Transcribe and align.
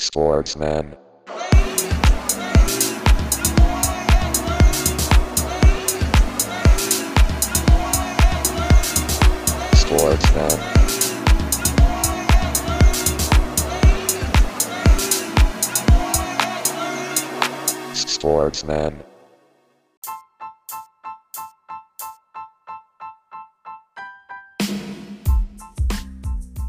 Sportsman. 0.00 0.96
Sportsman. 9.76 10.58
Sportsman. 17.94 19.04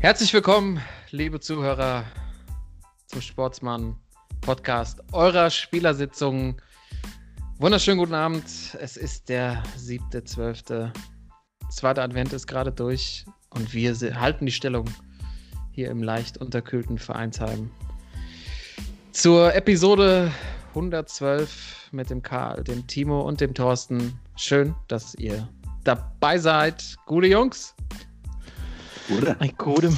Herzlich 0.01 0.33
willkommen, 0.33 0.81
liebe 1.11 1.39
Zuhörer, 1.39 2.03
zum 3.11 3.21
Sportsmann 3.21 3.95
Podcast 4.39 5.01
eurer 5.11 5.49
Spielersitzung. 5.49 6.61
Wunderschönen 7.57 7.97
guten 7.97 8.13
Abend. 8.13 8.45
Es 8.79 8.95
ist 8.95 9.27
der 9.27 9.61
7.12. 9.77 10.91
Zweiter 11.69 12.03
Advent 12.03 12.31
ist 12.31 12.47
gerade 12.47 12.71
durch 12.71 13.25
und 13.49 13.73
wir 13.73 13.93
halten 14.17 14.45
die 14.45 14.51
Stellung 14.51 14.85
hier 15.71 15.91
im 15.91 16.01
leicht 16.01 16.37
unterkühlten 16.37 16.97
Vereinsheim. 16.97 17.69
Zur 19.11 19.53
Episode 19.55 20.31
112 20.69 21.89
mit 21.91 22.09
dem 22.09 22.21
Karl, 22.21 22.63
dem 22.63 22.87
Timo 22.87 23.21
und 23.21 23.41
dem 23.41 23.53
Thorsten. 23.53 24.17
Schön, 24.37 24.73
dass 24.87 25.15
ihr 25.15 25.49
dabei 25.83 26.37
seid. 26.37 26.95
Gute 27.05 27.27
Jungs. 27.27 27.75
Oder? 29.09 29.35
Ein 29.41 29.53
Gute. 29.57 29.91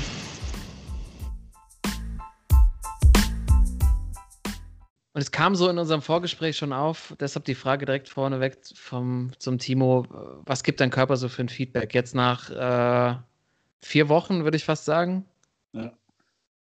Und 5.13 5.22
es 5.22 5.31
kam 5.31 5.55
so 5.55 5.70
in 5.70 5.77
unserem 5.77 6.02
Vorgespräch 6.02 6.58
schon 6.58 6.73
auf, 6.73 7.16
deshalb 7.20 7.46
die 7.46 7.54
Frage 7.54 7.85
direkt 7.85 8.10
vorneweg 8.10 8.57
vom, 8.74 9.32
zum 9.38 9.60
Timo, 9.60 10.05
was 10.46 10.63
gibt 10.63 10.79
dein 10.79 10.90
Körper 10.90 11.18
so 11.18 11.29
für 11.29 11.43
ein 11.43 11.49
Feedback? 11.49 11.93
Jetzt 11.93 12.15
nach 12.15 12.49
äh, 12.49 13.15
vier 13.82 14.10
Wochen, 14.10 14.43
würde 14.43 14.57
ich 14.57 14.65
fast 14.65 14.85
sagen. 14.85 15.26
Ja. 15.73 15.91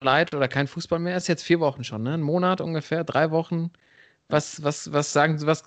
Leid 0.02 0.34
oder 0.34 0.48
kein 0.48 0.68
Fußball 0.68 0.98
mehr, 0.98 1.16
ist 1.18 1.28
jetzt 1.28 1.44
vier 1.44 1.60
Wochen 1.60 1.84
schon, 1.84 2.02
ne? 2.02 2.16
Ein 2.16 2.22
Monat 2.22 2.62
ungefähr, 2.62 3.04
drei 3.04 3.30
Wochen. 3.30 3.72
Was, 4.28 4.64
was, 4.64 4.92
was 4.92 5.14
sagen 5.14 5.38
Sie, 5.38 5.46
was, 5.46 5.64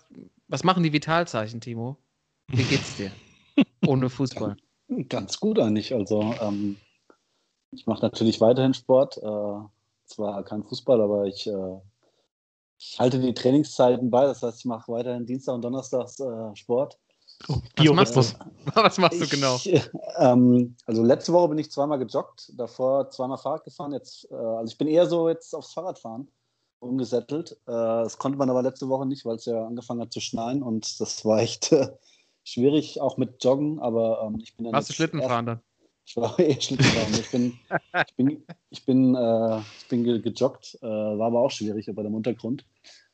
was 0.48 0.64
machen 0.64 0.82
die 0.82 0.92
Vitalzeichen, 0.92 1.60
Timo? 1.60 1.96
Wie 2.48 2.64
geht's 2.64 2.96
dir? 2.96 3.12
Ohne 3.86 4.10
Fußball. 4.10 4.56
Ganz 5.08 5.38
gut 5.38 5.60
eigentlich. 5.60 5.94
Also 5.94 6.34
ähm, 6.40 6.76
ich 7.70 7.86
mache 7.86 8.02
natürlich 8.02 8.40
weiterhin 8.40 8.74
Sport. 8.74 9.18
Äh, 9.18 9.60
zwar 10.06 10.42
kein 10.44 10.64
Fußball, 10.64 11.00
aber 11.00 11.26
ich, 11.26 11.46
äh, 11.46 11.80
ich 12.78 12.98
halte 12.98 13.18
die 13.20 13.34
Trainingszeiten 13.34 14.10
bei. 14.10 14.24
Das 14.26 14.42
heißt, 14.42 14.58
ich 14.60 14.64
mache 14.64 14.90
weiterhin 14.92 15.26
Dienstag 15.26 15.54
und 15.54 15.62
Donnerstags 15.62 16.18
äh, 16.20 16.54
Sport. 16.56 16.98
Oh, 17.48 17.54
Was 17.54 17.56
machst 17.56 17.74
Biorhythmus. 17.76 18.34
Was 18.74 18.98
machst 18.98 19.20
du 19.20 19.24
Ich, 19.24 19.30
genau? 19.30 19.58
ähm, 20.18 20.76
also 20.86 21.02
letzte 21.02 21.32
Woche 21.32 21.48
bin 21.48 21.58
ich 21.58 21.70
zweimal 21.70 21.98
gejoggt, 21.98 22.52
davor 22.56 23.10
zweimal 23.10 23.38
Fahrrad 23.38 23.64
gefahren. 23.64 23.92
Jetzt, 23.92 24.28
äh, 24.30 24.34
also 24.34 24.70
ich 24.72 24.78
bin 24.78 24.86
eher 24.88 25.06
so 25.06 25.28
jetzt 25.28 25.54
aufs 25.54 25.72
Fahrradfahren 25.72 26.28
umgesettelt. 26.80 27.52
Äh, 27.66 27.72
das 27.72 28.18
konnte 28.18 28.38
man 28.38 28.50
aber 28.50 28.62
letzte 28.62 28.88
Woche 28.88 29.06
nicht, 29.06 29.24
weil 29.24 29.36
es 29.36 29.46
ja 29.46 29.66
angefangen 29.66 30.00
hat 30.00 30.12
zu 30.12 30.20
schneien 30.20 30.62
und 30.62 31.00
das 31.00 31.24
war 31.24 31.40
echt 31.40 31.72
äh, 31.72 31.88
schwierig, 32.44 33.00
auch 33.00 33.16
mit 33.16 33.42
Joggen. 33.42 33.80
Aber 33.80 34.22
ähm, 34.26 34.38
ich 34.42 34.56
bin 34.56 34.64
dann 34.64 34.74
Warst 34.74 34.88
du 34.88 34.92
jetzt 34.92 34.96
Schlitten 34.96 35.18
erst- 35.18 35.30
fahren 35.30 35.46
dann? 35.46 35.60
Ich 36.06 36.16
war 36.16 36.38
eh 36.38 36.60
Schlittenfahren. 36.60 37.14
Ich 37.18 37.30
bin, 37.30 37.60
ich 38.06 38.14
bin, 38.16 38.44
ich 38.70 38.84
bin, 38.84 39.14
äh, 39.14 39.60
ich 39.78 39.88
bin 39.88 40.04
ge 40.04 40.20
gejoggt, 40.20 40.78
äh, 40.82 40.86
war 40.86 41.26
aber 41.26 41.40
auch 41.40 41.50
schwierig 41.50 41.90
bei 41.94 42.02
dem 42.02 42.14
Untergrund. 42.14 42.64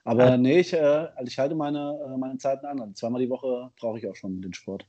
Aber 0.04 0.24
Ah. 0.32 0.36
nee, 0.36 0.60
ich, 0.60 0.72
äh, 0.72 0.78
also 0.78 1.28
ich 1.28 1.38
halte 1.38 1.54
meine, 1.54 1.98
äh, 2.04 2.16
meine 2.16 2.38
Zeiten 2.38 2.66
an. 2.66 2.80
Also 2.80 2.92
zweimal 2.94 3.20
die 3.20 3.30
Woche 3.30 3.70
brauche 3.78 3.98
ich 3.98 4.08
auch 4.08 4.16
schon 4.16 4.40
den 4.40 4.54
Sport. 4.54 4.86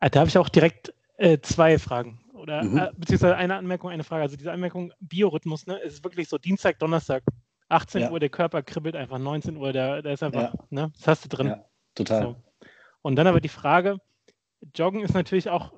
Ah, 0.00 0.08
Da 0.08 0.20
habe 0.20 0.28
ich 0.28 0.36
auch 0.38 0.48
direkt 0.48 0.92
äh, 1.16 1.38
zwei 1.40 1.78
Fragen. 1.78 2.20
Oder 2.34 2.64
Mhm. 2.64 2.78
äh, 2.78 2.90
beziehungsweise 2.96 3.36
eine 3.36 3.54
Anmerkung, 3.56 3.90
eine 3.90 4.02
Frage. 4.04 4.22
Also 4.22 4.36
diese 4.36 4.50
Anmerkung, 4.52 4.92
Biorhythmus, 5.00 5.66
ne, 5.66 5.80
es 5.84 5.94
ist 5.94 6.04
wirklich 6.04 6.28
so 6.28 6.38
Dienstag, 6.38 6.78
Donnerstag, 6.80 7.22
18 7.68 8.02
Ja. 8.02 8.10
Uhr, 8.10 8.18
der 8.20 8.28
Körper 8.28 8.62
kribbelt 8.62 8.96
einfach, 8.96 9.18
19 9.18 9.56
Uhr, 9.56 9.72
der, 9.72 10.02
der 10.02 10.14
ist 10.14 10.22
einfach, 10.22 10.52
Ja. 10.54 10.64
ne, 10.70 10.92
das 10.98 11.06
hast 11.06 11.24
du 11.24 11.28
drin. 11.28 11.46
Ja, 11.48 11.64
total. 11.94 12.22
So. 12.22 12.36
Und 13.02 13.16
dann 13.16 13.28
aber 13.28 13.40
die 13.40 13.48
Frage, 13.48 13.98
Joggen 14.74 15.00
ist 15.02 15.14
natürlich 15.14 15.48
auch, 15.48 15.72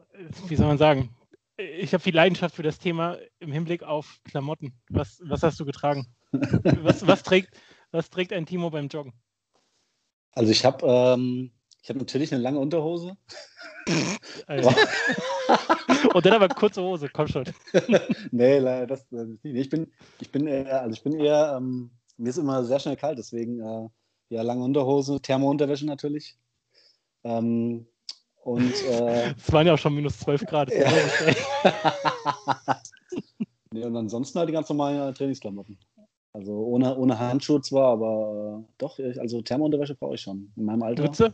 wie 0.49 0.57
soll 0.57 0.67
man 0.67 0.79
sagen, 0.79 1.15
ich 1.57 1.93
habe 1.93 2.03
viel 2.03 2.15
Leidenschaft 2.15 2.55
für 2.55 2.63
das 2.63 2.79
Thema 2.79 3.19
im 3.39 3.53
Hinblick 3.53 3.83
auf 3.83 4.21
Klamotten. 4.25 4.73
Was, 4.89 5.21
was 5.23 5.43
hast 5.43 5.61
du 5.61 5.65
getragen? 5.65 6.07
was, 6.33 7.07
was, 7.07 7.23
trägt, 7.23 7.57
was 7.93 8.11
trägt 8.11 8.33
ein 8.33 8.47
Timo 8.47 8.71
beim 8.71 8.89
Joggen? 8.89 9.13
Also 10.33 10.51
ich 10.51 10.65
habe 10.65 10.85
ähm, 10.87 11.53
ich 11.83 11.91
hab 11.91 11.97
natürlich 11.97 12.33
eine 12.33 12.43
lange 12.43 12.59
Unterhose. 12.59 13.17
Also. 14.47 14.71
Und 16.15 16.25
dann 16.25 16.33
aber 16.33 16.49
kurze 16.49 16.83
Hose, 16.83 17.09
komm 17.13 17.29
schon. 17.29 17.45
nee, 18.31 18.59
leider, 18.59 18.87
das, 18.87 19.07
das 19.11 19.29
nicht. 19.29 19.45
Ich 19.45 19.69
bin, 19.69 19.93
ich 20.21 20.31
bin 20.31 20.47
eher, 20.47 20.81
also 20.81 20.95
ich 20.95 21.03
bin 21.03 21.13
eher, 21.13 21.55
ähm, 21.57 21.91
mir 22.17 22.31
ist 22.31 22.39
immer 22.39 22.65
sehr 22.65 22.81
schnell 22.81 22.97
kalt, 22.97 23.19
deswegen 23.19 23.61
äh, 23.61 23.89
ja, 24.31 24.43
lange 24.43 24.65
Unterhose, 24.65 25.21
Thermounterwäsche 25.21 25.87
natürlich. 25.87 26.39
Ähm, 27.23 27.87
und 28.45 28.73
äh, 28.85 29.35
Es 29.37 29.53
waren 29.53 29.67
ja 29.67 29.75
auch 29.75 29.79
schon 29.79 29.95
minus 29.95 30.19
12 30.21 30.47
Grad. 30.47 30.71
Ja. 30.73 30.91
nee, 33.73 33.85
und 33.85 33.97
ansonsten 33.97 34.39
halt 34.39 34.49
die 34.49 34.53
ganz 34.53 34.69
normalen 34.69 35.09
äh, 35.09 35.13
Trainingsklamotten. 35.13 35.79
Also 36.33 36.53
ohne, 36.53 36.97
ohne 36.97 37.19
Handschuhe 37.19 37.61
zwar, 37.63 37.93
aber 37.93 38.63
äh, 38.63 38.73
doch, 38.79 38.99
also 39.19 39.41
Thermounterwäsche 39.41 39.95
brauche 39.95 40.15
ich 40.17 40.21
schon. 40.21 40.53
In 40.57 40.65
meinem 40.65 40.83
Alter. 40.83 41.03
Mütze? 41.03 41.33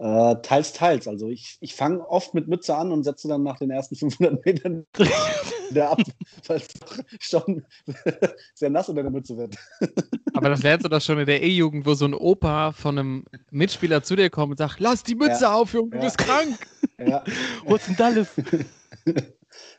Äh, 0.00 0.36
teils, 0.42 0.72
teils. 0.72 1.08
Also 1.08 1.28
ich, 1.28 1.58
ich 1.60 1.74
fange 1.74 2.06
oft 2.08 2.32
mit 2.32 2.46
Mütze 2.46 2.76
an 2.76 2.92
und 2.92 3.02
setze 3.02 3.26
dann 3.26 3.42
nach 3.42 3.58
den 3.58 3.70
ersten 3.70 3.96
500 3.96 4.44
Metern 4.44 4.86
wieder 5.70 5.90
ab, 5.90 6.00
weil 6.46 6.58
es 6.58 6.68
doch 6.68 6.98
schon 7.18 7.66
sehr 8.54 8.70
nass 8.70 8.88
unter 8.88 9.02
der 9.02 9.10
Mütze 9.10 9.36
wird. 9.36 9.56
Aber 10.34 10.50
das 10.50 10.62
lernst 10.62 10.84
du 10.84 10.88
doch 10.88 11.00
schon 11.00 11.18
in 11.18 11.26
der 11.26 11.42
E-Jugend, 11.42 11.84
wo 11.84 11.94
so 11.94 12.04
ein 12.04 12.14
Opa 12.14 12.70
von 12.70 12.96
einem 12.98 13.24
Mitspieler 13.50 14.02
zu 14.04 14.14
dir 14.14 14.30
kommt 14.30 14.52
und 14.52 14.58
sagt, 14.58 14.78
lass 14.78 15.02
die 15.02 15.16
Mütze 15.16 15.42
Ja. 15.44 15.54
auf, 15.54 15.72
Junge, 15.72 15.90
du 15.90 15.96
Ja. 15.96 16.04
bist 16.04 16.18
krank. 16.18 16.66
Ja. 17.00 17.24
Was 17.66 17.86
denn 17.86 17.96
alles? 17.98 18.28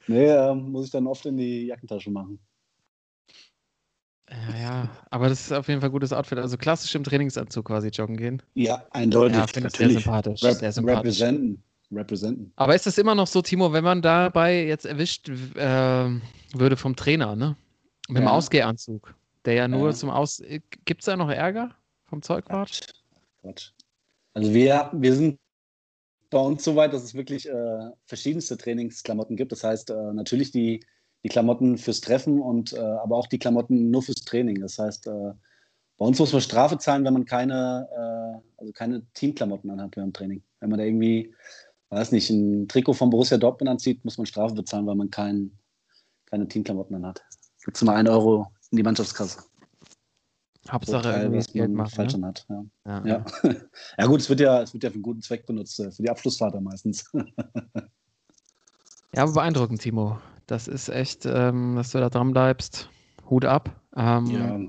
nee, 0.08 0.26
ähm, 0.26 0.72
muss 0.72 0.86
ich 0.88 0.92
dann 0.92 1.08
oft 1.08 1.26
in 1.26 1.38
die 1.38 1.68
Jackentasche 1.68 2.12
machen. 2.12 2.40
Ja, 4.32 4.60
ja, 4.62 4.90
aber 5.10 5.30
das 5.30 5.42
ist 5.42 5.52
auf 5.52 5.68
jeden 5.68 5.82
Fall 5.82 5.90
ein 5.90 5.94
gutes 5.94 6.14
Outfit. 6.14 6.38
Also 6.38 6.58
klassisch 6.58 6.94
im 6.96 7.04
Trainingsanzug 7.04 7.66
quasi 7.66 7.90
joggen 7.90 8.16
gehen. 8.18 8.42
Ja, 8.54 8.86
eindeutig. 8.92 9.38
Ja, 9.38 9.48
finde 9.48 9.70
ich 9.70 9.76
sehr 9.76 9.90
sympathisch. 9.90 10.44
Rep 10.44 10.54
Sehr 10.58 10.72
sympathisch. 10.72 11.20
representen. 11.20 11.64
Representen. 11.92 12.54
Aber 12.56 12.76
ist 12.76 12.86
das 12.86 13.00
immer 13.00 13.16
noch 13.16 13.26
so, 13.26 13.42
Timo, 13.42 13.74
wenn 13.74 13.84
man 13.84 14.04
dabei 14.04 14.64
jetzt 14.66 14.86
erwischt 14.86 15.28
äh, 15.30 16.20
würde 16.54 16.78
vom 16.78 16.96
Trainer, 16.96 17.36
ne? 17.36 17.56
Mit 18.08 18.18
dem 18.18 18.26
Ja. 18.26 18.32
Ausgehanzug, 18.32 19.16
der 19.46 19.54
ja 19.56 19.68
nur 19.68 19.90
Ja. 19.90 19.96
zum 19.96 20.12
Aus. 20.12 20.42
Gibt 20.86 21.02
es 21.02 21.06
da 21.06 21.16
noch 21.18 21.30
Ärger 21.30 21.72
vom 22.06 22.22
Zeugwart? 22.22 22.88
Quatsch. 23.42 23.72
Also 24.36 24.54
wir, 24.54 24.92
wir 24.94 25.16
sind 25.16 25.40
bei 26.30 26.40
uns 26.40 26.64
so 26.64 26.76
weit, 26.76 26.94
dass 26.94 27.02
es 27.04 27.16
wirklich 27.16 27.50
äh, 27.50 27.90
verschiedenste 28.06 28.56
Trainingsklamotten 28.58 29.36
gibt. 29.36 29.52
Das 29.52 29.64
heißt 29.64 29.90
äh, 29.90 30.14
natürlich 30.14 30.52
die, 30.52 30.86
die 31.24 31.30
Klamotten 31.30 31.78
fürs 31.78 32.02
Treffen 32.02 32.42
und 32.42 32.74
äh, 32.74 32.80
aber 32.80 33.18
auch 33.18 33.28
die 33.28 33.40
Klamotten 33.40 33.92
nur 33.92 34.02
fürs 34.02 34.24
Training. 34.24 34.62
Das 34.62 34.80
heißt, 34.80 35.08
äh, 35.08 35.34
bei 35.98 36.06
uns 36.06 36.18
muss 36.18 36.32
man 36.32 36.42
Strafe 36.42 36.78
zahlen, 36.78 37.04
wenn 37.04 37.14
man 37.14 37.26
keine, 37.26 37.88
äh, 37.92 38.42
also 38.58 38.72
keine 38.72 39.06
Teamklamotten 39.14 39.70
anhat 39.70 39.96
beim 39.96 40.14
Training. 40.14 40.42
Wenn 40.62 40.70
man 40.70 40.80
da 40.80 40.86
irgendwie, 40.86 41.34
weiß 41.90 42.14
nicht, 42.14 42.30
ein 42.30 42.68
Trikot 42.70 42.94
von 42.94 43.10
Borussia 43.10 43.38
Dortmund 43.38 43.70
anzieht, 43.70 44.06
muss 44.06 44.18
man 44.18 44.26
Strafe 44.26 44.56
bezahlen, 44.56 44.88
weil 44.88 44.96
man 44.96 45.10
kein, 45.10 45.52
keine 46.26 46.48
Teamklamotten 46.48 46.96
anhat. 46.96 47.22
Gibt 47.66 47.76
es 47.76 47.84
mal 47.84 47.96
einen 47.96 48.08
Euro 48.08 48.48
in 48.72 48.78
die 48.78 48.84
Mannschaftskasse. 48.84 49.44
Hauptsache 50.70 51.04
Teil, 51.04 51.22
irgendwie 51.24 51.40
was 51.40 51.52
Geld 51.52 51.72
machen. 51.72 51.90
falsch 51.90 52.16
Ne? 52.16 52.20
anhat. 52.20 52.46
Ja. 52.48 52.66
Ja. 52.86 53.06
Ja. 53.06 53.26
ja 53.98 54.06
gut, 54.06 54.22
es 54.22 54.30
wird 54.30 54.40
ja, 54.40 54.62
es 54.62 54.74
wird 54.74 54.84
ja 54.84 54.90
für 54.90 54.96
einen 54.96 55.04
guten 55.04 55.22
Zweck 55.22 55.46
benutzt, 55.46 55.80
äh, 55.82 55.92
für 55.92 56.02
die 56.02 56.10
Abschlussfahrt 56.10 56.60
meistens. 56.62 57.12
ja, 59.14 59.24
aber 59.24 59.34
beeindruckend, 59.34 59.82
Timo. 59.82 60.18
Das 60.50 60.68
ist 60.68 60.90
echt, 60.90 61.26
ähm, 61.26 61.76
dass 61.76 61.92
du 61.92 62.00
da 62.00 62.10
dran 62.10 62.32
bleibst. 62.32 62.90
Hut 63.30 63.46
ab. 63.46 63.70
Ähm, 63.96 64.26
ja, 64.26 64.60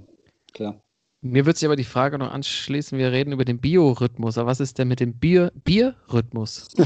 klar. 0.52 0.80
Mir 1.22 1.46
wird 1.46 1.56
sich 1.56 1.66
aber 1.66 1.76
die 1.76 1.84
Frage 1.84 2.18
noch 2.18 2.30
anschließen, 2.32 2.98
wir 2.98 3.12
reden 3.12 3.32
über 3.32 3.44
den 3.44 3.58
Biorhythmus, 3.60 4.36
aber 4.38 4.48
was 4.50 4.60
ist 4.60 4.78
denn 4.78 4.88
mit 4.88 5.00
dem 5.00 5.14
Bier 5.14 5.52
Bierrhythmus? 5.64 6.68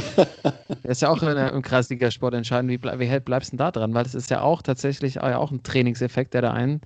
Der 0.82 0.90
ist 0.90 1.02
ja 1.02 1.08
auch 1.08 1.18
der, 1.18 1.52
im 1.52 1.62
Kreisligasport 1.62 2.34
entscheidend. 2.34 2.70
Wie, 2.70 2.78
bleib, 2.78 2.98
wie 2.98 3.06
hält- 3.06 3.24
bleibst 3.24 3.52
du 3.52 3.56
denn 3.56 3.64
da 3.64 3.70
dran? 3.70 3.94
Weil 3.94 4.04
das 4.04 4.14
ist 4.14 4.30
ja 4.30 4.42
auch 4.42 4.60
tatsächlich 4.62 5.20
auch, 5.20 5.28
ja 5.28 5.38
auch 5.38 5.50
ein 5.50 5.62
Trainingseffekt, 5.62 6.34
der 6.34 6.42
da 6.42 6.52
ein, 6.52 6.80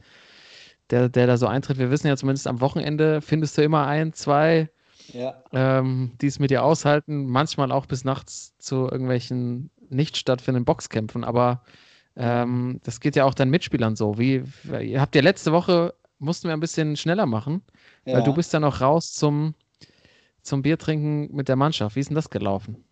der, 0.90 1.08
der 1.08 1.26
da 1.26 1.36
so 1.36 1.46
eintritt. 1.46 1.78
Wir 1.78 1.90
wissen 1.90 2.06
ja 2.06 2.16
zumindest 2.16 2.46
am 2.46 2.60
Wochenende 2.60 3.20
findest 3.20 3.58
du 3.58 3.62
immer 3.62 3.86
ein, 3.86 4.12
zwei, 4.12 4.70
Ja, 5.12 5.42
ähm, 5.52 6.12
die 6.20 6.26
es 6.28 6.38
mit 6.38 6.50
dir 6.50 6.62
aushalten, 6.62 7.26
manchmal 7.26 7.72
auch 7.72 7.86
bis 7.86 8.04
nachts 8.04 8.56
zu 8.58 8.88
irgendwelchen 8.88 9.70
nicht 9.90 10.16
stattfindenden 10.16 10.64
Boxkämpfen, 10.64 11.24
aber 11.24 11.62
Ähm, 12.18 12.80
das 12.82 12.98
geht 12.98 13.14
ja 13.14 13.24
auch 13.24 13.34
deinen 13.34 13.50
Mitspielern 13.50 13.94
so. 13.94 14.18
Wie, 14.18 14.42
ihr 14.82 15.00
habt 15.00 15.14
ja 15.14 15.22
letzte 15.22 15.52
Woche, 15.52 15.94
mussten 16.18 16.48
wir 16.48 16.52
ein 16.54 16.60
bisschen 16.60 16.96
schneller 16.96 17.26
machen, 17.26 17.62
Ja. 18.04 18.14
weil 18.14 18.24
du 18.24 18.34
bist 18.34 18.52
dann 18.52 18.64
auch 18.64 18.80
raus 18.80 19.12
zum, 19.12 19.54
zum 20.42 20.62
Biertrinken 20.62 21.34
mit 21.34 21.48
der 21.48 21.54
Mannschaft. 21.56 21.94
Wie 21.94 22.00
ist 22.00 22.08
denn 22.08 22.16
das 22.16 22.28
gelaufen? 22.28 22.84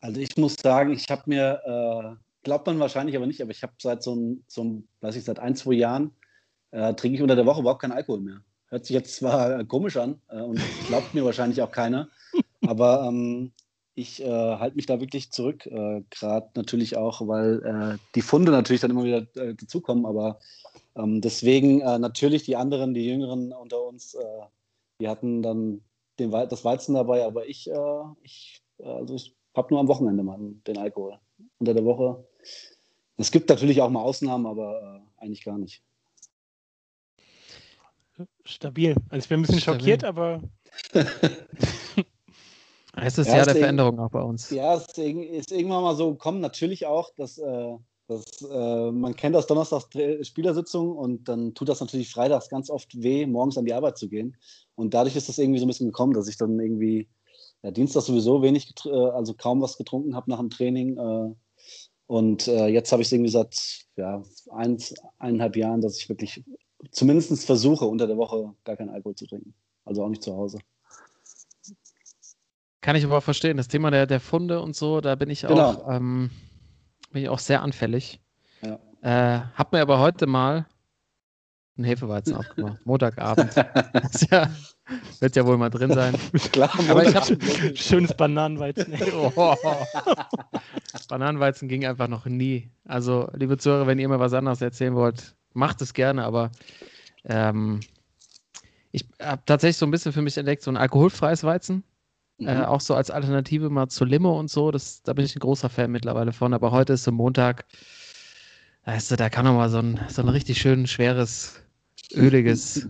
Also 0.00 0.20
ich 0.20 0.36
muss 0.38 0.54
sagen, 0.54 0.92
ich 0.92 1.06
habe 1.10 1.22
mir, 1.26 1.60
äh, 1.64 2.16
glaubt 2.42 2.66
man 2.66 2.78
wahrscheinlich 2.78 3.16
aber 3.16 3.26
nicht, 3.26 3.42
aber 3.42 3.50
ich 3.50 3.62
habe 3.62 3.74
seit 3.78 4.02
so 4.02 4.36
so 4.46 4.82
weiß 5.00 5.16
ich, 5.16 5.24
seit 5.24 5.38
ein, 5.38 5.54
zwei 5.54 5.74
Jahren 5.74 6.12
äh, 6.70 6.94
trinke 6.94 7.16
ich 7.16 7.22
unter 7.22 7.36
der 7.36 7.44
Woche 7.46 7.60
überhaupt 7.60 7.82
keinen 7.82 7.92
Alkohol 7.92 8.20
mehr. 8.20 8.40
Hört 8.68 8.86
sich 8.86 8.94
jetzt 8.94 9.16
zwar 9.16 9.60
äh, 9.60 9.64
komisch 9.64 9.96
an 9.96 10.20
äh, 10.28 10.40
und 10.40 10.60
glaubt 10.88 11.12
mir 11.12 11.24
wahrscheinlich 11.24 11.60
auch 11.60 11.70
keiner, 11.70 12.08
aber 12.66 13.04
ähm, 13.08 13.52
ich 13.96 14.22
äh, 14.22 14.28
halte 14.28 14.76
mich 14.76 14.84
da 14.84 15.00
wirklich 15.00 15.32
zurück, 15.32 15.64
äh, 15.66 16.02
gerade 16.10 16.50
natürlich 16.54 16.98
auch, 16.98 17.26
weil 17.26 17.64
äh, 17.64 17.98
die 18.14 18.20
Funde 18.20 18.52
natürlich 18.52 18.82
dann 18.82 18.90
immer 18.90 19.04
wieder 19.04 19.26
äh, 19.36 19.54
dazukommen, 19.54 20.04
aber 20.04 20.38
ähm, 20.94 21.22
deswegen 21.22 21.80
äh, 21.80 21.98
natürlich 21.98 22.42
die 22.42 22.56
anderen, 22.56 22.92
die 22.92 23.06
Jüngeren 23.06 23.54
unter 23.54 23.82
uns, 23.82 24.14
äh, 24.14 24.42
die 25.00 25.08
hatten 25.08 25.42
dann 25.42 25.80
den, 26.18 26.30
das 26.30 26.64
Weizen 26.64 26.94
dabei, 26.94 27.24
aber 27.24 27.48
ich, 27.48 27.70
äh, 27.70 28.02
ich, 28.22 28.62
also 28.84 29.14
ich 29.14 29.34
habe 29.56 29.72
nur 29.72 29.80
am 29.80 29.88
Wochenende 29.88 30.22
mal 30.22 30.38
den 30.66 30.76
Alkohol. 30.76 31.18
Unter 31.58 31.72
der 31.72 31.84
Woche. 31.84 32.22
Es 33.16 33.30
gibt 33.30 33.48
natürlich 33.48 33.80
auch 33.80 33.88
mal 33.88 34.02
Ausnahmen, 34.02 34.46
aber 34.46 35.00
äh, 35.18 35.22
eigentlich 35.22 35.42
gar 35.42 35.56
nicht. 35.56 35.82
Stabil. 38.44 38.94
Also 39.08 39.24
ich 39.24 39.28
bin 39.28 39.40
ein 39.40 39.42
bisschen 39.42 39.60
Stabil. 39.60 39.80
schockiert, 39.80 40.04
aber 40.04 40.42
Es 42.96 43.18
ist 43.18 43.28
Ja, 43.28 43.38
ja, 43.38 43.44
der 43.44 43.54
Veränderung 43.56 43.98
auch 44.00 44.10
bei 44.10 44.22
uns. 44.22 44.50
Ja, 44.50 44.74
es 44.74 44.82
ist, 44.86 44.98
irg- 44.98 45.22
ist 45.22 45.52
irgendwann 45.52 45.82
mal 45.82 45.96
so 45.96 46.12
gekommen. 46.12 46.40
Natürlich 46.40 46.86
auch, 46.86 47.10
dass, 47.16 47.38
äh, 47.38 47.76
dass 48.08 48.24
äh, 48.50 48.90
man 48.90 49.14
kennt 49.14 49.34
das 49.34 49.46
Donnerstags 49.46 49.88
Spielersitzung 50.26 50.96
und 50.96 51.28
dann 51.28 51.54
tut 51.54 51.68
das 51.68 51.80
natürlich 51.80 52.10
freitags 52.10 52.48
ganz 52.48 52.70
oft 52.70 53.00
weh, 53.02 53.26
morgens 53.26 53.58
an 53.58 53.64
die 53.66 53.74
Arbeit 53.74 53.98
zu 53.98 54.08
gehen. 54.08 54.36
Und 54.76 54.94
dadurch 54.94 55.16
ist 55.16 55.28
das 55.28 55.38
irgendwie 55.38 55.58
so 55.58 55.66
ein 55.66 55.68
bisschen 55.68 55.88
gekommen, 55.88 56.14
dass 56.14 56.28
ich 56.28 56.38
dann 56.38 56.58
irgendwie 56.58 57.08
ja, 57.62 57.70
Dienstag 57.70 58.02
sowieso 58.02 58.42
wenig, 58.42 58.72
äh, 58.86 58.90
also 58.90 59.34
kaum 59.34 59.60
was 59.60 59.76
getrunken 59.76 60.14
habe 60.16 60.30
nach 60.30 60.38
dem 60.38 60.50
Training. 60.50 60.96
Äh, 60.96 61.34
und 62.06 62.46
äh, 62.48 62.68
jetzt 62.68 62.92
habe 62.92 63.02
ich 63.02 63.08
es 63.08 63.12
irgendwie 63.12 63.30
seit 63.30 63.84
ja, 63.96 64.22
eins, 64.50 64.94
eineinhalb 65.18 65.56
Jahren, 65.56 65.80
dass 65.80 65.98
ich 65.98 66.08
wirklich 66.08 66.44
zumindest 66.92 67.44
versuche, 67.44 67.84
unter 67.84 68.06
der 68.06 68.16
Woche 68.16 68.54
gar 68.64 68.76
keinen 68.76 68.90
Alkohol 68.90 69.16
zu 69.16 69.26
trinken. 69.26 69.54
Also 69.84 70.02
auch 70.04 70.08
nicht 70.08 70.22
zu 70.22 70.34
Hause. 70.34 70.58
Kann 72.86 72.94
ich 72.94 73.04
aber 73.04 73.18
auch 73.18 73.22
verstehen. 73.22 73.56
Das 73.56 73.66
Thema 73.66 73.90
der, 73.90 74.06
der 74.06 74.20
Funde 74.20 74.60
und 74.60 74.76
so, 74.76 75.00
da 75.00 75.16
bin 75.16 75.28
ich 75.28 75.40
Genau. 75.40 75.70
auch, 75.70 75.90
ähm, 75.92 76.30
bin 77.10 77.24
ich 77.24 77.28
auch 77.28 77.40
sehr 77.40 77.60
anfällig. 77.60 78.20
Ja. 78.62 78.78
Äh, 79.02 79.40
hab 79.56 79.72
mir 79.72 79.80
aber 79.80 79.98
heute 79.98 80.28
mal 80.28 80.66
einen 81.76 81.84
Hefeweizen 81.84 82.36
aufgemacht. 82.36 82.78
Montagabend. 82.86 83.52
Ja, 84.30 84.48
wird 85.18 85.34
ja 85.34 85.44
wohl 85.44 85.58
mal 85.58 85.68
drin 85.70 85.92
sein. 85.92 86.14
Klar, 86.52 86.70
Aber 86.88 87.02
ich 87.02 87.12
hab- 87.16 87.26
schönes 87.76 88.14
Bananenweizen. 88.14 88.94
Oh. 89.12 89.56
Bananenweizen 91.08 91.66
ging 91.68 91.84
einfach 91.86 92.06
noch 92.06 92.26
nie. 92.26 92.70
Also, 92.84 93.28
liebe 93.34 93.58
Zuhörer, 93.58 93.88
wenn 93.88 93.98
ihr 93.98 94.08
mir 94.08 94.20
was 94.20 94.32
anderes 94.32 94.62
erzählen 94.62 94.94
wollt, 94.94 95.34
macht 95.54 95.82
es 95.82 95.92
gerne, 95.92 96.24
aber 96.24 96.52
ähm, 97.24 97.80
ich 98.92 99.08
habe 99.20 99.42
tatsächlich 99.44 99.76
so 99.76 99.86
ein 99.86 99.90
bisschen 99.90 100.12
für 100.12 100.22
mich 100.22 100.38
entdeckt, 100.38 100.62
so 100.62 100.70
ein 100.70 100.76
alkoholfreies 100.76 101.42
Weizen. 101.42 101.82
Mhm. 102.38 102.48
Äh, 102.48 102.64
auch 102.64 102.80
so 102.80 102.94
als 102.94 103.10
Alternative 103.10 103.70
mal 103.70 103.88
zur 103.88 104.06
Limo 104.06 104.38
und 104.38 104.50
so. 104.50 104.70
Das, 104.70 105.02
da 105.02 105.12
bin 105.12 105.24
ich 105.24 105.34
ein 105.36 105.40
großer 105.40 105.68
Fan 105.68 105.90
mittlerweile 105.90 106.32
von. 106.32 106.52
Aber 106.54 106.70
heute 106.70 106.94
ist 106.94 107.04
so 107.04 107.12
Montag. 107.12 107.64
Weißt 108.84 109.10
du, 109.10 109.16
da 109.16 109.28
kann 109.28 109.44
noch 109.44 109.54
mal 109.54 109.68
so 109.68 109.78
ein, 109.78 110.00
so 110.08 110.22
ein 110.22 110.28
richtig 110.28 110.60
schön 110.60 110.86
schweres, 110.86 111.60
öliges 112.14 112.88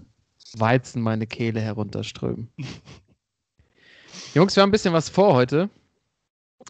Weizen 0.56 1.00
meine 1.00 1.26
Kehle 1.26 1.60
herunterströmen. 1.60 2.48
Jungs, 4.34 4.54
wir 4.56 4.62
haben 4.62 4.68
ein 4.68 4.72
bisschen 4.72 4.92
was 4.92 5.08
vor 5.08 5.34
heute. 5.34 5.70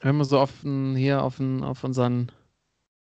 Wenn 0.02 0.16
wir 0.16 0.24
so 0.24 0.38
auf, 0.38 0.52
hier 0.62 1.22
auf, 1.22 1.40
auf, 1.40 1.84
unseren, 1.84 2.30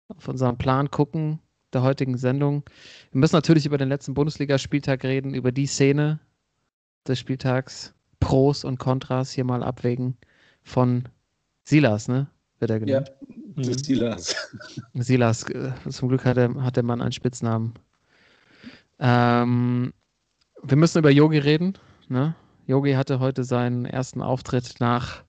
auf 0.07 0.27
unseren 0.27 0.57
Plan 0.57 0.89
gucken, 0.89 1.39
der 1.73 1.83
heutigen 1.83 2.17
Sendung. 2.17 2.63
Wir 3.11 3.19
müssen 3.19 3.35
natürlich 3.35 3.65
über 3.65 3.77
den 3.77 3.89
letzten 3.89 4.13
Bundesligaspieltag 4.13 5.03
reden, 5.03 5.33
über 5.33 5.51
die 5.51 5.67
Szene 5.67 6.19
des 7.07 7.19
Spieltags. 7.19 7.93
Pros 8.19 8.63
und 8.63 8.77
Kontras 8.79 9.31
hier 9.31 9.43
mal 9.43 9.63
abwägen 9.63 10.17
von 10.63 11.07
Silas, 11.63 12.07
ne? 12.07 12.27
Wird 12.59 12.71
er 12.71 12.77
Ja, 12.79 12.85
genannt. 12.85 13.11
das 13.55 13.67
ist 13.67 13.87
die 13.87 13.93
Lars. 13.95 14.35
Silas, 14.93 15.43
äh, 15.49 15.71
zum 15.89 16.09
Glück 16.09 16.25
hat 16.25 16.37
der, 16.37 16.53
hat 16.63 16.75
der 16.75 16.83
Mann 16.83 17.01
einen 17.01 17.11
Spitznamen. 17.11 17.73
Ähm, 18.99 19.93
wir 20.63 20.77
müssen 20.77 20.97
über 20.99 21.11
Yogi 21.11 21.37
reden. 21.37 21.77
Ne? 22.09 22.35
Yogi 22.65 22.93
hatte 22.93 23.19
heute 23.19 23.43
seinen 23.43 23.85
ersten 23.85 24.21
Auftritt 24.21 24.75
nach 24.79 25.23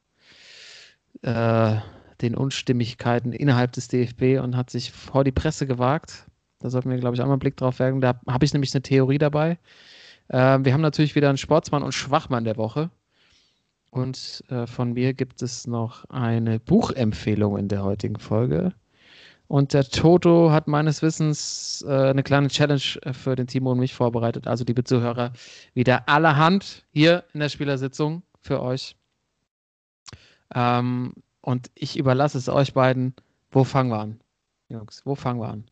äh, 1.23 1.77
den 2.23 2.35
Unstimmigkeiten 2.35 3.33
innerhalb 3.33 3.73
des 3.73 3.89
DFB 3.89 4.43
und 4.43 4.57
hat 4.57 4.71
sich 4.71 4.91
vor 4.91 5.25
die 5.25 5.33
Presse 5.33 5.67
gewagt. 5.67 6.27
Da 6.61 6.71
sollten 6.71 6.91
wir, 6.91 6.99
glaube 6.99 7.15
ich, 7.15 7.21
auch 7.21 7.27
mal 7.27 7.33
einen 7.35 7.39
Blick 7.41 7.57
drauf 7.57 7.79
werfen. 7.79 8.01
Da 8.01 8.21
habe 8.27 8.45
ich 8.45 8.53
nämlich 8.53 8.75
eine 8.75 8.83
Theorie 8.83 9.19
dabei. 9.19 9.59
Ähm, 10.31 10.65
wir 10.65 10.73
haben 10.73 10.81
natürlich 10.81 11.15
wieder 11.15 11.29
einen 11.29 11.39
Sportsmann 11.39 11.83
und 11.83 11.93
Schwachmann 11.93 12.45
der 12.45 12.57
Woche. 12.57 12.91
Und 13.91 14.45
äh, 14.49 14.67
von 14.67 14.93
mir 14.93 15.15
gibt 15.15 15.43
es 15.43 15.67
noch 15.67 16.05
eine 16.11 16.61
Buchempfehlung 16.61 17.57
in 17.57 17.69
der 17.69 17.83
heutigen 17.83 18.19
Folge. 18.19 18.75
Und 19.49 19.73
der 19.73 19.85
Toto 19.85 20.51
hat 20.51 20.69
meines 20.69 21.01
Wissens 21.01 21.83
äh, 21.89 22.11
eine 22.11 22.23
kleine 22.23 22.49
Challenge 22.49 22.83
äh, 23.03 23.15
für 23.15 23.35
den 23.35 23.47
Timo 23.47 23.73
und 23.73 23.79
mich 23.79 23.95
vorbereitet. 23.95 24.47
Also, 24.47 24.65
liebe 24.65 24.85
Zuhörer, 24.85 25.33
wieder 25.73 26.07
allerhand 26.07 26.85
hier 26.93 27.25
in 27.33 27.41
der 27.41 27.49
Spielersitzung 27.49 28.23
für 28.43 28.63
euch. 28.63 28.95
Ähm, 30.55 31.15
und 31.41 31.71
ich 31.75 31.99
überlasse 31.99 32.37
es 32.37 32.51
euch 32.51 32.75
beiden. 32.75 33.15
Wo 33.51 33.65
fangen 33.65 33.91
wir 33.91 34.01
an? 34.01 34.21
Jungs, 34.69 35.07
wo 35.07 35.15
fangen 35.15 35.41
wir 35.41 35.49
an? 35.49 35.65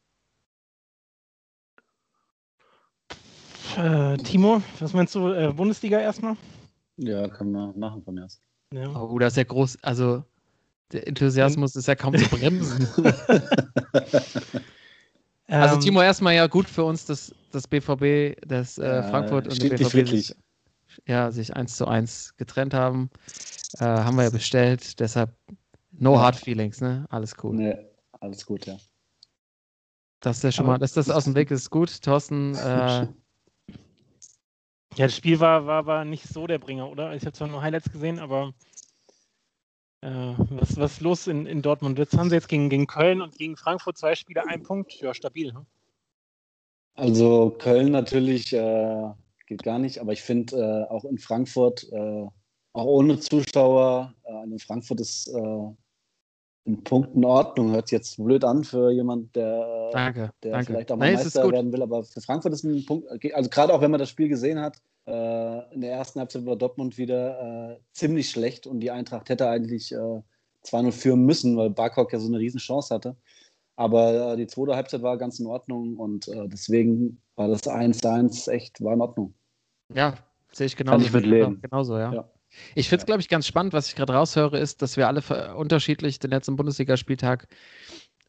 Äh, 3.77 4.17
Timo, 4.19 4.63
was 4.81 4.93
meinst 4.93 5.15
du? 5.15 5.29
Äh, 5.33 5.53
Bundesliga 5.53 5.99
erstmal? 6.01 6.37
Ja, 6.97 7.29
kann 7.29 7.53
man 7.53 7.79
machen 7.79 8.03
von 8.03 8.15
mir 8.15 8.25
aus. 8.25 8.41
Ja. 8.73 8.89
Oh, 9.01 9.19
das 9.19 9.35
ist 9.35 9.37
ja 9.37 9.45
groß. 9.45 9.79
Also, 9.83 10.25
der 10.93 11.07
Enthusiasmus 11.07 11.77
ist 11.77 11.87
ja 11.89 11.95
kaum 11.95 12.17
zu 12.17 12.29
bremsen. 12.29 12.89
Also, 15.49 15.77
Ähm, 15.77 15.81
Timo, 15.81 16.03
erstmal 16.03 16.35
ja 16.35 16.49
gut 16.49 16.69
für 16.69 16.83
uns, 16.83 17.05
dass 17.05 17.33
das 17.53 17.69
BVB, 17.69 18.35
das 18.49 18.79
äh, 18.79 18.97
Ja, 18.97 19.03
Frankfurt 19.05 19.47
und 19.47 19.63
der 19.63 19.69
BVB 19.77 20.05
sich, 20.09 20.35
ja, 21.07 21.31
sich 21.31 21.55
eins 21.55 21.77
zu 21.77 21.87
eins 21.87 22.35
getrennt 22.37 22.75
haben. 22.75 23.11
Äh, 23.79 23.85
haben 23.85 24.17
wir 24.17 24.25
ja 24.25 24.31
bestellt. 24.31 24.99
Deshalb 24.99 25.31
no 25.93 26.19
hard 26.19 26.35
feelings, 26.35 26.81
ne? 26.81 27.07
Alles 27.11 27.37
cool. 27.45 27.55
Nee, 27.55 27.77
alles 28.19 28.45
gut, 28.45 28.67
ja. 28.67 28.77
Das 30.19 30.39
ist 30.39 30.43
ja 30.43 30.51
schon 30.51 30.65
Aber- 30.65 30.73
mal, 30.73 30.79
dass 30.79 30.95
das 30.95 31.11
aus 31.11 31.23
dem 31.23 31.37
Weg 31.37 31.53
ist, 31.53 31.71
gut. 31.71 32.03
Thorsten, 32.03 32.55
äh, 32.57 33.07
Ja, 34.97 35.07
das 35.07 35.17
Spiel 35.17 35.41
war, 35.41 35.67
war, 35.67 35.85
war 35.85 36.05
nicht 36.07 36.27
so 36.27 36.47
der 36.47 36.59
Bringer, 36.59 36.91
oder? 36.91 37.15
Ich 37.15 37.23
habe 37.23 37.33
zwar 37.33 37.49
nur 37.49 37.61
Highlights 37.61 37.93
gesehen, 37.93 38.19
aber 38.19 38.55
äh, 40.01 40.09
was, 40.09 40.77
was 40.79 40.93
ist 40.93 41.01
los 41.01 41.27
in, 41.27 41.45
in 41.45 41.61
Dortmund? 41.61 41.99
Jetzt 41.99 42.17
haben 42.17 42.31
sie 42.31 42.37
jetzt 42.37 42.49
gegen, 42.49 42.71
gegen 42.71 42.87
Köln 42.87 43.21
und 43.21 43.37
gegen 43.37 43.57
Frankfurt 43.59 43.99
zwei 43.99 44.15
Spiele, 44.15 44.47
ein 44.47 44.63
Punkt. 44.63 44.95
Ja, 44.95 45.13
stabil. 45.13 45.53
Ne? 45.53 45.67
Also 46.95 47.51
Köln 47.59 47.93
natürlich 47.93 48.55
äh, 48.55 49.11
geht 49.47 49.63
gar 49.63 49.79
nicht, 49.79 50.01
aber 50.01 50.15
ich 50.15 50.23
finde 50.23 50.57
äh, 50.57 50.91
auch 50.91 51.05
in 51.05 51.19
Frankfurt, 51.19 51.87
äh, 51.93 52.27
auch 52.73 52.85
ohne 52.85 53.21
Zuschauer, 53.21 54.15
äh, 54.25 54.45
in 54.45 54.59
Frankfurt 54.59 55.01
ist 55.01 55.29
äh, 55.29 55.75
in 56.67 56.83
Punkten 56.83 57.25
Ordnung. 57.25 57.73
Hört 57.73 57.89
sich 57.89 57.97
jetzt 57.97 58.23
blöd 58.23 58.45
an 58.45 58.65
für 58.65 58.91
jemanden, 58.91 59.31
der, 59.35 59.91
danke. 59.93 60.31
der 60.43 60.53
danke. 60.53 60.67
vielleicht 60.67 60.93
auch 60.93 60.97
mal 60.97 61.07
Nein, 61.07 61.15
Meister 61.15 61.51
werden 61.51 61.73
will, 61.73 61.83
aber 61.83 62.05
für 62.05 62.21
Frankfurt 62.21 62.53
ist 62.53 62.65
ein 62.65 62.85
Punkt, 62.85 63.07
also 63.35 63.49
gerade 63.49 63.73
auch 63.73 63.81
wenn 63.81 63.91
man 63.91 64.01
das 64.01 64.11
Spiel 64.11 64.29
gesehen 64.29 64.61
hat, 64.61 64.77
äh, 65.07 65.75
in 65.75 65.81
der 65.81 65.93
ersten 65.93 66.19
Halbzeit 66.19 66.45
war 66.45 66.57
Dortmund 66.57 66.99
wieder 66.99 67.71
äh, 67.71 67.79
ziemlich 67.93 68.29
schlecht 68.29 68.67
und 68.67 68.81
die 68.81 68.91
Eintracht 68.91 69.29
hätte 69.29 69.49
eigentlich 69.49 69.93
äh, 69.93 70.21
2-0 70.65 70.93
führen 70.93 71.25
müssen, 71.25 71.57
weil 71.57 71.71
Barkok 71.71 72.13
ja 72.13 72.19
so 72.19 72.27
eine 72.27 72.39
Riesenchance 72.39 72.93
hatte. 72.93 73.17
Aber 73.77 74.33
äh, 74.33 74.37
die 74.37 74.47
zweite 74.47 74.75
Halbzeit 74.75 75.03
war 75.03 75.17
ganz 75.17 75.39
in 75.39 75.47
Ordnung 75.47 75.97
und 75.97 76.27
äh, 76.29 76.49
deswegen 76.49 77.21
war 77.37 77.47
das 77.49 77.63
1-1 77.63 78.51
echt, 78.51 78.83
war 78.83 78.95
in 78.95 79.01
Ordnung. 79.01 79.35
Ja, 79.95 80.15
sehe 80.51 80.67
ich 80.67 80.77
genauso. 80.77 81.05
ich 81.05 81.13
mit 81.13 81.27
leben. 81.27 81.61
Genauso, 81.61 81.99
ja. 81.99 82.13
Ja. 82.13 82.31
Ich 82.75 82.89
finde 82.89 83.01
es, 83.01 83.03
Ja. 83.03 83.07
glaube 83.07 83.21
ich, 83.21 83.29
ganz 83.29 83.47
spannend, 83.47 83.73
was 83.73 83.89
ich 83.89 83.97
gerade 83.97 84.13
raushöre, 84.15 84.59
ist, 84.59 84.83
dass 84.83 84.97
wir 84.97 85.09
alle 85.09 85.55
unterschiedlich 85.55 86.19
den 86.19 86.31
letzten 86.31 86.57
Bundesligaspieltag 86.57 87.47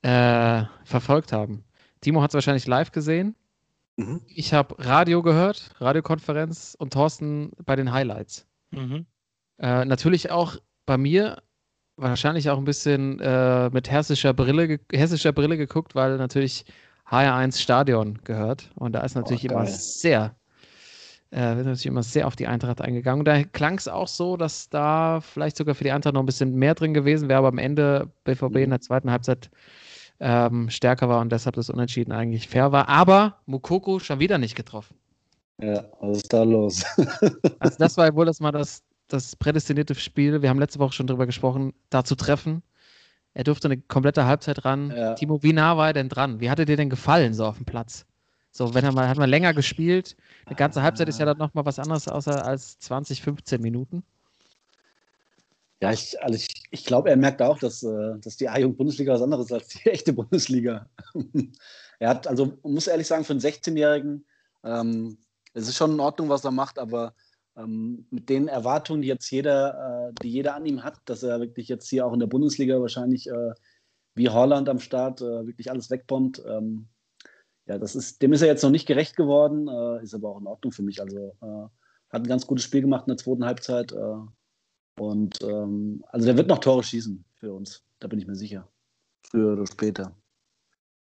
äh, 0.01 0.63
verfolgt 0.83 1.31
haben. 1.33 1.63
Timo 2.01 2.21
hat 2.21 2.31
es 2.31 2.35
wahrscheinlich 2.35 2.67
live 2.67 2.91
gesehen. 2.91 3.35
Mhm. 3.97 4.21
Ich 4.27 4.53
habe 4.53 4.75
Radio 4.77 5.21
gehört, 5.23 5.71
Radiokonferenz 5.79 6.75
und 6.77 6.93
Thorsten 6.93 7.51
bei 7.65 7.75
den 7.75 7.91
Highlights. 7.91 8.45
Mhm. 8.71 9.05
Äh, 9.59 9.85
natürlich 9.85 10.29
auch 10.29 10.57
bei 10.85 10.97
mir 10.97 11.41
wahrscheinlich 11.95 12.49
auch 12.49 12.59
ein 12.59 12.63
bisschen 12.65 13.19
äh, 13.19 13.69
mit 13.71 13.89
hessischer 13.89 14.33
Brille, 14.33 14.79
hessischer 14.91 15.33
Brille 15.33 15.57
geguckt, 15.57 15.95
weil 15.95 16.17
natürlich 16.17 16.65
HR1 17.09 17.59
Stadion 17.59 18.19
gehört. 18.23 18.69
Und 18.75 18.93
da 18.93 19.01
ist 19.01 19.15
natürlich 19.15 19.49
oh, 19.49 19.53
immer 19.53 19.65
sehr, 19.65 20.35
äh, 21.31 21.55
wird 21.55 21.65
natürlich 21.65 21.85
immer 21.85 22.03
sehr 22.03 22.27
auf 22.27 22.35
die 22.35 22.47
Eintracht 22.47 22.81
eingegangen. 22.81 23.21
Und 23.21 23.25
da 23.25 23.43
klang 23.43 23.77
es 23.77 23.87
auch 23.87 24.07
so, 24.07 24.37
dass 24.37 24.69
da 24.69 25.21
vielleicht 25.21 25.57
sogar 25.57 25.75
für 25.75 25.83
die 25.83 25.91
Eintracht 25.91 26.13
noch 26.13 26.21
ein 26.21 26.25
bisschen 26.25 26.55
mehr 26.55 26.75
drin 26.75 26.93
gewesen 26.93 27.29
wäre, 27.29 27.39
aber 27.39 27.49
am 27.49 27.57
Ende 27.57 28.09
BVB 28.23 28.51
mhm. 28.51 28.57
in 28.57 28.69
der 28.71 28.81
zweiten 28.81 29.11
Halbzeit 29.11 29.49
ähm, 30.19 30.69
stärker 30.69 31.09
war 31.09 31.21
und 31.21 31.31
deshalb 31.31 31.55
das 31.55 31.69
Unentschieden 31.69 32.11
eigentlich 32.11 32.47
fair 32.47 32.71
war. 32.71 32.89
Aber 32.89 33.37
Mukoko 33.45 33.99
schon 33.99 34.19
wieder 34.19 34.37
nicht 34.37 34.55
getroffen. 34.55 34.95
Ja, 35.61 35.85
was 35.99 36.17
ist 36.17 36.33
da 36.33 36.43
los? 36.43 36.83
also 37.59 37.77
das 37.77 37.97
war 37.97 38.13
wohl 38.15 38.25
das 38.25 38.39
mal 38.39 38.51
das, 38.51 38.83
das 39.07 39.35
prädestinierte 39.35 39.95
Spiel. 39.95 40.41
Wir 40.41 40.49
haben 40.49 40.59
letzte 40.59 40.79
Woche 40.79 40.93
schon 40.93 41.07
drüber 41.07 41.25
gesprochen, 41.25 41.73
da 41.89 42.03
zu 42.03 42.15
treffen. 42.15 42.63
Er 43.33 43.43
durfte 43.43 43.67
eine 43.67 43.77
komplette 43.77 44.25
Halbzeit 44.25 44.65
ran. 44.65 44.91
Ja. 44.95 45.13
Timo, 45.13 45.43
wie 45.43 45.53
nah 45.53 45.77
war 45.77 45.87
er 45.87 45.93
denn 45.93 46.09
dran? 46.09 46.39
Wie 46.39 46.49
hat 46.49 46.59
er 46.59 46.65
dir 46.65 46.77
denn 46.77 46.89
gefallen 46.89 47.33
so 47.33 47.45
auf 47.45 47.57
dem 47.57 47.65
Platz? 47.65 48.05
So, 48.57 48.73
wenn 48.73 48.83
er 48.83 48.91
mal, 48.91 49.07
hat 49.07 49.19
man 49.19 49.29
länger 49.29 49.53
gespielt. 49.53 50.17
Eine 50.47 50.55
ganze 50.55 50.81
Halbzeit 50.81 51.07
ist 51.07 51.19
ja 51.19 51.25
dann 51.25 51.37
nochmal 51.37 51.63
was 51.67 51.77
anderes 51.77 52.07
außer 52.07 52.43
als 52.43 52.79
20, 52.79 53.21
15 53.21 53.61
Minuten. 53.61 54.01
Ja, 55.79 55.91
ich, 55.91 56.19
also 56.23 56.37
ich, 56.37 56.63
ich 56.71 56.83
glaube, 56.83 57.11
er 57.11 57.17
merkt 57.17 57.39
auch, 57.39 57.59
dass, 57.59 57.83
äh, 57.83 58.17
dass 58.19 58.35
die 58.35 58.49
A-Jugend-Bundesliga 58.49 59.13
was 59.13 59.21
anderes 59.21 59.45
ist 59.45 59.51
als 59.51 59.67
die 59.67 59.87
echte 59.91 60.11
Bundesliga. 60.11 60.89
er 61.99 62.09
hat, 62.09 62.25
also 62.25 62.57
muss 62.63 62.87
ehrlich 62.87 63.05
sagen, 63.05 63.25
für 63.25 63.33
einen 63.33 63.41
16-Jährigen, 63.41 64.25
ähm, 64.63 65.19
es 65.53 65.67
ist 65.67 65.77
schon 65.77 65.91
in 65.91 65.99
Ordnung, 65.99 66.29
was 66.29 66.43
er 66.43 66.49
macht, 66.49 66.79
aber 66.79 67.13
ähm, 67.55 68.07
mit 68.09 68.27
den 68.27 68.47
Erwartungen, 68.47 69.03
die 69.03 69.07
jetzt 69.07 69.29
jeder, 69.29 70.09
äh, 70.09 70.13
die 70.23 70.31
jeder 70.31 70.55
an 70.55 70.65
ihm 70.65 70.83
hat, 70.83 70.97
dass 71.05 71.21
er 71.21 71.39
wirklich 71.39 71.67
jetzt 71.67 71.87
hier 71.87 72.07
auch 72.07 72.13
in 72.13 72.19
der 72.19 72.25
Bundesliga 72.25 72.81
wahrscheinlich 72.81 73.29
äh, 73.29 73.53
wie 74.15 74.29
Holland 74.29 74.67
am 74.67 74.79
Start 74.79 75.21
äh, 75.21 75.45
wirklich 75.45 75.69
alles 75.69 75.91
wegbombt, 75.91 76.41
ähm, 76.47 76.87
ja, 77.67 77.77
das 77.77 77.95
ist, 77.95 78.21
dem 78.21 78.33
ist 78.33 78.41
er 78.41 78.47
jetzt 78.47 78.63
noch 78.63 78.69
nicht 78.69 78.87
gerecht 78.87 79.15
geworden, 79.15 79.67
äh, 79.67 80.03
ist 80.03 80.13
aber 80.13 80.29
auch 80.29 80.39
in 80.39 80.47
Ordnung 80.47 80.71
für 80.71 80.83
mich. 80.83 81.01
Also 81.01 81.35
äh, 81.41 81.67
hat 82.09 82.23
ein 82.23 82.27
ganz 82.27 82.47
gutes 82.47 82.63
Spiel 82.63 82.81
gemacht 82.81 83.05
in 83.07 83.11
der 83.11 83.17
zweiten 83.17 83.45
Halbzeit. 83.45 83.91
Äh, 83.91 85.01
und 85.01 85.41
ähm, 85.43 86.03
also 86.09 86.25
der 86.25 86.37
wird 86.37 86.47
noch 86.47 86.59
Tore 86.59 86.83
schießen 86.83 87.23
für 87.35 87.53
uns, 87.53 87.83
da 87.99 88.07
bin 88.07 88.19
ich 88.19 88.27
mir 88.27 88.35
sicher. 88.35 88.67
Früher 89.21 89.53
oder 89.53 89.67
später. 89.67 90.15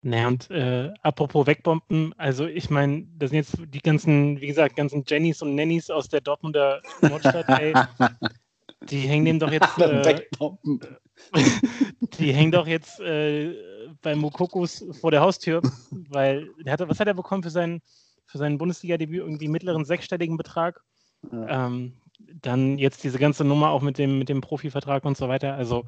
Naja, 0.03 0.27
und 0.27 0.49
äh, 0.49 0.91
apropos 1.03 1.45
Wegbomben, 1.45 2.13
also 2.17 2.47
ich 2.47 2.69
meine, 2.69 3.07
das 3.17 3.29
sind 3.29 3.37
jetzt 3.37 3.57
die 3.73 3.81
ganzen, 3.81 4.41
wie 4.41 4.47
gesagt, 4.47 4.75
ganzen 4.75 5.03
Jennys 5.07 5.43
und 5.43 5.55
Nannys 5.55 5.91
aus 5.91 6.09
der 6.09 6.21
Dortmunder 6.21 6.81
Nordstadt, 7.01 7.47
ey. 7.49 7.73
Die 8.89 9.01
hängen 9.01 9.25
dem 9.25 9.39
doch 9.39 9.51
jetzt. 9.51 9.77
Äh, 9.77 10.21
die 12.17 12.33
hängen 12.33 12.51
doch 12.51 12.65
jetzt 12.65 12.99
äh, 12.99 13.51
bei 14.01 14.15
Mokokos 14.15 14.85
vor 14.99 15.11
der 15.11 15.21
Haustür, 15.21 15.61
weil 16.09 16.49
der 16.63 16.73
hatte, 16.73 16.89
was 16.89 16.99
hat 16.99 17.07
er 17.07 17.13
bekommen 17.13 17.43
für 17.43 17.49
sein, 17.49 17.81
für 18.25 18.37
sein 18.37 18.57
Bundesliga-Debüt? 18.57 19.19
Irgendwie 19.19 19.47
mittleren 19.47 19.85
sechsstelligen 19.85 20.37
Betrag. 20.37 20.81
Ja. 21.31 21.67
Ähm, 21.67 21.93
dann 22.41 22.77
jetzt 22.77 23.03
diese 23.03 23.19
ganze 23.19 23.43
Nummer 23.43 23.69
auch 23.69 23.81
mit 23.81 23.97
dem, 23.97 24.19
mit 24.19 24.29
dem 24.29 24.41
Profivertrag 24.41 25.05
und 25.05 25.17
so 25.17 25.27
weiter. 25.27 25.55
Also, 25.55 25.85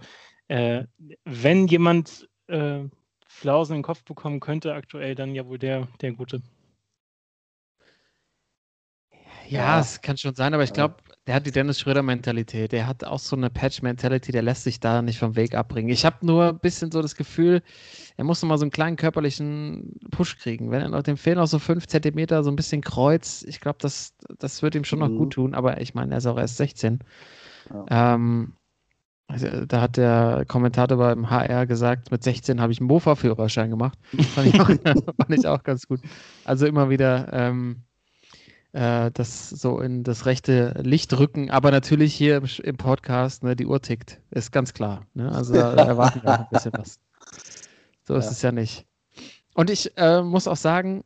äh, 0.47 0.85
wenn 1.25 1.67
jemand 1.67 2.27
äh, 2.47 2.83
Flausen 3.27 3.73
in 3.73 3.79
den 3.79 3.83
Kopf 3.83 4.03
bekommen 4.03 4.39
könnte, 4.39 4.73
aktuell 4.73 5.15
dann 5.15 5.35
ja 5.35 5.45
wohl 5.47 5.57
der, 5.59 5.87
der 6.01 6.13
Gute. 6.13 6.41
Ja, 9.47 9.79
es 9.79 10.01
kann 10.01 10.17
schon 10.17 10.35
sein, 10.35 10.53
aber 10.53 10.63
ich 10.63 10.73
glaube, 10.73 10.95
der 11.25 11.35
hat 11.35 11.45
die 11.45 11.51
Dennis 11.51 11.79
Schröder-Mentalität. 11.79 12.73
Der 12.73 12.85
hat 12.85 13.03
auch 13.05 13.19
so 13.19 13.35
eine 13.35 13.49
Patch-Mentality, 13.49 14.31
der 14.31 14.41
lässt 14.41 14.63
sich 14.63 14.79
da 14.79 15.01
nicht 15.01 15.19
vom 15.19 15.35
Weg 15.35 15.55
abbringen. 15.55 15.89
Ich 15.89 16.05
habe 16.05 16.25
nur 16.25 16.49
ein 16.49 16.59
bisschen 16.59 16.91
so 16.91 17.01
das 17.01 17.15
Gefühl, 17.15 17.61
er 18.17 18.25
muss 18.25 18.41
noch 18.41 18.49
mal 18.49 18.57
so 18.57 18.63
einen 18.63 18.71
kleinen 18.71 18.97
körperlichen 18.97 19.95
Push 20.11 20.37
kriegen. 20.37 20.69
Wenn 20.69 20.81
er 20.81 20.89
noch, 20.89 21.03
dem 21.03 21.15
fehlen 21.15 21.37
noch 21.37 21.47
so 21.47 21.59
fünf 21.59 21.87
Zentimeter, 21.87 22.43
so 22.43 22.51
ein 22.51 22.57
bisschen 22.57 22.81
Kreuz. 22.81 23.45
Ich 23.47 23.61
glaube, 23.61 23.77
das, 23.79 24.15
das 24.37 24.61
wird 24.61 24.75
ihm 24.75 24.83
schon 24.83 24.99
noch 24.99 25.09
mhm. 25.09 25.17
gut 25.17 25.33
tun, 25.33 25.53
aber 25.53 25.79
ich 25.79 25.93
meine, 25.93 26.13
er 26.13 26.17
ist 26.17 26.25
auch 26.25 26.37
erst 26.37 26.57
16. 26.57 26.99
Ja. 27.69 28.15
Ähm, 28.15 28.53
also, 29.27 29.65
da 29.65 29.81
hat 29.81 29.95
der 29.95 30.43
Kommentator 30.47 30.97
beim 30.97 31.29
HR 31.29 31.65
gesagt, 31.65 32.11
mit 32.11 32.21
16 32.21 32.59
habe 32.59 32.73
ich 32.73 32.79
einen 32.79 32.87
Mofa-Führerschein 32.87 33.69
gemacht. 33.69 33.97
Fand 34.35 34.47
ich, 34.47 34.59
auch, 34.59 34.67
fand 35.17 35.29
ich 35.29 35.47
auch 35.47 35.63
ganz 35.63 35.87
gut. 35.87 36.01
Also 36.43 36.65
immer 36.65 36.89
wieder 36.89 37.31
ähm, 37.31 37.83
äh, 38.73 39.11
das 39.11 39.49
so 39.49 39.79
in 39.79 40.03
das 40.03 40.25
rechte 40.25 40.81
Licht 40.83 41.17
rücken. 41.17 41.49
Aber 41.49 41.71
natürlich 41.71 42.13
hier 42.13 42.37
im, 42.37 42.45
im 42.63 42.77
Podcast, 42.77 43.43
ne, 43.43 43.55
die 43.55 43.65
Uhr 43.65 43.81
tickt. 43.81 44.19
Ist 44.31 44.51
ganz 44.51 44.73
klar. 44.73 45.05
Ne? 45.13 45.31
Also 45.31 45.53
da 45.53 45.73
erwarten 45.75 46.21
wir 46.23 46.39
ein 46.39 46.47
bisschen 46.51 46.73
was. 46.73 46.99
So 48.03 48.15
ist 48.15 48.25
ja. 48.25 48.31
es 48.31 48.41
ja 48.41 48.51
nicht. 48.51 48.85
Und 49.53 49.69
ich 49.69 49.95
äh, 49.97 50.21
muss 50.21 50.47
auch 50.47 50.57
sagen, 50.57 51.03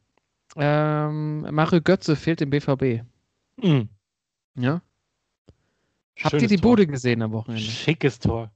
ähm, 0.56 1.42
Mario 1.54 1.82
Götze 1.82 2.16
fehlt 2.16 2.42
im 2.42 2.50
BVB. 2.50 3.04
Mhm. 3.62 3.90
Ja. 4.56 4.82
Schönes 6.16 6.34
Habt 6.34 6.42
ihr 6.42 6.48
die 6.48 6.56
Tor. 6.56 6.72
Bude 6.72 6.88
gesehen 6.88 7.22
am 7.22 7.32
Wochenende? 7.34 7.64
Schickes 7.64 8.18
Tor. 8.20 8.50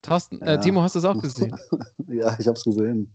Thorsten, 0.00 0.40
äh, 0.40 0.52
ja. 0.52 0.56
Timo, 0.58 0.80
hast 0.80 0.94
du 0.94 1.00
es 1.00 1.04
auch 1.04 1.20
gesehen? 1.20 1.54
ja, 2.06 2.38
ich 2.38 2.46
habe 2.46 2.56
es 2.56 2.64
gesehen. 2.64 3.14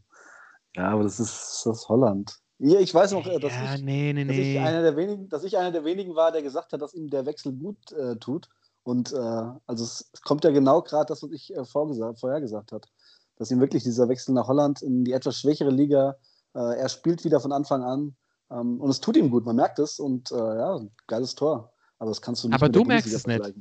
Ja, 0.76 0.90
aber 0.90 1.04
das 1.04 1.20
ist, 1.20 1.64
das 1.66 1.80
ist 1.80 1.90
Holland. 1.90 2.43
Ja, 2.66 2.80
ich 2.80 2.94
weiß 2.94 3.12
noch, 3.12 3.26
dass, 3.26 3.52
ja, 3.52 3.76
ich, 3.76 3.82
nee, 3.82 4.14
nee, 4.14 4.24
dass, 4.24 4.38
ich 4.38 4.58
einer 4.58 4.82
der 4.82 4.96
wenigen, 4.96 5.28
dass 5.28 5.44
ich 5.44 5.58
einer 5.58 5.72
der 5.72 5.84
wenigen 5.84 6.16
war, 6.16 6.32
der 6.32 6.42
gesagt 6.42 6.72
hat, 6.72 6.82
dass 6.82 6.94
ihm 6.94 7.10
der 7.10 7.26
Wechsel 7.26 7.52
gut 7.52 7.92
äh, 7.92 8.16
tut. 8.16 8.48
Und 8.84 9.12
äh, 9.12 9.18
also 9.18 9.84
es, 9.84 10.10
es, 10.14 10.22
kommt 10.22 10.46
ja 10.46 10.52
genau 10.52 10.82
gerade 10.82 11.08
das, 11.08 11.22
was 11.22 11.32
ich 11.32 11.54
äh, 11.54 11.66
vorher 11.66 12.40
gesagt 12.40 12.72
habe. 12.72 12.88
Dass 13.36 13.52
ihm 13.52 13.60
wirklich 13.60 13.84
dieser 13.84 14.08
Wechsel 14.08 14.34
nach 14.34 14.48
Holland 14.48 14.82
in 14.82 15.04
die 15.04 15.12
etwas 15.12 15.38
schwächere 15.38 15.72
Liga, 15.72 16.16
äh, 16.56 16.78
er 16.78 16.88
spielt 16.88 17.26
wieder 17.26 17.42
von 17.42 17.52
Anfang 17.52 17.84
an. 17.84 18.16
Ähm, 18.50 18.80
und 18.80 18.90
es 18.90 19.02
tut 19.02 19.18
ihm 19.18 19.30
gut, 19.30 19.46
man 19.46 19.58
merkt 19.58 19.80
es. 19.80 20.00
Und 20.00 20.32
äh, 20.32 20.36
ja, 20.36 20.80
geiles 21.08 21.36
Tor. 21.36 21.74
Aber 22.00 22.12
das 22.12 22.22
kannst 22.22 22.46
du 22.46 22.48
nicht 22.48 22.56
aber 22.56 22.68
mit 22.68 22.76
du 22.76 22.80
der 22.80 22.88
merkst 22.88 23.14
es 23.14 23.28
nicht. 23.28 23.54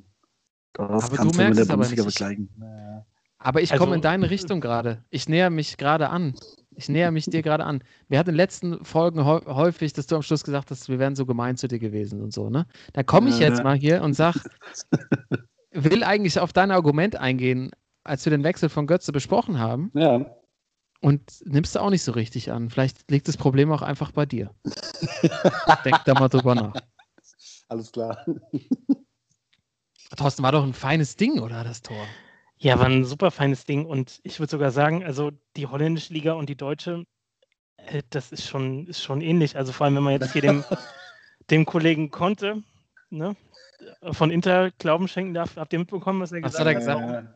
Das 0.74 1.10
aber 1.10 1.16
du 1.16 1.36
merkst 1.36 1.60
es 1.60 1.70
aber 1.70 1.88
nicht. 1.88 2.00
Vergleichen. 2.00 2.50
Aber 3.38 3.62
ich 3.62 3.72
also, 3.72 3.82
komme 3.82 3.96
in 3.96 4.02
deine 4.02 4.30
Richtung 4.30 4.60
gerade. 4.60 5.04
Ich 5.10 5.28
näher 5.28 5.50
mich 5.50 5.76
gerade 5.76 6.08
an. 6.10 6.36
Ich 6.76 6.88
näher 6.88 7.10
mich 7.10 7.26
dir 7.26 7.42
gerade 7.42 7.64
an. 7.64 7.82
Wir 8.08 8.18
hatten 8.18 8.30
in 8.30 8.34
den 8.34 8.38
letzten 8.38 8.84
Folgen 8.84 9.24
häufig, 9.24 9.92
dass 9.92 10.06
du 10.06 10.16
am 10.16 10.22
Schluss 10.22 10.44
gesagt 10.44 10.70
hast, 10.70 10.88
wir 10.88 10.98
wären 10.98 11.14
so 11.14 11.26
gemein 11.26 11.56
zu 11.56 11.68
dir 11.68 11.78
gewesen 11.78 12.20
und 12.22 12.32
so, 12.32 12.50
ne? 12.50 12.66
Da 12.92 13.02
komme 13.02 13.30
ich 13.30 13.38
jetzt 13.38 13.62
mal 13.62 13.76
hier 13.76 14.02
und 14.02 14.14
sag, 14.14 14.36
will 15.72 16.02
eigentlich 16.02 16.38
auf 16.38 16.52
dein 16.52 16.70
Argument 16.70 17.16
eingehen, 17.16 17.70
als 18.04 18.24
wir 18.24 18.30
den 18.30 18.44
Wechsel 18.44 18.68
von 18.68 18.86
Götze 18.86 19.12
besprochen 19.12 19.58
haben. 19.58 19.90
Ja. 19.94 20.26
Und 21.00 21.42
nimmst 21.44 21.74
du 21.74 21.80
auch 21.80 21.90
nicht 21.90 22.04
so 22.04 22.12
richtig 22.12 22.52
an. 22.52 22.70
Vielleicht 22.70 23.10
liegt 23.10 23.26
das 23.26 23.36
Problem 23.36 23.72
auch 23.72 23.82
einfach 23.82 24.12
bei 24.12 24.24
dir. 24.24 24.54
Denk 25.84 26.04
da 26.04 26.14
mal 26.14 26.28
drüber 26.28 26.54
nach. 26.54 26.74
Alles 27.68 27.90
klar. 27.90 28.24
Thorsten, 30.16 30.42
war 30.42 30.52
doch 30.52 30.62
ein 30.62 30.74
feines 30.74 31.16
Ding, 31.16 31.40
oder 31.40 31.64
das 31.64 31.82
Tor? 31.82 32.06
Ja, 32.62 32.78
war 32.78 32.86
ein 32.86 33.04
super 33.04 33.32
feines 33.32 33.64
Ding. 33.64 33.86
Und 33.86 34.20
ich 34.22 34.38
würde 34.38 34.50
sogar 34.50 34.70
sagen, 34.70 35.04
also 35.04 35.32
die 35.56 35.66
holländische 35.66 36.12
Liga 36.12 36.34
und 36.34 36.48
die 36.48 36.54
deutsche, 36.54 37.04
äh, 37.76 38.02
das 38.10 38.30
ist 38.30 38.46
schon, 38.46 38.86
ist 38.86 39.02
schon 39.02 39.20
ähnlich. 39.20 39.56
Also 39.56 39.72
vor 39.72 39.84
allem, 39.84 39.96
wenn 39.96 40.04
man 40.04 40.12
jetzt 40.12 40.32
hier 40.32 40.42
dem, 40.42 40.64
dem 41.50 41.66
Kollegen 41.66 42.12
Conte 42.12 42.62
ne, 43.10 43.34
von 44.12 44.30
Inter 44.30 44.70
Glauben 44.78 45.08
schenken 45.08 45.34
darf, 45.34 45.56
habt 45.56 45.72
ihr 45.72 45.80
mitbekommen, 45.80 46.20
was 46.20 46.30
er 46.30 46.40
was 46.40 46.52
gesagt 46.52 46.68
hat? 46.68 46.74
Er 46.74 46.78
gesagt? 46.78 47.00
Warum, 47.00 47.28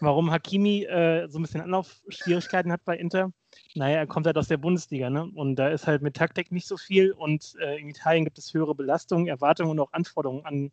warum 0.00 0.30
Hakimi 0.30 0.84
äh, 0.84 1.28
so 1.28 1.38
ein 1.38 1.42
bisschen 1.42 1.62
Anlaufschwierigkeiten 1.62 2.70
hat 2.70 2.84
bei 2.84 2.98
Inter? 2.98 3.32
Naja, 3.74 3.96
er 3.96 4.06
kommt 4.06 4.26
halt 4.26 4.36
aus 4.36 4.48
der 4.48 4.58
Bundesliga, 4.58 5.08
ne? 5.08 5.30
Und 5.34 5.56
da 5.56 5.68
ist 5.68 5.86
halt 5.86 6.02
mit 6.02 6.14
Taktik 6.14 6.52
nicht 6.52 6.66
so 6.66 6.76
viel 6.76 7.12
und 7.12 7.54
äh, 7.58 7.78
in 7.78 7.88
Italien 7.88 8.24
gibt 8.24 8.36
es 8.36 8.52
höhere 8.52 8.74
Belastungen, 8.74 9.28
Erwartungen 9.28 9.70
und 9.70 9.80
auch 9.80 9.94
Anforderungen 9.94 10.44
an 10.44 10.72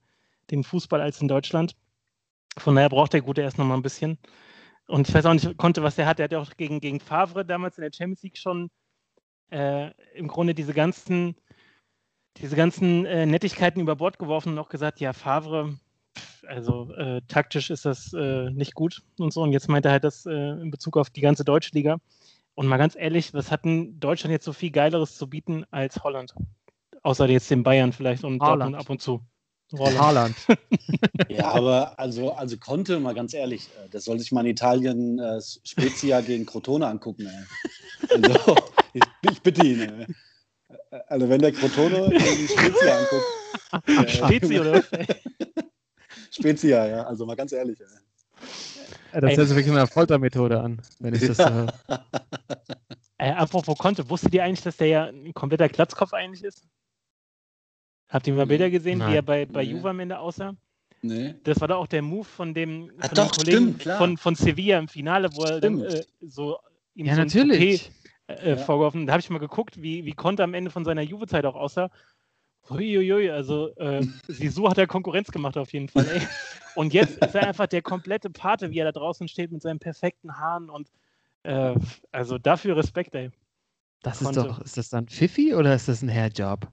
den 0.51 0.65
Fußball 0.65 0.99
als 0.99 1.21
in 1.21 1.29
Deutschland. 1.29 1.77
Von 2.57 2.75
daher 2.75 2.89
braucht 2.89 3.13
der 3.13 3.21
Gute 3.21 3.41
erst 3.41 3.57
noch 3.57 3.65
mal 3.65 3.75
ein 3.75 3.81
bisschen. 3.81 4.17
Und 4.87 5.07
ich 5.07 5.13
weiß 5.13 5.25
auch 5.25 5.33
nicht, 5.33 5.57
konnte, 5.57 5.83
was 5.83 5.95
der 5.95 6.05
hat. 6.05 6.19
Er 6.19 6.25
hat 6.25 6.31
ja 6.31 6.39
auch 6.39 6.55
gegen, 6.57 6.79
gegen 6.79 6.99
Favre 6.99 7.45
damals 7.45 7.77
in 7.77 7.83
der 7.83 7.91
Champions 7.93 8.23
League 8.23 8.37
schon 8.37 8.69
äh, 9.51 9.91
im 10.13 10.27
Grunde 10.27 10.53
diese 10.53 10.73
ganzen, 10.73 11.35
diese 12.37 12.55
ganzen 12.55 13.05
äh, 13.05 13.25
Nettigkeiten 13.25 13.81
über 13.81 13.95
Bord 13.95 14.19
geworfen 14.19 14.53
und 14.53 14.59
auch 14.59 14.69
gesagt, 14.69 14.99
ja, 14.99 15.13
Favre, 15.13 15.77
also 16.47 16.93
äh, 16.93 17.21
taktisch 17.27 17.69
ist 17.69 17.85
das 17.85 18.13
äh, 18.13 18.49
nicht 18.51 18.75
gut 18.75 19.01
und 19.17 19.33
so. 19.33 19.41
Und 19.41 19.51
jetzt 19.51 19.67
meint 19.67 19.85
er 19.85 19.91
halt 19.91 20.03
das 20.03 20.25
äh, 20.25 20.31
in 20.31 20.71
Bezug 20.71 20.97
auf 20.97 21.09
die 21.09 21.21
ganze 21.21 21.43
Deutsche 21.43 21.71
Liga. 21.73 21.97
Und 22.53 22.67
mal 22.67 22.77
ganz 22.77 22.95
ehrlich, 22.95 23.33
was 23.33 23.51
hat 23.51 23.65
denn 23.65 23.99
Deutschland 23.99 24.31
jetzt 24.31 24.45
so 24.45 24.53
viel 24.53 24.71
Geileres 24.71 25.17
zu 25.17 25.27
bieten 25.29 25.65
als 25.71 26.03
Holland? 26.03 26.33
Außer 27.03 27.27
jetzt 27.27 27.51
den 27.51 27.63
Bayern 27.63 27.91
vielleicht 27.91 28.23
und 28.23 28.39
Dortmund 28.39 28.75
ab 28.75 28.89
und 28.89 29.01
zu. 29.01 29.21
Holland. 29.73 30.35
ja, 31.29 31.51
aber 31.51 31.97
also, 31.99 32.31
also 32.33 32.57
konnte, 32.57 32.99
mal 32.99 33.13
ganz 33.13 33.33
ehrlich, 33.33 33.67
äh, 33.83 33.89
das 33.89 34.05
soll 34.05 34.19
sich 34.19 34.31
mal 34.31 34.41
in 34.41 34.51
Italien 34.51 35.19
äh, 35.19 35.41
Spezia 35.41 36.21
gegen 36.21 36.45
Crotone 36.45 36.87
angucken. 36.87 37.27
Ey. 37.27 38.21
Also, 38.23 38.55
ich, 38.93 39.03
ich, 39.31 39.41
bitte 39.41 39.65
ihn. 39.65 39.81
Ey. 39.81 40.05
Also 41.07 41.29
wenn 41.29 41.41
der 41.41 41.51
Crotone 41.51 42.09
gegen 42.09 42.47
Spezia 42.47 42.97
anguckt. 42.97 43.25
Äh, 43.87 44.07
Spezi 44.07 44.59
oder? 44.59 44.83
Spezia, 46.31 46.87
ja. 46.87 47.03
Also 47.03 47.25
mal 47.25 47.35
ganz 47.35 47.51
ehrlich. 47.51 47.79
Ja. 47.79 49.21
Das 49.21 49.37
hört 49.37 49.47
sich 49.47 49.55
wirklich 49.55 49.75
eine 49.75 49.87
Foltermethode 49.87 50.59
an, 50.59 50.81
wenn 50.99 51.13
ich 51.15 51.25
das 51.25 51.37
so 51.37 51.49
höre. 51.49 51.73
Äh, 53.17 53.31
apropos 53.31 53.77
Konte, 53.77 54.09
wusstet 54.09 54.33
ihr 54.33 54.43
eigentlich, 54.43 54.61
dass 54.61 54.77
der 54.77 54.87
ja 54.87 55.05
ein 55.05 55.33
kompletter 55.33 55.69
Glatzkopf 55.69 56.13
eigentlich 56.13 56.43
ist? 56.43 56.63
Habt 58.09 58.27
ihr 58.27 58.33
mal 58.33 58.45
Bilder 58.45 58.69
gesehen, 58.69 58.99
Nein. 58.99 59.11
wie 59.11 59.15
er 59.15 59.21
bei, 59.21 59.45
bei 59.45 59.63
Nee. 59.63 59.71
Juve 59.71 59.89
am 59.89 59.99
Ende 59.99 60.19
aussah? 60.19 60.55
Nee. 61.01 61.35
Das 61.43 61.59
war 61.61 61.67
doch 61.67 61.77
auch 61.77 61.87
der 61.87 62.01
Move 62.01 62.23
von 62.23 62.53
dem, 62.53 62.91
Ah, 62.99 63.07
von 63.09 63.15
doch, 63.15 63.31
dem 63.31 63.35
Kollegen 63.35 63.57
stimmt, 63.57 63.79
klar. 63.79 63.97
von, 63.97 64.17
von 64.17 64.35
Sevilla 64.35 64.77
im 64.79 64.87
Finale, 64.87 65.33
wo 65.33 65.43
er 65.43 65.59
dann 65.59 65.81
äh, 65.81 66.05
so 66.21 66.57
ihm 66.95 67.05
Ja, 67.05 67.15
so 67.15 67.21
natürlich. 67.21 67.91
Toupet, 68.27 68.43
äh, 68.43 68.49
Ja. 68.51 68.57
vorgeworfen. 68.57 69.05
Da 69.05 69.13
habe 69.13 69.19
ich 69.21 69.29
mal 69.29 69.39
geguckt, 69.39 69.81
wie, 69.81 70.05
wie 70.05 70.13
Conte 70.13 70.43
am 70.43 70.53
Ende 70.53 70.71
von 70.71 70.85
seiner 70.85 71.01
Juve-Zeit 71.01 71.45
auch 71.45 71.55
aussah. 71.55 71.89
Uiuiui, 72.69 73.29
also 73.29 73.75
äh, 73.75 74.01
Sisu 74.27 74.67
hat 74.69 74.77
er 74.79 74.87
Konkurrenz 74.87 75.31
gemacht 75.31 75.57
auf 75.57 75.71
jeden 75.73 75.87
Fall. 75.89 76.07
Ey. 76.07 76.21
Und 76.75 76.93
jetzt 76.93 77.17
ist 77.23 77.35
er 77.35 77.47
einfach 77.47 77.67
der 77.67 77.81
komplette 77.81 78.29
Pate, 78.29 78.71
wie 78.71 78.79
er 78.79 78.85
da 78.85 78.91
draußen 78.91 79.27
steht 79.27 79.51
mit 79.51 79.61
seinen 79.61 79.79
perfekten 79.79 80.37
Haaren 80.37 80.69
und 80.69 80.91
äh, 81.43 81.73
also 82.11 82.37
dafür 82.37 82.75
Respekt, 82.75 83.15
ey. 83.15 83.29
Das 84.01 84.19
ist 84.19 84.25
Konto. 84.25 84.43
doch, 84.43 84.59
ist 84.61 84.75
das 84.75 84.89
dann 84.89 85.07
Pfiffi 85.07 85.53
oder 85.55 85.73
ist 85.73 85.87
das 85.87 86.01
ein 86.01 86.09
Hairjob? 86.11 86.67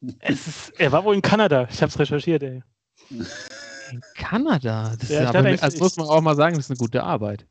Ist, 0.00 0.72
er 0.78 0.92
war 0.92 1.04
wohl 1.04 1.14
in 1.14 1.22
Kanada, 1.22 1.66
ich 1.70 1.80
habe 1.82 1.90
es 1.90 1.98
recherchiert, 1.98 2.42
ey. 2.42 2.62
In 3.10 4.02
Kanada. 4.14 4.94
Das 4.98 5.08
Ja, 5.08 5.22
ist 5.22 5.34
aber, 5.34 5.56
das 5.56 5.74
ich- 5.74 5.80
muss 5.80 5.96
man 5.96 6.06
auch 6.06 6.20
mal 6.20 6.36
sagen, 6.36 6.56
das 6.56 6.66
ist 6.66 6.70
eine 6.70 6.78
gute 6.78 7.02
Arbeit. 7.02 7.46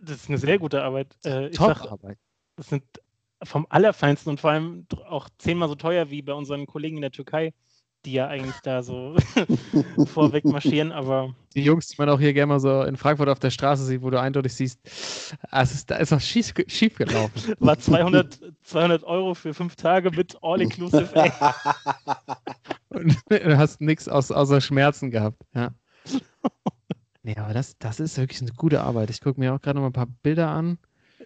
Das 0.00 0.16
ist 0.16 0.28
eine 0.28 0.38
sehr 0.38 0.58
gute 0.58 0.82
Arbeit. 0.82 1.16
Äh, 1.24 1.50
Top-Arbeit. 1.50 2.18
das 2.56 2.68
sind 2.68 2.84
vom 3.42 3.66
Allerfeinsten 3.68 4.30
und 4.30 4.40
vor 4.40 4.50
allem 4.50 4.86
auch 5.08 5.28
zehnmal 5.38 5.68
so 5.68 5.74
teuer 5.74 6.08
wie 6.10 6.22
bei 6.22 6.32
unseren 6.32 6.66
Kollegen 6.66 6.96
in 6.96 7.02
der 7.02 7.10
Türkei, 7.10 7.52
die 8.04 8.12
ja 8.12 8.28
eigentlich 8.28 8.60
da 8.62 8.82
so 8.82 9.16
vorweg 10.06 10.44
marschieren, 10.44 10.92
aber 10.92 11.34
Die 11.54 11.62
Jungs, 11.62 11.88
die 11.88 11.96
man 11.98 12.08
auch 12.08 12.20
hier 12.20 12.32
gerne 12.32 12.52
mal 12.54 12.60
so 12.60 12.82
in 12.82 12.96
Frankfurt 12.96 13.28
auf 13.28 13.38
der 13.38 13.50
Straße 13.50 13.84
sieht, 13.84 14.02
wo 14.02 14.10
du 14.10 14.20
eindeutig 14.20 14.54
siehst, 14.54 14.78
ah, 15.50 15.62
es 15.62 15.72
ist, 15.72 15.90
da 15.90 15.96
ist 15.96 16.12
was 16.12 16.26
schief, 16.26 16.52
schief 16.66 16.96
gelaufen. 16.96 17.54
war 17.60 17.78
200, 17.78 18.40
200 18.62 19.04
Euro 19.04 19.34
für 19.34 19.54
fünf 19.54 19.76
Tage 19.76 20.10
mit 20.10 20.36
All-Inclusive. 20.42 21.10
Und 22.90 23.16
du 23.28 23.58
hast 23.58 23.80
nichts 23.80 24.08
aus, 24.08 24.30
außer 24.30 24.60
Schmerzen 24.60 25.10
gehabt. 25.10 25.42
Ja. 25.54 25.70
Nee, 27.22 27.36
aber 27.36 27.54
das, 27.54 27.78
das 27.78 28.00
ist 28.00 28.18
wirklich 28.18 28.42
eine 28.42 28.52
gute 28.52 28.82
Arbeit. 28.82 29.10
Ich 29.10 29.20
gucke 29.20 29.40
mir 29.40 29.54
auch 29.54 29.60
gerade 29.60 29.76
noch 29.76 29.82
mal 29.82 29.88
ein 29.88 29.94
paar 29.94 30.08
Bilder 30.22 30.50
an. 30.50 30.78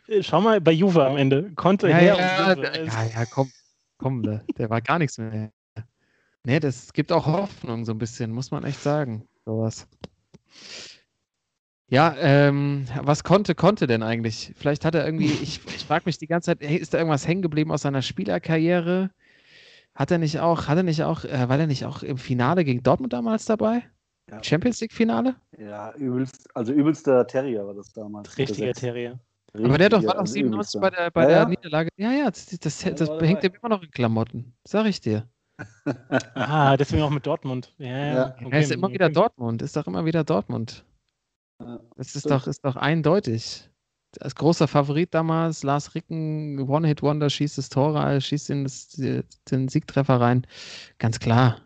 Äh, 0.06 0.23
Schau 0.23 0.40
mal 0.40 0.61
bei 0.61 0.73
Juve 0.73 1.04
am 1.04 1.16
Ende. 1.16 1.50
Konnte 1.56 1.88
Ja, 1.90 1.97
her 1.97 2.16
ja, 2.16 2.54
ja, 2.54 3.04
ja, 3.04 3.26
komm, 3.26 3.50
komm, 3.99 4.23
der 4.23 4.70
war 4.70 4.80
gar 4.80 4.99
nichts 4.99 5.18
mehr. 5.18 5.50
Nee, 6.45 6.61
das 6.61 6.92
gibt 6.92 7.12
auch 7.12 7.26
Hoffnung 7.26 7.85
so 7.85 7.92
ein 7.92 7.99
bisschen, 7.99 8.33
muss 8.33 8.50
man 8.50 8.64
echt 8.64 8.80
sagen. 8.83 9.26
Sowas. 9.45 9.87
Ja, 11.90 12.14
ähm, 12.18 12.85
was 13.02 13.25
konnte, 13.25 13.54
konnte 13.54 13.87
denn 13.87 14.02
eigentlich? 14.02 14.52
Vielleicht 14.57 14.85
hat 14.85 14.95
er 14.95 15.04
irgendwie, 15.04 15.26
ich, 15.42 15.61
ich 15.66 15.85
frage 15.85 16.04
mich 16.07 16.18
die 16.18 16.26
ganze 16.26 16.47
Zeit, 16.47 16.59
hey, 16.61 16.76
ist 16.76 16.95
da 16.95 16.99
irgendwas 16.99 17.26
hängen 17.26 17.42
geblieben 17.42 17.73
aus 17.73 17.83
seiner 17.83 18.02
Spielerkarriere? 18.02 19.11
Hat 19.95 20.11
er 20.11 20.18
nicht 20.18 20.38
auch, 20.40 20.68
hat 20.68 20.76
er 20.76 20.83
nicht 20.83 21.02
auch, 21.02 21.25
äh, 21.25 21.49
war 21.49 21.59
er 21.59 21.66
nicht 21.66 21.85
auch 21.85 22.02
im 22.02 22.18
Finale 22.18 22.64
gegen 22.64 22.83
Dortmund 22.83 23.12
damals 23.12 23.47
dabei? 23.47 23.83
Ja. 24.30 24.42
Champions 24.45 24.80
League-Finale? 24.80 25.37
Ja, 25.59 25.92
übelst, 25.95 26.49
also 26.54 26.73
übelster 26.73 27.26
Terrier 27.26 27.66
war 27.66 27.75
das 27.75 27.92
damals. 27.92 28.37
Richtiger. 28.37 28.73
Terrier. 28.75 29.18
Aber 29.54 29.78
der 29.78 29.88
doch 29.88 30.04
war 30.04 30.14
doch 30.14 30.21
also 30.21 30.35
97 30.35 30.78
übelster. 30.78 30.80
bei 30.80 30.90
der, 30.90 31.11
bei 31.11 31.23
Ja, 31.23 31.28
der 31.28 31.38
ja. 31.38 31.45
Niederlage. 31.47 31.88
Ja, 31.97 32.12
ja, 32.12 32.30
das, 32.30 32.47
das, 32.47 32.85
Ja, 32.85 32.90
das 32.90 33.09
war 33.09 33.23
hängt 33.23 33.42
ihm 33.42 33.54
immer 33.54 33.71
noch 33.71 33.83
in 33.83 33.90
Klamotten. 33.90 34.54
Sag 34.64 34.87
ich 34.87 35.00
dir. 35.00 35.26
Ah, 36.34 36.76
deswegen 36.76 37.02
auch 37.02 37.10
mit 37.10 37.26
Dortmund. 37.26 37.74
Ja, 37.78 37.88
ja. 37.88 38.14
Ja. 38.14 38.34
okay, 38.36 38.48
Er 38.50 38.60
ist 38.60 38.70
immer 38.72 38.90
wieder. 38.90 39.08
Dortmund, 39.10 39.62
ist 39.62 39.76
doch 39.76 39.86
immer 39.86 40.04
wieder 40.04 40.24
Dortmund. 40.24 40.84
Ja, 41.60 41.80
Das 41.96 42.14
ist 42.14 42.30
doch, 42.30 42.46
ist 42.46 42.64
doch 42.64 42.76
eindeutig. 42.76 43.68
Als 44.20 44.34
großer 44.34 44.68
Favorit 44.68 45.12
damals, 45.12 45.62
Lars 45.64 45.94
Ricken, 45.94 46.60
One-Hit-Wonder, 46.60 47.28
schießt 47.28 47.58
das 47.58 47.68
Tor 47.68 47.94
rein, 47.94 48.20
schießt 48.20 48.48
den, 48.48 48.64
das, 48.64 48.88
den 49.50 49.68
Siegtreffer 49.68 50.20
rein. 50.20 50.46
Ganz 50.98 51.18
klar. 51.18 51.61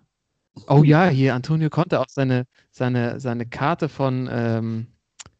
Oh 0.68 0.82
ja, 0.82 1.08
hier, 1.08 1.34
Antonio 1.34 1.70
Conte 1.70 2.00
auch 2.00 2.08
seine, 2.08 2.46
seine, 2.70 3.20
seine 3.20 3.46
Karte 3.46 3.88
von, 3.88 4.28
ähm, 4.30 4.86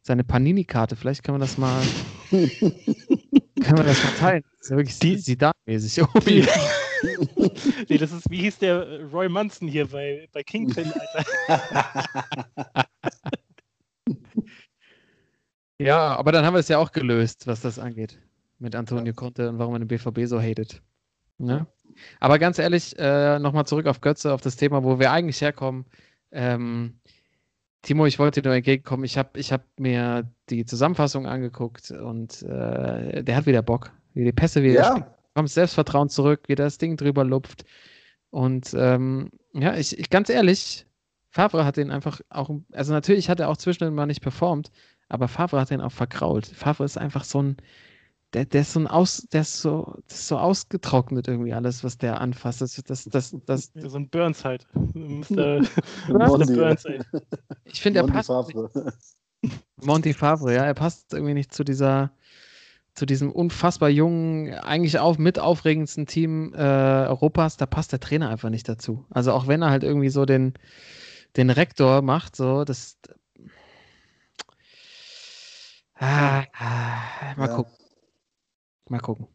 seine 0.01 0.23
Panini-Karte. 0.23 0.95
Vielleicht 0.95 1.23
können 1.23 1.35
wir 1.39 1.45
das 1.45 1.57
mal, 1.57 1.81
können 2.31 3.77
wir 3.77 3.83
das 3.83 4.03
mal 4.03 4.11
teilen. 4.19 4.43
Das 4.57 4.61
ist 4.61 4.69
ja 4.71 4.77
wirklich 4.77 4.99
Die- 4.99 5.17
Zidane-mäßig. 5.17 6.03
Oh, 6.15 6.19
ja. 6.29 6.45
nee, 7.89 7.97
das 7.97 8.11
ist, 8.11 8.29
wie 8.29 8.41
hieß 8.41 8.59
der 8.59 8.87
äh, 8.87 9.01
Roy 9.03 9.29
Munson 9.29 9.67
hier 9.67 9.87
bei, 9.87 10.27
bei 10.31 10.43
Kingpin, 10.43 10.91
Alter. 10.91 12.85
Ja, 15.79 16.15
aber 16.15 16.31
dann 16.31 16.45
haben 16.45 16.53
wir 16.53 16.59
es 16.59 16.69
ja 16.69 16.77
auch 16.77 16.91
gelöst, 16.91 17.47
was 17.47 17.61
das 17.61 17.77
angeht. 17.77 18.17
Mit 18.59 18.75
Antonio 18.75 19.13
Conte 19.13 19.49
und 19.49 19.59
warum 19.59 19.73
man 19.73 19.81
den 19.81 19.87
BVB 19.87 20.25
so 20.25 20.39
hatet. 20.39 20.81
Ne? 21.37 21.67
Aber 22.19 22.39
ganz 22.39 22.59
ehrlich, 22.59 22.97
äh, 22.97 23.37
nochmal 23.39 23.65
zurück 23.65 23.87
auf 23.87 23.99
Götze, 23.99 24.33
auf 24.33 24.41
das 24.41 24.55
Thema, 24.55 24.83
wo 24.83 24.99
wir 24.99 25.11
eigentlich 25.11 25.41
herkommen. 25.41 25.85
Ähm, 26.31 26.99
Timo, 27.81 28.05
ich 28.05 28.17
wollte 28.17 28.41
dir 28.41 28.47
nur 28.47 28.55
entgegenkommen. 28.55 29.03
Ich 29.03 29.17
habe 29.17 29.37
ich 29.37 29.51
hab 29.51 29.65
mir 29.77 30.31
die 30.49 30.65
Zusammenfassung 30.65 31.27
angeguckt 31.27 31.91
und 31.91 32.41
äh, 32.43 33.23
der 33.23 33.35
hat 33.35 33.45
wieder 33.45 33.61
Bock. 33.61 33.91
Wie 34.13 34.23
die 34.23 34.31
Pässe 34.31 34.63
wieder 34.63 34.81
ja, 34.81 35.15
kommt 35.33 35.49
Selbstvertrauen 35.49 36.09
zurück, 36.09 36.43
wie 36.47 36.55
das 36.55 36.77
Ding 36.77 36.97
drüber 36.97 37.23
lupft. 37.23 37.65
Und 38.29 38.73
ähm, 38.75 39.29
ja, 39.53 39.75
ich, 39.75 39.97
ich 39.97 40.09
ganz 40.09 40.29
ehrlich, 40.29 40.85
Favre 41.29 41.65
hat 41.65 41.77
den 41.77 41.91
einfach 41.91 42.21
auch, 42.29 42.49
also 42.71 42.93
natürlich 42.93 43.29
hat 43.29 43.39
er 43.39 43.49
auch 43.49 43.57
zwischendurch 43.57 43.93
mal 43.93 44.05
nicht 44.05 44.21
performt, 44.21 44.71
aber 45.09 45.27
Favre 45.27 45.59
hat 45.59 45.69
den 45.69 45.81
auch 45.81 45.91
vergrault. 45.91 46.47
Favre 46.47 46.83
ist 46.85 46.97
einfach 46.97 47.23
so 47.23 47.41
ein, 47.41 47.57
der, 48.33 48.45
der 48.45 48.61
ist 48.61 48.73
so 48.73 48.79
ein 48.79 48.87
aus, 48.87 49.27
der 49.31 49.41
ist 49.41 49.61
so, 49.61 49.95
das 50.07 50.19
ist 50.19 50.27
so 50.27 50.37
ausgetrocknet 50.37 51.27
irgendwie 51.27 51.53
alles, 51.53 51.83
was 51.83 51.97
der 51.97 52.21
anfasst. 52.21 52.61
Das, 52.61 52.75
das, 52.85 53.05
das, 53.05 53.35
das, 53.45 53.71
Ja, 53.75 53.89
so 53.89 53.97
ein 53.97 54.09
Burns 54.09 54.43
halt. 54.43 54.67
Mr. 54.73 55.61
Monty. 56.09 56.53
Mr. 56.53 56.55
Burns, 56.55 56.85
ey. 56.85 56.99
ich 57.65 57.81
finde, 57.81 57.99
er 57.99 58.07
passt 58.07 58.27
Favre. 58.27 58.71
Monty 59.81 60.13
Favre, 60.13 60.53
ja, 60.53 60.63
er 60.63 60.73
passt 60.73 61.13
irgendwie 61.13 61.33
nicht 61.33 61.53
zu 61.53 61.63
dieser, 61.63 62.11
zu 62.93 63.05
diesem 63.05 63.31
unfassbar 63.31 63.89
jungen, 63.89 64.53
eigentlich 64.53 64.99
auch 64.99 65.17
mit 65.17 65.39
aufregendsten 65.39 66.05
Team 66.05 66.53
äh, 66.53 66.57
Europas, 66.57 67.57
da 67.57 67.65
passt 67.65 67.91
der 67.91 67.99
Trainer 67.99 68.29
einfach 68.29 68.49
nicht 68.49 68.69
dazu. 68.69 69.05
Also 69.09 69.31
auch 69.33 69.47
wenn 69.47 69.61
er 69.63 69.71
halt 69.71 69.83
irgendwie 69.83 70.09
so 70.09 70.25
den, 70.25 70.53
den 71.35 71.49
Rektor 71.49 72.01
macht, 72.01 72.35
so, 72.35 72.63
das. 72.63 72.97
Ah, 75.95 76.43
ah, 76.53 77.33
mal 77.37 77.47
Ja. 77.47 77.55
gucken. 77.55 77.73
Mal 78.89 78.99
gucken. 78.99 79.27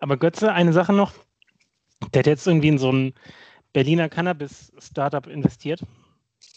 Aber 0.00 0.16
Götze, 0.16 0.52
eine 0.52 0.72
Sache 0.72 0.92
noch. 0.92 1.12
Der 2.12 2.20
hat 2.20 2.26
jetzt 2.26 2.46
irgendwie 2.46 2.68
in 2.68 2.78
so 2.78 2.90
ein 2.90 3.14
Berliner 3.72 4.08
Cannabis-Startup 4.08 5.26
investiert. 5.26 5.82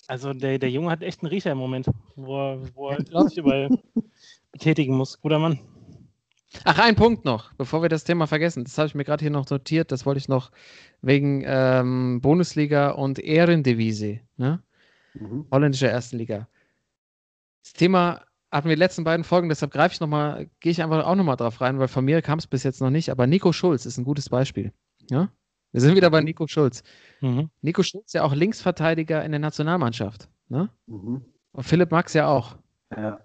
Also 0.08 0.34
der, 0.34 0.58
der 0.58 0.72
Junge 0.72 0.90
hat 0.90 1.04
echt 1.04 1.22
einen 1.22 1.30
Riecher 1.30 1.52
im 1.52 1.58
Moment, 1.58 1.88
wo 2.16 2.38
er, 2.54 2.76
wo 2.76 2.90
er 2.90 3.04
sich 3.28 3.38
überall 3.38 3.70
betätigen 4.52 4.96
muss. 4.96 5.20
Guter 5.22 5.40
Mann. 5.40 5.60
Ach, 6.64 6.80
ein 6.80 6.96
Punkt 6.96 7.26
noch, 7.26 7.54
bevor 7.54 7.82
wir 7.82 7.90
das 7.90 8.04
Thema 8.04 8.26
vergessen. 8.26 8.64
Das 8.64 8.78
habe 8.78 8.88
ich 8.88 8.96
mir 8.96 9.04
gerade 9.04 9.22
hier 9.22 9.32
noch 9.32 9.50
notiert. 9.50 9.92
Das 9.92 10.06
wollte 10.06 10.18
ich 10.18 10.28
noch 10.28 10.52
wegen 11.02 11.44
ähm, 11.46 12.22
Bundesliga 12.22 12.92
und 12.92 13.20
Ehrendivise, 13.20 14.22
ne? 14.38 14.64
Mhm. 15.14 15.46
holländische 15.52 15.88
ersten 15.88 16.18
Liga. 16.18 16.48
Das 17.64 17.74
Thema 17.74 18.22
hatten 18.52 18.68
wir 18.68 18.76
die 18.76 18.80
letzten 18.80 19.04
beiden 19.04 19.24
Folgen, 19.24 19.50
deshalb 19.50 19.72
greife 19.72 19.94
ich 19.94 20.00
nochmal, 20.00 20.50
gehe 20.60 20.72
ich 20.72 20.82
einfach 20.82 21.06
auch 21.06 21.16
nochmal 21.16 21.36
drauf 21.36 21.62
rein, 21.62 21.80
weil 21.80 21.88
von 21.88 22.06
mir 22.06 22.22
kam 22.22 22.40
es 22.40 22.48
bis 22.48 22.64
jetzt 22.64 22.82
noch 22.82 22.90
nicht, 22.90 23.10
aber 23.10 23.28
Nico 23.28 23.52
Schulz 23.52 23.86
ist 23.86 23.98
ein 23.98 24.04
gutes 24.04 24.30
Beispiel. 24.30 24.72
Ja? 25.10 25.30
Wir 25.72 25.82
sind 25.82 25.96
wieder 25.96 26.10
bei 26.10 26.22
Nico 26.22 26.48
Schulz. 26.48 26.84
Mhm. 27.22 27.50
Nico 27.62 27.84
Schulz 27.84 28.14
ja 28.14 28.24
auch 28.24 28.34
Linksverteidiger 28.34 29.24
in 29.24 29.32
der 29.32 29.40
Nationalmannschaft. 29.40 30.30
Ne? 30.48 30.70
Mhm. 30.88 31.24
Und 31.52 31.64
Philipp 31.64 31.92
Max 31.92 32.14
ja 32.14 32.28
auch. 32.28 32.58
Ja. 32.96 33.20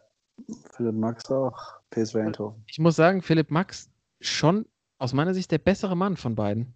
Philipp 0.76 0.94
Max 0.94 1.30
auch. 1.30 1.56
PSV 1.90 2.16
Eindhoven. 2.16 2.62
Ich 2.66 2.78
muss 2.78 2.96
sagen, 2.96 3.22
Philipp 3.22 3.50
Max 3.50 3.88
schon 4.20 4.66
aus 4.98 5.12
meiner 5.12 5.34
Sicht 5.34 5.50
der 5.50 5.58
bessere 5.58 5.96
Mann 5.96 6.16
von 6.16 6.34
beiden. 6.34 6.74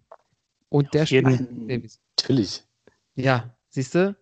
Und 0.69 0.93
der 0.93 1.03
jeden- 1.05 1.33
spielt. 1.67 1.99
Natürlich. 2.17 2.63
Ja, 3.15 3.55
siehst 3.69 3.95
du? 3.95 4.15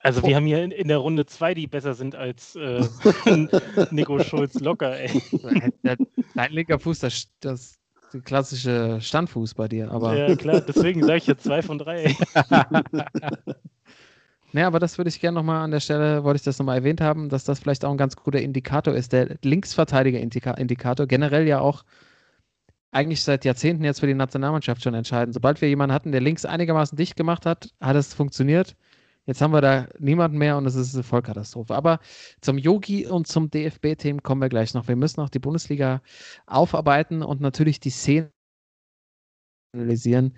Also 0.00 0.20
Oh. 0.22 0.26
wir 0.28 0.36
haben 0.36 0.46
hier 0.46 0.62
in, 0.62 0.70
in 0.70 0.86
der 0.88 0.98
Runde 0.98 1.26
zwei, 1.26 1.54
die 1.54 1.66
besser 1.66 1.94
sind 1.94 2.14
als 2.14 2.54
äh, 2.54 2.84
Nico 3.90 4.20
Schulz 4.22 4.54
locker, 4.60 4.96
ey. 4.98 5.20
Der- 5.82 5.96
Dein 6.36 6.52
linker 6.52 6.78
Fuß, 6.78 7.00
das, 7.00 7.28
das 7.40 7.78
der 8.12 8.20
klassische 8.20 9.00
Standfuß 9.00 9.54
bei 9.54 9.66
dir. 9.68 9.90
Aber 9.90 10.16
Ja, 10.16 10.36
klar, 10.36 10.60
deswegen 10.60 11.02
sage 11.02 11.16
ich 11.18 11.26
jetzt 11.26 11.42
zwei 11.44 11.62
von 11.62 11.78
drei, 11.78 12.14
Ne, 14.52 14.66
aber 14.66 14.78
das 14.78 14.96
würde 14.96 15.08
ich 15.08 15.20
gerne 15.20 15.34
nochmal 15.34 15.62
an 15.62 15.70
der 15.70 15.80
Stelle, 15.80 16.24
wollte 16.24 16.36
ich 16.38 16.42
das 16.42 16.58
nochmal 16.58 16.78
erwähnt 16.78 17.02
haben, 17.02 17.28
dass 17.28 17.44
das 17.44 17.60
vielleicht 17.60 17.84
auch 17.84 17.90
ein 17.90 17.98
ganz 17.98 18.16
guter 18.16 18.40
Indikator 18.40 18.94
ist. 18.94 19.12
Der 19.12 19.36
Linksverteidiger-Indikator, 19.42 21.06
generell 21.06 21.46
ja 21.46 21.60
auch 21.60 21.84
eigentlich 22.90 23.22
seit 23.22 23.44
Jahrzehnten 23.44 23.84
jetzt 23.84 24.00
für 24.00 24.06
die 24.06 24.14
Nationalmannschaft 24.14 24.82
schon 24.82 24.94
entscheidend. 24.94 25.34
Sobald 25.34 25.60
wir 25.60 25.68
jemanden 25.68 25.94
hatten, 25.94 26.12
der 26.12 26.22
links 26.22 26.46
einigermaßen 26.46 26.96
dicht 26.96 27.16
gemacht 27.16 27.44
hat, 27.44 27.70
hat 27.80 27.96
es 27.96 28.14
funktioniert. 28.14 28.74
Jetzt 29.26 29.42
haben 29.42 29.52
wir 29.52 29.60
da 29.60 29.88
niemanden 29.98 30.38
mehr 30.38 30.56
und 30.56 30.64
es 30.64 30.74
ist 30.74 30.94
eine 30.94 31.02
Vollkatastrophe. 31.02 31.74
Aber 31.74 32.00
zum 32.40 32.56
Yogi 32.56 33.06
und 33.06 33.26
zum 33.26 33.50
DFB-Team 33.50 34.22
kommen 34.22 34.40
wir 34.40 34.48
gleich 34.48 34.72
noch. 34.72 34.88
Wir 34.88 34.96
müssen 34.96 35.20
noch 35.20 35.28
die 35.28 35.38
Bundesliga 35.38 36.00
aufarbeiten 36.46 37.22
und 37.22 37.42
natürlich 37.42 37.80
die 37.80 37.90
Szene 37.90 38.30
analysieren 39.74 40.34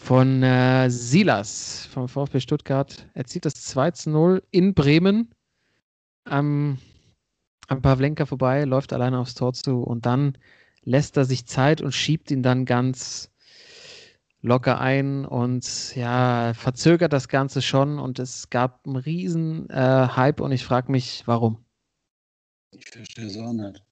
von 0.00 0.42
äh, 0.42 0.88
Silas 0.90 1.86
vom 1.92 2.08
VfB 2.08 2.40
Stuttgart. 2.40 3.06
Er 3.12 3.26
zieht 3.26 3.44
das 3.44 3.54
2 3.54 3.90
zu 3.90 4.10
0 4.10 4.42
in 4.50 4.72
Bremen 4.72 5.28
am, 6.24 6.78
am 7.68 7.82
Pavlenka 7.82 8.24
vorbei, 8.24 8.64
läuft 8.64 8.94
alleine 8.94 9.18
aufs 9.18 9.34
Tor 9.34 9.52
zu 9.52 9.82
und 9.82 10.06
dann 10.06 10.38
lässt 10.82 11.18
er 11.18 11.26
sich 11.26 11.44
Zeit 11.46 11.82
und 11.82 11.92
schiebt 11.92 12.30
ihn 12.30 12.42
dann 12.42 12.64
ganz 12.64 13.30
locker 14.40 14.80
ein 14.80 15.26
und 15.26 15.94
ja, 15.94 16.54
verzögert 16.54 17.12
das 17.12 17.28
Ganze 17.28 17.60
schon 17.60 17.98
und 17.98 18.18
es 18.18 18.48
gab 18.48 18.86
einen 18.86 18.96
riesen 18.96 19.68
äh, 19.68 20.08
Hype 20.16 20.40
und 20.40 20.50
ich 20.50 20.64
frage 20.64 20.90
mich, 20.90 21.24
warum. 21.26 21.62
Ich 22.70 22.88
verstehe 22.88 23.26
es 23.26 23.36
auch 23.36 23.52
nicht. 23.52 23.84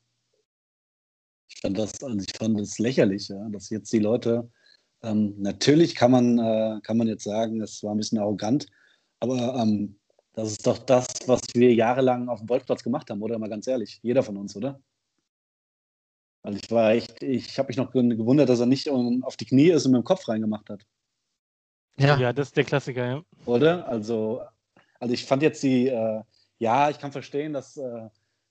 Ich 1.50 1.60
fand 1.60 1.78
das, 1.78 2.02
also 2.02 2.18
ich 2.18 2.34
fand 2.34 2.58
das 2.58 2.78
lächerlich, 2.78 3.28
ja, 3.28 3.46
dass 3.50 3.68
jetzt 3.68 3.92
die 3.92 3.98
Leute, 3.98 4.50
ähm, 5.02 5.34
natürlich 5.38 5.94
kann 5.94 6.10
man, 6.10 6.38
äh, 6.38 6.80
kann 6.82 6.96
man 6.96 7.08
jetzt 7.08 7.24
sagen, 7.24 7.60
es 7.60 7.82
war 7.82 7.92
ein 7.92 7.98
bisschen 7.98 8.18
arrogant, 8.18 8.66
aber 9.20 9.56
ähm, 9.60 9.98
das 10.32 10.52
ist 10.52 10.66
doch 10.66 10.78
das, 10.78 11.06
was 11.26 11.40
wir 11.54 11.74
jahrelang 11.74 12.28
auf 12.28 12.40
dem 12.40 12.46
Bolzplatz 12.46 12.82
gemacht 12.82 13.10
haben, 13.10 13.22
oder? 13.22 13.38
Mal 13.38 13.48
ganz 13.48 13.66
ehrlich, 13.66 13.98
jeder 14.02 14.22
von 14.22 14.36
uns, 14.36 14.54
oder? 14.56 14.80
Also 16.42 16.60
ich 16.62 16.70
war 16.70 16.92
echt, 16.92 17.22
ich 17.22 17.58
habe 17.58 17.68
mich 17.68 17.76
noch 17.76 17.90
gewundert, 17.90 18.48
dass 18.48 18.60
er 18.60 18.66
nicht 18.66 18.88
auf 18.88 19.36
die 19.36 19.46
Knie 19.46 19.70
ist 19.70 19.86
und 19.86 19.92
mit 19.92 20.02
dem 20.02 20.04
Kopf 20.04 20.28
reingemacht 20.28 20.70
hat. 20.70 20.86
Ja, 21.98 22.16
ja 22.16 22.32
das 22.32 22.48
ist 22.48 22.56
der 22.56 22.64
Klassiker, 22.64 23.06
ja. 23.06 23.22
Oder? 23.46 23.86
Also, 23.88 24.42
also 25.00 25.12
ich 25.12 25.24
fand 25.24 25.42
jetzt 25.42 25.62
die, 25.62 25.88
äh, 25.88 26.22
ja, 26.58 26.90
ich 26.90 26.98
kann 26.98 27.12
verstehen, 27.12 27.52
dass, 27.52 27.76
äh, 27.76 28.08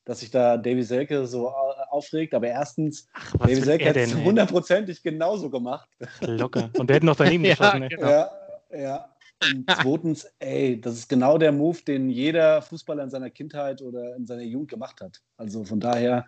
dass 0.07 0.21
sich 0.21 0.31
da 0.31 0.55
Davy 0.55 0.83
Selke 0.83 1.27
so 1.27 1.49
aufregt, 1.49 2.33
aber 2.33 2.47
erstens, 2.47 3.09
Ach, 3.11 3.33
Davy 3.39 3.55
Selke 3.55 3.85
hätte 3.85 3.99
es 3.99 4.15
hundertprozentig 4.15 5.03
genauso 5.03 5.49
gemacht. 5.49 5.89
Locker. 6.21 6.69
Und 6.77 6.89
der 6.89 6.95
hätte 6.95 7.05
noch 7.05 7.17
daneben 7.17 7.43
geschossen. 7.43 7.81
ja, 7.81 7.87
genau. 7.89 8.09
ja, 8.09 8.31
ja. 8.71 9.15
Und 9.43 9.69
zweitens, 9.69 10.25
ey, 10.39 10.79
das 10.79 10.93
ist 10.93 11.09
genau 11.09 11.37
der 11.37 11.51
Move, 11.51 11.79
den 11.85 12.09
jeder 12.09 12.61
Fußballer 12.61 13.03
in 13.03 13.09
seiner 13.09 13.29
Kindheit 13.29 13.81
oder 13.81 14.15
in 14.15 14.25
seiner 14.25 14.43
Jugend 14.43 14.69
gemacht 14.69 15.01
hat. 15.01 15.21
Also 15.35 15.65
von 15.65 15.81
daher, 15.81 16.25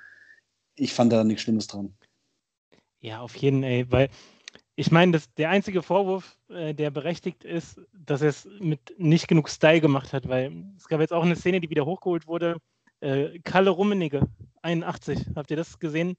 ich 0.75 0.93
fand 0.93 1.13
da 1.13 1.23
nichts 1.23 1.43
Schlimmes 1.43 1.67
dran. 1.67 1.95
Ja, 2.99 3.21
auf 3.21 3.37
jeden 3.37 3.61
Fall, 3.61 3.89
weil 3.89 4.09
ich 4.75 4.91
meine, 4.91 5.21
der 5.37 5.51
einzige 5.51 5.81
Vorwurf, 5.81 6.37
äh, 6.49 6.73
der 6.73 6.91
berechtigt 6.91 7.45
ist, 7.45 7.79
dass 7.93 8.21
er 8.21 8.29
es 8.29 8.45
mit 8.59 8.93
nicht 8.97 9.29
genug 9.29 9.49
Style 9.49 9.79
gemacht 9.79 10.11
hat, 10.11 10.27
weil 10.27 10.65
es 10.77 10.89
gab 10.89 10.99
jetzt 10.99 11.13
auch 11.13 11.23
eine 11.23 11.37
Szene, 11.37 11.61
die 11.61 11.69
wieder 11.69 11.85
hochgeholt 11.85 12.27
wurde. 12.27 12.57
Äh, 13.01 13.39
Kalle 13.39 13.69
Rummenigge, 13.69 14.27
81, 14.61 15.27
habt 15.35 15.51
ihr 15.51 15.57
das 15.57 15.79
gesehen? 15.79 16.17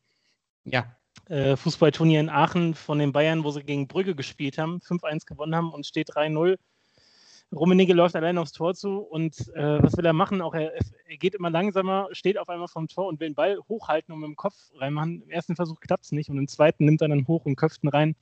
Ja. 0.65 0.97
Äh, 1.29 1.57
Fußballturnier 1.57 2.21
in 2.21 2.29
Aachen 2.29 2.75
von 2.75 2.99
den 2.99 3.13
Bayern, 3.13 3.45
wo 3.45 3.51
sie 3.51 3.63
gegen 3.63 3.89
Brügge 3.89 4.15
gespielt 4.15 4.59
haben, 4.59 4.79
5-1 4.79 5.27
gewonnen 5.27 5.55
haben 5.55 5.73
und 5.73 5.87
steht 5.87 6.11
3-0 6.11 6.57
Rummenigge 7.53 7.95
läuft 7.95 8.15
allein 8.15 8.39
aufs 8.39 8.53
Tor 8.53 8.75
zu 8.75 8.99
und 8.99 9.37
äh, 9.55 9.83
was 9.83 9.97
will 9.97 10.07
er 10.07 10.13
machen? 10.13 10.41
Auch 10.41 10.55
er, 10.55 10.73
er, 10.73 11.17
geht 11.17 11.35
immer 11.35 11.51
langsamer, 11.51 12.09
steht 12.13 12.39
auf 12.39 12.49
einmal 12.49 12.69
vom 12.69 12.87
Tor 12.87 13.09
und 13.09 13.19
will 13.19 13.29
den 13.29 13.35
Ball 13.35 13.59
hochhalten 13.69 14.15
und 14.15 14.21
mit 14.21 14.29
dem 14.29 14.37
Kopf 14.37 14.55
reinmachen. 14.77 15.23
Im 15.23 15.31
ersten 15.31 15.57
Versuch 15.57 15.81
klappt 15.81 16.05
es 16.05 16.13
nicht 16.13 16.31
und 16.31 16.39
im 16.39 16.47
zweiten 16.47 16.85
nimmt 16.85 17.03
er 17.03 17.09
dann 17.09 17.27
hoch 17.27 17.45
und 17.47 17.57
köpft 17.57 17.83
ihn 17.83 17.89
rein. 17.89 18.15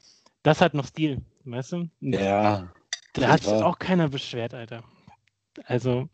Das 0.42 0.62
hat 0.62 0.73
noch 0.73 0.87
Stil, 0.87 1.21
weißt 1.44 1.73
du? 1.73 1.90
Ja. 2.01 2.73
Da 3.12 3.29
hat 3.29 3.42
sich 3.42 3.53
auch 3.53 3.79
keiner 3.79 4.09
beschwert, 4.09 4.55
Alter. 4.55 4.83
Also. 5.64 6.09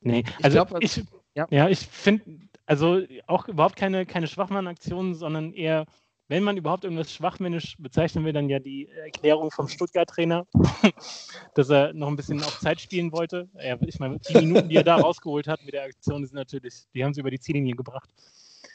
Nee, 0.00 0.24
also 0.42 0.60
ich, 0.60 0.68
glaub, 0.68 0.82
ich 0.82 1.02
ja. 1.34 1.46
ja, 1.50 1.68
ich 1.68 1.80
finde, 1.80 2.48
also 2.66 3.00
auch 3.26 3.48
überhaupt 3.48 3.76
keine, 3.76 4.06
keine 4.06 4.26
Schwachmann-Aktionen, 4.26 5.14
sondern 5.14 5.52
eher 5.52 5.86
wenn 6.28 6.42
man 6.42 6.58
überhaupt 6.58 6.84
irgendwas 6.84 7.12
schwachmännisch 7.12 7.76
bezeichnen 7.78 8.24
will, 8.24 8.34
dann 8.34 8.50
ja 8.50 8.58
die 8.58 8.88
Erklärung 8.88 9.50
vom 9.50 9.66
Stuttgart-Trainer, 9.66 10.46
dass 11.54 11.70
er 11.70 11.94
noch 11.94 12.08
ein 12.08 12.16
bisschen 12.16 12.42
auf 12.42 12.60
Zeit 12.60 12.80
spielen 12.80 13.12
wollte. 13.12 13.48
Ja, 13.54 13.76
ich 13.80 13.98
meine, 13.98 14.18
die 14.18 14.34
Minuten, 14.34 14.68
die 14.68 14.76
er 14.76 14.84
da 14.84 14.96
rausgeholt 15.00 15.48
hat 15.48 15.64
mit 15.64 15.72
der 15.72 15.84
Aktion, 15.84 16.24
sind 16.26 16.36
natürlich, 16.36 16.86
die 16.94 17.02
haben 17.02 17.14
sie 17.14 17.20
über 17.20 17.30
die 17.30 17.40
Ziellinie 17.40 17.74
gebracht. 17.74 18.10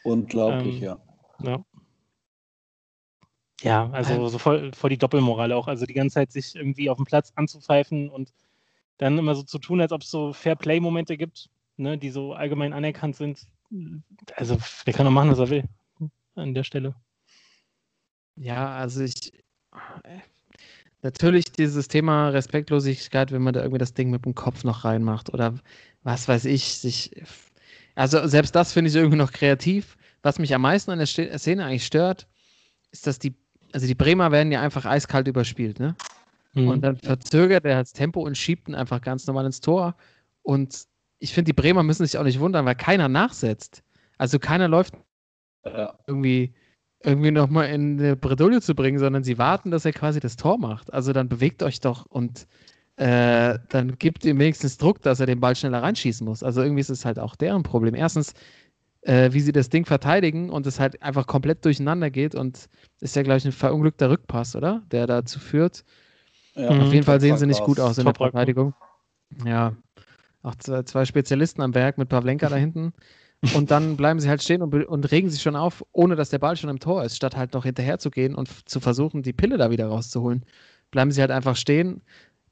Unglaublich, 0.04 0.78
ähm, 0.78 0.84
ja. 0.84 1.00
ja. 1.44 1.66
Ja, 3.62 3.90
also 3.92 4.28
so 4.28 4.40
voll, 4.40 4.74
voll 4.74 4.90
die 4.90 4.98
Doppelmoral 4.98 5.54
auch. 5.54 5.68
Also 5.70 5.86
die 5.86 5.94
ganze 5.94 6.16
Zeit 6.16 6.34
sich 6.34 6.54
irgendwie 6.54 6.90
auf 6.90 6.98
dem 6.98 7.06
Platz 7.06 7.32
anzupfeifen 7.36 8.10
und 8.10 8.34
dann 8.98 9.18
immer 9.18 9.36
so 9.36 9.44
zu 9.44 9.60
tun, 9.60 9.82
als 9.82 9.92
ob 9.92 10.02
es 10.02 10.12
so 10.12 10.34
Fair-Play-Momente 10.34 11.18
gibt, 11.18 11.50
ne, 11.78 11.98
die 11.98 12.10
so 12.10 12.34
allgemein 12.34 12.74
anerkannt 12.74 13.16
sind. 13.16 13.48
Also 14.36 14.58
der 14.86 14.94
kann 14.94 15.06
doch 15.06 15.12
machen, 15.12 15.32
was 15.32 15.40
er 15.40 15.50
will 15.50 15.64
an 16.36 16.54
der 16.54 16.64
Stelle. 16.64 16.96
Ja, 18.36 18.76
also 18.76 19.04
ich. 19.04 19.32
Natürlich 21.02 21.46
dieses 21.52 21.90
Thema 21.90 22.30
Respektlosigkeit, 22.30 23.32
wenn 23.32 23.42
man 23.42 23.54
da 23.54 23.62
irgendwie 23.62 23.80
das 23.80 23.94
Ding 23.94 24.10
mit 24.10 24.24
dem 24.24 24.36
Kopf 24.36 24.64
noch 24.64 24.86
reinmacht 24.86 25.34
oder 25.34 25.56
was 26.04 26.28
weiß 26.28 26.46
ich, 26.46 26.78
sich. 26.78 27.12
Also 27.96 28.26
selbst 28.26 28.56
das 28.56 28.72
finde 28.72 28.90
ich 28.90 28.96
irgendwie 28.96 29.18
noch 29.18 29.32
kreativ. 29.32 29.98
Was 30.22 30.40
mich 30.40 30.56
am 30.56 30.62
meisten 30.62 30.92
an 30.92 31.00
der 31.00 31.08
Szene 31.08 31.66
eigentlich 31.66 31.86
stört, 31.86 32.28
ist, 32.92 33.06
dass 33.06 33.20
die, 33.20 33.36
also 33.74 33.86
die 33.86 33.96
Bremer 33.96 34.32
werden 34.32 34.52
ja 34.52 34.62
einfach 34.62 34.86
eiskalt 34.86 35.28
überspielt, 35.28 35.80
ne? 35.80 35.96
Mhm. 36.54 36.68
Und 36.68 36.82
dann 36.82 36.98
verzögert 36.98 37.66
er 37.66 37.80
das 37.80 37.94
Tempo 37.94 38.22
und 38.22 38.38
schiebt 38.38 38.68
ihn 38.68 38.76
einfach 38.76 39.02
ganz 39.02 39.28
normal 39.28 39.46
ins 39.46 39.62
Tor. 39.62 39.96
Und 40.42 40.86
ich 41.20 41.34
finde, 41.34 41.50
die 41.50 41.62
Bremer 41.62 41.84
müssen 41.84 42.06
sich 42.06 42.18
auch 42.18 42.24
nicht 42.24 42.40
wundern, 42.40 42.66
weil 42.66 42.76
keiner 42.76 43.08
nachsetzt. 43.08 43.84
Also 44.18 44.40
keiner 44.40 44.68
läuft 44.68 44.96
ja. 45.66 45.98
irgendwie 46.08 46.54
irgendwie 47.04 47.32
nochmal 47.32 47.70
in 47.70 48.00
eine 48.00 48.16
Bredouille 48.16 48.62
zu 48.62 48.76
bringen, 48.76 48.98
sondern 48.98 49.24
sie 49.24 49.38
warten, 49.38 49.72
dass 49.72 49.86
er 49.86 49.92
quasi 49.92 50.20
das 50.20 50.38
Tor 50.38 50.58
macht. 50.58 50.94
Also 50.94 51.12
dann 51.12 51.28
bewegt 51.28 51.62
euch 51.62 51.80
doch 51.82 52.06
und 52.06 52.48
äh, 52.96 53.60
dann 53.70 53.98
gibt 53.98 54.24
ihm 54.24 54.40
wenigstens 54.40 54.78
Druck, 54.78 55.02
dass 55.02 55.20
er 55.20 55.26
den 55.26 55.40
Ball 55.40 55.56
schneller 55.56 55.84
reinschießen 55.84 56.26
muss. 56.26 56.44
Also 56.44 56.62
irgendwie 56.62 56.82
ist 56.82 56.90
es 56.90 57.06
halt 57.06 57.20
auch 57.20 57.36
deren 57.36 57.64
Problem. 57.64 57.96
Erstens, 57.96 58.34
äh, 59.02 59.34
wie 59.34 59.42
sie 59.42 59.52
das 59.52 59.70
Ding 59.70 59.86
verteidigen 59.86 60.50
und 60.50 60.66
es 60.66 60.80
halt 60.80 61.02
einfach 61.02 61.28
komplett 61.28 61.66
durcheinander 61.66 62.10
geht 62.10 62.36
und 62.36 62.70
ist 63.02 63.16
ja, 63.16 63.24
glaube 63.24 63.40
ich, 63.40 63.46
ein 63.46 63.52
verunglückter 63.52 64.10
Rückpass, 64.10 64.56
oder? 64.56 64.84
Der 64.92 65.08
dazu 65.08 65.40
führt. 65.40 65.84
Ja, 66.56 66.70
Auf 66.70 66.94
jeden 66.94 67.06
Fall 67.06 67.20
sehen 67.20 67.38
sie 67.38 67.48
nicht 67.48 67.64
gut 67.64 67.80
aus 67.80 67.98
in 67.98 68.06
der 68.06 68.14
Verteidigung. 68.14 68.74
Ja, 69.46 69.76
auch 70.44 70.56
zwei 70.56 71.06
Spezialisten 71.06 71.62
am 71.62 71.72
Berg 71.72 71.98
mit 71.98 72.10
Pavlenka 72.10 72.50
da 72.50 72.56
hinten. 72.56 72.94
Und 73.56 73.72
dann 73.72 73.98
bleiben 73.98 74.20
sie 74.20 74.30
halt 74.30 74.44
stehen 74.44 74.62
und, 74.62 74.74
und, 74.74 75.12
regen 75.12 75.30
sich 75.30 75.42
schon 75.42 75.56
auf, 75.56 75.84
ohne 75.92 76.16
dass 76.16 76.30
der 76.30 76.40
Ball 76.40 76.56
schon 76.56 76.70
im 76.70 76.80
Tor 76.80 77.04
ist, 77.04 77.16
statt 77.16 77.36
halt 77.36 77.54
noch 77.54 77.66
hinterher 77.66 77.98
zu 77.98 78.12
gehen 78.12 78.36
und 78.36 78.70
zu 78.70 78.80
versuchen, 78.80 79.24
die 79.24 79.34
Pille 79.34 79.58
da 79.58 79.72
wieder 79.72 79.88
rauszuholen. 79.88 80.46
Bleiben 80.92 81.12
sie 81.12 81.22
halt 81.22 81.32
einfach 81.32 81.56
stehen. 81.56 82.02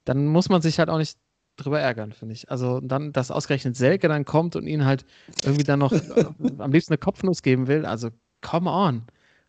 Dann 0.04 0.26
muss 0.26 0.50
man 0.50 0.62
sich 0.62 0.80
halt 0.80 0.90
auch 0.90 0.98
nicht 0.98 1.18
drüber 1.58 1.80
ärgern, 1.80 2.12
finde 2.12 2.34
ich. 2.34 2.50
Also 2.50 2.80
dann, 2.80 3.14
dass 3.14 3.30
ausgerechnet 3.30 3.76
Selke 3.76 4.08
dann 4.08 4.26
kommt 4.26 4.56
und 4.56 4.66
ihnen 4.66 4.86
halt 4.86 5.06
irgendwie 5.44 5.64
dann 5.64 5.80
noch 5.80 5.92
am 6.58 6.72
liebsten 6.72 6.94
eine 6.94 6.98
Kopfnuss 6.98 7.44
geben 7.44 7.68
will. 7.68 7.86
Also, 7.86 8.10
come 8.42 8.70
on. 8.70 9.04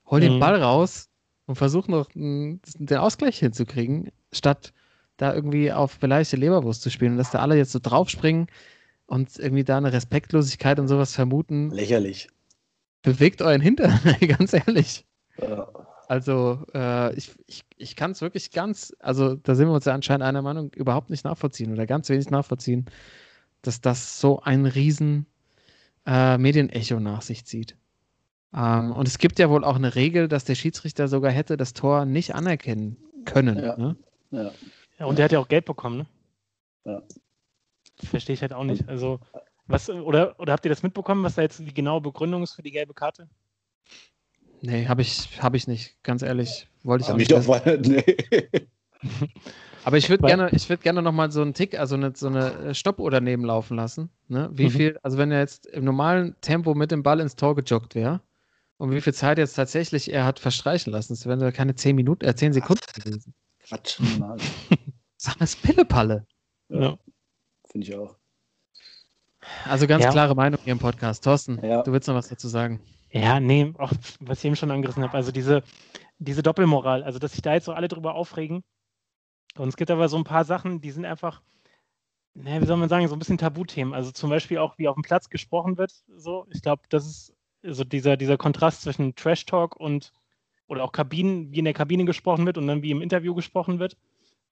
Hol 0.06 0.20
den 0.20 0.34
mhm. 0.34 0.40
Ball 0.40 0.62
raus 0.62 1.08
und 1.52 1.56
versuch 1.56 1.86
noch 1.86 2.08
den 2.14 2.60
Ausgleich 2.96 3.38
hinzukriegen, 3.38 4.10
statt 4.32 4.72
da 5.18 5.34
irgendwie 5.34 5.70
auf 5.70 5.98
beleidigte 5.98 6.36
Leberwurst 6.36 6.80
zu 6.80 6.88
spielen 6.88 7.12
und 7.12 7.18
dass 7.18 7.30
da 7.30 7.40
alle 7.40 7.58
jetzt 7.58 7.72
so 7.72 7.78
draufspringen 7.78 8.46
und 9.04 9.38
irgendwie 9.38 9.64
da 9.64 9.76
eine 9.76 9.92
Respektlosigkeit 9.92 10.80
und 10.80 10.88
sowas 10.88 11.14
vermuten. 11.14 11.70
Lächerlich. 11.70 12.28
Bewegt 13.02 13.42
euren 13.42 13.60
Hintern, 13.60 14.00
ganz 14.38 14.54
ehrlich. 14.54 15.04
Ja. 15.38 15.68
Also, 16.08 16.64
äh, 16.72 17.14
ich, 17.16 17.32
ich, 17.46 17.64
ich 17.76 17.96
kann 17.96 18.12
es 18.12 18.22
wirklich 18.22 18.50
ganz, 18.50 18.96
also 18.98 19.34
da 19.34 19.54
sind 19.54 19.68
wir 19.68 19.74
uns 19.74 19.84
ja 19.84 19.92
anscheinend 19.92 20.22
einer 20.22 20.40
Meinung, 20.40 20.72
überhaupt 20.72 21.10
nicht 21.10 21.26
nachvollziehen 21.26 21.70
oder 21.70 21.86
ganz 21.86 22.08
wenig 22.08 22.30
nachvollziehen, 22.30 22.86
dass 23.60 23.82
das 23.82 24.18
so 24.18 24.40
ein 24.40 24.64
riesen 24.64 25.26
äh, 26.06 26.38
Medienecho 26.38 26.98
nach 26.98 27.20
sich 27.20 27.44
zieht. 27.44 27.76
Ähm, 28.54 28.92
und 28.92 29.08
es 29.08 29.18
gibt 29.18 29.38
ja 29.38 29.48
wohl 29.48 29.64
auch 29.64 29.76
eine 29.76 29.94
Regel, 29.94 30.28
dass 30.28 30.44
der 30.44 30.54
Schiedsrichter 30.54 31.08
sogar 31.08 31.32
hätte 31.32 31.56
das 31.56 31.72
Tor 31.72 32.04
nicht 32.04 32.34
anerkennen 32.34 32.96
können. 33.24 33.58
Ja, 33.58 33.76
ne? 33.76 33.96
ja. 34.30 34.50
ja 34.98 35.06
und 35.06 35.18
der 35.18 35.24
hat 35.24 35.32
ja 35.32 35.38
auch 35.38 35.48
Geld 35.48 35.64
bekommen, 35.64 35.98
ne? 35.98 36.06
Ja. 36.84 37.02
Verstehe 38.04 38.34
ich 38.34 38.42
halt 38.42 38.52
auch 38.52 38.64
nicht. 38.64 38.88
Also, 38.88 39.20
was, 39.66 39.88
oder, 39.88 40.38
oder 40.38 40.52
habt 40.52 40.64
ihr 40.64 40.70
das 40.70 40.82
mitbekommen, 40.82 41.22
was 41.22 41.36
da 41.36 41.42
jetzt 41.42 41.60
die 41.60 41.72
genaue 41.72 42.00
Begründung 42.00 42.42
ist 42.42 42.52
für 42.52 42.62
die 42.62 42.72
gelbe 42.72 42.94
Karte? 42.94 43.28
Nee, 44.60 44.86
habe 44.86 45.02
ich, 45.02 45.40
hab 45.40 45.54
ich 45.54 45.66
nicht, 45.66 46.02
ganz 46.02 46.22
ehrlich. 46.22 46.68
Wollte 46.82 47.04
ich 47.04 47.10
auch 47.10 47.16
nicht. 47.16 47.30
Doch, 47.30 47.46
weil, 47.46 47.78
nee. 47.86 48.04
Aber 49.84 49.96
ich 49.96 50.08
würde 50.08 50.24
gerne, 50.24 50.50
ich 50.52 50.68
würde 50.68 50.82
gerne 50.82 51.02
nochmal 51.02 51.32
so 51.32 51.42
einen 51.42 51.54
Tick, 51.54 51.78
also 51.78 51.96
eine, 51.96 52.12
so 52.14 52.28
eine 52.28 52.74
Stoppuhr 52.74 53.10
daneben 53.10 53.44
laufen 53.44 53.76
lassen. 53.76 54.10
Ne? 54.28 54.50
Wie 54.52 54.66
mhm. 54.66 54.70
viel, 54.70 54.98
also 55.02 55.18
wenn 55.18 55.32
er 55.32 55.40
jetzt 55.40 55.66
im 55.66 55.84
normalen 55.84 56.36
Tempo 56.40 56.74
mit 56.74 56.92
dem 56.92 57.02
Ball 57.02 57.20
ins 57.20 57.34
Tor 57.34 57.56
gejoggt 57.56 57.94
wäre 57.94 58.20
und 58.82 58.90
wie 58.90 59.00
viel 59.00 59.14
Zeit 59.14 59.38
jetzt 59.38 59.54
tatsächlich 59.54 60.12
er 60.12 60.24
hat 60.24 60.40
verstreichen 60.40 60.92
lassen, 60.92 61.12
das 61.12 61.24
wären 61.24 61.52
keine 61.52 61.76
10 61.76 61.94
Minuten, 61.94 62.24
äh, 62.24 62.34
10 62.34 62.52
Sekunden 62.52 62.82
gewesen. 63.00 63.32
Quatsch. 63.60 64.00
Sag 65.16 65.38
mal, 65.38 65.44
ist 65.44 65.62
Pillepalle. 65.62 66.26
Ja. 66.68 66.98
Finde 67.70 67.86
ich 67.86 67.94
auch. 67.94 68.16
Also 69.66 69.86
ganz 69.86 70.02
Ja. 70.02 70.10
klare 70.10 70.34
Meinung 70.34 70.60
hier 70.64 70.72
im 70.72 70.80
Podcast. 70.80 71.22
Thorsten, 71.22 71.64
Ja. 71.64 71.82
du 71.84 71.92
willst 71.92 72.08
noch 72.08 72.16
was 72.16 72.26
dazu 72.28 72.48
sagen? 72.48 72.80
Ja, 73.12 73.38
nee, 73.38 73.72
auch 73.78 73.92
was 74.18 74.38
ich 74.40 74.46
eben 74.46 74.56
schon 74.56 74.72
angerissen 74.72 75.04
habe. 75.04 75.14
Also 75.14 75.30
diese, 75.30 75.62
diese 76.18 76.42
Doppelmoral, 76.42 77.04
also 77.04 77.20
dass 77.20 77.30
sich 77.32 77.42
da 77.42 77.54
jetzt 77.54 77.66
so 77.66 77.72
alle 77.72 77.86
drüber 77.86 78.16
aufregen. 78.16 78.64
Und 79.54 79.68
es 79.68 79.76
gibt 79.76 79.92
aber 79.92 80.08
so 80.08 80.16
ein 80.16 80.24
paar 80.24 80.44
Sachen, 80.44 80.80
die 80.80 80.90
sind 80.90 81.04
einfach, 81.04 81.40
naja, 82.34 82.60
wie 82.60 82.66
soll 82.66 82.78
man 82.78 82.88
sagen, 82.88 83.06
so 83.06 83.14
ein 83.14 83.20
bisschen 83.20 83.38
Tabuthemen. 83.38 83.94
Also 83.94 84.10
zum 84.10 84.28
Beispiel 84.28 84.58
auch, 84.58 84.76
wie 84.76 84.88
auf 84.88 84.96
dem 84.96 85.04
Platz 85.04 85.28
gesprochen 85.28 85.78
wird. 85.78 85.92
So, 86.16 86.48
ich 86.50 86.62
glaube, 86.62 86.82
das 86.88 87.06
ist 87.06 87.32
so 87.62 87.84
dieser, 87.84 88.16
dieser 88.16 88.36
Kontrast 88.36 88.82
zwischen 88.82 89.14
Trash 89.14 89.46
Talk 89.46 89.76
und 89.76 90.12
oder 90.66 90.84
auch 90.84 90.92
Kabinen, 90.92 91.52
wie 91.52 91.58
in 91.58 91.64
der 91.64 91.74
Kabine 91.74 92.04
gesprochen 92.04 92.46
wird 92.46 92.56
und 92.58 92.66
dann 92.66 92.82
wie 92.82 92.90
im 92.90 93.02
Interview 93.02 93.34
gesprochen 93.34 93.78
wird. 93.78 93.96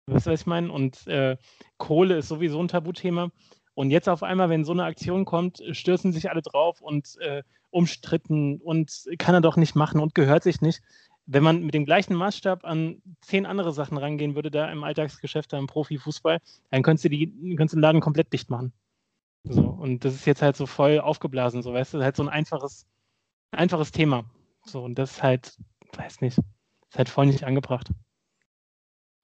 Weißt 0.07 0.27
du, 0.27 0.31
was 0.31 0.41
ich 0.41 0.47
meine? 0.47 0.71
Und 0.71 1.07
äh, 1.07 1.37
Kohle 1.79 2.19
ist 2.19 2.29
sowieso 2.29 2.61
ein 2.61 2.69
Tabuthema. 2.69 3.31
Und 3.75 3.91
jetzt 3.91 4.09
auf 4.09 4.23
einmal, 4.23 4.51
wenn 4.51 4.65
so 4.65 4.73
eine 4.73 4.85
Aktion 4.85 5.25
kommt, 5.25 5.63
stürzen 5.71 6.13
sich 6.13 6.31
alle 6.31 6.43
drauf 6.43 6.81
und 6.81 7.17
äh, 7.21 7.43
umstritten 7.71 8.61
und 8.61 9.05
kann 9.19 9.35
er 9.35 9.41
doch 9.41 9.57
nicht 9.57 9.75
machen 9.75 10.01
und 10.01 10.15
gehört 10.15 10.43
sich 10.43 10.61
nicht. 10.61 10.83
Wenn 11.27 11.45
man 11.45 11.63
mit 11.63 11.75
dem 11.75 11.87
gleichen 11.87 12.15
Maßstab 12.15 12.65
an 12.65 13.01
zehn 13.21 13.47
andere 13.47 13.73
Sachen 13.73 13.97
rangehen 13.97 14.35
würde, 14.35 14.51
da 14.51 14.71
im 14.71 14.83
Alltagsgeschäft, 14.83 15.53
da 15.53 15.59
im 15.59 15.69
Profifußball, 15.69 16.41
dann 16.71 16.83
könntest 16.83 17.05
du, 17.05 17.09
die, 17.09 17.29
könntest 17.57 17.73
du 17.73 17.77
den 17.77 17.83
Laden 17.83 18.01
komplett 18.01 18.33
dicht 18.33 18.51
machen. 18.51 18.73
So, 19.45 19.63
und 19.63 20.05
das 20.05 20.15
ist 20.15 20.27
jetzt 20.27 20.43
halt 20.43 20.57
so 20.57 20.67
voll 20.67 20.99
aufgeblasen, 21.01 21.63
so 21.63 21.73
weißt 21.73 21.95
du, 21.95 22.03
halt 22.03 22.17
so 22.17 22.23
ein 22.25 22.29
einfaches, 22.29 22.87
einfaches 23.53 23.93
Thema. 23.93 24.25
So, 24.65 24.85
und 24.85 24.97
das 24.99 25.13
ist 25.13 25.23
halt, 25.23 25.57
weiß 25.97 26.21
nicht, 26.21 26.39
ist 26.39 26.99
halt 26.99 27.09
voll 27.09 27.27
nicht 27.27 27.45
angebracht. 27.45 27.91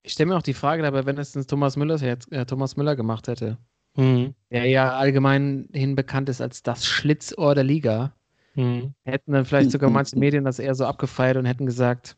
Ich 0.03 0.13
stelle 0.13 0.27
mir 0.29 0.37
auch 0.37 0.41
die 0.43 0.53
Frage 0.53 0.83
dabei, 0.83 1.05
wenn 1.05 1.17
es 1.17 1.33
Thomas 1.33 1.75
Müller, 1.75 1.97
jetzt, 1.97 2.31
äh, 2.31 2.45
Thomas 2.45 2.77
Müller 2.77 2.95
gemacht 2.95 3.27
hätte, 3.27 3.57
Mhm. 3.95 4.35
der 4.51 4.65
ja 4.65 4.95
allgemein 4.97 5.67
hin 5.73 5.95
bekannt 5.95 6.29
ist 6.29 6.41
als 6.41 6.63
das 6.63 6.85
Schlitzohr 6.85 7.55
der 7.55 7.63
Liga, 7.63 8.13
Mhm. 8.55 8.93
hätten 9.03 9.33
dann 9.33 9.45
vielleicht 9.45 9.71
sogar 9.71 9.89
manche 9.89 10.17
Medien 10.17 10.45
das 10.45 10.59
eher 10.59 10.75
so 10.75 10.85
abgefeiert 10.85 11.37
und 11.37 11.45
hätten 11.45 11.65
gesagt, 11.65 12.17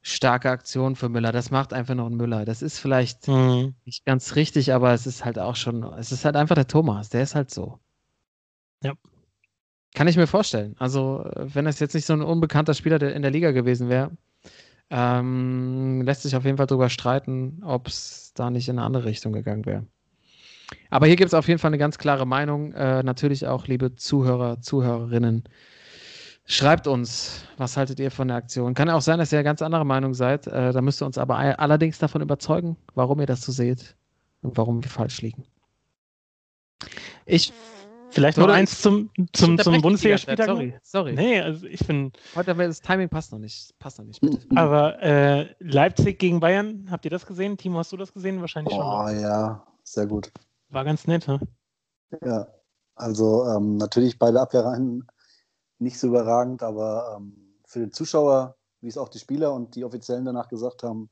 starke 0.00 0.50
Aktion 0.50 0.96
für 0.96 1.08
Müller. 1.08 1.32
Das 1.32 1.50
macht 1.50 1.72
einfach 1.72 1.94
noch 1.94 2.06
ein 2.06 2.16
Müller. 2.16 2.44
Das 2.44 2.62
ist 2.62 2.78
vielleicht 2.78 3.28
Mhm. 3.28 3.74
nicht 3.84 4.04
ganz 4.04 4.34
richtig, 4.34 4.72
aber 4.72 4.92
es 4.92 5.06
ist 5.06 5.24
halt 5.24 5.38
auch 5.38 5.56
schon, 5.56 5.82
es 5.98 6.12
ist 6.12 6.24
halt 6.24 6.36
einfach 6.36 6.54
der 6.54 6.66
Thomas, 6.66 7.08
der 7.10 7.22
ist 7.22 7.34
halt 7.34 7.50
so. 7.50 7.78
Ja. 8.82 8.94
Kann 9.94 10.08
ich 10.08 10.16
mir 10.16 10.26
vorstellen. 10.26 10.74
Also, 10.78 11.24
wenn 11.36 11.66
es 11.66 11.78
jetzt 11.80 11.94
nicht 11.94 12.06
so 12.06 12.14
ein 12.14 12.22
unbekannter 12.22 12.74
Spieler 12.74 13.00
in 13.02 13.22
der 13.22 13.30
Liga 13.30 13.50
gewesen 13.50 13.88
wäre, 13.88 14.10
ähm, 14.90 16.02
lässt 16.02 16.22
sich 16.22 16.34
auf 16.36 16.44
jeden 16.44 16.56
Fall 16.56 16.66
drüber 16.66 16.88
streiten, 16.88 17.62
ob 17.64 17.88
es 17.88 18.32
da 18.34 18.50
nicht 18.50 18.68
in 18.68 18.78
eine 18.78 18.86
andere 18.86 19.04
Richtung 19.04 19.32
gegangen 19.32 19.66
wäre. 19.66 19.86
Aber 20.90 21.06
hier 21.06 21.16
gibt 21.16 21.28
es 21.28 21.34
auf 21.34 21.48
jeden 21.48 21.58
Fall 21.58 21.68
eine 21.70 21.78
ganz 21.78 21.98
klare 21.98 22.26
Meinung. 22.26 22.72
Äh, 22.72 23.02
natürlich 23.02 23.46
auch, 23.46 23.66
liebe 23.66 23.94
Zuhörer, 23.94 24.60
Zuhörerinnen. 24.60 25.44
Schreibt 26.46 26.86
uns, 26.86 27.44
was 27.56 27.76
haltet 27.76 28.00
ihr 28.00 28.10
von 28.10 28.28
der 28.28 28.38
Aktion? 28.38 28.74
Kann 28.74 28.88
ja 28.88 28.94
auch 28.94 29.02
sein, 29.02 29.18
dass 29.18 29.32
ihr 29.32 29.42
ganz 29.42 29.62
anderer 29.62 29.84
Meinung 29.84 30.14
seid. 30.14 30.46
Äh, 30.46 30.72
da 30.72 30.80
müsst 30.80 31.02
ihr 31.02 31.06
uns 31.06 31.18
aber 31.18 31.36
all- 31.36 31.54
allerdings 31.56 31.98
davon 31.98 32.20
überzeugen, 32.22 32.76
warum 32.94 33.20
ihr 33.20 33.26
das 33.26 33.42
so 33.42 33.52
seht 33.52 33.96
und 34.40 34.56
warum 34.56 34.82
wir 34.82 34.90
falsch 34.90 35.22
liegen. 35.22 35.44
Ich 37.26 37.52
Vielleicht 38.12 38.36
noch 38.38 38.44
Oder- 38.44 38.54
eins 38.54 38.80
zum, 38.80 39.10
zum, 39.32 39.58
zum 39.58 39.80
Bundesligaspieltag. 39.80 40.46
Sorry, 40.46 40.74
sorry. 40.82 41.12
Nee, 41.14 41.40
also 41.40 41.66
ich 41.66 41.86
bin, 41.86 42.12
Heute 42.36 42.50
aber 42.52 42.66
das 42.66 42.80
Timing 42.80 43.08
passt 43.08 43.32
noch 43.32 43.38
nicht. 43.38 43.76
Passt 43.78 43.98
noch 43.98 44.04
nicht, 44.04 44.20
bitte. 44.20 44.38
aber 44.54 45.02
äh, 45.02 45.54
Leipzig 45.58 46.18
gegen 46.18 46.38
Bayern, 46.40 46.88
habt 46.90 47.04
ihr 47.04 47.10
das 47.10 47.26
gesehen? 47.26 47.56
Timo, 47.56 47.78
hast 47.78 47.90
du 47.92 47.96
das 47.96 48.12
gesehen? 48.12 48.40
Wahrscheinlich 48.40 48.74
Oh 48.74 49.06
schon. 49.08 49.20
ja, 49.20 49.66
sehr 49.82 50.06
gut. 50.06 50.30
War 50.68 50.84
ganz 50.84 51.06
nett, 51.06 51.26
ne? 51.26 51.40
Ja, 52.24 52.46
also 52.94 53.46
ähm, 53.46 53.76
natürlich 53.78 54.18
beide 54.18 54.40
Abwehrreihen 54.40 55.06
nicht 55.78 55.98
so 55.98 56.08
überragend, 56.08 56.62
aber 56.62 57.16
ähm, 57.18 57.56
für 57.66 57.80
den 57.80 57.92
Zuschauer, 57.92 58.56
wie 58.82 58.88
es 58.88 58.98
auch 58.98 59.08
die 59.08 59.18
Spieler 59.18 59.52
und 59.54 59.74
die 59.74 59.84
Offiziellen 59.84 60.24
danach 60.26 60.48
gesagt 60.48 60.82
haben, 60.82 61.08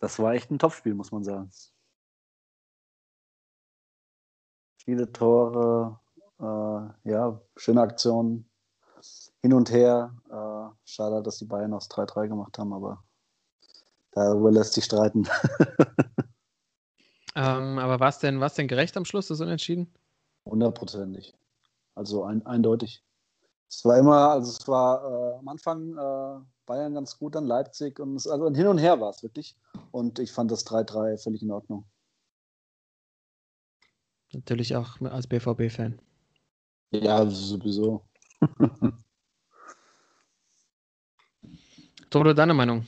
das 0.00 0.18
war 0.18 0.34
echt 0.34 0.50
ein 0.50 0.58
Topspiel, 0.58 0.94
muss 0.94 1.12
man 1.12 1.22
sagen. 1.24 1.50
Viele 4.84 5.12
Tore, 5.12 5.98
äh, 6.38 7.10
ja, 7.10 7.40
schöne 7.56 7.82
Aktionen, 7.82 8.48
hin 9.42 9.52
und 9.52 9.70
her. 9.70 10.14
Äh, 10.28 10.74
schade, 10.84 11.22
dass 11.22 11.38
die 11.38 11.44
Bayern 11.44 11.74
aus 11.74 11.88
3-3 11.90 12.28
gemacht 12.28 12.58
haben, 12.58 12.72
aber 12.72 13.02
darüber 14.12 14.50
lässt 14.50 14.74
sich 14.74 14.84
streiten. 14.84 15.26
Ähm, 17.36 17.78
aber 17.78 18.00
war 18.00 18.08
es 18.08 18.18
denn, 18.18 18.40
war's 18.40 18.54
denn 18.54 18.68
gerecht 18.68 18.96
am 18.96 19.04
Schluss, 19.04 19.28
das 19.28 19.40
Unentschieden? 19.40 19.92
Hundertprozentig. 20.44 21.34
Also 21.94 22.24
ein, 22.24 22.44
eindeutig. 22.44 23.04
Es 23.68 23.84
war 23.84 23.98
immer, 23.98 24.30
also 24.30 24.50
es 24.50 24.66
war 24.66 25.04
äh, 25.04 25.38
am 25.38 25.48
Anfang 25.48 25.96
äh, 25.96 26.44
Bayern 26.66 26.94
ganz 26.94 27.18
gut, 27.18 27.36
dann 27.36 27.46
Leipzig 27.46 28.00
und 28.00 28.16
es, 28.16 28.26
also 28.26 28.50
hin 28.52 28.66
und 28.66 28.78
her 28.78 29.00
war 29.00 29.10
es 29.10 29.22
wirklich. 29.22 29.56
Und 29.92 30.18
ich 30.18 30.32
fand 30.32 30.50
das 30.50 30.66
3-3 30.66 31.18
völlig 31.22 31.42
in 31.42 31.52
Ordnung. 31.52 31.84
Natürlich 34.32 34.76
auch 34.76 35.00
als 35.00 35.26
BVB-Fan. 35.26 36.00
Ja, 36.92 37.26
sowieso. 37.26 38.04
Toto, 42.10 42.32
deine 42.34 42.54
Meinung? 42.54 42.86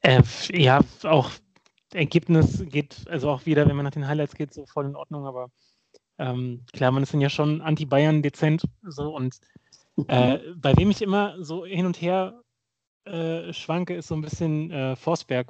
Äh, 0.00 0.22
ja, 0.52 0.80
auch 1.04 1.30
Ergebnis 1.92 2.64
geht, 2.66 3.04
also 3.08 3.30
auch 3.30 3.46
wieder, 3.46 3.68
wenn 3.68 3.74
man 3.76 3.84
nach 3.84 3.92
den 3.92 4.06
Highlights 4.06 4.34
geht, 4.34 4.54
so 4.54 4.64
voll 4.66 4.86
in 4.86 4.94
Ordnung, 4.94 5.26
aber 5.26 5.50
ähm, 6.18 6.64
klar, 6.72 6.92
man 6.92 7.02
ist 7.02 7.12
dann 7.12 7.20
ja 7.20 7.30
schon 7.30 7.60
anti-Bayern 7.60 8.22
dezent 8.22 8.62
so 8.82 9.14
und 9.14 9.40
äh, 10.06 10.38
bei 10.56 10.76
wem 10.76 10.90
ich 10.90 11.02
immer 11.02 11.42
so 11.42 11.66
hin 11.66 11.86
und 11.86 12.00
her 12.00 12.42
äh, 13.04 13.52
schwanke, 13.52 13.96
ist 13.96 14.08
so 14.08 14.14
ein 14.14 14.20
bisschen 14.20 14.70
äh, 14.70 14.94
Forsberg. 14.94 15.48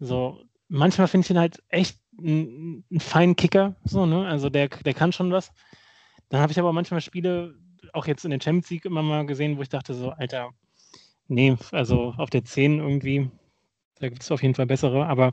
So, 0.00 0.42
manchmal 0.68 1.06
finde 1.06 1.24
ich 1.24 1.30
ihn 1.30 1.38
halt 1.38 1.62
echt 1.68 2.00
einen 2.18 2.84
feinen 2.98 3.36
Kicker, 3.36 3.76
so, 3.84 4.06
ne? 4.06 4.26
Also 4.26 4.48
der, 4.50 4.68
der 4.68 4.94
kann 4.94 5.12
schon 5.12 5.32
was. 5.32 5.50
Dann 6.28 6.40
habe 6.40 6.52
ich 6.52 6.58
aber 6.58 6.72
manchmal 6.72 7.00
Spiele, 7.00 7.54
auch 7.92 8.06
jetzt 8.06 8.24
in 8.24 8.30
der 8.30 8.40
Champions 8.40 8.70
League 8.70 8.84
immer 8.84 9.02
mal 9.02 9.26
gesehen, 9.26 9.56
wo 9.56 9.62
ich 9.62 9.68
dachte 9.68 9.94
so, 9.94 10.10
Alter, 10.10 10.50
nee, 11.28 11.56
also 11.72 12.14
auf 12.16 12.30
der 12.30 12.44
10 12.44 12.78
irgendwie, 12.78 13.30
da 14.00 14.08
gibt 14.08 14.22
es 14.22 14.30
auf 14.30 14.42
jeden 14.42 14.54
Fall 14.54 14.66
bessere, 14.66 15.06
aber 15.06 15.32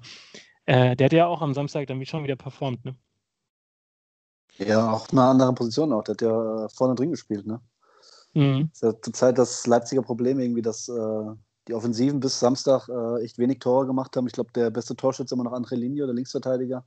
äh, 0.66 0.96
der 0.96 1.06
hat 1.06 1.14
ja 1.14 1.28
auch 1.28 1.42
am 1.42 1.54
Samstag 1.54 1.88
dann 1.88 2.06
schon 2.06 2.24
wieder 2.24 2.36
performt, 2.36 2.86
ne? 2.86 2.96
Ja, 4.58 4.92
auch 4.92 5.10
eine 5.10 5.24
andere 5.24 5.54
Position 5.54 5.94
auch. 5.94 6.04
Der 6.04 6.14
hat 6.14 6.22
ja 6.22 6.68
vorne 6.70 6.96
drin 6.96 7.12
gespielt, 7.12 7.48
ne? 7.48 7.62
Mhm. 8.34 8.70
ist 8.72 8.84
ja 8.84 8.94
zurzeit 9.02 9.38
das 9.38 9.68
Leipziger 9.68 10.02
Problem 10.02 10.40
irgendwie, 10.40 10.62
dass 10.62 10.88
äh, 10.88 11.36
die 11.72 11.76
Offensiven 11.76 12.20
bis 12.20 12.38
Samstag 12.38 12.90
äh, 12.90 13.24
echt 13.24 13.38
wenig 13.38 13.60
Tore 13.60 13.88
gemacht 13.88 14.16
haben. 14.18 14.28
Ich 14.28 14.34
glaube, 14.34 14.52
der 14.52 14.70
beste 14.70 14.94
Torschütze 14.96 15.36
immer 15.36 15.46
noch 15.46 15.54
André 15.54 15.76
Linie, 15.76 16.06
der 16.06 16.14
Linksverteidiger. 16.14 16.84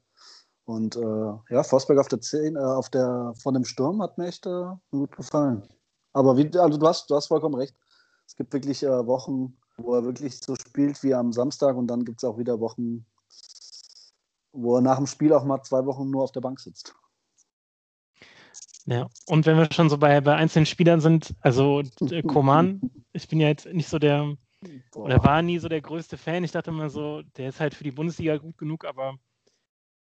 Und 0.67 0.97
äh, 0.97 1.55
ja, 1.55 1.63
Forsberg 1.63 1.99
auf 1.99 2.09
der 2.09 2.21
10, 2.21 2.57
äh, 2.57 2.59
auf 2.59 2.91
der, 2.91 3.33
von 3.43 3.55
dem 3.55 3.65
Sturm 3.65 4.03
hat 4.03 4.19
mir 4.19 4.27
echt 4.27 4.47
äh, 4.47 4.67
gut 4.91 5.17
gefallen. 5.17 5.63
Aber 6.13 6.37
wie, 6.37 6.51
also 6.59 6.79
du 6.79 6.87
hast, 6.87 7.09
du 7.09 7.15
hast 7.15 7.29
vollkommen 7.29 7.55
recht. 7.55 7.75
Es 8.27 8.37
gibt 8.37 8.53
wirklich 8.53 8.83
äh, 8.83 9.07
Wochen, 9.07 9.57
wo 9.79 9.95
er 9.95 10.05
wirklich 10.05 10.39
so 10.39 10.55
spielt 10.55 11.03
wie 11.03 11.15
am 11.15 11.33
Samstag 11.33 11.77
und 11.77 11.87
dann 11.87 12.05
gibt 12.05 12.23
es 12.23 12.29
auch 12.29 12.39
wieder 12.39 12.61
Wochen, 12.61 13.07
wo 14.53 14.77
er 14.77 14.83
nach 14.83 14.97
dem 14.97 15.07
Spiel 15.07 15.33
auch 15.33 15.45
mal 15.45 15.63
zwei 15.63 15.87
Wochen 15.87 16.11
nur 16.11 16.23
auf 16.23 16.33
der 16.33 16.43
Bank 16.43 16.61
sitzt. 16.61 16.95
Ja, 18.87 19.09
und 19.27 19.47
wenn 19.47 19.57
wir 19.57 19.73
schon 19.73 19.89
so 19.89 19.97
bei, 19.97 20.21
bei 20.21 20.35
einzelnen 20.35 20.67
Spielern 20.67 21.01
sind, 21.01 21.35
also 21.41 21.83
äh, 22.01 22.23
Koman, 22.23 22.91
ich 23.13 23.29
bin 23.29 23.41
ja 23.41 23.49
jetzt 23.49 23.67
nicht 23.67 23.89
so 23.89 23.99
der, 23.99 24.37
Boah. 24.93 25.05
oder 25.05 25.25
war 25.25 25.43
nie 25.43 25.59
so 25.59 25.69
der 25.69 25.81
größte 25.81 26.17
Fan. 26.17 26.45
Ich 26.45 26.53
dachte 26.53 26.71
immer 26.71 26.91
so, 26.91 27.23
der 27.37 27.49
ist 27.49 27.61
halt 27.61 27.75
für 27.75 27.85
die 27.85 27.91
Bundesliga 27.91 28.37
gut 28.37 28.59
genug, 28.59 28.85
aber 28.85 29.19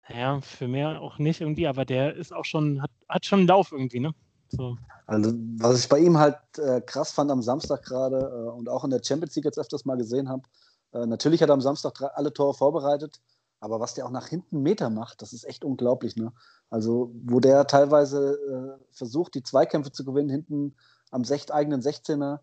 naja, 0.10 0.42
für 0.42 0.68
mehr 0.68 1.02
auch 1.02 1.20
nicht 1.20 1.42
irgendwie, 1.42 1.68
aber 1.68 1.86
der 1.86 2.16
ist 2.16 2.34
auch 2.34 2.46
schon, 2.46 2.82
hat, 2.82 2.92
hat 3.08 3.26
schon 3.26 3.40
einen 3.40 3.48
Lauf 3.48 3.72
irgendwie, 3.72 4.00
ne? 4.00 4.14
So. 4.50 4.78
Also, 5.06 5.32
was 5.58 5.80
ich 5.80 5.90
bei 5.90 6.00
ihm 6.00 6.18
halt 6.18 6.38
äh, 6.58 6.82
krass 6.82 7.12
fand 7.12 7.30
am 7.30 7.42
Samstag 7.42 7.84
gerade 7.84 8.18
äh, 8.18 8.52
und 8.52 8.70
auch 8.70 8.84
in 8.84 8.90
der 8.90 9.02
Champions 9.04 9.36
League 9.36 9.46
jetzt 9.46 9.60
öfters 9.60 9.86
mal 9.86 9.98
gesehen 9.98 10.30
habe, 10.30 10.44
äh, 10.94 11.06
natürlich 11.06 11.42
hat 11.42 11.50
er 11.50 11.54
am 11.54 11.62
Samstag 11.62 12.02
alle 12.16 12.34
Tore 12.34 12.56
vorbereitet, 12.56 13.22
aber 13.60 13.80
was 13.80 13.94
der 13.94 14.06
auch 14.06 14.12
nach 14.12 14.28
hinten 14.28 14.62
Meter 14.62 14.90
macht, 14.90 15.22
das 15.22 15.34
ist 15.34 15.44
echt 15.44 15.64
unglaublich. 15.64 16.16
Ne? 16.16 16.32
Also, 16.70 17.12
wo 17.24 17.40
der 17.40 17.68
teilweise 17.68 18.80
äh, 18.80 18.84
versucht, 18.92 19.36
die 19.36 19.44
Zweikämpfe 19.44 19.92
zu 19.92 20.04
gewinnen, 20.04 20.30
hinten 20.30 20.76
am 21.12 21.24
eigenen 21.52 21.82
16er, 21.82 22.40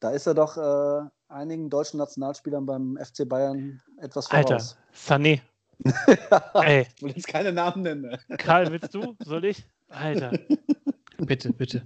da 0.00 0.10
ist 0.10 0.26
er 0.26 0.34
doch 0.34 0.56
äh, 0.56 1.08
einigen 1.28 1.70
deutschen 1.70 1.98
Nationalspielern 1.98 2.66
beim 2.66 2.98
FC 3.02 3.28
Bayern 3.28 3.80
etwas 4.00 4.30
Alter, 4.30 4.58
voraus. 4.60 4.78
Sané. 4.94 5.40
Ey, 6.54 6.86
Ich 6.96 7.02
will 7.02 7.12
jetzt 7.12 7.28
keine 7.28 7.52
Namen 7.52 7.82
nennen. 7.82 8.02
ne? 8.02 8.36
Karl, 8.36 8.70
willst 8.72 8.94
du? 8.94 9.14
Soll 9.24 9.44
ich? 9.44 9.64
Alter. 9.88 10.32
Bitte, 11.18 11.52
bitte. 11.52 11.82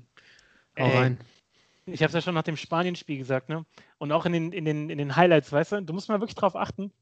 Hau 0.79 0.85
Ey. 0.85 0.97
rein. 0.99 1.19
Ich 1.87 2.01
habe 2.03 2.09
es 2.09 2.15
ja 2.15 2.21
schon 2.21 2.35
nach 2.35 2.43
dem 2.43 2.57
Spanien-Spiel 2.59 3.17
gesagt, 3.19 3.49
ne? 3.49 3.65
Und 3.99 4.13
auch 4.13 4.27
in 4.27 4.33
den, 4.33 4.53
in, 4.53 4.65
den, 4.67 4.91
in 4.91 4.99
den 4.99 5.17
Highlights, 5.17 5.51
weißt 5.51 5.73
du, 5.73 5.83
du 5.83 5.93
musst 5.95 6.09
mal 6.11 6.21
wirklich 6.21 6.35
drauf 6.37 6.55
achten. 6.55 6.93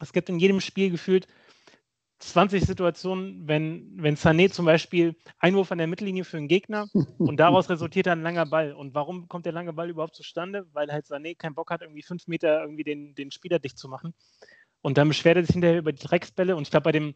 es 0.00 0.12
gibt 0.12 0.28
in 0.28 0.38
jedem 0.40 0.60
Spiel 0.60 0.90
gefühlt 0.90 1.26
20 2.20 2.64
Situationen, 2.64 3.48
wenn, 3.48 3.90
wenn 3.96 4.16
Sané 4.16 4.50
zum 4.50 4.66
Beispiel 4.66 5.16
Einwurf 5.38 5.72
an 5.72 5.78
der 5.78 5.86
Mittellinie 5.86 6.24
für 6.24 6.36
einen 6.36 6.48
Gegner 6.48 6.86
und 7.18 7.38
daraus 7.38 7.68
resultiert 7.70 8.06
dann 8.06 8.20
ein 8.20 8.22
langer 8.22 8.46
Ball. 8.46 8.72
Und 8.72 8.94
warum 8.94 9.26
kommt 9.28 9.46
der 9.46 9.52
lange 9.52 9.72
Ball 9.72 9.90
überhaupt 9.90 10.14
zustande? 10.14 10.66
Weil 10.72 10.92
halt 10.92 11.06
Sané 11.06 11.36
keinen 11.36 11.54
Bock 11.54 11.70
hat, 11.70 11.82
irgendwie 11.82 12.02
fünf 12.02 12.26
Meter 12.26 12.60
irgendwie 12.62 12.84
den, 12.84 13.14
den 13.14 13.30
Spieler 13.30 13.58
dicht 13.58 13.78
zu 13.78 13.88
machen. 13.88 14.14
Und 14.82 14.98
dann 14.98 15.08
beschwert 15.08 15.36
er 15.36 15.44
sich 15.44 15.54
hinterher 15.54 15.78
über 15.78 15.92
die 15.92 16.06
Drecksbälle. 16.06 16.56
Und 16.56 16.62
ich 16.62 16.70
glaube, 16.70 16.84
bei 16.84 16.92
dem 16.92 17.14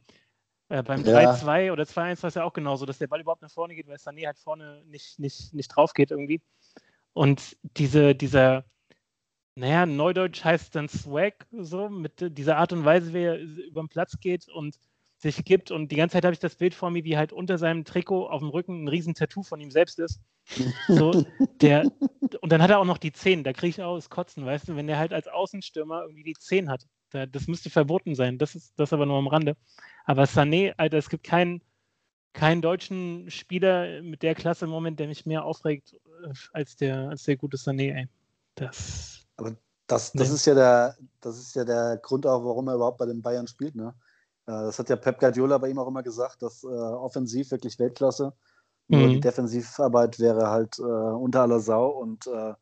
äh, 0.68 0.82
beim 0.82 1.04
Ja. 1.04 1.32
3-2 1.34 1.72
oder 1.72 1.84
2-1 1.84 2.22
war 2.22 2.28
es 2.28 2.34
ja 2.34 2.44
auch 2.44 2.52
genauso, 2.52 2.86
dass 2.86 2.98
der 2.98 3.06
Ball 3.06 3.20
überhaupt 3.20 3.42
nach 3.42 3.50
vorne 3.50 3.74
geht, 3.74 3.86
weil 3.86 3.96
Sané 3.96 4.26
halt 4.26 4.38
vorne 4.38 4.82
nicht, 4.86 5.18
nicht, 5.18 5.52
nicht 5.52 5.68
drauf 5.68 5.92
geht 5.92 6.10
irgendwie. 6.10 6.40
Und 7.12 7.56
diese, 7.76 8.14
dieser, 8.14 8.64
naja, 9.54 9.86
Neudeutsch 9.86 10.42
heißt 10.42 10.74
dann 10.74 10.88
Swag, 10.88 11.46
so, 11.52 11.88
mit 11.88 12.36
dieser 12.38 12.56
Art 12.56 12.72
und 12.72 12.84
Weise, 12.84 13.12
wie 13.12 13.22
er 13.22 13.38
über 13.38 13.82
den 13.82 13.88
Platz 13.88 14.18
geht 14.18 14.48
und 14.48 14.78
sich 15.24 15.44
gibt. 15.44 15.70
Und 15.70 15.90
die 15.90 15.96
ganze 15.96 16.14
Zeit 16.14 16.24
habe 16.24 16.32
ich 16.34 16.38
das 16.38 16.54
Bild 16.54 16.74
vor 16.74 16.90
mir, 16.90 17.04
wie 17.04 17.16
halt 17.16 17.32
unter 17.32 17.58
seinem 17.58 17.84
Trikot 17.84 18.28
auf 18.28 18.40
dem 18.40 18.50
Rücken 18.50 18.84
ein 18.84 18.88
riesen 18.88 19.14
Tattoo 19.14 19.42
von 19.42 19.60
ihm 19.60 19.70
selbst 19.72 19.98
ist. 19.98 20.20
So, 20.88 21.10
der, 21.60 21.90
und 22.40 22.52
dann 22.52 22.62
hat 22.62 22.70
er 22.70 22.78
auch 22.78 22.84
noch 22.84 22.98
die 22.98 23.12
Zehen, 23.12 23.42
da 23.44 23.52
kriege 23.52 23.70
ich 23.70 23.82
auch 23.82 23.96
das 23.96 24.10
Kotzen, 24.10 24.46
weißt 24.46 24.68
du, 24.68 24.76
wenn 24.76 24.87
der 24.87 24.98
halt 24.98 25.12
als 25.12 25.26
Außenstürmer 25.26 26.02
irgendwie 26.02 26.22
die 26.22 26.34
Zehen 26.34 26.70
hat. 26.70 26.87
Da, 27.10 27.26
das 27.26 27.46
müsste 27.48 27.70
verboten 27.70 28.14
sein, 28.14 28.38
das 28.38 28.54
ist 28.54 28.72
das 28.76 28.92
aber 28.92 29.06
nur 29.06 29.18
am 29.18 29.26
Rande. 29.26 29.56
Aber 30.04 30.24
Sané, 30.24 30.74
Alter, 30.76 30.98
es 30.98 31.08
gibt 31.08 31.24
keinen, 31.24 31.62
keinen 32.32 32.62
deutschen 32.62 33.30
Spieler 33.30 34.02
mit 34.02 34.22
der 34.22 34.34
Klasse 34.34 34.66
im 34.66 34.70
Moment, 34.70 35.00
der 35.00 35.08
mich 35.08 35.26
mehr 35.26 35.44
aufregt 35.44 35.94
äh, 36.24 36.32
als 36.52 36.76
der, 36.76 37.08
als 37.08 37.24
der 37.24 37.37
gute 37.37 37.56
Sané, 37.56 37.94
ey. 37.94 38.08
Das, 38.56 39.26
Das, 39.87 40.12
das, 40.12 40.28
Nee. 40.28 40.34
ist 40.34 40.46
ja 40.46 40.54
der, 40.54 40.96
das 41.20 41.38
ist 41.38 41.54
ja 41.54 41.64
der 41.64 41.98
Grund 41.98 42.26
auch, 42.26 42.44
warum 42.44 42.68
er 42.68 42.74
überhaupt 42.76 42.98
bei 42.98 43.06
den 43.06 43.20
Bayern 43.22 43.46
spielt. 43.46 43.74
Ne? 43.74 43.94
Äh, 44.46 44.52
Das 44.52 44.78
hat 44.78 44.88
ja 44.88 44.96
Pep 44.96 45.18
Guardiola 45.18 45.59
bei 45.59 45.68
ihm 45.68 45.78
auch 45.78 45.88
immer 45.88 46.02
gesagt, 46.02 46.42
dass 46.42 46.64
äh, 46.64 46.66
offensiv 46.66 47.50
wirklich 47.50 47.78
Weltklasse. 47.78 48.33
Nur 48.88 49.09
Mhm. 49.09 49.12
die 49.12 49.20
Defensivarbeit 49.20 50.18
wäre 50.20 50.50
halt 50.50 50.78
äh, 50.78 50.83
unter 50.83 51.42
aller 51.42 51.61
Sau. 51.61 51.88
Und 51.88 52.26
äh, 52.26 52.54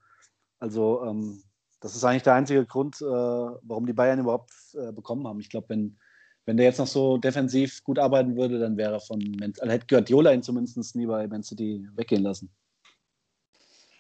also 0.60 1.02
ähm, 1.04 1.42
das 1.80 1.96
ist 1.96 2.04
eigentlich 2.04 2.22
der 2.22 2.34
einzige 2.34 2.64
Grund, 2.64 3.00
äh, 3.00 3.04
warum 3.04 3.86
die 3.86 3.92
Bayern 3.92 4.20
überhaupt 4.20 4.52
äh, 4.74 4.92
bekommen 4.92 5.26
haben. 5.26 5.40
Ich 5.40 5.50
glaube, 5.50 5.70
wenn, 5.70 5.98
wenn 6.44 6.56
der 6.56 6.66
jetzt 6.66 6.78
noch 6.78 6.86
so 6.86 7.18
defensiv 7.18 7.82
gut 7.82 7.98
arbeiten 7.98 8.36
würde, 8.36 8.60
dann 8.60 8.76
wäre 8.76 9.00
von 9.00 9.18
Man 9.40 9.52
also 9.58 9.72
hätte 9.72 9.86
Guardiola 9.88 10.32
ihn 10.32 10.42
zumindest 10.44 10.94
nie 10.94 11.06
bei 11.06 11.26
Man 11.26 11.42
City 11.42 11.88
weggehen 11.94 12.22
lassen. 12.22 12.50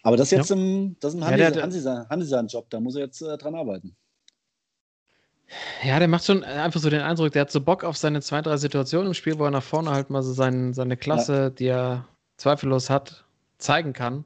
Aber 0.04 0.16
das 0.16 0.28
ist 0.28 0.32
jetzt 0.32 0.50
im, 0.50 0.96
das 1.00 1.14
ist 1.14 1.20
ein 1.20 1.38
Ja, 1.38 1.46
Hansi, 1.46 1.52
der- 1.52 1.62
Hansi, 1.62 2.06
Hansi 2.10 2.26
sein 2.26 2.46
Job, 2.48 2.68
da 2.70 2.80
muss 2.80 2.96
er 2.96 3.02
jetzt 3.02 3.20
dran 3.20 3.54
arbeiten. 3.54 3.96
Ja, 5.84 5.98
der 5.98 6.08
macht 6.08 6.24
schon 6.24 6.44
einfach 6.44 6.80
so 6.80 6.90
den 6.90 7.00
Eindruck, 7.00 7.32
der 7.32 7.42
hat 7.42 7.50
so 7.50 7.60
Bock 7.60 7.84
auf 7.84 7.96
seine 7.96 8.20
zwei, 8.22 8.40
drei 8.40 8.56
Situationen 8.56 9.08
im 9.08 9.14
Spiel, 9.14 9.38
wo 9.38 9.44
er 9.44 9.50
nach 9.50 9.62
vorne 9.62 9.90
halt 9.90 10.10
mal 10.10 10.22
so 10.22 10.32
sein, 10.32 10.72
seine 10.74 10.96
Klasse, 10.96 11.50
die 11.50 11.66
er 11.66 12.06
zweifellos 12.36 12.90
hat, 12.90 13.24
zeigen 13.58 13.92
kann. 13.92 14.24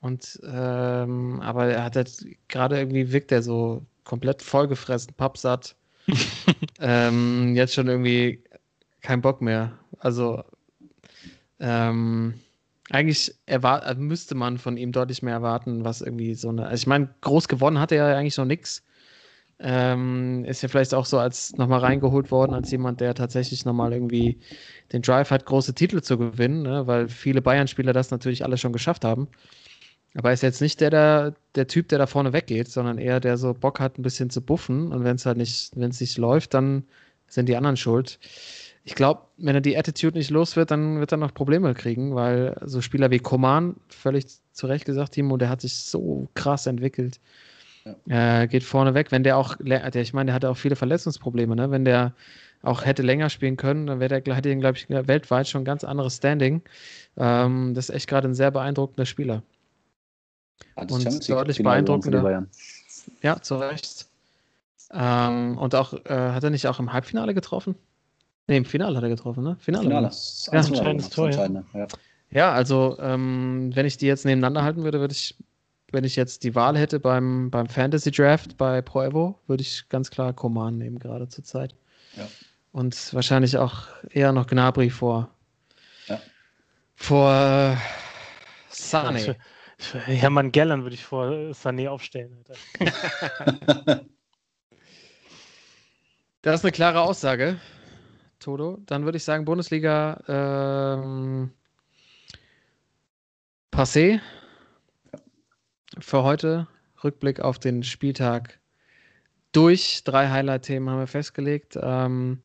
Und 0.00 0.40
ähm, 0.44 1.40
aber 1.42 1.66
er 1.66 1.84
hat 1.84 1.96
jetzt 1.96 2.24
gerade 2.48 2.78
irgendwie 2.78 3.12
wirkt 3.12 3.32
er 3.32 3.42
so 3.42 3.84
komplett 4.04 4.42
vollgefressen, 4.42 5.14
pappsatt. 5.14 5.76
ähm, 6.80 7.54
jetzt 7.54 7.74
schon 7.74 7.88
irgendwie 7.88 8.42
kein 9.02 9.20
Bock 9.20 9.42
mehr. 9.42 9.72
Also 9.98 10.42
ähm, 11.58 12.34
eigentlich 12.90 13.34
erwart 13.46 13.86
äh, 13.86 13.94
müsste 13.94 14.34
man 14.34 14.58
von 14.58 14.76
ihm 14.76 14.92
deutlich 14.92 15.22
mehr 15.22 15.34
erwarten, 15.34 15.84
was 15.84 16.00
irgendwie 16.00 16.34
so 16.34 16.48
eine. 16.48 16.66
Also 16.66 16.82
ich 16.82 16.86
meine, 16.86 17.14
groß 17.20 17.48
gewonnen 17.48 17.78
hat 17.78 17.92
er 17.92 18.08
ja 18.08 18.16
eigentlich 18.16 18.36
noch 18.36 18.46
nichts. 18.46 18.82
Ähm, 19.62 20.44
ist 20.46 20.62
ja 20.62 20.68
vielleicht 20.68 20.94
auch 20.94 21.04
so 21.04 21.18
als 21.18 21.52
nochmal 21.56 21.80
reingeholt 21.80 22.30
worden, 22.30 22.54
als 22.54 22.70
jemand, 22.70 23.00
der 23.00 23.14
tatsächlich 23.14 23.66
nochmal 23.66 23.92
irgendwie 23.92 24.38
den 24.92 25.02
Drive 25.02 25.30
hat, 25.30 25.44
große 25.44 25.74
Titel 25.74 26.00
zu 26.00 26.16
gewinnen, 26.16 26.62
ne? 26.62 26.86
weil 26.86 27.08
viele 27.08 27.42
Bayern-Spieler 27.42 27.92
das 27.92 28.10
natürlich 28.10 28.42
alle 28.42 28.56
schon 28.56 28.72
geschafft 28.72 29.04
haben. 29.04 29.28
Aber 30.14 30.30
er 30.30 30.34
ist 30.34 30.42
jetzt 30.42 30.60
nicht 30.60 30.80
der, 30.80 30.90
der, 30.90 31.34
der 31.54 31.66
Typ, 31.66 31.88
der 31.88 31.98
da 31.98 32.06
vorne 32.06 32.32
weggeht, 32.32 32.68
sondern 32.68 32.98
eher 32.98 33.20
der 33.20 33.36
so 33.36 33.54
Bock 33.54 33.80
hat, 33.80 33.98
ein 33.98 34.02
bisschen 34.02 34.30
zu 34.30 34.40
buffen. 34.40 34.92
Und 34.92 35.04
wenn 35.04 35.16
es 35.16 35.26
halt 35.26 35.36
nicht, 35.36 35.70
wenn 35.76 35.90
es 35.90 36.00
nicht 36.00 36.18
läuft, 36.18 36.54
dann 36.54 36.84
sind 37.28 37.48
die 37.48 37.56
anderen 37.56 37.76
schuld. 37.76 38.18
Ich 38.82 38.94
glaube, 38.94 39.22
wenn 39.36 39.54
er 39.54 39.60
die 39.60 39.76
Attitude 39.76 40.16
nicht 40.18 40.30
los 40.30 40.56
wird, 40.56 40.70
dann 40.70 40.98
wird 41.00 41.12
er 41.12 41.18
noch 41.18 41.34
Probleme 41.34 41.74
kriegen, 41.74 42.14
weil 42.14 42.56
so 42.64 42.80
Spieler 42.80 43.10
wie 43.10 43.18
Koman, 43.18 43.76
völlig 43.88 44.26
zu 44.52 44.66
Recht 44.66 44.84
gesagt, 44.84 45.12
Timo, 45.12 45.36
der 45.36 45.50
hat 45.50 45.60
sich 45.60 45.76
so 45.76 46.28
krass 46.34 46.66
entwickelt. 46.66 47.20
Äh, 48.08 48.46
geht 48.48 48.62
vorne 48.64 48.94
weg. 48.94 49.10
Wenn 49.10 49.22
der 49.22 49.36
auch, 49.36 49.56
der, 49.58 49.94
ich 49.94 50.12
meine, 50.12 50.26
der 50.28 50.34
hatte 50.34 50.50
auch 50.50 50.56
viele 50.56 50.76
Verletzungsprobleme, 50.76 51.56
ne? 51.56 51.70
Wenn 51.70 51.84
der 51.84 52.14
auch 52.62 52.84
hätte 52.84 53.02
länger 53.02 53.30
spielen 53.30 53.56
können, 53.56 53.86
dann 53.86 54.00
wäre 54.00 54.20
der, 54.20 54.34
hätte 54.34 54.50
ihn, 54.50 54.60
glaube 54.60 54.76
ich, 54.76 54.88
weltweit 54.88 55.48
schon 55.48 55.62
ein 55.62 55.64
ganz 55.64 55.82
anderes 55.84 56.16
Standing. 56.16 56.62
Ähm, 57.16 57.74
das 57.74 57.88
ist 57.88 57.94
echt 57.94 58.08
gerade 58.08 58.28
ein 58.28 58.34
sehr 58.34 58.50
beeindruckender 58.50 59.06
Spieler. 59.06 59.42
Hat 60.76 60.90
das 60.90 61.04
Und 61.04 61.28
deutlich 61.28 61.62
beeindruckender. 61.62 62.46
Ja, 63.22 63.40
zu 63.40 63.56
Recht. 63.56 64.06
Ähm, 64.92 65.56
und 65.56 65.74
auch, 65.74 65.94
äh, 66.04 66.32
hat 66.32 66.44
er 66.44 66.50
nicht 66.50 66.66
auch 66.66 66.80
im 66.80 66.92
Halbfinale 66.92 67.32
getroffen? 67.32 67.76
Ne, 68.48 68.56
im 68.56 68.64
Finale 68.64 68.96
hat 68.96 69.04
er 69.04 69.08
getroffen, 69.08 69.44
ne? 69.44 69.56
Finale. 69.60 69.84
Finale. 69.84 70.02
war 70.04 70.10
Das 70.10 70.50
Ja, 70.52 70.58
entscheidendes 70.58 71.10
Tor, 71.10 71.30
ja. 71.30 71.46
ja. 71.74 71.86
Ja, 72.32 72.52
also 72.52 72.96
ähm, 73.00 73.70
wenn 73.74 73.86
ich 73.86 73.96
die 73.96 74.06
jetzt 74.06 74.24
nebeneinander 74.24 74.62
halten 74.62 74.84
würde, 74.84 75.00
würde 75.00 75.12
ich, 75.12 75.36
wenn 75.92 76.04
ich 76.04 76.16
jetzt 76.16 76.44
die 76.44 76.54
Wahl 76.54 76.76
hätte 76.76 77.00
beim, 77.00 77.50
beim 77.50 77.68
Fantasy 77.68 78.10
Draft 78.10 78.56
bei 78.56 78.82
Pro 78.82 79.02
Evo, 79.02 79.38
würde 79.46 79.62
ich 79.62 79.88
ganz 79.88 80.10
klar 80.10 80.32
Coman 80.32 80.78
nehmen, 80.78 80.98
gerade 80.98 81.28
zur 81.28 81.44
Zeit. 81.44 81.74
Ja. 82.16 82.26
Und 82.72 83.12
wahrscheinlich 83.14 83.56
auch 83.58 83.86
eher 84.10 84.32
noch 84.32 84.46
Gnabry 84.46 84.90
vor. 84.90 85.30
Ja. 86.06 86.20
Vor 86.94 87.32
äh, 87.32 87.76
Sane. 88.68 89.36
Hermann 90.04 90.52
Gellern 90.52 90.82
würde 90.82 90.94
ich 90.94 91.04
vor 91.04 91.26
Sané 91.52 91.88
aufstellen. 91.88 92.44
Alter. 92.78 94.04
Das 96.42 96.60
ist 96.60 96.64
eine 96.64 96.72
klare 96.72 97.02
Aussage, 97.02 97.60
Toto. 98.38 98.78
Dann 98.86 99.04
würde 99.04 99.18
ich 99.18 99.24
sagen, 99.24 99.44
Bundesliga 99.44 100.22
ähm, 100.26 101.52
passé 103.70 104.20
für 105.98 106.22
heute. 106.22 106.68
Rückblick 107.02 107.40
auf 107.40 107.58
den 107.58 107.82
Spieltag 107.82 108.60
durch. 109.52 110.04
Drei 110.04 110.28
Highlight-Themen 110.28 110.88
haben 110.90 110.98
wir 110.98 111.06
festgelegt. 111.06 111.78
Ähm, 111.80 112.42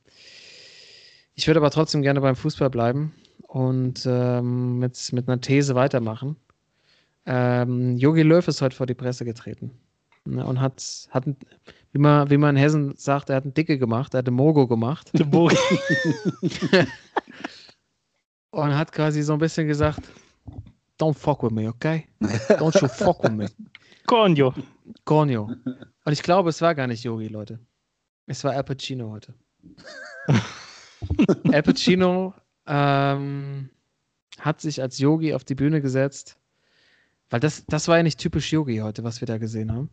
ich 1.36 1.48
würde 1.48 1.60
aber 1.60 1.72
trotzdem 1.72 2.02
gerne 2.02 2.22
beim 2.22 2.36
Fußball 2.36 2.70
bleiben 2.70 3.14
und 3.48 4.06
ähm, 4.06 4.80
mit, 4.80 5.12
mit 5.12 5.28
einer 5.28 5.42
These 5.42 5.76
weitermachen. 5.76 6.38
Ähm, 7.26 7.98
Jogi 7.98 8.22
Löw 8.22 8.48
ist 8.48 8.62
heute 8.62 8.76
vor 8.76 8.86
die 8.86 8.94
Presse 8.94 9.26
getreten 9.26 9.72
ne, 10.26 10.46
und 10.46 10.62
hat, 10.62 10.82
hat 11.10 11.26
wie 11.92 12.00
man, 12.00 12.30
wie 12.30 12.38
man 12.38 12.56
in 12.56 12.62
Hessen 12.62 12.94
sagt, 12.96 13.30
er 13.30 13.38
hat 13.38 13.44
einen 13.44 13.54
Dicke 13.54 13.78
gemacht, 13.78 14.14
er 14.14 14.20
hat 14.20 14.28
einen 14.28 14.38
Mogo 14.38 14.68
gemacht 14.68 15.12
Boer. 15.30 15.52
und 18.52 18.78
hat 18.78 18.92
quasi 18.92 19.22
so 19.22 19.34
ein 19.34 19.40
bisschen 19.40 19.68
gesagt, 19.68 20.02
don't 20.98 21.18
fuck 21.18 21.44
with 21.44 21.52
me, 21.52 21.68
okay? 21.68 22.08
Don't 22.60 22.80
you 22.82 22.88
fuck 22.88 23.24
with 23.24 23.32
me. 23.32 23.48
Cornio. 24.08 24.54
Cornio. 25.04 25.50
Und 26.06 26.14
ich 26.14 26.22
glaube, 26.22 26.50
es 26.50 26.62
war 26.62 26.76
gar 26.76 26.88
nicht 26.88 27.04
Yogi, 27.04 27.28
Leute. 27.28 27.60
Es 28.28 28.44
war 28.44 28.54
Al 28.54 28.64
Pacino 28.64 29.12
heute. 29.12 29.34
Al 31.52 31.64
Pacino 31.64 32.34
ähm, 32.68 33.70
hat 34.40 34.62
sich 34.62 34.82
als 34.82 35.00
Yogi 35.00 35.34
auf 35.34 35.44
die 35.44 35.56
Bühne 35.56 35.82
gesetzt, 35.82 36.38
weil 37.30 37.40
das, 37.40 37.66
das 37.68 37.88
war 37.88 37.98
ja 37.98 38.04
nicht 38.04 38.20
typisch 38.20 38.52
Yogi 38.52 38.78
heute, 38.78 39.04
was 39.04 39.22
wir 39.22 39.28
da 39.28 39.38
gesehen 39.38 39.72
haben. 39.72 39.90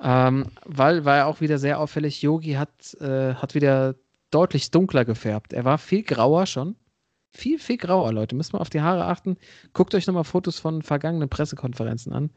Ähm, 0.00 0.46
weil 0.64 1.04
war 1.04 1.16
ja 1.16 1.26
auch 1.26 1.40
wieder 1.40 1.58
sehr 1.58 1.80
auffällig, 1.80 2.20
Yogi 2.20 2.52
hat, 2.52 2.94
äh, 3.00 3.34
hat 3.34 3.54
wieder 3.54 3.94
deutlich 4.30 4.70
dunkler 4.70 5.04
gefärbt. 5.04 5.52
Er 5.52 5.64
war 5.64 5.78
viel 5.78 6.02
grauer 6.02 6.46
schon. 6.46 6.76
Viel, 7.32 7.58
viel 7.58 7.76
grauer, 7.76 8.12
Leute. 8.12 8.34
Müssen 8.34 8.54
wir 8.54 8.60
auf 8.60 8.70
die 8.70 8.80
Haare 8.80 9.04
achten. 9.04 9.36
Guckt 9.72 9.94
euch 9.94 10.06
nochmal 10.06 10.24
Fotos 10.24 10.58
von 10.58 10.82
vergangenen 10.82 11.28
Pressekonferenzen 11.28 12.12
an. 12.12 12.30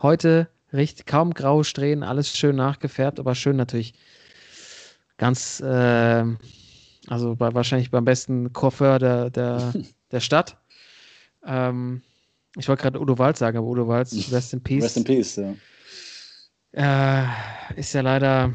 Heute 0.00 0.48
richtig 0.72 1.06
kaum 1.06 1.34
graue 1.34 1.64
Strähnen, 1.64 2.02
alles 2.02 2.36
schön 2.36 2.56
nachgefärbt, 2.56 3.18
aber 3.18 3.34
schön 3.34 3.56
natürlich 3.56 3.94
ganz, 5.16 5.60
äh, 5.60 6.24
also 7.06 7.36
bei, 7.36 7.54
wahrscheinlich 7.54 7.90
beim 7.90 8.04
besten 8.04 8.52
Coiffeur 8.52 8.98
der, 8.98 9.30
der, 9.30 9.72
der 10.10 10.20
Stadt. 10.20 10.58
Ähm, 11.46 12.02
ich 12.56 12.68
wollte 12.68 12.82
gerade 12.82 13.00
Udo 13.00 13.18
Walz 13.18 13.38
sagen, 13.38 13.58
aber 13.58 13.66
Udo 13.66 13.88
Walz, 13.88 14.12
Rest 14.30 14.52
in 14.52 14.62
Peace, 14.62 14.84
Rest 14.84 14.96
in 14.96 15.04
Peace, 15.04 15.36
ja. 16.72 17.24
äh, 17.72 17.80
ist 17.80 17.92
ja 17.92 18.00
leider 18.00 18.52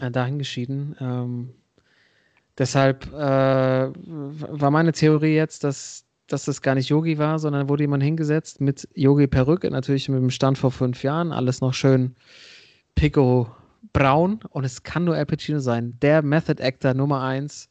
äh, 0.00 0.10
dahingeschieden. 0.10 0.96
Ähm, 1.00 1.54
deshalb 2.58 3.06
äh, 3.12 3.16
war 3.90 4.70
meine 4.70 4.92
Theorie 4.92 5.34
jetzt, 5.34 5.64
dass, 5.64 6.04
dass 6.26 6.44
das 6.44 6.62
gar 6.62 6.74
nicht 6.74 6.88
Yogi 6.88 7.18
war, 7.18 7.38
sondern 7.38 7.68
wurde 7.68 7.84
jemand 7.84 8.02
hingesetzt 8.02 8.60
mit 8.60 8.88
Yogi 8.94 9.26
Perücke, 9.26 9.70
natürlich 9.70 10.08
mit 10.08 10.20
dem 10.20 10.30
Stand 10.30 10.58
vor 10.58 10.70
fünf 10.70 11.02
Jahren, 11.02 11.32
alles 11.32 11.60
noch 11.60 11.74
schön 11.74 12.14
Pico 12.94 13.50
braun 13.92 14.40
und 14.50 14.64
es 14.64 14.82
kann 14.82 15.04
nur 15.04 15.16
Al 15.16 15.26
Pacino 15.26 15.58
sein. 15.58 15.98
Der 16.00 16.22
Method 16.22 16.62
Actor 16.62 16.94
Nummer 16.94 17.22
eins. 17.22 17.68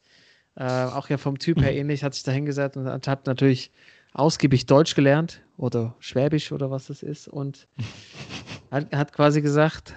Äh, 0.54 0.64
auch 0.64 1.08
ja 1.08 1.16
vom 1.16 1.38
Typ 1.38 1.62
her 1.62 1.74
ähnlich, 1.74 2.04
hat 2.04 2.14
sich 2.14 2.24
da 2.24 2.32
hingesetzt 2.32 2.76
und 2.76 2.86
hat 2.86 3.26
natürlich 3.26 3.70
ausgiebig 4.12 4.66
Deutsch 4.66 4.94
gelernt 4.94 5.42
oder 5.56 5.96
Schwäbisch 5.98 6.52
oder 6.52 6.70
was 6.70 6.86
das 6.86 7.02
ist 7.02 7.28
und 7.28 7.66
hat, 8.70 8.94
hat 8.94 9.12
quasi 9.12 9.40
gesagt, 9.40 9.94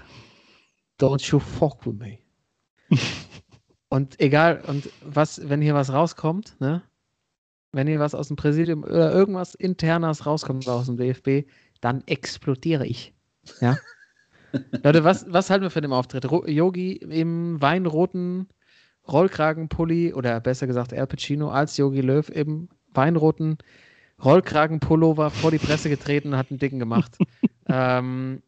don't 0.99 1.29
you 1.29 1.39
fuck 1.39 1.85
with 1.85 1.95
me. 1.95 2.19
und 3.95 4.19
egal, 4.19 4.61
und 4.67 4.89
was, 5.05 5.47
wenn 5.47 5.61
hier 5.61 5.73
was 5.73 5.93
rauskommt, 5.93 6.59
ne, 6.59 6.81
wenn 7.71 7.87
hier 7.87 7.99
was 7.99 8.13
aus 8.13 8.27
dem 8.27 8.35
Präsidium 8.35 8.83
oder 8.83 9.13
irgendwas 9.13 9.55
internes 9.55 10.25
rauskommt 10.25 10.67
aus 10.67 10.87
dem 10.87 10.97
DFB, 10.97 11.47
dann 11.79 12.03
explodiere 12.05 12.85
ich. 12.85 13.13
Ja. 13.61 13.77
Leute, 14.83 15.05
was, 15.05 15.25
was 15.29 15.49
halten 15.49 15.63
wir 15.63 15.69
von 15.69 15.81
dem 15.81 15.93
Auftritt? 15.93 16.25
Yogi 16.25 16.93
im 16.93 17.61
weinroten 17.61 18.49
Rollkragenpulli 19.07 20.13
oder 20.13 20.41
besser 20.41 20.67
gesagt 20.67 20.93
Al 20.93 21.07
Pacino 21.07 21.49
als 21.49 21.77
Yogi 21.77 22.01
Löw 22.01 22.27
im 22.29 22.67
weinroten 22.93 23.57
Rollkragenpullover 24.23 25.29
vor 25.31 25.51
die 25.51 25.57
Presse 25.57 25.89
getreten 25.89 26.33
und 26.33 26.37
hat 26.37 26.49
einen 26.49 26.59
Dicken 26.59 26.79
gemacht. 26.79 27.17
ähm, 27.69 28.41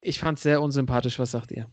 ich 0.00 0.18
fand 0.18 0.38
es 0.38 0.44
sehr 0.44 0.62
unsympathisch. 0.62 1.18
Was 1.18 1.32
sagt 1.32 1.52
ihr? 1.52 1.66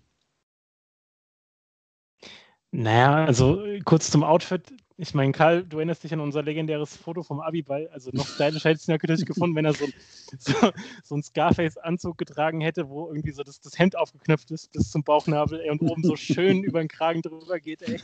Naja, 2.72 3.26
also 3.26 3.64
kurz 3.84 4.10
zum 4.10 4.24
Outfit. 4.24 4.74
Ich 4.98 5.14
meine, 5.14 5.32
Karl, 5.32 5.64
du 5.64 5.78
erinnerst 5.78 6.04
dich 6.04 6.14
an 6.14 6.20
unser 6.20 6.44
legendäres 6.44 6.96
Foto 6.96 7.24
vom 7.24 7.40
Abiball. 7.40 7.90
Also 7.92 8.12
noch 8.14 8.28
stylisch 8.36 8.64
hätte 8.64 8.76
ich 8.76 8.82
es 8.82 8.88
natürlich 8.88 9.26
gefunden, 9.26 9.56
wenn 9.56 9.66
er 9.66 9.74
so, 9.74 9.86
so, 10.38 10.54
so 11.04 11.16
einen 11.16 11.24
Scarface-Anzug 11.24 12.18
getragen 12.18 12.62
hätte, 12.62 12.88
wo 12.88 13.08
irgendwie 13.08 13.32
so 13.32 13.44
das, 13.44 13.60
das 13.60 13.78
Hemd 13.78 13.98
aufgeknöpft 13.98 14.52
ist 14.52 14.72
bis 14.72 14.90
zum 14.92 15.04
Bauchnabel 15.04 15.60
ey, 15.60 15.70
und 15.70 15.82
oben 15.82 16.04
so 16.04 16.16
schön 16.16 16.64
über 16.64 16.80
den 16.80 16.88
Kragen 16.88 17.22
drüber 17.22 17.60
geht. 17.60 17.82
Ey. 17.82 18.00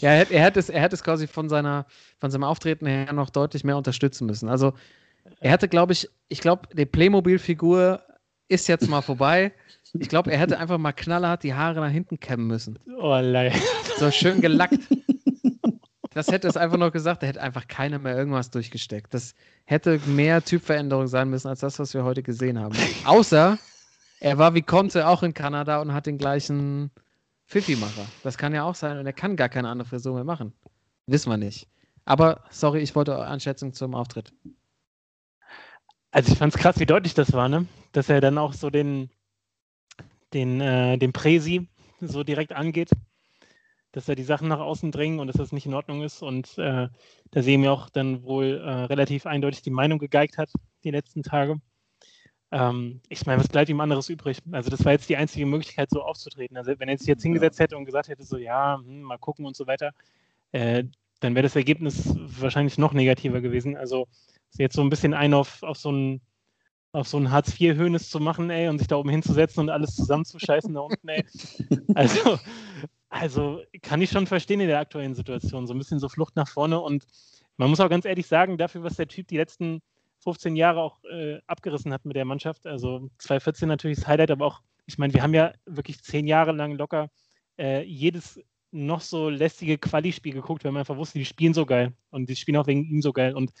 ja, 0.00 0.10
er, 0.10 0.30
er, 0.30 0.42
hätte 0.42 0.60
es, 0.60 0.68
er 0.68 0.80
hätte 0.80 0.94
es 0.94 1.02
quasi 1.02 1.26
von, 1.26 1.48
seiner, 1.48 1.86
von 2.18 2.30
seinem 2.30 2.44
Auftreten 2.44 2.86
her 2.86 3.12
noch 3.12 3.30
deutlich 3.30 3.64
mehr 3.64 3.76
unterstützen 3.76 4.26
müssen. 4.26 4.48
Also 4.48 4.74
er 5.40 5.50
hätte, 5.50 5.68
glaube 5.68 5.92
ich, 5.92 6.08
ich 6.28 6.40
glaube, 6.40 6.68
die 6.74 6.86
Playmobil-Figur 6.86 8.02
ist 8.48 8.68
jetzt 8.68 8.88
mal 8.88 9.02
vorbei. 9.02 9.52
Ich 9.94 10.08
glaube, 10.08 10.32
er 10.32 10.38
hätte 10.38 10.58
einfach 10.58 10.78
mal 10.78 10.92
knallhart 10.92 11.42
die 11.42 11.54
Haare 11.54 11.80
nach 11.80 11.90
hinten 11.90 12.18
kämmen 12.20 12.46
müssen. 12.46 12.78
Oh, 12.98 13.18
leid. 13.20 13.54
So 13.98 14.10
schön 14.10 14.40
gelackt. 14.40 14.80
Das 16.12 16.28
hätte 16.28 16.48
es 16.48 16.56
einfach 16.56 16.78
noch 16.78 16.92
gesagt, 16.92 17.22
da 17.22 17.26
hätte 17.26 17.42
einfach 17.42 17.68
keiner 17.68 17.98
mehr 17.98 18.16
irgendwas 18.16 18.50
durchgesteckt. 18.50 19.12
Das 19.12 19.34
hätte 19.64 20.00
mehr 20.06 20.42
Typveränderung 20.42 21.08
sein 21.08 21.28
müssen 21.28 21.48
als 21.48 21.60
das, 21.60 21.78
was 21.78 21.92
wir 21.92 22.04
heute 22.04 22.22
gesehen 22.22 22.58
haben. 22.58 22.74
Außer 23.04 23.58
er 24.20 24.38
war 24.38 24.54
wie 24.54 24.62
Conte 24.62 25.06
auch 25.06 25.22
in 25.22 25.34
Kanada 25.34 25.80
und 25.80 25.92
hat 25.92 26.06
den 26.06 26.18
gleichen 26.18 26.90
Fifi-Macher. 27.44 28.06
Das 28.22 28.38
kann 28.38 28.54
ja 28.54 28.64
auch 28.64 28.74
sein 28.74 28.98
und 28.98 29.06
er 29.06 29.12
kann 29.12 29.36
gar 29.36 29.48
keine 29.48 29.68
andere 29.68 29.88
Frisur 29.88 30.14
mehr 30.14 30.24
machen. 30.24 30.52
Wissen 31.06 31.30
wir 31.30 31.36
nicht. 31.36 31.68
Aber 32.04 32.40
sorry, 32.50 32.80
ich 32.80 32.94
wollte 32.94 33.12
eure 33.12 33.26
Einschätzung 33.26 33.72
zum 33.72 33.94
Auftritt. 33.94 34.32
Also 36.10 36.32
ich 36.32 36.38
fand 36.38 36.54
es 36.54 36.60
krass, 36.60 36.78
wie 36.78 36.86
deutlich 36.86 37.14
das 37.14 37.32
war, 37.34 37.48
ne? 37.48 37.66
Dass 37.92 38.08
er 38.08 38.20
dann 38.20 38.38
auch 38.38 38.54
so 38.54 38.70
den, 38.70 39.10
den, 40.32 40.60
äh, 40.60 40.98
den 40.98 41.12
Präsi 41.12 41.68
so 42.00 42.24
direkt 42.24 42.52
angeht, 42.52 42.90
dass 43.92 44.08
er 44.08 44.14
die 44.14 44.24
Sachen 44.24 44.48
nach 44.48 44.60
außen 44.60 44.92
drängen 44.92 45.20
und 45.20 45.28
dass 45.28 45.36
das 45.36 45.52
nicht 45.52 45.66
in 45.66 45.74
Ordnung 45.74 46.02
ist. 46.02 46.22
Und 46.22 46.58
äh, 46.58 46.88
da 47.30 47.42
sehen 47.42 47.62
wir 47.62 47.72
auch 47.72 47.88
dann 47.88 48.22
wohl 48.24 48.60
äh, 48.62 48.70
relativ 48.84 49.26
eindeutig 49.26 49.62
die 49.62 49.70
Meinung 49.70 49.98
gegeigt 49.98 50.38
hat, 50.38 50.50
die 50.84 50.90
letzten 50.90 51.22
Tage. 51.22 51.60
Ähm, 52.52 53.00
ich 53.08 53.26
meine, 53.26 53.40
was 53.40 53.48
bleibt 53.48 53.68
ihm 53.70 53.80
anderes 53.80 54.08
übrig? 54.08 54.38
Also 54.52 54.70
das 54.70 54.84
war 54.84 54.92
jetzt 54.92 55.08
die 55.08 55.16
einzige 55.16 55.46
Möglichkeit, 55.46 55.90
so 55.90 56.02
aufzutreten. 56.02 56.56
Also 56.56 56.74
wenn 56.78 56.88
er 56.88 56.98
sich 56.98 57.06
jetzt 57.08 57.22
hingesetzt 57.22 57.58
hätte 57.58 57.76
und 57.76 57.84
gesagt 57.84 58.08
hätte, 58.08 58.22
so 58.22 58.36
ja, 58.36 58.78
hm, 58.78 59.02
mal 59.02 59.18
gucken 59.18 59.46
und 59.46 59.56
so 59.56 59.66
weiter, 59.66 59.92
äh, 60.52 60.84
dann 61.20 61.34
wäre 61.34 61.42
das 61.44 61.56
Ergebnis 61.56 62.14
wahrscheinlich 62.16 62.78
noch 62.78 62.92
negativer 62.92 63.40
gewesen. 63.40 63.76
Also 63.76 64.06
jetzt 64.58 64.76
so 64.76 64.82
ein 64.82 64.90
bisschen 64.90 65.14
ein 65.14 65.34
auf, 65.34 65.62
auf 65.62 65.78
so 65.78 65.90
ein 65.90 66.20
auf 66.96 67.08
so 67.08 67.18
ein 67.18 67.30
Hartz-IV-Höhnes 67.30 68.08
zu 68.08 68.20
machen, 68.20 68.48
ey, 68.48 68.68
und 68.68 68.78
sich 68.78 68.88
da 68.88 68.96
oben 68.96 69.10
hinzusetzen 69.10 69.60
und 69.60 69.70
alles 69.70 69.94
zusammenzuscheißen 69.94 70.72
da 70.72 70.80
unten, 70.80 71.08
ey. 71.08 71.24
Also, 71.94 72.38
also 73.08 73.60
kann 73.82 74.02
ich 74.02 74.10
schon 74.10 74.26
verstehen 74.26 74.60
in 74.60 74.68
der 74.68 74.80
aktuellen 74.80 75.14
Situation. 75.14 75.66
So 75.66 75.74
ein 75.74 75.78
bisschen 75.78 75.98
so 75.98 76.08
Flucht 76.08 76.36
nach 76.36 76.48
vorne. 76.48 76.80
Und 76.80 77.06
man 77.56 77.70
muss 77.70 77.80
auch 77.80 77.90
ganz 77.90 78.04
ehrlich 78.04 78.26
sagen, 78.26 78.58
dafür, 78.58 78.82
was 78.82 78.96
der 78.96 79.08
Typ 79.08 79.28
die 79.28 79.36
letzten 79.36 79.82
15 80.20 80.56
Jahre 80.56 80.80
auch 80.80 81.04
äh, 81.04 81.38
abgerissen 81.46 81.92
hat 81.92 82.04
mit 82.04 82.16
der 82.16 82.24
Mannschaft, 82.24 82.66
also 82.66 83.10
2014 83.18 83.68
natürlich 83.68 83.98
das 83.98 84.06
Highlight, 84.08 84.30
aber 84.30 84.46
auch, 84.46 84.62
ich 84.86 84.98
meine, 84.98 85.12
wir 85.14 85.22
haben 85.22 85.34
ja 85.34 85.52
wirklich 85.66 86.02
zehn 86.02 86.26
Jahre 86.26 86.52
lang 86.52 86.72
locker 86.76 87.10
äh, 87.58 87.82
jedes 87.82 88.40
noch 88.72 89.00
so 89.00 89.28
lästige 89.28 89.78
Quali-Spiel 89.78 90.32
geguckt, 90.32 90.64
weil 90.64 90.72
man 90.72 90.80
einfach 90.80 90.96
wusste, 90.96 91.18
die 91.18 91.24
spielen 91.24 91.54
so 91.54 91.64
geil 91.66 91.92
und 92.10 92.28
die 92.28 92.36
spielen 92.36 92.56
auch 92.56 92.66
wegen 92.66 92.84
ihm 92.84 93.02
so 93.02 93.12
geil. 93.12 93.34
Und 93.34 93.52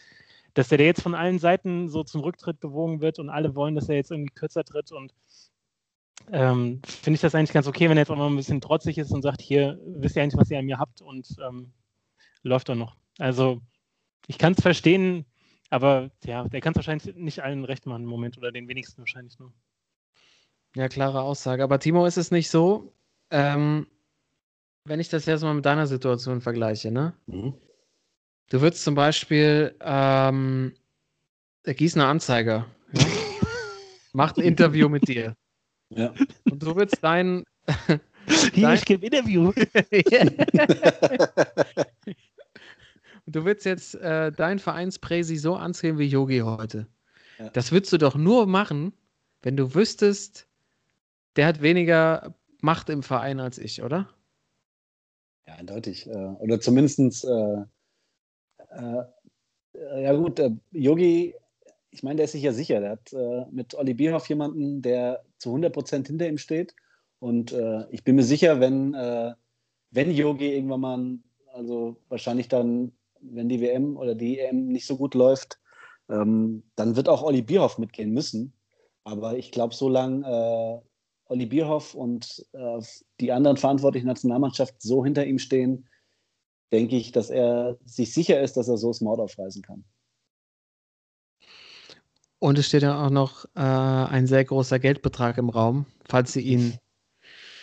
dass 0.56 0.68
der 0.68 0.80
jetzt 0.80 1.02
von 1.02 1.14
allen 1.14 1.38
Seiten 1.38 1.90
so 1.90 2.02
zum 2.02 2.22
Rücktritt 2.22 2.60
bewogen 2.60 3.02
wird 3.02 3.18
und 3.18 3.28
alle 3.28 3.54
wollen, 3.54 3.74
dass 3.74 3.90
er 3.90 3.96
jetzt 3.96 4.10
irgendwie 4.10 4.34
kürzer 4.34 4.64
tritt 4.64 4.90
und 4.90 5.14
ähm, 6.32 6.80
finde 6.86 7.16
ich 7.16 7.20
das 7.20 7.34
eigentlich 7.34 7.52
ganz 7.52 7.66
okay, 7.66 7.90
wenn 7.90 7.98
er 7.98 8.02
jetzt 8.02 8.10
auch 8.10 8.16
mal 8.16 8.26
ein 8.26 8.36
bisschen 8.36 8.62
trotzig 8.62 8.96
ist 8.96 9.12
und 9.12 9.20
sagt, 9.20 9.42
hier, 9.42 9.78
wisst 9.84 10.16
ihr 10.16 10.22
eigentlich, 10.22 10.40
was 10.40 10.50
ihr 10.50 10.58
an 10.58 10.64
mir 10.64 10.78
habt 10.78 11.02
und 11.02 11.28
ähm, 11.46 11.72
läuft 12.42 12.70
doch 12.70 12.74
noch. 12.74 12.96
Also 13.18 13.60
ich 14.28 14.38
kann 14.38 14.54
es 14.54 14.62
verstehen, 14.62 15.26
aber 15.68 16.10
ja, 16.24 16.48
der 16.48 16.62
kann 16.62 16.72
es 16.72 16.76
wahrscheinlich 16.76 17.14
nicht 17.16 17.42
allen 17.42 17.64
recht 17.64 17.84
machen 17.84 18.04
im 18.04 18.08
Moment 18.08 18.38
oder 18.38 18.50
den 18.50 18.66
wenigsten 18.66 18.98
wahrscheinlich 18.98 19.38
nur. 19.38 19.52
Ja, 20.74 20.88
klare 20.88 21.20
Aussage. 21.20 21.62
Aber 21.62 21.78
Timo, 21.78 22.06
ist 22.06 22.16
es 22.16 22.30
nicht 22.30 22.48
so, 22.48 22.94
ähm, 23.30 23.86
wenn 24.84 25.00
ich 25.00 25.10
das 25.10 25.26
jetzt 25.26 25.42
mal 25.42 25.54
mit 25.54 25.66
deiner 25.66 25.86
Situation 25.86 26.40
vergleiche, 26.40 26.90
ne? 26.90 27.14
Mhm. 27.26 27.54
Du 28.48 28.60
würdest 28.60 28.84
zum 28.84 28.94
Beispiel 28.94 29.74
ähm, 29.80 30.72
der 31.64 31.74
Gießener 31.74 32.06
Anzeiger 32.06 32.66
ja? 32.92 33.04
macht 34.12 34.36
ein 34.38 34.44
Interview 34.44 34.88
mit 34.88 35.08
dir. 35.08 35.34
Ja. 35.90 36.14
Und 36.50 36.62
du 36.62 36.76
würdest 36.76 37.02
dein. 37.02 37.44
Hier, 38.52 38.72
ich 38.72 38.84
gebe 38.84 39.06
Interview. 39.06 39.52
Und 43.26 43.34
du 43.34 43.44
würdest 43.44 43.66
jetzt 43.66 43.94
äh, 43.96 44.30
dein 44.32 44.58
Vereinspräsi 44.60 45.36
so 45.36 45.56
anziehen 45.56 45.98
wie 45.98 46.06
Yogi 46.06 46.38
heute. 46.40 46.86
Ja. 47.38 47.50
Das 47.50 47.72
würdest 47.72 47.92
du 47.92 47.98
doch 47.98 48.14
nur 48.14 48.46
machen, 48.46 48.92
wenn 49.42 49.56
du 49.56 49.74
wüsstest, 49.74 50.46
der 51.34 51.46
hat 51.46 51.60
weniger 51.60 52.34
Macht 52.60 52.88
im 52.88 53.02
Verein 53.02 53.40
als 53.40 53.58
ich, 53.58 53.82
oder? 53.82 54.08
Ja, 55.46 55.54
eindeutig. 55.54 56.06
Äh, 56.06 56.14
oder 56.14 56.60
zumindest 56.60 57.24
äh, 57.24 57.64
äh, 58.76 60.02
ja 60.02 60.12
gut, 60.14 60.38
äh, 60.38 60.50
Yogi, 60.72 61.34
ich 61.90 62.02
meine, 62.02 62.16
der 62.16 62.24
ist 62.26 62.32
sich 62.32 62.42
ja 62.42 62.52
sicher. 62.52 62.80
Der 62.80 62.90
hat 62.90 63.12
äh, 63.12 63.46
mit 63.50 63.74
Olli 63.74 63.94
Bierhoff 63.94 64.28
jemanden, 64.28 64.82
der 64.82 65.24
zu 65.38 65.50
100 65.50 65.72
Prozent 65.72 66.06
hinter 66.08 66.28
ihm 66.28 66.38
steht. 66.38 66.74
Und 67.18 67.52
äh, 67.52 67.84
ich 67.90 68.04
bin 68.04 68.16
mir 68.16 68.22
sicher, 68.22 68.60
wenn, 68.60 68.94
äh, 68.94 69.32
wenn 69.90 70.10
Yogi 70.10 70.54
irgendwann 70.54 70.80
mal, 70.80 71.18
also 71.52 71.96
wahrscheinlich 72.08 72.48
dann, 72.48 72.92
wenn 73.20 73.48
die 73.48 73.60
WM 73.60 73.96
oder 73.96 74.14
die 74.14 74.38
EM 74.38 74.68
nicht 74.68 74.86
so 74.86 74.96
gut 74.96 75.14
läuft, 75.14 75.58
ähm, 76.10 76.62
dann 76.76 76.96
wird 76.96 77.08
auch 77.08 77.22
Olli 77.22 77.42
Bierhoff 77.42 77.78
mitgehen 77.78 78.12
müssen. 78.12 78.52
Aber 79.04 79.38
ich 79.38 79.50
glaube, 79.52 79.74
solange 79.74 80.26
äh, 80.26 81.32
Olli 81.32 81.46
Bierhoff 81.46 81.94
und 81.94 82.46
äh, 82.52 82.80
die 83.20 83.32
anderen 83.32 83.56
verantwortlichen 83.56 84.06
Nationalmannschaft 84.06 84.80
so 84.82 85.04
hinter 85.04 85.24
ihm 85.24 85.38
stehen, 85.38 85.88
denke 86.72 86.96
ich, 86.96 87.12
dass 87.12 87.30
er 87.30 87.76
sich 87.84 88.12
sicher 88.12 88.40
ist, 88.40 88.56
dass 88.56 88.68
er 88.68 88.76
so 88.76 88.88
das 88.88 89.00
Maut 89.00 89.20
aufreißen 89.20 89.62
kann. 89.62 89.84
Und 92.38 92.58
es 92.58 92.66
steht 92.66 92.82
ja 92.82 93.04
auch 93.04 93.10
noch 93.10 93.46
äh, 93.54 93.60
ein 93.60 94.26
sehr 94.26 94.44
großer 94.44 94.78
Geldbetrag 94.78 95.38
im 95.38 95.48
Raum, 95.48 95.86
falls 96.06 96.32
sie 96.32 96.42
ihn 96.42 96.78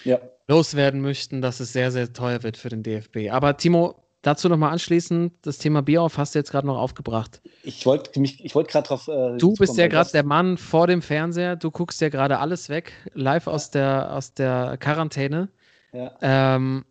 ja. 0.04 0.20
loswerden 0.48 1.02
möchten, 1.02 1.42
dass 1.42 1.60
es 1.60 1.74
sehr, 1.74 1.92
sehr 1.92 2.12
teuer 2.12 2.44
wird 2.44 2.58
für 2.58 2.70
den 2.70 2.82
DFB. 2.82 3.30
Aber 3.30 3.56
Timo, 3.56 3.96
dazu 4.24 4.50
nochmal 4.50 4.72
anschließend, 4.72 5.34
das 5.44 5.60
Thema 5.60 5.84
Bierhoff 5.84 6.18
hast 6.18 6.34
du 6.34 6.40
jetzt 6.40 6.50
gerade 6.50 6.66
noch 6.66 6.78
aufgebracht. 6.78 7.42
Ich 7.64 7.86
wollte 7.86 8.20
mich, 8.20 8.44
ich 8.44 8.56
wollte 8.56 8.72
gerade 8.72 8.88
drauf. 8.88 9.08
Äh, 9.08 9.38
du 9.38 9.54
bist 9.54 9.78
ja 9.78 9.88
gerade 9.88 10.12
der 10.12 10.24
Mann 10.24 10.58
vor 10.58 10.88
dem 10.88 11.04
Fernseher, 11.04 11.56
du 11.56 11.70
guckst 11.70 12.02
ja 12.02 12.10
gerade 12.10 12.40
alles 12.40 12.68
weg, 12.70 12.94
live 13.14 13.46
ja. 13.46 13.52
aus, 13.54 13.70
der, 13.70 14.14
aus 14.14 14.34
der 14.34 14.78
Quarantäne. 14.80 15.50
Ja. 15.92 16.18
Ähm, 16.22 16.84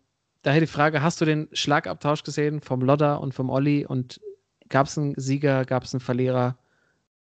daher 0.43 0.59
die 0.59 0.67
Frage: 0.67 1.01
Hast 1.01 1.19
du 1.19 1.25
den 1.25 1.49
Schlagabtausch 1.51 2.23
gesehen 2.23 2.61
vom 2.61 2.81
Lodder 2.81 3.19
und 3.19 3.33
vom 3.33 3.49
Olli 3.49 3.85
und 3.85 4.21
gab 4.69 4.87
es 4.87 4.97
einen 4.97 5.15
Sieger, 5.17 5.65
gab 5.65 5.83
es 5.83 5.93
einen 5.93 6.01
Verlierer? 6.01 6.57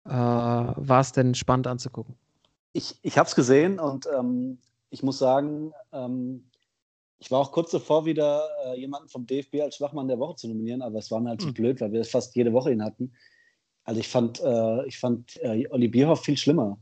Äh, 0.05 0.09
war 0.11 0.99
es 0.99 1.11
denn 1.11 1.33
spannend 1.35 1.67
anzugucken? 1.67 2.15
Ich, 2.73 2.95
ich 3.01 3.17
habe 3.17 3.27
es 3.27 3.35
gesehen 3.35 3.79
und 3.79 4.07
ähm, 4.17 4.57
ich 4.89 5.03
muss 5.03 5.19
sagen, 5.19 5.73
ähm, 5.93 6.45
ich 7.19 7.29
war 7.29 7.39
auch 7.39 7.51
kurz 7.51 7.71
davor, 7.71 8.05
wieder 8.05 8.43
äh, 8.65 8.79
jemanden 8.79 9.07
vom 9.07 9.27
DFB 9.27 9.61
als 9.61 9.75
Schwachmann 9.75 10.07
der 10.07 10.17
Woche 10.17 10.35
zu 10.35 10.47
nominieren, 10.47 10.81
aber 10.81 10.97
es 10.97 11.11
war 11.11 11.19
mir 11.19 11.29
halt 11.29 11.41
zu 11.41 11.49
mhm. 11.49 11.53
blöd, 11.53 11.81
weil 11.81 11.91
wir 11.91 12.03
fast 12.03 12.35
jede 12.35 12.51
Woche 12.51 12.71
ihn 12.71 12.83
hatten. 12.83 13.13
Also 13.83 13.99
ich 13.99 14.07
fand, 14.07 14.39
äh, 14.41 14.85
ich 14.87 14.97
fand 14.97 15.37
äh, 15.43 15.67
Olli 15.69 15.87
Bierhoff 15.87 16.23
viel 16.23 16.37
schlimmer. 16.37 16.79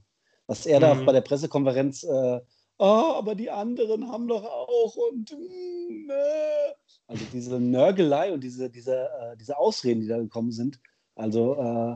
Was 0.48 0.66
er 0.66 0.80
mhm. 0.80 0.82
da 0.82 0.94
bei 1.06 1.12
der 1.12 1.22
Pressekonferenz 1.22 2.04
äh, 2.04 2.40
oh, 2.80 3.14
aber 3.16 3.36
die 3.36 3.50
anderen 3.50 4.10
haben 4.10 4.28
doch 4.28 4.44
auch 4.44 4.96
und 4.96 5.32
äh. 5.32 6.74
also 7.08 7.24
diese 7.32 7.60
Nörgelei 7.60 8.34
und 8.34 8.44
diese, 8.44 8.70
diese, 8.70 9.10
äh, 9.10 9.38
diese 9.38 9.58
Ausreden, 9.58 10.02
die 10.02 10.08
da 10.08 10.18
gekommen 10.18 10.52
sind, 10.52 10.80
also 11.16 11.56
äh, 11.56 11.96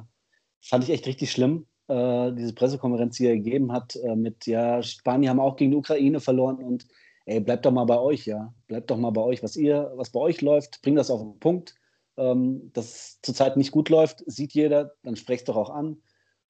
fand 0.62 0.84
ich 0.84 0.92
echt 0.92 1.08
richtig 1.08 1.32
schlimm. 1.32 1.66
Äh, 1.88 2.32
diese 2.34 2.54
Pressekonferenz, 2.54 3.18
die 3.18 3.28
er 3.28 3.36
gegeben 3.36 3.72
hat, 3.72 3.96
äh, 3.96 4.16
mit 4.16 4.46
ja, 4.46 4.82
Spanien 4.84 5.30
haben 5.30 5.40
auch 5.40 5.56
gegen 5.56 5.72
die 5.72 5.78
Ukraine 5.78 6.20
verloren 6.20 6.58
und 6.58 6.88
ey, 7.26 7.40
bleibt 7.40 7.66
doch 7.66 7.72
mal 7.72 7.86
bei 7.86 8.00
euch, 8.00 8.26
ja. 8.26 8.54
Bleibt 8.68 8.92
doch 8.92 8.98
mal 8.98 9.12
bei 9.12 9.22
euch. 9.22 9.44
Was 9.44 9.56
ihr, 9.56 9.92
was 9.96 10.12
bei 10.12 10.20
euch 10.20 10.42
läuft, 10.42 10.82
bringt 10.82 10.98
das 10.98 11.10
auf 11.10 11.22
den 11.22 11.40
Punkt. 11.40 11.76
Ähm, 12.16 12.72
dass 12.74 13.20
zurzeit 13.22 13.58
nicht 13.58 13.72
gut 13.72 13.90
läuft, 13.90 14.24
sieht 14.28 14.54
jeder, 14.54 14.94
dann 15.04 15.16
sprecht 15.16 15.50
doch 15.50 15.56
auch 15.56 15.72
an. 15.72 15.98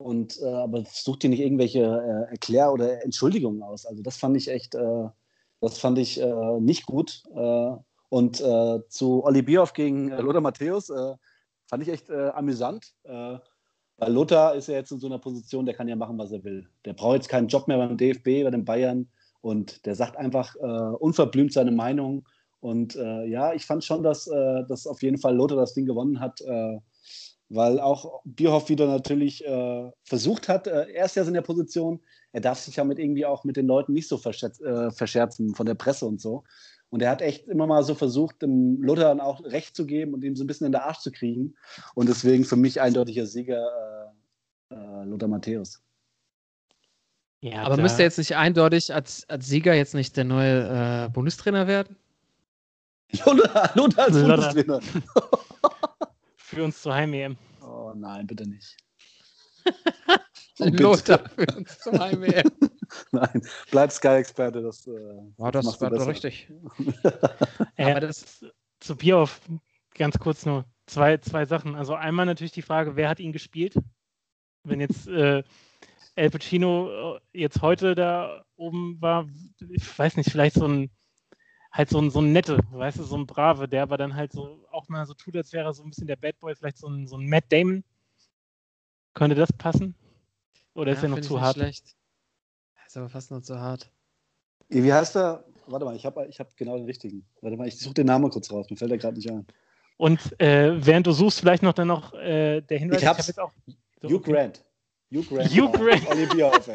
Und 0.03 0.39
äh, 0.41 0.45
aber 0.45 0.83
sucht 0.85 1.23
ihr 1.23 1.29
nicht 1.29 1.39
irgendwelche 1.39 1.79
äh, 1.79 2.31
Erklär- 2.31 2.73
oder 2.73 3.03
Entschuldigungen 3.03 3.63
aus. 3.63 3.85
Also 3.85 4.03
das 4.03 4.17
fand 4.17 4.35
ich 4.35 4.49
echt, 4.49 4.75
äh, 4.75 5.07
das 5.61 5.77
fand 5.77 5.97
ich 5.97 6.19
äh, 6.19 6.59
nicht 6.59 6.85
gut. 6.85 7.23
Äh, 7.33 7.71
und 8.09 8.41
äh, 8.41 8.79
zu 8.89 9.23
Olli 9.23 9.41
Bierhoff 9.41 9.73
gegen 9.73 10.09
Lothar 10.09 10.41
Matthäus 10.41 10.91
fand 11.67 11.81
ich 11.81 11.89
echt 11.89 12.11
amüsant. 12.11 12.93
weil 13.03 13.41
Lothar 14.13 14.53
ist 14.53 14.67
ja 14.67 14.75
jetzt 14.75 14.91
in 14.91 14.99
so 14.99 15.07
einer 15.07 15.17
Position, 15.17 15.65
der 15.65 15.73
kann 15.73 15.87
ja 15.87 15.95
machen, 15.95 16.19
was 16.19 16.31
er 16.31 16.43
will. 16.43 16.67
Der 16.85 16.93
braucht 16.93 17.15
jetzt 17.15 17.29
keinen 17.29 17.47
Job 17.47 17.67
mehr 17.67 17.77
beim 17.77 17.97
DFB, 17.97 18.43
bei 18.43 18.51
den 18.51 18.65
Bayern. 18.65 19.09
Und 19.41 19.83
der 19.87 19.95
sagt 19.95 20.17
einfach 20.17 20.53
unverblümt 20.99 21.53
seine 21.53 21.71
Meinung. 21.71 22.27
Und 22.59 22.93
ja, 22.93 23.53
ich 23.53 23.65
fand 23.65 23.83
schon, 23.83 24.03
dass, 24.03 24.25
dass 24.25 24.85
auf 24.85 25.01
jeden 25.01 25.17
Fall 25.17 25.35
Lothar 25.35 25.57
das 25.57 25.73
Ding 25.73 25.87
gewonnen 25.87 26.19
hat 26.19 26.39
weil 27.49 27.79
auch 27.79 28.21
Bierhoff 28.25 28.69
wieder 28.69 28.87
natürlich 28.87 29.45
äh, 29.45 29.91
versucht 30.03 30.49
hat, 30.49 30.67
äh, 30.67 30.87
er 30.91 31.05
ist 31.05 31.15
ja 31.15 31.23
in 31.23 31.33
der 31.33 31.41
Position, 31.41 31.99
er 32.31 32.41
darf 32.41 32.59
sich 32.59 32.75
ja 32.75 32.83
mit 32.83 32.99
irgendwie 32.99 33.25
auch 33.25 33.43
mit 33.43 33.57
den 33.57 33.67
Leuten 33.67 33.93
nicht 33.93 34.07
so 34.07 34.19
äh, 34.19 34.91
verscherzen 34.91 35.53
von 35.55 35.65
der 35.65 35.75
Presse 35.75 36.05
und 36.05 36.19
so. 36.19 36.43
Und 36.89 37.01
er 37.01 37.09
hat 37.09 37.21
echt 37.23 37.47
immer 37.47 37.65
mal 37.65 37.83
so 37.83 37.95
versucht, 37.95 38.43
dem 38.43 38.81
Luther 38.81 39.05
dann 39.05 39.19
auch 39.19 39.43
recht 39.45 39.75
zu 39.75 39.85
geben 39.85 40.13
und 40.13 40.23
ihm 40.23 40.35
so 40.35 40.43
ein 40.43 40.47
bisschen 40.47 40.67
in 40.67 40.71
der 40.71 40.85
Arsch 40.85 40.99
zu 40.99 41.11
kriegen. 41.11 41.55
Und 41.95 42.07
deswegen 42.07 42.45
für 42.45 42.55
mich 42.55 42.81
eindeutiger 42.81 43.25
Sieger 43.25 44.11
äh, 44.69 44.75
äh, 44.75 45.05
Lothar 45.05 45.27
Matthäus. 45.27 45.81
Ja, 47.41 47.63
Aber 47.63 47.77
müsste 47.77 48.03
er 48.03 48.05
jetzt 48.05 48.19
nicht 48.19 48.35
eindeutig 48.35 48.93
als, 48.93 49.27
als 49.27 49.47
Sieger 49.47 49.73
jetzt 49.73 49.95
nicht 49.95 50.15
der 50.15 50.23
neue 50.23 51.05
äh, 51.05 51.09
Bundestrainer 51.09 51.67
werden? 51.67 51.97
Lothar, 53.25 53.71
Lothar 53.75 54.05
als 54.05 54.13
Bundestrainer. 54.13 54.79
für 56.53 56.63
uns 56.63 56.81
zur 56.81 56.93
Heim-EM. 56.93 57.35
Oh 57.61 57.93
nein, 57.95 58.27
bitte 58.27 58.47
nicht. 58.47 58.77
Lothar 60.59 61.27
für 61.29 61.47
uns 61.57 61.79
zur 61.79 61.97
Heim-EM. 61.99 62.51
nein, 63.11 63.41
bleib 63.71 63.91
Sky-Experte. 63.91 64.61
Das, 64.61 64.85
äh, 64.87 64.91
oh, 65.37 65.51
das, 65.51 65.65
das 65.65 65.81
war 65.81 65.89
doch 65.89 66.07
richtig. 66.07 66.51
äh, 67.75 67.91
Aber 67.91 68.01
das 68.01 68.45
zu 68.79 68.95
Bierhoff 68.95 69.41
ganz 69.95 70.17
kurz 70.19 70.45
nur 70.45 70.65
zwei, 70.85 71.17
zwei 71.17 71.45
Sachen. 71.45 71.75
Also 71.75 71.95
einmal 71.95 72.25
natürlich 72.25 72.51
die 72.51 72.61
Frage, 72.61 72.95
wer 72.95 73.09
hat 73.09 73.19
ihn 73.19 73.33
gespielt? 73.33 73.75
Wenn 74.63 74.79
jetzt 74.79 75.07
äh, 75.07 75.43
El 76.15 76.29
Pacino 76.29 77.15
äh, 77.15 77.19
jetzt 77.33 77.61
heute 77.61 77.95
da 77.95 78.45
oben 78.55 79.01
war, 79.01 79.27
ich 79.69 79.97
weiß 79.97 80.17
nicht, 80.17 80.29
vielleicht 80.29 80.55
so 80.55 80.67
ein 80.67 80.91
halt 81.73 81.89
so 81.89 81.99
ein, 81.99 82.11
so 82.11 82.21
ein 82.21 82.31
nette, 82.31 82.59
weißt 82.71 82.99
du, 82.99 83.03
so 83.03 83.17
ein 83.17 83.25
brave, 83.25 83.67
der 83.67 83.83
aber 83.83 83.97
dann 83.97 84.15
halt 84.15 84.31
so 84.31 84.63
auch 84.71 84.87
mal 84.89 85.05
so 85.05 85.15
tut, 85.15 85.35
als 85.35 85.51
wäre 85.51 85.65
er 85.65 85.73
so 85.73 85.83
ein 85.83 85.89
bisschen 85.89 86.07
der 86.07 86.15
Bad 86.15 86.39
Boy, 86.39 86.55
vielleicht 86.55 86.77
so 86.77 86.87
ein, 86.87 87.07
so 87.07 87.17
ein 87.17 87.27
Matt 87.27 87.45
Damon. 87.49 87.83
Könnte 89.15 89.35
das 89.35 89.51
passen? 89.53 89.95
Oder 90.75 90.91
ja, 90.91 90.97
ist 90.97 91.03
er 91.03 91.09
noch 91.09 91.21
zu 91.21 91.41
hart? 91.41 91.55
Schlecht. 91.55 91.95
Ist 92.85 92.97
aber 92.97 93.09
fast 93.09 93.31
noch 93.31 93.41
zu 93.41 93.59
hart. 93.59 93.91
Wie 94.69 94.93
heißt 94.93 95.15
er? 95.17 95.43
Warte 95.65 95.85
mal, 95.85 95.95
ich 95.95 96.05
habe 96.05 96.27
ich 96.27 96.39
hab 96.39 96.55
genau 96.57 96.77
den 96.77 96.85
richtigen. 96.85 97.25
Warte 97.41 97.57
mal, 97.57 97.67
ich 97.67 97.79
suche 97.79 97.95
den 97.95 98.07
Namen 98.07 98.29
kurz 98.29 98.51
raus, 98.51 98.69
mir 98.69 98.77
fällt 98.77 98.91
er 98.91 98.97
gerade 98.97 99.15
nicht 99.17 99.31
ein. 99.31 99.47
Und 99.97 100.39
äh, 100.39 100.73
während 100.85 101.07
du 101.07 101.11
suchst, 101.11 101.39
vielleicht 101.39 101.63
noch 101.63 101.73
dann 101.73 101.87
noch 101.87 102.13
äh, 102.13 102.61
der 102.61 102.77
Hinweis. 102.79 103.01
Ich, 103.01 103.07
hab's, 103.07 103.29
ich 103.29 103.37
hab 103.37 103.51
jetzt 103.53 103.67
auch. 103.67 103.75
So, 104.01 104.09
Hugh 104.09 104.17
okay. 104.17 104.31
Grant. 104.31 104.63
Hugh 105.11 105.23
Grant. 105.23 105.49
Hugh 105.49 105.71
Grant. 105.71 106.07
Olivia 106.07 106.49
auf, 106.49 106.67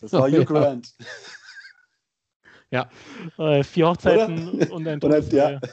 Das 0.00 0.12
war 0.12 0.30
Hugh 0.30 0.44
Grant. 0.44 0.94
Ja. 2.70 2.88
Äh, 3.38 3.64
vier 3.64 3.88
Hochzeiten 3.88 4.48
Oder? 4.48 4.72
und 4.72 4.86
ein 4.86 5.00
Todes 5.00 5.32
Ja. 5.32 5.58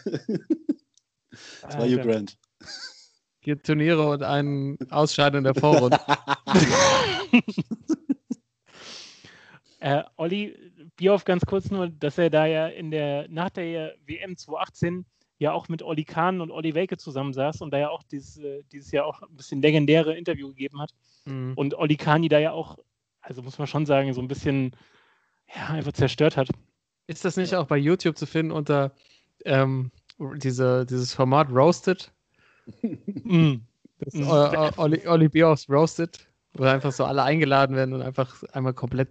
Das 1.61 1.77
war 1.77 1.85
Hugh 1.85 2.01
Grant. 2.01 2.35
Vier 3.41 3.61
Turniere 3.61 4.09
und 4.09 4.23
ein 4.23 4.77
Ausscheiden 4.89 5.39
in 5.39 5.43
der 5.43 5.53
Vorrunde. 5.53 5.99
äh, 9.79 10.01
Olli, 10.15 10.57
Bierhoff 10.95 11.25
ganz 11.25 11.45
kurz 11.45 11.69
nur, 11.69 11.89
dass 11.89 12.17
er 12.17 12.31
da 12.31 12.47
ja 12.47 12.67
in 12.67 12.89
der, 12.89 13.27
nach 13.29 13.51
der 13.51 13.93
WM 14.05 14.35
2018 14.35 15.05
ja 15.37 15.53
auch 15.53 15.69
mit 15.69 15.83
Olli 15.83 16.03
Kahn 16.03 16.41
und 16.41 16.49
Olli 16.49 16.73
Welke 16.73 16.97
zusammensaß 16.97 17.61
und 17.61 17.71
da 17.71 17.77
ja 17.77 17.89
auch 17.89 18.01
dieses, 18.03 18.37
äh, 18.37 18.63
dieses 18.71 18.91
Jahr 18.91 19.05
auch 19.05 19.21
ein 19.21 19.35
bisschen 19.35 19.61
legendäre 19.61 20.17
Interview 20.17 20.49
gegeben 20.49 20.81
hat. 20.81 20.89
Mhm. 21.25 21.53
Und 21.55 21.75
Olli 21.75 21.97
Kahn 21.97 22.27
da 22.27 22.39
ja 22.39 22.51
auch, 22.51 22.79
also 23.21 23.43
muss 23.43 23.59
man 23.59 23.67
schon 23.67 23.85
sagen, 23.85 24.11
so 24.13 24.21
ein 24.21 24.27
bisschen 24.27 24.71
ja, 25.55 25.67
einfach 25.67 25.93
zerstört 25.93 26.35
hat. 26.35 26.49
Ist 27.07 27.25
das 27.25 27.37
nicht 27.37 27.55
auch 27.55 27.67
bei 27.67 27.77
YouTube 27.77 28.17
zu 28.17 28.25
finden 28.25 28.51
unter 28.51 28.91
ähm, 29.45 29.91
diese, 30.19 30.85
dieses 30.85 31.13
Format 31.13 31.49
Roasted? 31.49 32.11
mm. 32.81 33.55
Das 33.99 34.13
ist 34.13 34.19
mm. 34.19 34.79
Olli, 34.79 35.07
Olli 35.07 35.29
Bierhoffs 35.29 35.69
Roasted, 35.69 36.19
wo 36.53 36.63
einfach 36.63 36.91
so 36.91 37.05
alle 37.05 37.23
eingeladen 37.23 37.75
werden 37.75 37.93
und 37.93 38.01
einfach 38.01 38.43
einmal 38.51 38.73
komplett 38.73 39.09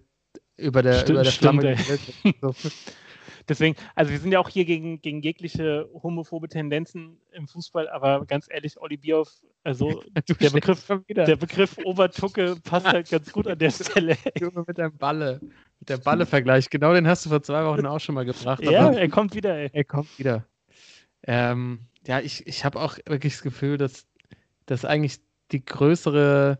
über 0.57 0.83
der, 0.83 1.01
stimmt, 1.01 1.11
über 1.11 1.23
der 1.23 1.33
Flamme 1.33 1.77
stimmt, 1.79 2.37
so. 2.41 2.55
Deswegen, 3.49 3.77
also 3.95 4.11
wir 4.11 4.19
sind 4.19 4.33
ja 4.33 4.41
auch 4.41 4.49
hier 4.49 4.65
gegen, 4.65 5.01
gegen 5.01 5.23
jegliche 5.23 5.89
homophobe 6.03 6.49
Tendenzen 6.49 7.19
im 7.33 7.47
Fußball, 7.47 7.89
aber 7.89 8.25
ganz 8.27 8.49
ehrlich, 8.51 8.81
Olli 8.81 8.97
Bierhoff, 8.97 9.31
also 9.63 10.03
der 10.41 10.51
Begriff, 10.51 10.87
der 11.09 11.37
Begriff 11.37 11.79
Obertucke 11.85 12.57
passt 12.65 12.87
halt 12.87 13.11
ganz 13.11 13.33
gut 13.33 13.47
an 13.47 13.59
der 13.59 13.71
Stelle. 13.71 14.17
mit 14.67 14.79
deinem 14.79 14.97
Balle. 14.97 15.41
Mit 15.79 15.89
der 15.89 15.99
Balle-Vergleich. 15.99 16.71
Genau 16.71 16.95
den 16.95 17.07
hast 17.07 17.25
du 17.27 17.31
vor 17.31 17.43
zwei 17.43 17.65
Wochen 17.65 17.87
auch 17.87 18.01
schon 18.01 18.15
mal 18.15 18.25
gebracht. 18.25 18.65
Ja, 18.65 18.91
er 18.91 19.09
kommt 19.09 19.35
wieder, 19.35 19.57
ey. 19.57 19.71
Er 19.73 19.85
kommt 19.85 20.19
wieder. 20.19 20.47
Ähm, 21.23 21.81
ja, 22.07 22.21
ich, 22.21 22.47
ich 22.47 22.65
habe 22.65 22.81
auch 22.81 22.99
wirklich 23.07 23.35
das 23.35 23.43
Gefühl, 23.43 23.77
dass, 23.77 24.07
dass 24.67 24.85
eigentlich 24.85 25.19
die 25.53 25.65
größere 25.65 26.59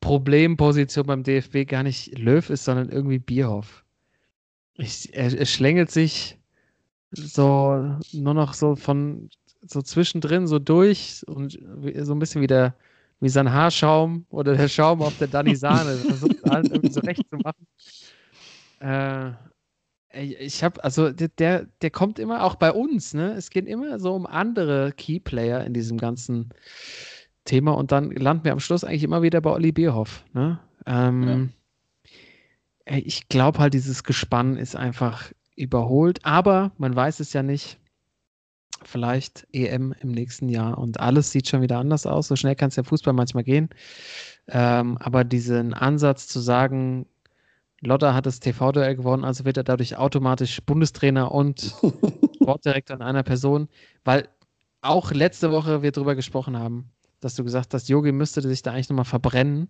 Problemposition 0.00 1.06
beim 1.06 1.22
DFB 1.22 1.66
gar 1.66 1.82
nicht 1.82 2.18
Löw 2.18 2.48
ist, 2.50 2.64
sondern 2.64 2.88
irgendwie 2.88 3.18
Bierhoff. 3.18 3.84
Ich, 4.78 5.14
er, 5.14 5.32
er 5.38 5.46
schlängelt 5.46 5.90
sich 5.90 6.38
so 7.12 7.98
nur 8.12 8.34
noch 8.34 8.54
so 8.54 8.76
von 8.76 9.30
so 9.66 9.82
zwischendrin 9.82 10.46
so 10.46 10.58
durch 10.58 11.22
und 11.26 11.58
so 12.02 12.12
ein 12.12 12.18
bisschen 12.18 12.42
wie 12.42 12.46
der 12.46 12.74
wie 13.20 13.28
sein 13.28 13.50
Haarschaum 13.50 14.26
oder 14.30 14.54
der 14.54 14.68
Schaum 14.68 15.00
auf 15.00 15.16
der 15.18 15.28
Danny 15.28 15.56
Sahne. 15.56 15.96
Versucht 16.06 16.44
alles 16.44 16.70
irgendwie 16.70 16.92
so 16.92 17.00
recht 17.00 17.22
zu 17.30 17.36
machen. 17.38 17.66
Äh, 18.80 19.32
ich 20.38 20.62
habe, 20.64 20.82
also 20.82 21.10
der, 21.10 21.66
der 21.82 21.90
kommt 21.90 22.18
immer 22.18 22.44
auch 22.44 22.54
bei 22.54 22.72
uns, 22.72 23.12
ne? 23.12 23.32
Es 23.32 23.50
geht 23.50 23.66
immer 23.66 23.98
so 23.98 24.14
um 24.14 24.26
andere 24.26 24.92
Keyplayer 24.92 25.64
in 25.64 25.74
diesem 25.74 25.98
ganzen 25.98 26.50
Thema 27.44 27.72
und 27.72 27.92
dann 27.92 28.10
landen 28.10 28.44
wir 28.44 28.52
am 28.52 28.60
Schluss 28.60 28.84
eigentlich 28.84 29.04
immer 29.04 29.22
wieder 29.22 29.40
bei 29.40 29.50
Olli 29.50 29.72
Bierhoff, 29.72 30.24
ne? 30.32 30.58
Ähm, 30.86 31.22
ja. 31.22 31.48
Ich 32.86 33.28
glaube 33.28 33.58
halt, 33.58 33.74
dieses 33.74 34.04
Gespann 34.04 34.56
ist 34.56 34.76
einfach 34.76 35.32
überholt, 35.56 36.24
aber 36.24 36.72
man 36.78 36.94
weiß 36.94 37.20
es 37.20 37.32
ja 37.32 37.42
nicht. 37.42 37.78
Vielleicht 38.84 39.46
EM 39.52 39.94
im 40.00 40.12
nächsten 40.12 40.48
Jahr 40.48 40.78
und 40.78 41.00
alles 41.00 41.32
sieht 41.32 41.48
schon 41.48 41.62
wieder 41.62 41.78
anders 41.78 42.06
aus. 42.06 42.28
So 42.28 42.36
schnell 42.36 42.54
kann 42.54 42.68
es 42.68 42.76
ja 42.76 42.84
Fußball 42.84 43.14
manchmal 43.14 43.42
gehen. 43.42 43.70
Ähm, 44.48 44.96
aber 44.98 45.24
diesen 45.24 45.74
Ansatz 45.74 46.28
zu 46.28 46.40
sagen, 46.40 47.06
Lotta 47.80 48.14
hat 48.14 48.26
das 48.26 48.40
TV-Duell 48.40 48.96
gewonnen, 48.96 49.24
also 49.24 49.44
wird 49.44 49.56
er 49.56 49.64
dadurch 49.64 49.96
automatisch 49.96 50.60
Bundestrainer 50.62 51.32
und 51.32 51.60
Sportdirektor 52.36 52.96
in 52.96 53.02
einer 53.02 53.22
Person, 53.22 53.68
weil 54.04 54.28
auch 54.82 55.10
letzte 55.10 55.50
Woche 55.50 55.82
wir 55.82 55.92
darüber 55.92 56.14
gesprochen 56.14 56.58
haben, 56.58 56.90
dass 57.20 57.34
du 57.34 57.44
gesagt 57.44 57.74
hast, 57.74 57.88
Yogi 57.88 58.12
müsste 58.12 58.40
sich 58.42 58.62
da 58.62 58.72
eigentlich 58.72 58.88
nochmal 58.88 59.04
verbrennen. 59.04 59.68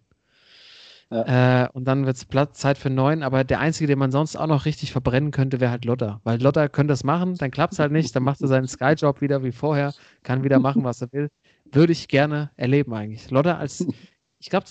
Ja. 1.11 1.65
Äh, 1.65 1.69
und 1.73 1.85
dann 1.85 2.05
wird 2.05 2.17
es 2.17 2.27
Zeit 2.53 2.79
für 2.79 2.91
neun, 2.91 3.23
aber 3.23 3.45
der 3.45 3.61
Einzige, 3.61 3.87
den 3.87 3.99
man 3.99 4.11
sonst 4.11 4.35
auch 4.35 4.49
noch 4.49 4.65
richtig 4.65 4.91
verbrennen 4.91 5.31
könnte, 5.31 5.61
wäre 5.61 5.71
halt 5.71 5.85
Lotta. 5.85 6.21
Weil 6.25 6.43
Lotta 6.43 6.69
könnte 6.69 6.93
das 6.93 7.05
machen, 7.05 7.37
dann 7.37 7.53
klappt 7.53 7.75
es 7.75 7.79
halt 7.79 7.93
nicht, 7.93 8.15
dann 8.17 8.25
macht 8.25 8.41
er 8.41 8.49
seinen 8.49 8.67
Sky-Job 8.67 9.21
wieder 9.21 9.45
wie 9.45 9.53
vorher, 9.53 9.95
kann 10.25 10.43
wieder 10.43 10.59
machen, 10.59 10.83
was 10.83 11.03
er 11.03 11.13
will. 11.13 11.31
Würde 11.71 11.93
ich 11.93 12.09
gerne 12.09 12.51
erleben 12.57 12.93
eigentlich. 12.93 13.31
Lotta 13.31 13.57
als, 13.57 13.87
ich 14.41 14.51
glaube, 14.51 14.67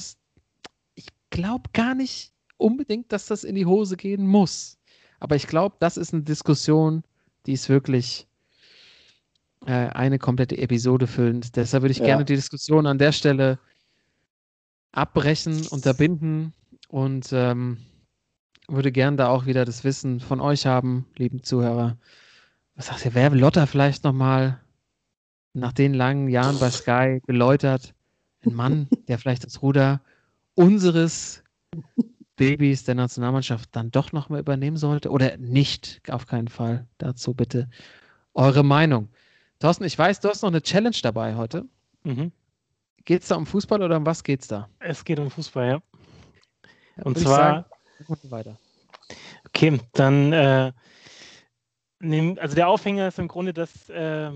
ich 0.95 1.07
glaube 1.29 1.69
gar 1.73 1.95
nicht, 1.95 2.33
unbedingt, 2.57 3.11
dass 3.11 3.27
das 3.27 3.43
in 3.43 3.55
die 3.55 3.65
Hose 3.65 3.97
gehen 3.97 4.27
muss. 4.27 4.77
Aber 5.19 5.35
ich 5.35 5.47
glaube, 5.47 5.75
das 5.79 5.97
ist 5.97 6.13
eine 6.13 6.23
Diskussion, 6.23 7.03
die 7.45 7.53
ist 7.53 7.69
wirklich 7.69 8.27
äh, 9.65 9.71
eine 9.89 10.19
komplette 10.19 10.57
Episode 10.57 11.07
füllend. 11.07 11.55
Deshalb 11.55 11.83
würde 11.83 11.91
ich 11.91 11.99
ja. 11.99 12.05
gerne 12.05 12.25
die 12.25 12.35
Diskussion 12.35 12.85
an 12.87 12.97
der 12.97 13.11
Stelle 13.11 13.59
abbrechen, 14.95 15.67
unterbinden 15.67 16.53
und 16.87 17.29
ähm, 17.33 17.77
würde 18.67 18.91
gern 18.91 19.17
da 19.17 19.27
auch 19.27 19.45
wieder 19.45 19.65
das 19.65 19.83
Wissen 19.83 20.19
von 20.19 20.39
euch 20.39 20.65
haben, 20.65 21.05
lieben 21.17 21.43
Zuhörer. 21.43 21.97
Was 22.75 22.87
sagt 22.87 23.05
ihr, 23.05 23.13
wer 23.13 23.29
Lotta 23.29 23.65
vielleicht 23.65 24.03
nochmal 24.03 24.59
nach 25.53 25.73
den 25.73 25.93
langen 25.93 26.29
Jahren 26.29 26.59
bei 26.59 26.69
Sky 26.69 27.21
geläutert? 27.25 27.93
Ein 28.45 28.53
Mann, 28.53 28.87
der 29.07 29.17
vielleicht 29.17 29.45
das 29.45 29.61
Ruder 29.61 30.01
unseres 30.55 31.43
Babys 32.35 32.83
der 32.83 32.95
Nationalmannschaft 32.95 33.69
dann 33.75 33.91
doch 33.91 34.11
nochmal 34.11 34.39
übernehmen 34.39 34.77
sollte 34.77 35.09
oder 35.09 35.37
nicht, 35.37 36.01
auf 36.09 36.25
keinen 36.25 36.47
Fall. 36.47 36.87
Dazu 36.97 37.33
bitte 37.33 37.69
eure 38.33 38.63
Meinung. 38.63 39.09
Thorsten, 39.59 39.85
ich 39.85 39.97
weiß, 39.97 40.19
du 40.19 40.29
hast 40.29 40.41
noch 40.41 40.49
eine 40.49 40.61
Challenge 40.61 40.97
dabei 41.01 41.35
heute. 41.35 41.65
Mhm. 42.03 42.31
Geht 43.05 43.21
es 43.21 43.27
da 43.27 43.35
um 43.35 43.45
Fußball 43.45 43.81
oder 43.83 43.97
um 43.97 44.05
was 44.05 44.23
geht's 44.23 44.47
da? 44.47 44.67
Es 44.79 45.05
geht 45.05 45.19
um 45.19 45.29
Fußball, 45.29 45.67
ja. 45.67 45.81
Ja, 46.97 47.03
Und 47.03 47.19
zwar, 47.19 47.67
sagen, 47.99 48.31
weiter. 48.31 48.57
okay, 49.47 49.79
dann, 49.93 50.33
äh, 50.33 50.73
nehm, 51.99 52.37
also 52.41 52.55
der 52.55 52.67
Aufhänger 52.67 53.07
ist 53.07 53.19
im 53.19 53.27
Grunde, 53.27 53.53
dass 53.53 53.89
äh, 53.89 54.31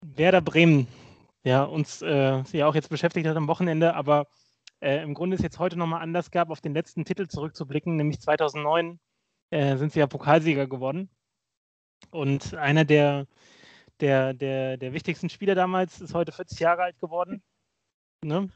Werder 0.00 0.40
Bremen 0.40 0.88
ja, 1.44 1.62
uns 1.62 2.02
äh, 2.02 2.42
ja 2.52 2.66
auch 2.66 2.74
jetzt 2.74 2.88
beschäftigt 2.88 3.26
hat 3.26 3.36
am 3.36 3.48
Wochenende, 3.48 3.94
aber 3.94 4.26
äh, 4.80 5.02
im 5.02 5.14
Grunde 5.14 5.36
ist 5.36 5.42
jetzt 5.42 5.58
heute 5.58 5.78
nochmal 5.78 6.02
anders 6.02 6.30
gab, 6.30 6.50
auf 6.50 6.60
den 6.60 6.74
letzten 6.74 7.04
Titel 7.04 7.28
zurückzublicken, 7.28 7.96
nämlich 7.96 8.20
2009 8.20 8.98
äh, 9.50 9.76
sind 9.76 9.92
sie 9.92 10.00
ja 10.00 10.06
Pokalsieger 10.06 10.66
geworden. 10.66 11.10
Und 12.10 12.54
einer 12.54 12.84
der, 12.84 13.26
der, 14.00 14.34
der, 14.34 14.76
der 14.76 14.92
wichtigsten 14.92 15.28
Spieler 15.28 15.54
damals 15.54 16.00
ist 16.00 16.14
heute 16.14 16.32
40 16.32 16.58
Jahre 16.58 16.82
alt 16.82 16.98
geworden. 16.98 17.42
Ne? 18.24 18.48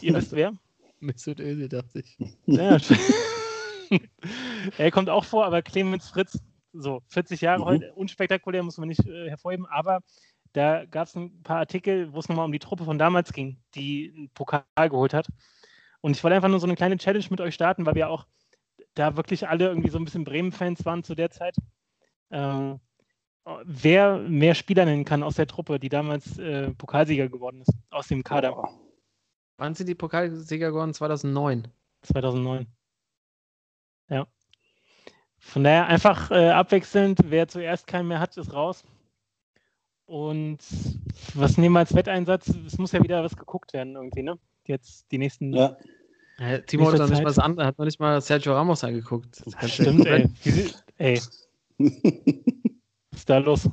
Ihr 0.00 0.14
wisst 0.14 0.32
wer? 0.32 0.52
Mesut 1.00 1.40
Özil, 1.40 1.68
dachte 1.68 2.00
ich. 2.00 2.18
Ja. 2.46 2.78
er 4.78 4.90
kommt 4.90 5.08
auch 5.08 5.24
vor, 5.24 5.44
aber 5.44 5.62
Clemens 5.62 6.08
Fritz, 6.08 6.38
so 6.72 7.02
40 7.08 7.40
Jahre 7.40 7.60
Mhm. 7.60 7.64
heute, 7.64 7.92
unspektakulär, 7.94 8.62
muss 8.62 8.78
man 8.78 8.88
nicht 8.88 9.06
äh, 9.06 9.28
hervorheben, 9.28 9.66
aber 9.66 10.00
da 10.52 10.84
gab 10.84 11.08
es 11.08 11.14
ein 11.14 11.42
paar 11.42 11.58
Artikel, 11.58 12.12
wo 12.12 12.18
es 12.18 12.28
nochmal 12.28 12.44
um 12.44 12.52
die 12.52 12.58
Truppe 12.58 12.84
von 12.84 12.98
damals 12.98 13.32
ging, 13.32 13.58
die 13.74 14.12
einen 14.16 14.30
Pokal 14.30 14.88
geholt 14.88 15.14
hat. 15.14 15.26
Und 16.00 16.16
ich 16.16 16.22
wollte 16.22 16.36
einfach 16.36 16.48
nur 16.48 16.60
so 16.60 16.66
eine 16.66 16.76
kleine 16.76 16.96
Challenge 16.96 17.24
mit 17.30 17.40
euch 17.40 17.54
starten, 17.54 17.86
weil 17.86 17.94
wir 17.94 18.08
auch 18.08 18.26
da 18.94 19.16
wirklich 19.16 19.48
alle 19.48 19.66
irgendwie 19.66 19.90
so 19.90 19.98
ein 19.98 20.04
bisschen 20.04 20.24
Bremen-Fans 20.24 20.84
waren 20.84 21.02
zu 21.02 21.14
der 21.14 21.30
Zeit. 21.30 21.56
Ähm, 22.30 22.78
wer 23.64 24.18
mehr 24.18 24.54
Spieler 24.54 24.84
nennen 24.84 25.04
kann 25.04 25.22
aus 25.22 25.36
der 25.36 25.46
Truppe, 25.46 25.80
die 25.80 25.88
damals 25.88 26.38
äh, 26.38 26.70
Pokalsieger 26.72 27.28
geworden 27.28 27.62
ist, 27.62 27.72
aus 27.90 28.08
dem 28.08 28.22
Kader 28.22 28.68
Wann 29.56 29.74
sind 29.74 29.88
die 29.88 29.94
Pokalsieger 29.94 30.70
geworden? 30.70 30.94
2009. 30.94 31.68
2009. 32.02 32.66
Ja. 34.08 34.26
Von 35.38 35.64
daher 35.64 35.86
einfach 35.86 36.30
äh, 36.30 36.50
abwechselnd, 36.50 37.20
wer 37.26 37.48
zuerst 37.48 37.86
keinen 37.86 38.08
mehr 38.08 38.20
hat, 38.20 38.36
ist 38.36 38.52
raus. 38.52 38.84
Und 40.06 40.58
was 41.34 41.56
nehmen 41.56 41.74
wir 41.74 41.80
als 41.80 41.94
Wetteinsatz? 41.94 42.48
Es 42.48 42.78
muss 42.78 42.92
ja 42.92 43.02
wieder 43.02 43.22
was 43.22 43.36
geguckt 43.36 43.72
werden 43.72 43.94
irgendwie, 43.94 44.22
ne? 44.22 44.38
Jetzt 44.66 45.10
die 45.10 45.18
nächsten. 45.18 45.52
Ja, 45.54 45.76
Äh, 46.38 46.62
Timo 46.62 46.90
hat 46.90 46.98
noch 46.98 47.08
nicht 47.08 47.18
mal 47.18 47.24
das 47.24 47.38
andere, 47.38 47.66
hat 47.66 47.78
noch 47.78 47.84
nicht 47.84 48.00
mal 48.00 48.20
Sergio 48.20 48.54
Ramos 48.54 48.82
angeguckt. 48.82 49.42
Das 49.44 49.70
Stimmt, 49.72 50.04
ey. 50.06 50.28
ey, 50.98 51.20
was 51.78 53.18
ist 53.20 53.30
da 53.30 53.38
los? 53.38 53.68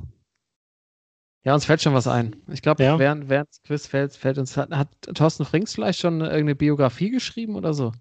Ja, 1.43 1.55
uns 1.55 1.65
fällt 1.65 1.81
schon 1.81 1.93
was 1.93 2.07
ein. 2.07 2.35
Ich 2.47 2.61
glaube, 2.61 2.83
Ja. 2.83 2.99
während, 2.99 3.27
während 3.29 3.49
des 3.49 3.63
Quiz 3.63 3.87
fällt, 3.87 4.15
fällt 4.15 4.37
uns, 4.37 4.55
hat, 4.57 4.69
hat 4.71 4.89
Thorsten 5.15 5.43
Frings 5.45 5.73
vielleicht 5.73 5.99
schon 5.99 6.21
irgendeine 6.21 6.55
Biografie 6.55 7.09
geschrieben 7.09 7.55
oder 7.55 7.73
so? 7.73 7.91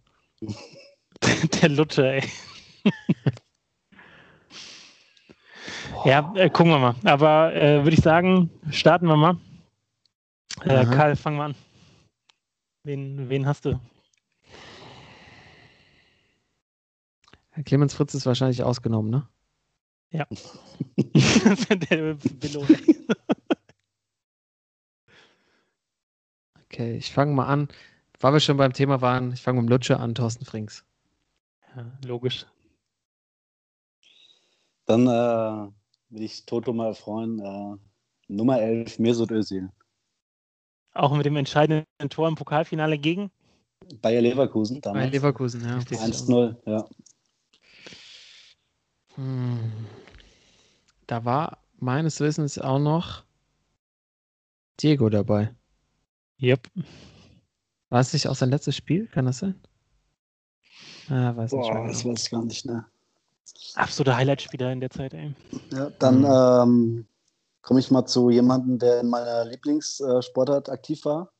Der 1.62 1.68
Lutscher, 1.70 2.14
ey. 2.14 2.22
ja, 6.04 6.32
äh, 6.36 6.50
gucken 6.50 6.72
wir 6.72 6.78
mal. 6.78 6.94
Aber 7.04 7.54
äh, 7.54 7.82
würde 7.82 7.96
ich 7.96 8.02
sagen, 8.02 8.50
starten 8.70 9.06
wir 9.06 9.16
mal. 9.16 9.38
Äh. 10.64 10.84
Karl, 10.86 11.16
fang 11.16 11.36
mal 11.36 11.46
an. 11.46 11.54
Wen, 12.84 13.28
wen 13.28 13.46
hast 13.46 13.64
du? 13.64 13.78
Clemens 17.64 17.94
Fritz 17.94 18.14
ist 18.14 18.26
wahrscheinlich 18.26 18.62
ausgenommen, 18.62 19.10
ne? 19.10 19.28
Der 21.90 22.14
Billo, 22.14 22.64
ey. 22.68 22.96
Okay, 26.72 26.96
ich 26.96 27.12
fange 27.12 27.34
mal 27.34 27.46
an. 27.46 27.68
Weil 28.20 28.34
wir 28.34 28.40
schon 28.40 28.58
beim 28.58 28.72
Thema 28.72 29.00
waren, 29.00 29.32
ich 29.32 29.40
fange 29.40 29.60
mit 29.60 29.68
dem 29.68 29.72
Lutscher 29.72 29.98
an, 29.98 30.14
Thorsten 30.14 30.44
Frings. 30.44 30.84
Ja, 31.74 31.90
logisch. 32.04 32.46
dann 34.86 35.06
äh, 35.06 35.70
will 36.10 36.22
ich 36.22 36.44
Toto 36.44 36.72
mal 36.72 36.94
freuen. 36.94 37.38
Äh, 37.38 37.76
Nummer 38.28 38.60
11, 38.60 38.98
Mesut 38.98 39.30
Özil. 39.30 39.70
Auch 40.92 41.16
mit 41.16 41.24
dem 41.24 41.36
entscheidenden 41.36 42.10
Tor 42.10 42.28
im 42.28 42.34
Pokalfinale 42.34 42.98
gegen. 42.98 43.30
Bayer 44.02 44.20
Leverkusen 44.20 44.80
damals. 44.80 45.12
Leverkusen, 45.12 45.64
ja. 45.64 45.76
Richtig. 45.76 45.98
1-0, 45.98 46.56
ja. 46.66 46.88
Hm. 49.14 49.72
Da 51.06 51.24
war 51.24 51.58
meines 51.78 52.20
Wissens 52.20 52.58
auch 52.58 52.78
noch 52.78 53.24
Diego 54.80 55.08
dabei. 55.08 55.54
Yep. 56.42 56.68
War 57.90 58.00
es 58.00 58.12
nicht 58.12 58.28
auch 58.28 58.34
sein 58.34 58.50
letztes 58.50 58.76
Spiel? 58.76 59.06
Kann 59.08 59.26
das 59.26 59.38
sein? 59.38 59.60
Ah, 61.08 61.34
weiß 61.36 61.52
nicht 61.52 61.70
Boah, 61.70 61.74
mehr. 61.74 61.88
das 61.88 62.02
Genau. 62.02 62.12
weiß 62.14 62.22
ich 62.24 62.30
gar 62.30 62.44
nicht, 62.44 62.64
ne? 62.66 62.86
Absoluter 63.74 64.16
Highlight-Spieler 64.16 64.72
in 64.72 64.80
der 64.80 64.90
Zeit, 64.90 65.12
ey. 65.14 65.34
Ja, 65.72 65.90
dann 65.90 66.20
Mhm. 66.20 66.26
ähm, 66.26 67.06
komme 67.62 67.80
ich 67.80 67.90
mal 67.90 68.06
zu 68.06 68.30
jemandem, 68.30 68.78
der 68.78 69.00
in 69.00 69.08
meiner 69.08 69.44
Lieblingssportart 69.44 70.68
aktiv 70.70 71.04
war. 71.04 71.32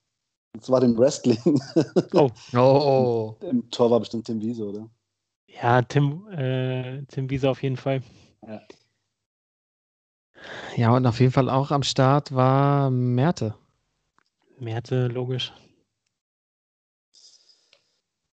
Und 0.54 0.64
zwar 0.64 0.80
dem 0.80 0.98
Wrestling. 0.98 1.38
Oh, 2.52 3.36
Im 3.40 3.70
Tor 3.70 3.90
war 3.90 4.00
bestimmt 4.00 4.26
Tim 4.26 4.40
Wiese, 4.40 4.64
oder? 4.64 4.90
Ja, 5.46 5.82
Tim, 5.82 6.26
äh, 6.30 7.02
Tim 7.06 7.30
Wiese 7.30 7.48
auf 7.48 7.62
jeden 7.62 7.76
Fall. 7.76 8.02
ja, 10.76 10.94
und 10.94 11.06
auf 11.06 11.20
jeden 11.20 11.32
Fall 11.32 11.48
auch 11.48 11.70
am 11.70 11.82
Start 11.82 12.34
war 12.34 12.90
Merte. 12.90 13.54
Merte, 14.60 15.08
logisch. 15.08 15.52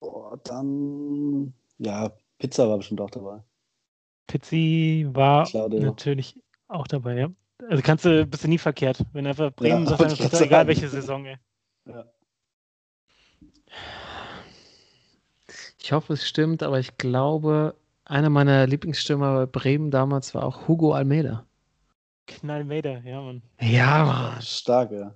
Boah, 0.00 0.36
dann, 0.44 1.54
ja, 1.78 2.10
Pizza 2.38 2.68
war 2.68 2.78
bestimmt 2.78 3.00
auch 3.00 3.10
dabei. 3.10 3.42
Pizzi 4.26 5.06
war 5.10 5.46
Claudio. 5.46 5.80
natürlich 5.82 6.40
auch 6.68 6.86
dabei, 6.86 7.18
ja. 7.18 7.28
Also 7.68 7.82
kannst 7.82 8.04
du, 8.04 8.26
bist 8.26 8.44
du 8.44 8.48
nie 8.48 8.58
verkehrt. 8.58 9.04
Wenn 9.12 9.26
einfach 9.26 9.52
Bremen 9.52 9.86
Ja, 9.86 9.96
sagt, 9.96 10.18
grad 10.30 10.40
egal 10.40 10.66
welche 10.66 10.88
Saison, 10.88 11.24
ey. 11.26 11.36
Ich 15.80 15.92
hoffe, 15.92 16.14
es 16.14 16.26
stimmt, 16.26 16.62
aber 16.62 16.78
ich 16.78 16.96
glaube, 16.96 17.74
einer 18.04 18.30
meiner 18.30 18.66
Lieblingsstürmer 18.66 19.34
bei 19.34 19.46
Bremen 19.46 19.90
damals 19.90 20.34
war 20.34 20.44
auch 20.44 20.66
Hugo 20.68 20.92
Almeida. 20.92 21.46
Knallmeter, 22.26 23.00
ja, 23.04 23.20
Mann. 23.20 23.42
Ja, 23.60 24.04
Mann. 24.04 24.42
Stark, 24.42 24.92
ja. 24.92 25.14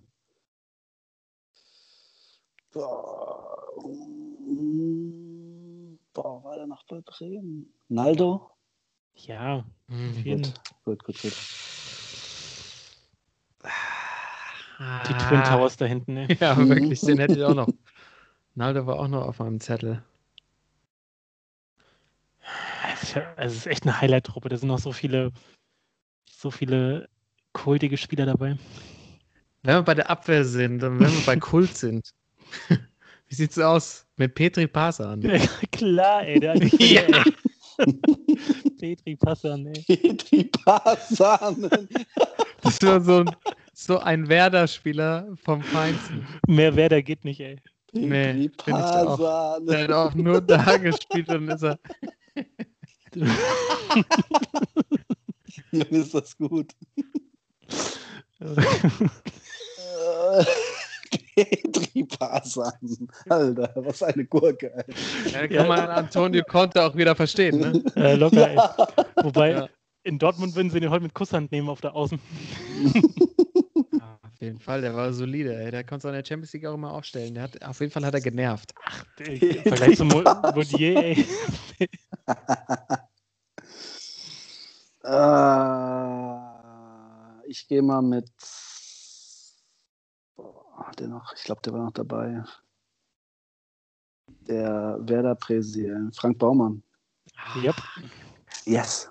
Boah, 2.77 3.72
boah, 6.12 6.45
war 6.45 6.57
der 6.57 6.66
noch 6.66 6.85
bei 6.85 7.01
Bremen? 7.01 7.72
Naldo? 7.89 8.51
Ja, 9.14 9.64
Hm, 9.89 10.11
auf 10.11 10.24
jeden. 10.27 10.53
Gut, 10.85 11.03
gut, 11.03 11.18
gut. 11.22 11.33
Die 15.07 15.14
Twin 15.14 15.43
Towers 15.43 15.79
da 15.79 15.87
hinten, 15.87 16.18
ey. 16.18 16.29
Ja, 16.41 16.68
wirklich, 16.68 17.01
den 17.01 17.18
hätte 17.18 17.39
ich 17.39 17.45
auch 17.45 17.55
noch. 17.55 17.68
Naldo 18.55 18.87
war 18.87 18.99
auch 18.99 19.09
noch 19.09 19.27
auf 19.27 19.39
meinem 19.39 19.59
Zettel. 19.59 20.03
Es 22.93 23.05
ist 23.05 23.14
ja- 23.14 23.35
also 23.37 23.55
es 23.55 23.61
ist 23.61 23.66
echt 23.68 23.85
eine 23.85 23.99
Highlight-Truppe. 24.03 24.51
Da 24.51 24.59
sind 24.59 24.68
noch 24.68 24.79
so 24.81 24.93
viele, 24.93 25.33
so 26.31 26.51
viele 26.51 27.09
kultige 27.55 27.97
Spieler 27.97 28.27
dabei. 28.27 28.59
Wenn 29.62 29.77
wir 29.77 29.83
bei 29.83 29.95
der 29.95 30.11
Abwehr 30.11 30.45
sind 30.45 30.83
und 30.85 31.01
wenn 31.01 31.14
wir 31.14 31.24
bei 31.24 31.37
Kult 31.37 31.74
sind, 31.74 32.11
wie 33.28 33.34
sieht's 33.34 33.59
aus 33.59 34.07
mit 34.16 34.34
Petri 34.34 34.66
Pasan? 34.66 35.22
Ja, 35.22 35.38
klar, 35.72 36.26
ey. 36.26 36.40
Der 36.40 36.57
Ja. 36.78 37.03
Ey. 37.78 37.92
Petri 38.78 39.16
Passan, 39.16 39.66
ey. 39.66 40.16
Die 40.16 40.44
Pasanen. 40.44 41.88
Das 42.62 42.80
war 42.82 43.01
so 43.01 43.18
ein, 43.18 43.30
so 43.74 43.99
ein 43.99 44.28
Werder-Spieler 44.28 45.36
vom 45.44 45.62
Feinsten. 45.62 46.26
Mehr 46.47 46.74
Werder 46.74 47.03
geht 47.03 47.24
nicht, 47.24 47.40
ey. 47.40 47.61
Nee, 47.92 48.47
ich 48.47 48.72
auch. 48.72 49.18
Pasanen. 49.18 49.66
Der 49.66 49.84
hat 49.84 49.92
auch 49.92 50.14
nur 50.14 50.40
da 50.40 50.76
gespielt 50.78 51.28
und 51.28 51.49
ist 51.49 51.64
er. 51.64 51.78
Dann 55.72 55.88
ist 55.90 56.14
das 56.14 56.36
gut. 56.36 56.72
Äh, 61.37 61.45
Petri 61.45 62.05
Pasan. 62.05 62.73
Alter, 63.29 63.73
was 63.77 64.03
eine 64.03 64.25
Gurke. 64.25 64.73
Alter. 64.75 65.31
Ja, 65.31 65.47
kann 65.47 65.69
man 65.69 65.81
Antonio 65.81 66.43
Conte 66.45 66.83
auch 66.83 66.97
wieder 66.97 67.15
verstehen, 67.15 67.59
ne? 67.61 67.83
Äh, 67.97 68.15
locker, 68.17 68.49
ey. 68.49 68.57
Ja. 68.57 68.77
Wobei, 69.23 69.51
Ja. 69.53 69.69
in 70.03 70.19
Dortmund 70.19 70.55
würden 70.57 70.71
sie 70.71 70.81
den 70.81 70.91
heute 70.91 71.03
mit 71.05 71.15
Kusshand 71.15 71.53
nehmen 71.53 71.69
auf 71.69 71.81
der 71.81 71.95
Außen. 71.95 72.19
Auf 74.37 74.43
jeden 74.43 74.59
Fall, 74.61 74.83
der 74.83 74.95
war 74.95 75.15
solide, 75.15 75.57
ey. 75.57 75.71
Der 75.71 75.83
konnte 75.83 76.07
es 76.09 76.11
in 76.13 76.15
der 76.21 76.25
Champions 76.27 76.53
League 76.53 76.67
auch 76.67 76.75
immer 76.75 76.93
aufstellen. 76.93 77.33
Der 77.33 77.45
hat, 77.45 77.65
auf 77.65 77.81
jeden 77.81 77.91
Fall 77.91 78.05
hat 78.05 78.13
er 78.13 78.21
genervt. 78.21 78.75
Ey, 79.19 79.39
Im 79.39 79.63
Vergleich 79.63 79.97
zum 79.97 80.09
Mo- 80.09 80.23
Modier, 80.55 80.97
ey. 81.03 81.27
Äh, 85.97 87.51
ich 87.51 87.67
gehe 87.69 87.83
mal 87.83 88.03
mit. 88.03 88.29
Boah, 90.77 90.93
der 90.99 91.09
noch, 91.09 91.33
ich 91.35 91.43
glaube, 91.45 91.62
der 91.62 91.72
war 91.72 91.85
noch 91.85 91.93
dabei. 91.93 92.45
Der 94.47 94.99
Werder-Präsident, 95.01 96.14
Frank 96.14 96.39
Baumann. 96.39 96.83
Yep. 97.62 97.77
Yes. 98.66 99.11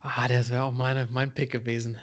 Ah, 0.00 0.28
das 0.28 0.50
wäre 0.50 0.64
auch 0.64 0.72
meine, 0.72 1.06
mein 1.10 1.32
Pick 1.32 1.52
gewesen. 1.52 1.98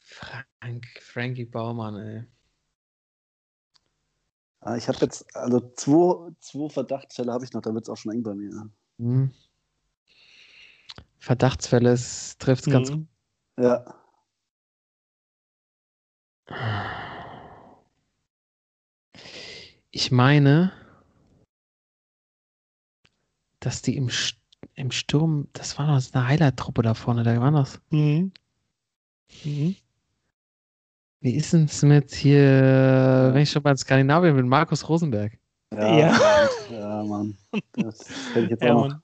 Frank, 0.00 0.86
Frankie 1.00 1.44
Baumann, 1.44 1.96
ey. 1.96 2.24
Ah, 4.60 4.76
Ich 4.76 4.88
habe 4.88 4.98
jetzt, 5.00 5.34
also 5.36 5.60
zwei, 5.74 6.32
zwei 6.40 6.68
Verdachtsfälle 6.68 7.32
habe 7.32 7.44
ich 7.44 7.52
noch, 7.52 7.62
da 7.62 7.72
wird 7.72 7.84
es 7.84 7.88
auch 7.88 7.96
schon 7.96 8.12
eng 8.12 8.22
bei 8.22 8.34
mir. 8.34 8.68
Hm. 8.98 9.32
Verdachtsfälle 11.18 11.96
trifft 12.38 12.66
es 12.66 12.72
ganz 12.72 12.90
Mhm. 12.90 13.08
Ja. 13.58 13.99
Ich 19.90 20.10
meine, 20.10 20.72
dass 23.60 23.82
die 23.82 23.96
im, 23.96 24.08
St- 24.08 24.36
im 24.74 24.90
Sturm, 24.90 25.48
das 25.52 25.78
war 25.78 25.86
noch 25.86 26.00
eine 26.12 26.28
Highlight-Truppe 26.28 26.82
da 26.82 26.94
vorne, 26.94 27.22
da 27.22 27.38
war 27.40 27.50
das. 27.50 27.80
Mhm. 27.90 28.32
Mhm. 29.44 29.76
Wie 31.22 31.34
ist 31.34 31.52
es 31.52 31.82
mit 31.82 32.12
hier, 32.14 33.30
wenn 33.34 33.42
ich 33.42 33.50
schon 33.50 33.62
bei 33.62 33.76
Skandinavien 33.76 34.36
bin, 34.36 34.48
Markus 34.48 34.88
Rosenberg? 34.88 35.38
Ja, 35.72 35.98
Ja. 35.98 36.12
Mann. 36.12 36.48
ja, 36.70 37.04
Mann. 37.04 37.38
Das 37.74 38.08
hätte 38.34 38.40
ich 38.44 38.50
jetzt 38.50 38.62
Ja, 38.64 38.74
auch 38.74 38.82
noch. 38.82 38.88
Mann. 38.88 39.02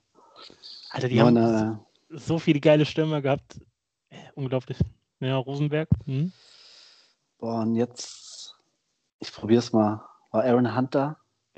Alter, 0.90 1.08
die 1.08 1.16
Nur 1.16 1.26
haben 1.26 1.36
eine, 1.36 1.80
so 2.10 2.38
viele 2.38 2.60
geile 2.60 2.86
Stürmer 2.86 3.20
gehabt. 3.20 3.60
Äh, 4.08 4.16
Unglaublich. 4.34 4.78
Ja, 5.20 5.36
Rosenberg. 5.36 5.88
Mhm. 6.06 6.32
Boah, 7.38 7.60
und 7.62 7.74
jetzt, 7.74 8.56
ich 9.18 9.32
probiere 9.32 9.60
es 9.60 9.72
mal. 9.72 10.02
War 10.30 10.44
Aaron 10.44 10.76
Hunter? 10.76 11.16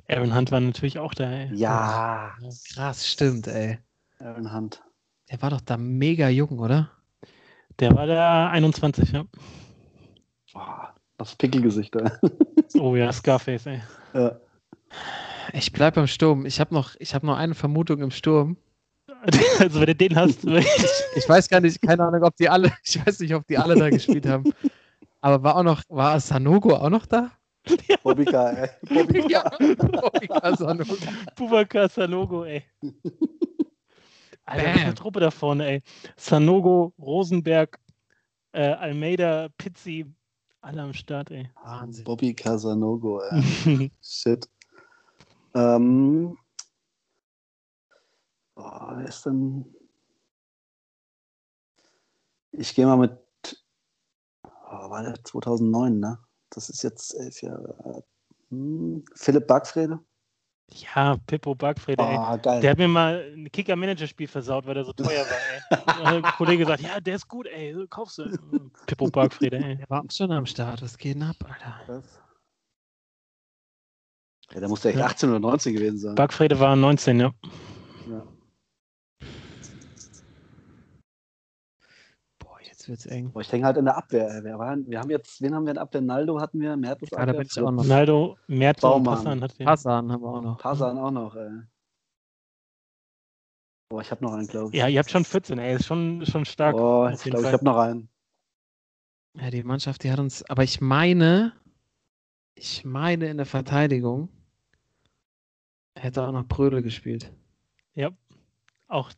Aaron 0.09 0.35
Hunt 0.35 0.51
war 0.53 0.61
natürlich 0.61 0.99
auch 0.99 1.13
da. 1.15 1.31
Ey. 1.31 1.51
Ja, 1.55 2.33
Krass, 2.73 3.07
stimmt, 3.07 3.47
ey. 3.47 3.79
Aaron 4.21 4.53
Hunt. 4.55 4.83
Der 5.31 5.43
war 5.43 5.51
doch 5.51 5.61
da 5.61 5.77
mega 5.77 6.29
jung, 6.29 6.59
oder? 6.59 6.91
Der 7.79 7.95
war 7.95 8.07
da 8.07 8.49
21, 8.51 9.13
ja. 9.13 9.25
Boah, 10.53 10.95
das 11.19 11.35
Pickelgesicht 11.37 11.95
da. 11.95 12.13
Oh 12.79 12.95
ja, 12.97 13.11
Scarface, 13.13 13.67
ey. 13.67 13.83
ja. 14.15 14.39
Ich 15.55 15.73
bleib 15.73 15.95
beim 15.95 16.07
Sturm. 16.07 16.45
Ich 16.45 16.61
habe 16.61 16.75
noch, 16.75 16.95
ich 16.99 17.15
hab 17.15 17.23
noch 17.23 17.37
eine 17.39 17.55
Vermutung 17.55 18.01
im 18.03 18.11
Sturm. 18.11 18.57
Also 19.59 19.81
wenn 19.81 19.87
du 19.87 19.95
den 19.97 20.15
hast, 20.17 20.45
Ich 21.17 21.29
weiß 21.29 21.49
gar 21.49 21.61
nicht, 21.61 21.81
keine 21.83 22.05
Ahnung, 22.05 22.23
ob 22.23 22.37
die 22.37 22.49
alle, 22.49 22.73
ich 22.85 23.05
weiß 23.05 23.21
nicht, 23.21 23.35
ob 23.35 23.47
die 23.47 23.59
alle 23.59 23.75
da 23.75 23.91
gespielt 23.91 24.27
haben. 24.27 24.45
Aber 25.21 25.43
war 25.43 25.57
auch 25.57 25.63
noch, 25.63 25.83
war 25.89 26.21
Sanogo 26.21 26.77
auch 26.77 26.91
noch 26.91 27.07
da? 27.07 27.33
Bobika, 28.03 28.51
ey. 28.51 28.69
Bobika. 28.89 29.29
Ja, 29.29 29.51
Bobika 29.51 30.57
Sanogo. 30.57 30.97
Bubakar 31.37 31.89
Sanogo, 31.89 32.45
ey. 32.45 32.63
Alter, 34.45 34.65
Bam. 34.65 34.79
eine 34.79 34.95
Truppe 34.95 35.21
da 35.21 35.31
vorne, 35.31 35.67
ey. 35.67 35.83
Sanogo, 36.17 36.95
Rosenberg, 36.99 37.79
äh, 38.53 38.73
Almeida, 38.73 39.49
Pizzi, 39.59 40.07
alle 40.63 40.83
am 40.83 40.95
Start, 40.95 41.31
ey. 41.31 41.51
Wahnsinn. 41.63 42.05
Bobby 42.05 42.33
Casanogo, 42.35 43.21
ey. 43.21 43.91
Shit. 44.03 44.49
Ähm. 45.55 46.39
Boah, 48.55 48.95
wer 48.97 49.09
ist 49.09 49.27
denn? 49.27 49.65
Ich 52.53 52.75
gehe 52.75 52.87
mal 52.87 52.97
mit. 52.97 53.28
Oh, 54.71 54.91
war 54.91 55.03
der 55.03 55.23
2009, 55.25 55.99
ne? 55.99 56.19
Das 56.51 56.69
ist 56.69 56.83
jetzt 56.83 57.15
elf 57.19 57.41
Jahre. 57.43 58.05
Hm, 58.51 59.05
Philipp 59.15 59.47
Backfrede? 59.47 60.01
ja, 60.71 61.17
Pippo 61.27 61.55
Backfrede, 61.55 62.03
ey. 62.03 62.17
Ah, 62.17 62.37
geil. 62.37 62.61
Der 62.61 62.71
hat 62.73 62.79
mir 62.79 62.89
mal 62.89 63.33
ein 63.35 63.51
Kicker-Manager-Spiel 63.51 64.29
versaut, 64.29 64.67
weil 64.67 64.75
der 64.75 64.85
so 64.85 64.93
teuer 64.93 65.25
war, 65.25 65.39
ey. 66.05 66.23
Ein 66.23 66.23
Kollege 66.37 66.59
gesagt, 66.65 66.83
ja, 66.83 67.01
der 67.01 67.17
ist 67.17 67.27
gut, 67.27 67.47
ey, 67.47 67.87
kaufst 67.89 68.19
du. 68.19 68.71
Pippo 68.87 69.11
Backfrede, 69.11 69.57
ey. 69.57 69.77
Der 69.77 69.89
war 69.91 70.05
schon 70.11 70.31
am 70.31 70.47
Start. 70.47 70.83
Was 70.83 70.99
geht 70.99 71.15
denn 71.15 71.23
ab, 71.23 71.37
Alter? 71.45 71.81
Was? 71.87 72.21
Ja, 74.53 74.61
der 74.61 74.69
muss 74.69 74.83
ja 74.85 74.91
echt 74.91 74.99
Ja. 74.99 75.07
18 75.07 75.31
oder 75.31 75.41
19 75.41 75.75
gewesen 75.75 75.99
sein. 75.99 76.15
Backfrede 76.15 76.59
war 76.59 76.77
19, 76.77 77.21
ja. 77.21 77.33
ja. 78.09 78.27
Boah, 82.39 82.59
jetzt 82.89 83.05
wird's 83.05 83.07
eng. 83.07 83.33
Boah, 83.33 83.41
ich 83.41 83.49
denke 83.49 83.67
halt 83.67 83.77
in 83.77 83.85
der 83.85 83.97
Abwehr. 83.97 84.29
ey. 84.29 84.45
Wer 84.45 84.59
war, 84.59 84.77
wir 84.77 84.99
haben 84.99 85.11
jetzt, 85.11 85.41
wen 85.43 85.55
haben 85.55 85.65
wir 85.65 85.71
in 85.71 85.75
der 85.75 85.83
Abwehr? 85.83 86.01
Naldo 86.01 86.41
hatten 86.41 86.61
wir, 86.61 86.77
Mertes 86.77 87.11
Ja, 87.11 87.27
da 87.27 87.33
bin 87.33 87.43
ich 87.43 87.61
auch 87.61 87.71
noch. 87.71 87.83
Ronaldo, 87.83 88.37
Merz 88.47 88.83
und. 88.83 89.05
Passan 89.05 89.43
hat 89.43 89.59
den. 89.59 89.67
Pasan 89.67 90.13
haben 90.13 90.23
wir 90.23 90.29
auch 90.29 90.43
noch. 90.43 90.59
Pasan 90.59 90.99
auch 90.99 91.11
noch, 91.11 91.35
ey. 91.37 91.63
Boah, 93.91 94.03
ich 94.03 94.11
habe 94.11 94.25
noch 94.25 94.33
einen, 94.33 94.47
glaube 94.47 94.71
ich. 94.71 94.75
Ja, 94.75 94.89
ihr 94.89 94.99
habt 94.99 95.11
schon 95.11 95.25
14, 95.25 95.59
ey, 95.59 95.77
ist 95.77 95.87
schon, 95.87 96.25
schon 96.27 96.45
stark. 96.45 96.75
Oh, 96.75 97.07
auf 97.07 97.15
ich 97.15 97.31
glaube, 97.31 97.47
ich 97.47 97.53
habe 97.53 97.65
noch 97.65 97.79
einen. 97.79 98.09
Ja, 99.35 99.51
die 99.51 99.63
Mannschaft, 99.63 100.03
die 100.05 100.11
hat 100.11 100.19
uns, 100.19 100.43
aber 100.51 100.65
ich 100.65 100.81
meine, 100.81 101.53
ich 102.55 102.85
meine 102.85 103.29
in 103.29 103.37
der 103.37 103.47
Verteidigung 103.47 104.29
hätte 105.95 106.23
auch 106.23 106.33
noch 106.33 106.47
Brödel 106.47 106.83
gespielt. 106.83 107.33
Auch 108.91 109.11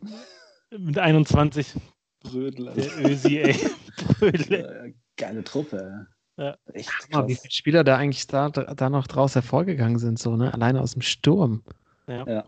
mit 0.77 0.99
21, 0.99 1.77
Brödel. 2.21 2.73
der 2.75 2.99
Ösi, 3.11 3.39
ey. 3.39 3.57
Brödel. 4.19 4.61
Ja, 4.61 4.93
geile 5.17 5.43
Truppe. 5.45 6.07
Ja. 6.37 6.57
Echt 6.73 6.91
Guck 7.01 7.11
mal, 7.13 7.29
wie 7.29 7.35
viele 7.35 7.51
Spieler 7.51 7.85
da 7.85 7.97
eigentlich 7.97 8.27
da, 8.27 8.49
da 8.51 8.89
noch 8.91 9.07
draus 9.07 9.35
hervorgegangen 9.35 9.99
sind, 9.99 10.19
so, 10.19 10.37
ne? 10.37 10.53
Alleine 10.55 10.81
aus 10.81 10.93
dem 10.93 11.03
Sturm. 11.03 11.63
Ja. 12.07 12.45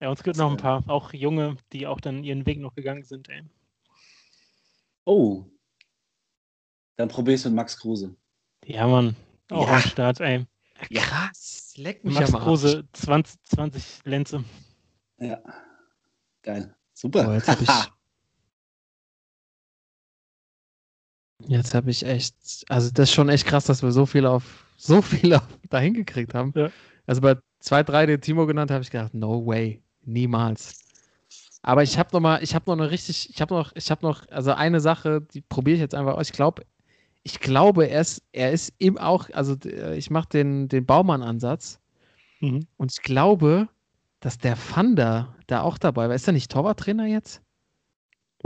Ja, 0.00 0.10
uns 0.10 0.22
gibt 0.22 0.36
noch 0.36 0.50
ein 0.50 0.56
paar, 0.56 0.82
auch 0.88 1.12
junge, 1.12 1.56
die 1.72 1.86
auch 1.86 2.00
dann 2.00 2.24
ihren 2.24 2.44
Weg 2.46 2.60
noch 2.60 2.74
gegangen 2.74 3.04
sind, 3.04 3.28
ey. 3.28 3.42
Oh. 5.04 5.44
Dann 6.96 7.08
probier 7.08 7.34
es 7.34 7.44
mit 7.44 7.54
Max 7.54 7.78
Kruse. 7.78 8.14
Ja, 8.64 8.86
Mann. 8.86 9.16
Auch 9.50 9.66
Ja. 9.66 9.74
am 9.76 9.80
Start, 9.82 10.20
ey. 10.20 10.46
Krass, 10.92 11.74
leck 11.76 12.04
mich 12.04 12.14
Max 12.14 12.28
am 12.30 12.36
Arsch. 12.36 12.44
Kruse, 12.44 12.88
20, 12.92 13.42
20 13.44 14.00
Lenze. 14.04 14.44
Ja. 15.18 15.38
Geil. 16.42 16.74
Super. 16.92 17.24
Boah, 17.24 17.34
jetzt 17.34 17.48
hab 17.48 17.60
ich, 17.60 17.68
jetzt 21.40 21.74
habe 21.74 21.90
ich 21.90 22.04
echt, 22.04 22.34
also 22.68 22.90
das 22.92 23.10
ist 23.10 23.14
schon 23.14 23.28
echt 23.28 23.46
krass, 23.46 23.64
dass 23.64 23.82
wir 23.82 23.92
so 23.92 24.06
viel 24.06 24.26
auf, 24.26 24.66
so 24.76 25.02
viel 25.02 25.34
auf, 25.34 25.46
dahin 25.70 25.94
gekriegt 25.94 26.34
haben. 26.34 26.52
Ja. 26.54 26.70
Also 27.06 27.20
bei 27.20 27.36
zwei, 27.60 27.82
drei, 27.82 28.06
den 28.06 28.20
Timo 28.20 28.46
genannt, 28.46 28.70
habe 28.70 28.82
ich 28.82 28.90
gedacht, 28.90 29.14
no 29.14 29.46
way, 29.46 29.82
niemals. 30.02 30.80
Aber 31.62 31.82
ich 31.82 31.98
habe 31.98 32.10
noch 32.12 32.20
mal, 32.20 32.42
ich 32.42 32.54
habe 32.54 32.64
noch 32.66 32.74
eine 32.74 32.90
richtig, 32.90 33.30
ich 33.30 33.40
habe 33.40 33.54
noch, 33.54 33.72
ich 33.74 33.90
habe 33.90 34.04
noch, 34.04 34.28
also 34.28 34.52
eine 34.52 34.80
Sache, 34.80 35.22
die 35.22 35.40
probiere 35.40 35.76
ich 35.76 35.80
jetzt 35.80 35.94
einfach 35.94 36.14
aus. 36.14 36.28
Ich 36.28 36.32
glaube, 36.32 36.64
ich 37.22 37.40
glaube, 37.40 37.86
er 37.86 38.02
ist, 38.02 38.22
er 38.32 38.52
ist 38.52 38.74
eben 38.78 38.98
auch, 38.98 39.30
also 39.32 39.56
äh, 39.64 39.96
ich 39.96 40.10
mache 40.10 40.28
den, 40.28 40.68
den 40.68 40.84
Baumann-Ansatz 40.84 41.80
Mhm. 42.40 42.66
und 42.76 42.92
ich 42.92 43.02
glaube, 43.02 43.68
dass 44.20 44.38
der 44.38 44.56
Fanda 44.56 45.34
da 45.46 45.62
auch 45.62 45.78
dabei 45.78 46.08
war. 46.08 46.14
Ist 46.14 46.26
er 46.26 46.32
nicht 46.32 46.50
Torwarttrainer 46.50 47.06
jetzt? 47.06 47.42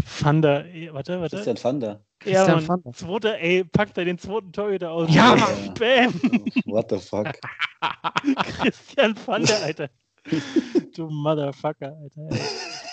Fander, 0.05 0.65
warte, 0.93 1.21
warte. 1.21 1.37
Christian 1.37 1.57
Fander. 1.57 2.05
Ja, 2.25 2.45
Christian 2.45 2.57
Mann. 2.57 2.65
Fander. 2.65 2.93
Zweiter, 2.93 3.39
ey, 3.39 3.65
packt 3.65 3.99
er 3.99 4.05
den 4.05 4.19
zweiten 4.19 4.53
Torhüter 4.53 4.91
aus. 4.91 5.15
Ja. 5.15 5.35
Bam! 5.79 6.15
What 6.65 6.91
the 6.91 6.99
fuck? 6.99 7.29
Christian 8.61 9.15
Fander, 9.15 9.63
Alter. 9.63 9.89
Du 10.95 11.09
Motherfucker, 11.09 11.97
Alter. 12.03 12.29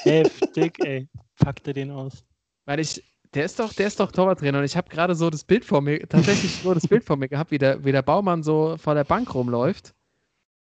Ey. 0.05 0.23
Heftig, 0.23 0.77
ey. 0.85 1.07
Packt 1.37 1.67
er 1.67 1.73
den 1.73 1.91
aus. 1.91 2.23
Weil 2.65 2.79
ich, 2.79 3.03
der 3.33 3.45
ist 3.45 3.59
doch, 3.59 3.73
der 3.73 3.87
ist 3.87 3.99
doch 3.99 4.11
Torwarttrainer 4.11 4.59
und 4.59 4.63
ich 4.63 4.77
habe 4.77 4.89
gerade 4.89 5.15
so 5.15 5.29
das 5.29 5.43
Bild 5.43 5.65
vor 5.65 5.81
mir, 5.81 6.07
tatsächlich 6.07 6.61
so 6.61 6.73
das 6.73 6.87
Bild 6.87 7.03
vor 7.03 7.17
mir 7.17 7.27
gehabt, 7.27 7.51
wie 7.51 7.57
der, 7.57 7.83
wie 7.83 7.91
der 7.91 8.03
Baumann 8.03 8.43
so 8.43 8.77
vor 8.77 8.93
der 8.93 9.03
Bank 9.03 9.33
rumläuft. 9.33 9.95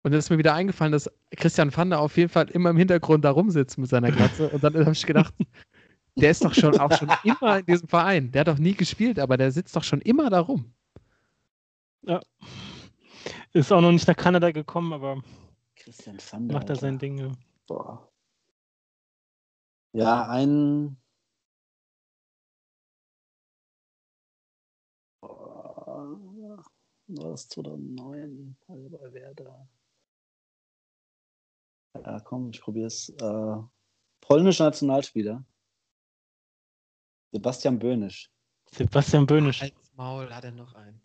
Und 0.02 0.12
dann 0.12 0.18
ist 0.18 0.30
mir 0.30 0.38
wieder 0.38 0.54
eingefallen, 0.54 0.92
dass 0.92 1.10
Christian 1.36 1.70
Fander 1.70 2.00
auf 2.00 2.16
jeden 2.16 2.30
Fall 2.30 2.48
immer 2.50 2.70
im 2.70 2.76
Hintergrund 2.76 3.24
da 3.24 3.30
rumsitzt 3.30 3.78
mit 3.78 3.88
seiner 3.88 4.10
Glatze. 4.10 4.48
Und 4.48 4.64
dann 4.64 4.74
habe 4.74 4.92
ich 4.92 5.06
gedacht, 5.06 5.34
Der 6.16 6.30
ist 6.30 6.44
doch 6.44 6.54
schon 6.54 6.78
auch 6.78 6.92
schon 6.92 7.10
immer 7.24 7.58
in 7.58 7.66
diesem 7.66 7.88
Verein. 7.88 8.32
Der 8.32 8.40
hat 8.40 8.48
doch 8.48 8.58
nie 8.58 8.74
gespielt, 8.74 9.18
aber 9.18 9.36
der 9.36 9.52
sitzt 9.52 9.74
doch 9.76 9.84
schon 9.84 10.00
immer 10.00 10.30
da 10.30 10.40
rum. 10.40 10.72
Ist 13.52 13.72
auch 13.72 13.80
noch 13.80 13.92
nicht 13.92 14.06
nach 14.06 14.16
Kanada 14.16 14.50
gekommen, 14.50 14.92
aber 14.92 15.22
Christian 15.76 16.18
van 16.18 16.48
der 16.48 16.58
macht 16.58 16.68
da 16.68 16.76
sein 16.76 16.98
Ding. 16.98 17.18
ja. 17.18 17.32
Boah. 17.66 18.10
Ja, 19.92 20.28
ein. 20.28 20.96
Boah, 25.20 26.66
war 27.08 27.30
das 27.30 27.48
2009 27.48 28.56
also 28.68 28.88
bei 28.88 29.12
Werder? 29.12 29.68
Ja, 31.94 32.20
komm, 32.20 32.50
ich 32.50 32.60
probiere 32.60 32.86
es. 32.86 33.08
Äh, 33.08 33.56
polnischer 34.20 34.64
Nationalspieler. 34.64 35.44
Sebastian 37.32 37.78
Böhnisch. 37.78 38.28
Sebastian 38.72 39.26
Böhnisch. 39.26 39.62
Als 39.62 39.92
Maul 39.96 40.32
hat 40.34 40.44
er 40.44 40.52
noch 40.52 40.74
einen. 40.74 41.00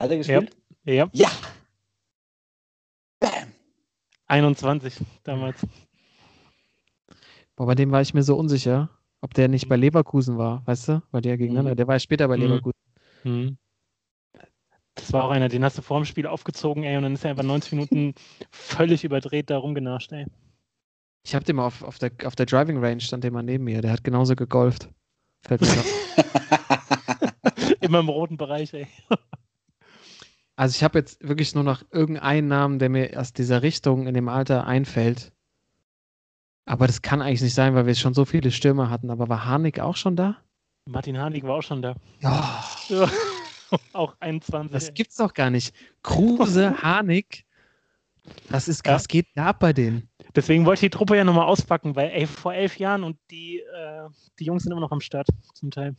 Hat 0.00 0.10
er 0.10 0.16
gespielt? 0.18 0.56
Ja, 0.84 1.08
Ja. 1.12 1.30
Bam. 3.20 3.52
21 4.26 4.98
damals. 5.24 5.66
Boah, 7.56 7.66
bei 7.66 7.74
dem 7.74 7.90
war 7.90 8.02
ich 8.02 8.12
mir 8.12 8.22
so 8.22 8.36
unsicher, 8.36 8.90
ob 9.22 9.32
der 9.34 9.48
nicht 9.48 9.68
bei 9.68 9.76
Leverkusen 9.76 10.36
war, 10.36 10.66
weißt 10.66 10.88
du? 10.88 11.02
Weil 11.10 11.24
ja 11.24 11.36
gegeneinander, 11.36 11.72
Mhm. 11.72 11.76
der 11.76 11.86
war 11.86 11.94
ja 11.94 12.00
später 12.00 12.28
bei 12.28 12.36
Mhm. 12.36 12.42
Leverkusen. 12.42 12.78
Mhm. 13.24 13.58
Das 14.94 15.12
war 15.12 15.24
auch 15.24 15.30
einer, 15.30 15.48
den 15.48 15.64
hast 15.64 15.76
du 15.78 15.82
vor 15.82 15.98
dem 16.00 16.04
Spiel 16.06 16.26
aufgezogen, 16.26 16.82
ey, 16.82 16.96
und 16.96 17.02
dann 17.04 17.14
ist 17.14 17.24
er 17.24 17.30
einfach 17.30 17.42
90 17.44 17.72
Minuten 17.72 18.14
völlig 18.50 19.04
überdreht 19.04 19.48
da 19.50 19.58
rumgenascht, 19.58 20.12
ey. 20.12 20.26
Ich 21.24 21.34
hab 21.34 21.44
den 21.44 21.56
mal 21.56 21.66
auf, 21.66 21.82
auf, 21.82 21.98
der, 21.98 22.12
auf 22.24 22.36
der 22.36 22.46
Driving 22.46 22.78
Range, 22.82 23.00
stand 23.00 23.24
der 23.24 23.32
mal 23.32 23.42
neben 23.42 23.64
mir. 23.64 23.80
Der 23.82 23.90
hat 23.92 24.04
genauso 24.04 24.36
gegolft. 24.36 24.88
Fällt 25.42 25.60
mir 25.60 25.68
auf. 25.68 25.86
Immer 27.80 28.00
im 28.00 28.08
roten 28.08 28.36
Bereich, 28.36 28.74
ey. 28.74 28.86
Also 30.56 30.74
ich 30.76 30.82
habe 30.82 30.98
jetzt 30.98 31.26
wirklich 31.26 31.54
nur 31.54 31.64
noch 31.64 31.82
irgendeinen 31.90 32.48
Namen, 32.48 32.78
der 32.78 32.88
mir 32.88 33.18
aus 33.18 33.32
dieser 33.32 33.62
Richtung 33.62 34.06
in 34.06 34.14
dem 34.14 34.28
Alter 34.28 34.66
einfällt. 34.66 35.32
Aber 36.64 36.86
das 36.86 37.02
kann 37.02 37.22
eigentlich 37.22 37.42
nicht 37.42 37.54
sein, 37.54 37.74
weil 37.74 37.86
wir 37.86 37.94
schon 37.94 38.14
so 38.14 38.24
viele 38.24 38.50
Stürmer 38.50 38.90
hatten. 38.90 39.10
Aber 39.10 39.28
war 39.28 39.44
Harnik 39.44 39.78
auch 39.78 39.96
schon 39.96 40.16
da? 40.16 40.36
Martin 40.88 41.18
Harnik 41.18 41.44
war 41.44 41.56
auch 41.56 41.62
schon 41.62 41.82
da. 41.82 41.94
Ja. 42.20 42.64
Ja. 42.88 43.08
auch 43.92 44.16
21. 44.20 44.72
Das 44.72 44.94
gibt's 44.94 45.16
doch 45.16 45.32
gar 45.32 45.50
nicht. 45.50 45.74
Kruse, 46.02 46.76
Harnik. 46.82 47.45
Das 48.50 48.68
ist, 48.68 48.86
Ja. 48.86 48.94
was 48.94 49.08
geht 49.08 49.26
da 49.34 49.46
ab 49.46 49.60
bei 49.60 49.72
denen? 49.72 50.08
Deswegen 50.34 50.64
wollte 50.66 50.84
ich 50.86 50.90
die 50.92 50.96
Truppe 50.96 51.16
ja 51.16 51.24
nochmal 51.24 51.46
auspacken, 51.46 51.96
weil 51.96 52.10
ey, 52.10 52.26
vor 52.26 52.52
elf 52.54 52.78
Jahren 52.78 53.02
und 53.04 53.18
die, 53.30 53.58
äh, 53.60 54.08
die 54.38 54.44
Jungs 54.44 54.62
sind 54.64 54.72
immer 54.72 54.80
noch 54.80 54.92
am 54.92 55.00
Start, 55.00 55.28
zum 55.54 55.70
Teil. 55.70 55.96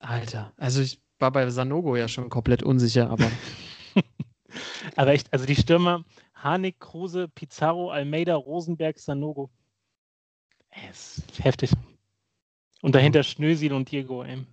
Alter. 0.00 0.52
Also 0.56 0.80
ich 0.82 1.00
war 1.18 1.30
bei 1.30 1.48
Sanogo 1.50 1.96
ja 1.96 2.08
schon 2.08 2.28
komplett 2.28 2.62
unsicher, 2.62 3.08
aber 3.10 3.30
Aber 4.96 5.12
echt, 5.12 5.32
also 5.32 5.46
die 5.46 5.54
Stürmer, 5.56 6.04
Harnik, 6.34 6.80
Kruse, 6.80 7.28
Pizarro, 7.28 7.90
Almeida, 7.90 8.34
Rosenberg, 8.34 8.98
Sanogo. 8.98 9.50
Ey, 10.70 10.90
ist 10.90 11.22
heftig. 11.42 11.70
Und 12.82 12.94
dahinter 12.94 13.22
Schnösil 13.22 13.72
und 13.72 13.90
Diego, 13.90 14.24
ey. 14.24 14.44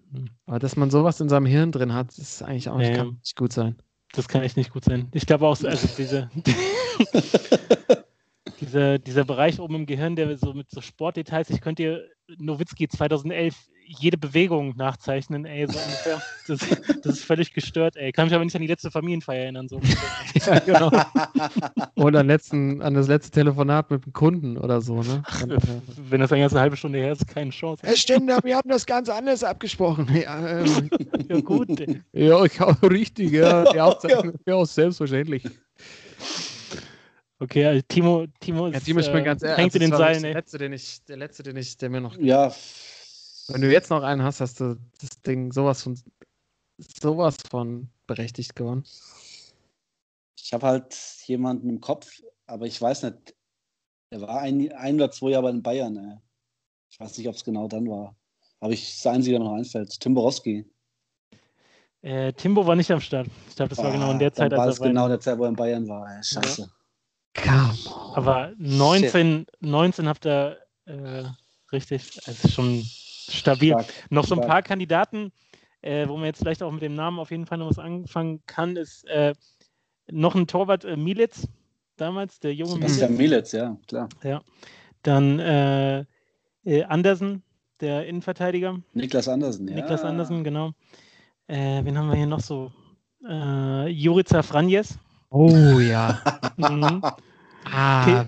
Aber 0.45 0.60
dass 0.60 0.76
man 0.76 0.91
sowas 0.91 1.20
in 1.20 1.30
seinem 1.30 1.47
Hirn 1.47 1.72
drin 1.72 1.93
hat, 1.93 2.16
ist 2.18 2.43
eigentlich 2.43 2.70
auch 2.70 2.78
nicht, 2.78 2.89
Ja, 2.91 2.95
kann 2.97 3.08
ja. 3.08 3.14
nicht 3.14 3.36
gut 3.36 3.52
sein. 3.54 3.76
Das 4.14 4.28
kann 4.28 4.41
echt 4.41 4.57
nicht 4.57 4.72
gut 4.72 4.86
sein. 4.86 5.07
Ich 5.14 5.26
glaube 5.26 5.47
auch, 5.47 5.64
also 5.64 5.88
diese, 5.97 6.30
dieser, 8.60 8.99
dieser 8.99 9.24
Bereich 9.24 9.60
oben 9.60 9.76
im 9.76 9.86
Gehirn, 9.86 10.16
der 10.16 10.36
so 10.38 10.53
mit 10.53 10.70
so 10.72 10.82
Sportdetails, 10.82 11.49
ich 11.49 11.62
könnte 11.62 11.84
dir 11.84 12.10
Nowitzki 12.38 12.88
2011 12.88 13.55
jede 13.90 14.18
Bewegung 14.18 14.76
nachzeichnen, 14.78 15.46
ey, 15.46 15.66
so 15.68 15.78
ungefähr. 15.80 16.22
Das, 16.48 16.60
das 17.04 17.18
ist 17.18 17.24
völlig 17.26 17.54
gestört, 17.54 17.96
ey. 17.96 18.12
Kann 18.12 18.26
mich 18.26 18.36
aber 18.36 18.44
nicht 18.46 18.56
an 18.56 18.62
die 18.62 18.68
letzte 18.68 18.92
Familienfeier 18.92 19.44
erinnern. 19.44 19.68
So. 19.68 19.80
ja, 20.46 20.60
genau. 20.66 20.92
Oder 21.96 22.20
an, 22.20 22.28
letzten, 22.28 22.82
an 22.82 22.94
das 22.94 23.08
letzte 23.08 23.32
Telefonat 23.32 23.90
mit 23.90 24.06
dem 24.06 24.14
Kunden 24.14 24.58
oder 24.58 24.82
so, 24.82 25.02
ne? 25.02 25.24
Äh, 25.42 25.58
Wenn 26.10 26.22
das 26.22 26.32
eine 26.32 26.42
ganze 26.42 26.60
halbe 26.60 26.78
Stunde 26.78 27.00
her 27.00 27.14
ist, 27.14 27.28
keine 27.28 27.50
Chance. 27.50 27.82
Herr 27.86 27.96
Stender, 27.98 28.40
wir 28.44 28.58
haben 28.58 28.70
das 28.70 28.86
ganz 28.86 29.10
anders 29.10 29.44
abgesprochen. 29.44 30.08
Ja, 30.20 30.60
ähm, 30.62 30.90
Ja, 31.30 31.40
gut, 31.40 31.80
ey. 31.80 32.02
ja 32.14 32.44
ich 32.44 32.62
auch 32.62 32.82
richtig, 32.84 33.32
ja. 33.32 33.64
Die 33.72 33.80
Aufzeichnung, 33.82 34.34
ja, 34.46 34.66
selbstverständlich. 34.66 35.44
Okay, 37.40 37.66
also 37.66 37.82
Timo, 37.88 38.26
Timo 38.40 38.68
ist, 38.68 38.74
Ja, 38.74 38.80
Timo, 38.82 39.00
ich 39.00 39.08
bin 39.12 39.22
äh, 39.22 39.24
ganz 39.24 39.44
ehrlich, 39.44 39.58
hängt 39.58 39.76
in 39.76 39.82
den 39.82 39.92
Seilen, 39.94 40.22
der 40.24 40.32
ey. 40.32 40.36
letzte, 40.36 40.58
den 40.58 40.74
ich, 40.74 41.04
der 41.06 41.18
letzte, 41.18 41.44
den 41.44 41.56
ich, 41.58 41.78
der 41.78 41.90
mir 41.90 42.02
noch. 42.02 42.18
ja, 42.18 42.52
Wenn 43.50 43.62
du 43.62 43.72
jetzt 43.72 43.89
noch 43.89 44.04
einen 44.04 44.24
hast, 44.24 44.41
hast 44.41 44.60
du 44.60 44.78
das 45.02 45.22
Ding 45.26 45.52
sowas 45.52 45.82
von 45.84 46.00
sowas 47.02 47.36
von 47.50 47.89
berechtigt 48.08 48.56
gewonnen. 48.56 48.84
ich 50.41 50.54
habe 50.54 50.66
halt 50.68 50.95
jemanden 51.26 51.70
im 51.70 51.82
Kopf, 51.82 52.10
aber 52.47 52.66
ich 52.66 52.82
weiß 52.82 53.04
nicht. 53.04 53.36
Er 54.12 54.22
war 54.22 54.41
ein, 54.41 54.72
ein 54.72 54.95
oder 54.95 55.12
zwei 55.12 55.30
Jahre 55.32 55.50
in 55.52 55.62
Bayern. 55.62 55.95
Ey. 55.97 56.18
Ich 56.89 57.00
weiß 57.00 57.18
nicht, 57.18 57.28
ob 57.28 57.36
es 57.36 57.43
genau 57.43 57.68
dann 57.68 57.88
war. 57.88 58.16
Aber 58.60 58.74
ich 58.74 58.95
das 58.95 59.06
Einzige, 59.06 59.34
der 59.34 59.39
mir 59.41 59.45
noch 59.52 59.58
einfällt. 59.58 60.00
Tim 60.00 60.16
Borowski. 60.16 60.66
Äh, 62.02 62.34
Timbo 62.34 62.66
war 62.66 62.76
nicht 62.76 62.89
am 62.91 63.02
Start. 63.02 63.28
Ich 63.50 63.56
glaube, 63.56 63.70
das 63.70 63.78
war 63.84 63.91
genau 63.91 64.12
in 64.12 64.20
der 64.20 64.30
Ah, 64.30 64.32
dann 64.36 64.50
Zeit, 64.50 64.58
war 64.58 64.66
als 64.66 64.74
es 64.76 64.80
er 64.80 64.84
bei- 64.84 64.89
genau 64.89 65.08
der 65.10 65.20
Zeit, 65.20 65.38
wo 65.38 65.43
er 65.43 65.50
in 65.50 65.56
Bayern 65.56 65.88
war. 65.88 66.08
Ey. 66.16 66.24
Scheiße. 66.24 66.72
Come 67.36 67.78
Aber 68.14 68.54
19, 68.58 69.45
19 69.60 70.08
habt 70.08 70.26
ihr 70.26 70.58
äh, 70.86 71.26
richtig, 71.72 72.20
also 72.26 72.47
schon 72.47 72.84
stabil. 73.34 73.72
Stark. 73.72 73.88
Noch 74.10 74.26
so 74.26 74.36
ein 74.36 74.40
stark. 74.40 74.50
paar 74.50 74.62
Kandidaten, 74.62 75.32
äh, 75.82 76.08
wo 76.08 76.18
man 76.18 76.26
jetzt 76.26 76.40
vielleicht 76.40 76.64
auch 76.64 76.72
mit 76.72 76.82
dem 76.82 76.96
Namen 76.96 77.20
auf 77.20 77.32
jeden 77.32 77.46
Fall 77.46 77.58
noch 77.58 77.70
was 77.70 77.80
anfangen 77.80 78.42
kann, 78.46 78.76
ist 78.76 79.08
äh, 79.08 79.34
noch 80.12 80.36
ein 80.36 80.48
Torwart 80.48 80.86
äh, 80.86 80.98
Militz, 80.98 81.48
damals, 81.98 82.40
der 82.40 82.54
junge 82.54 82.74
Sebastian 82.74 83.16
Militz. 83.16 83.52
Mielitz, 83.52 83.52
ja, 83.54 83.78
klar. 83.88 84.44
Dann 85.04 85.40
äh, 85.40 86.06
äh, 86.66 86.84
Andersen, 86.84 87.44
der 87.80 88.06
Innenverteidiger. 88.08 88.80
Niklas 88.94 89.28
Andersen, 89.28 89.68
ja. 89.68 89.76
Niklas 89.76 90.04
Andersen, 90.04 90.44
genau. 90.44 90.72
Äh, 91.48 91.84
wen 91.84 91.98
haben 91.98 92.10
wir 92.10 92.16
hier 92.16 92.28
noch 92.28 92.42
so? 92.42 92.72
Äh, 93.28 93.88
Jurica 93.88 94.42
Franjes. 94.44 94.98
Oh 95.30 95.80
ja. 95.80 96.22
Mhm. 96.58 97.02
Ah. 97.72 98.26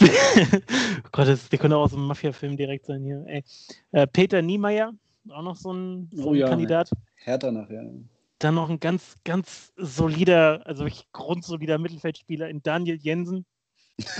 Oh 0.00 1.08
Gott, 1.12 1.28
das, 1.28 1.48
der 1.48 1.58
könnte 1.58 1.76
auch 1.76 1.84
aus 1.84 1.90
dem 1.92 2.06
Mafia-Film 2.06 2.56
direkt 2.56 2.86
sein 2.86 3.02
hier. 3.02 3.24
Ey. 3.26 3.44
Äh, 3.92 4.06
Peter 4.06 4.42
Niemeyer, 4.42 4.92
auch 5.30 5.42
noch 5.42 5.56
so 5.56 5.72
ein, 5.72 6.10
so 6.12 6.28
Oh 6.28 6.32
ein 6.32 6.38
ja, 6.38 6.48
Kandidat. 6.48 6.90
Hertha 7.16 7.50
nachher. 7.50 7.90
Dann 8.38 8.54
noch 8.56 8.68
ein 8.70 8.80
ganz, 8.80 9.16
ganz 9.24 9.72
solider, 9.76 10.66
also 10.66 10.84
wirklich 10.84 11.06
grundsolider 11.12 11.78
Mittelfeldspieler 11.78 12.48
in 12.48 12.62
Daniel 12.62 12.96
Jensen. 13.00 13.46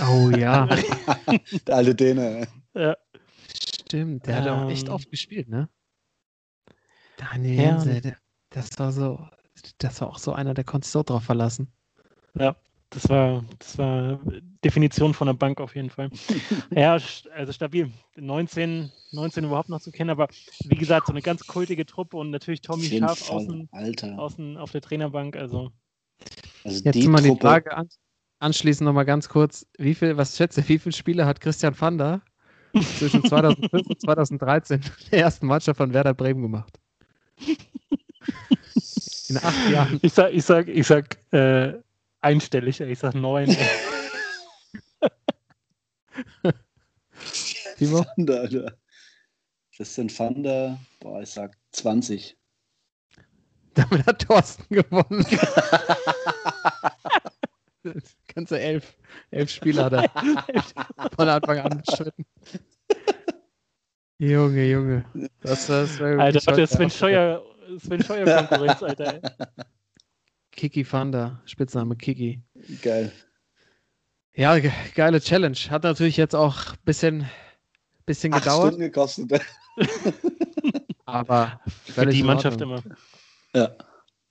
oh 0.01 0.29
ja. 0.29 0.67
Der 1.67 1.75
alte 1.75 1.95
Däne. 1.95 2.47
Äh, 2.73 2.93
Stimmt, 3.55 4.25
der 4.27 4.37
hat 4.37 4.47
auch 4.47 4.69
echt 4.69 4.87
Ähm. 4.87 4.93
oft 4.93 5.09
gespielt, 5.11 5.49
ne? 5.49 5.69
Daniel 7.17 7.55
Ja. 7.55 7.61
Jense, 7.63 8.01
der, 8.01 8.17
das 8.49 8.69
war 8.79 8.91
so, 8.91 9.27
das 9.79 9.99
war 10.01 10.09
auch 10.09 10.17
so 10.19 10.33
einer, 10.33 10.53
der 10.53 10.63
konnte 10.63 10.85
sich 10.85 10.93
so 10.93 11.03
drauf 11.03 11.23
verlassen. 11.23 11.71
Das 12.93 13.09
war, 13.09 13.43
das 13.59 13.77
war 13.77 14.19
Definition 14.63 15.13
von 15.13 15.27
der 15.27 15.33
Bank 15.33 15.59
auf 15.59 15.75
jeden 15.75 15.89
Fall. 15.89 16.09
ja, 16.71 16.93
also 17.35 17.51
stabil. 17.51 17.91
19, 18.15 18.91
19 19.11 19.43
überhaupt 19.45 19.69
noch 19.69 19.81
zu 19.81 19.91
kennen, 19.91 20.09
aber 20.09 20.27
wie 20.65 20.75
gesagt, 20.75 21.07
so 21.07 21.13
eine 21.13 21.21
ganz 21.21 21.45
kultige 21.47 21.85
Truppe 21.85 22.17
und 22.17 22.29
natürlich 22.29 22.61
Tommy 22.61 22.85
Auf 22.85 22.91
jeden 22.91 23.07
Scharf 23.07 23.29
außen, 23.29 23.69
Alter. 23.71 24.19
außen 24.19 24.57
auf 24.57 24.71
der 24.71 24.81
Trainerbank. 24.81 25.35
Also 25.35 25.71
Also 26.63 26.83
Jetzt 26.83 26.95
die 26.95 27.07
mal 27.07 27.21
die. 27.21 27.35
Frage 27.35 27.75
an, 27.75 27.89
anschließend 28.39 28.85
nochmal 28.85 29.05
ganz 29.05 29.29
kurz, 29.29 29.65
wie 29.77 29.95
viel, 29.95 30.17
was 30.17 30.37
schätze, 30.37 30.67
wie 30.67 30.77
viele 30.79 30.93
Spiele 30.93 31.25
hat 31.25 31.41
Christian 31.41 31.73
Vander 31.79 32.21
zwischen 32.97 33.23
2005 33.23 33.87
und 33.87 34.01
2013 34.01 34.81
der 35.11 35.19
ersten 35.19 35.47
Mannschaft 35.47 35.77
von 35.77 35.93
Werder 35.93 36.13
Bremen 36.13 36.41
gemacht? 36.41 36.79
In 39.29 39.37
acht 39.37 39.69
Jahren. 39.71 39.99
ich 40.01 40.13
sag, 40.13 40.33
ich 40.33 40.43
sag, 40.45 40.67
ich 40.67 40.85
sag 40.85 41.17
äh, 41.33 41.73
einstellig, 42.23 42.79
ich 42.79 42.99
sag 42.99 43.13
neun. 43.15 43.55
Timo? 47.77 48.05
Vander, 48.15 48.41
Alter. 48.41 48.77
Christian 49.75 50.09
Vander, 50.09 50.79
boah, 50.99 51.21
ich 51.21 51.29
sag 51.29 51.57
20. 51.71 52.37
Damit 53.73 54.05
hat 54.05 54.21
Thorsten 54.21 54.75
gewonnen. 54.75 55.25
Ganze 58.33 58.59
elf, 58.59 58.95
elf 59.31 59.49
Spiele 59.49 59.83
hat 59.83 59.93
er 59.93 60.09
von 61.15 61.27
Anfang 61.27 61.59
an 61.59 61.81
bestritten. 61.85 62.25
Junge, 64.19 64.65
Junge. 64.65 65.03
Das, 65.41 65.67
das 65.67 65.99
war 65.99 66.19
Alter, 66.19 66.39
der 66.39 66.53
heute 66.53 66.67
Sven 66.67 66.89
Scheuer, 66.89 67.43
Sven 67.79 68.01
Scheuer 68.01 68.25
Konkurrenz, 68.37 68.81
Alter. 68.81 69.19
Kiki 70.55 70.83
Vander, 70.83 71.41
Spitzname 71.45 71.95
Kiki. 71.95 72.41
Geil. 72.81 73.11
Ja, 74.35 74.57
ge 74.59 74.71
geile 74.95 75.19
Challenge. 75.21 75.57
Hat 75.69 75.83
natürlich 75.83 76.17
jetzt 76.17 76.35
auch 76.35 76.71
ein 76.73 76.77
bisschen, 76.85 77.29
bisschen 78.05 78.33
Acht 78.33 78.43
gedauert, 78.43 78.73
Stunden 78.73 78.81
gekostet. 78.81 79.41
aber 81.05 81.59
Für 81.85 82.05
die 82.05 82.23
Mannschaft 82.23 82.61
immer. 82.61 82.81
ja. 83.53 83.69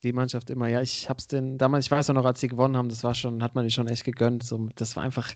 Die 0.03 0.13
Mannschaft 0.13 0.51
immer, 0.51 0.67
ja. 0.67 0.81
Ich 0.81 1.09
hab's 1.09 1.29
denn 1.29 1.59
damals, 1.59 1.85
ich 1.87 1.91
weiß 1.91 2.11
auch 2.11 2.15
noch, 2.15 2.25
als 2.25 2.41
sie 2.41 2.49
gewonnen 2.49 2.77
haben, 2.77 2.89
das 2.89 3.05
war 3.05 3.15
schon, 3.15 3.41
hat 3.43 3.55
man 3.55 3.65
die 3.65 3.71
schon 3.71 3.87
echt 3.87 4.03
gegönnt. 4.05 4.43
So, 4.43 4.69
das 4.75 4.97
war 4.97 5.05
einfach 5.05 5.33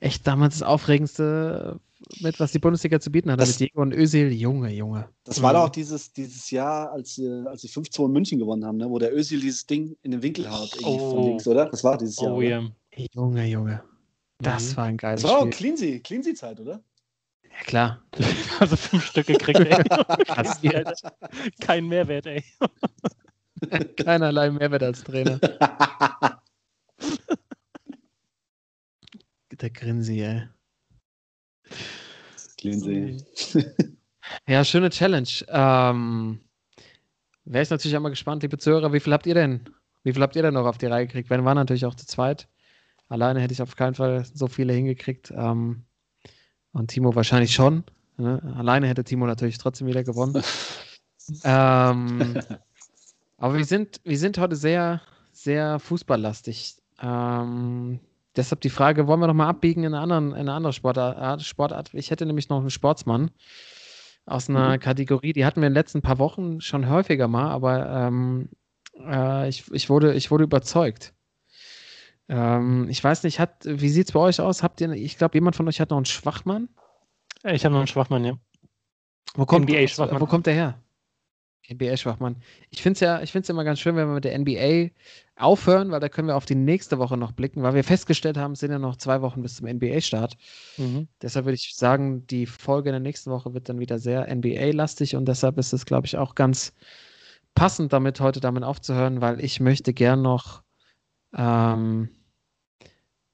echt 0.00 0.26
damals 0.26 0.58
das 0.58 0.68
Aufregendste, 0.68 1.80
mit 2.20 2.38
was 2.40 2.52
die 2.52 2.58
Bundesliga 2.58 3.00
zu 3.00 3.10
bieten 3.10 3.30
hatte. 3.30 3.40
Das- 3.40 3.58
mit 3.58 3.70
Diego 3.70 3.82
und 3.82 3.92
Özil, 3.94 4.32
Junge, 4.32 4.70
Junge. 4.70 5.08
Das 5.24 5.40
war 5.42 5.52
Mhm. 5.52 5.56
doch 5.56 5.64
auch 5.64 5.68
dieses, 5.70 6.12
dieses 6.12 6.50
Jahr, 6.50 6.92
als, 6.92 7.14
sie- 7.16 7.44
als 7.46 7.62
sie 7.62 7.68
5-2 7.68 8.06
in 8.06 8.12
München 8.12 8.38
gewonnen 8.38 8.64
haben, 8.64 8.76
ne? 8.78 8.88
wo 8.90 8.98
der 8.98 9.14
Özil 9.14 9.40
dieses 9.40 9.66
Ding 9.66 9.96
in 10.02 10.10
den 10.12 10.22
Winkel 10.22 10.50
haut, 10.50 10.74
irgendwie 10.74 10.98
von 10.98 11.18
Oh. 11.18 11.26
links, 11.28 11.46
oder? 11.46 11.66
Das 11.66 11.82
war 11.84 11.96
dieses 11.98 12.20
Jahr. 12.20 12.34
Oh 12.34 12.40
ja. 12.40 12.62
Junge, 13.12 13.46
Junge. 13.46 13.82
Das 14.38 14.72
Mhm. 14.72 14.76
war 14.76 14.84
ein 14.84 14.96
geiles 14.96 15.22
Das 15.22 15.30
war 15.30 15.38
auch 15.38 15.42
Spiel. 15.46 15.52
Cleansy, 15.74 16.00
Cleansy-Zeit, 16.00 16.60
oder? 16.60 16.82
Ja, 17.44 17.64
klar. 17.66 18.02
Also 18.60 18.76
fünf 18.76 19.04
Stück 19.04 19.26
gekriegt, 19.26 19.58
ey. 19.60 19.72
Alter. 20.28 21.12
Kein 21.60 21.86
Mehrwert, 21.88 22.26
ey. 22.26 22.44
Keinerlei 23.96 24.50
Mehrwert 24.50 24.82
als 24.82 25.02
Trainer. 25.02 25.38
Der 29.60 29.70
Grinsi, 29.70 30.20
ey. 30.20 30.48
Cleansy. 32.58 33.24
Ja, 34.48 34.64
schöne 34.64 34.88
Challenge. 34.88 35.28
Ähm, 35.48 36.40
Wäre 37.44 37.62
ich 37.62 37.70
natürlich 37.70 37.96
auch 37.96 38.00
mal 38.00 38.08
gespannt, 38.08 38.42
liebe 38.42 38.56
Zuhörer, 38.56 38.92
wie 38.92 39.00
viel 39.00 39.12
habt 39.12 39.26
ihr 39.26 39.34
denn? 39.34 39.68
Wie 40.02 40.12
viel 40.12 40.22
habt 40.22 40.34
ihr 40.36 40.42
denn 40.42 40.54
noch 40.54 40.66
auf 40.66 40.78
die 40.78 40.86
Reihe 40.86 41.06
gekriegt? 41.06 41.30
Wenn 41.30 41.44
war 41.44 41.54
natürlich 41.54 41.84
auch 41.84 41.94
zu 41.94 42.06
zweit. 42.06 42.48
Alleine 43.08 43.40
hätte 43.40 43.52
ich 43.52 43.60
auf 43.60 43.76
keinen 43.76 43.94
Fall 43.94 44.24
so 44.24 44.48
viele 44.48 44.72
hingekriegt. 44.72 45.30
Ähm, 45.36 45.84
und 46.72 46.88
Timo 46.88 47.14
wahrscheinlich 47.14 47.54
schon. 47.54 47.84
Ne? 48.16 48.40
Alleine 48.56 48.88
hätte 48.88 49.04
Timo 49.04 49.26
natürlich 49.26 49.58
trotzdem 49.58 49.86
wieder 49.86 50.04
gewonnen. 50.04 50.42
ähm, 51.44 52.40
aber 53.36 53.56
wir 53.56 53.64
sind, 53.64 54.00
wir 54.04 54.18
sind 54.18 54.38
heute 54.38 54.56
sehr, 54.56 55.02
sehr 55.32 55.78
fußballlastig. 55.78 56.76
Ähm, 57.02 58.00
deshalb 58.36 58.60
die 58.60 58.70
Frage, 58.70 59.06
wollen 59.06 59.20
wir 59.20 59.26
noch 59.26 59.34
mal 59.34 59.48
abbiegen 59.48 59.84
in 59.84 59.94
eine, 59.94 60.02
anderen, 60.02 60.30
in 60.30 60.40
eine 60.40 60.52
andere 60.52 60.72
Sportart, 60.72 61.42
Sportart? 61.42 61.92
Ich 61.94 62.10
hätte 62.10 62.26
nämlich 62.26 62.48
noch 62.48 62.60
einen 62.60 62.70
Sportsmann 62.70 63.30
aus 64.26 64.48
einer 64.48 64.78
Kategorie, 64.78 65.32
die 65.32 65.44
hatten 65.44 65.60
wir 65.60 65.66
in 65.66 65.72
den 65.72 65.80
letzten 65.80 66.02
paar 66.02 66.18
Wochen 66.18 66.60
schon 66.60 66.88
häufiger 66.88 67.28
mal, 67.28 67.50
aber 67.50 67.88
ähm, 67.88 68.48
äh, 68.98 69.48
ich, 69.48 69.70
ich, 69.72 69.90
wurde, 69.90 70.14
ich 70.14 70.30
wurde 70.30 70.44
überzeugt. 70.44 71.14
Ähm, 72.28 72.88
ich 72.88 73.04
weiß 73.04 73.22
nicht, 73.24 73.38
hat, 73.38 73.64
wie 73.64 73.90
sieht 73.90 74.06
es 74.06 74.12
bei 74.12 74.20
euch 74.20 74.40
aus? 74.40 74.62
Habt 74.62 74.80
ihr, 74.80 74.90
ich 74.92 75.18
glaube, 75.18 75.36
jemand 75.36 75.56
von 75.56 75.68
euch 75.68 75.80
hat 75.80 75.90
noch 75.90 75.98
einen 75.98 76.06
Schwachmann? 76.06 76.68
Ich 77.42 77.64
habe 77.64 77.74
noch 77.74 77.80
einen 77.80 77.86
Schwachmann, 77.86 78.24
ja. 78.24 78.34
Wo 79.34 79.44
kommt, 79.44 79.68
NBA-Schwachmann. 79.68 80.20
Wo 80.20 80.26
kommt 80.26 80.46
der 80.46 80.54
her? 80.54 80.83
NBA-Schwachmann. 81.68 82.36
Ich 82.70 82.82
finde 82.82 82.94
es 82.94 83.00
ja, 83.00 83.22
ich 83.22 83.32
find's 83.32 83.48
immer 83.48 83.64
ganz 83.64 83.80
schön, 83.80 83.96
wenn 83.96 84.08
wir 84.08 84.14
mit 84.14 84.24
der 84.24 84.38
NBA 84.38 84.90
aufhören, 85.36 85.90
weil 85.90 86.00
da 86.00 86.08
können 86.08 86.28
wir 86.28 86.36
auf 86.36 86.44
die 86.44 86.54
nächste 86.54 86.98
Woche 86.98 87.16
noch 87.16 87.32
blicken, 87.32 87.62
weil 87.62 87.74
wir 87.74 87.84
festgestellt 87.84 88.36
haben, 88.36 88.52
es 88.52 88.60
sind 88.60 88.70
ja 88.70 88.78
noch 88.78 88.96
zwei 88.96 89.20
Wochen 89.22 89.42
bis 89.42 89.56
zum 89.56 89.66
NBA-Start. 89.66 90.36
Mhm. 90.76 91.08
Deshalb 91.22 91.46
würde 91.46 91.56
ich 91.56 91.74
sagen, 91.74 92.26
die 92.26 92.46
Folge 92.46 92.90
in 92.90 92.94
der 92.94 93.00
nächsten 93.00 93.30
Woche 93.30 93.54
wird 93.54 93.68
dann 93.68 93.80
wieder 93.80 93.98
sehr 93.98 94.28
NBA-lastig 94.32 95.16
und 95.16 95.26
deshalb 95.26 95.58
ist 95.58 95.72
es, 95.72 95.86
glaube 95.86 96.06
ich, 96.06 96.16
auch 96.16 96.34
ganz 96.34 96.72
passend 97.54 97.92
damit, 97.92 98.20
heute 98.20 98.40
damit 98.40 98.64
aufzuhören, 98.64 99.20
weil 99.20 99.42
ich 99.42 99.60
möchte 99.60 99.92
gern 99.92 100.22
noch 100.22 100.62
ähm, 101.36 102.10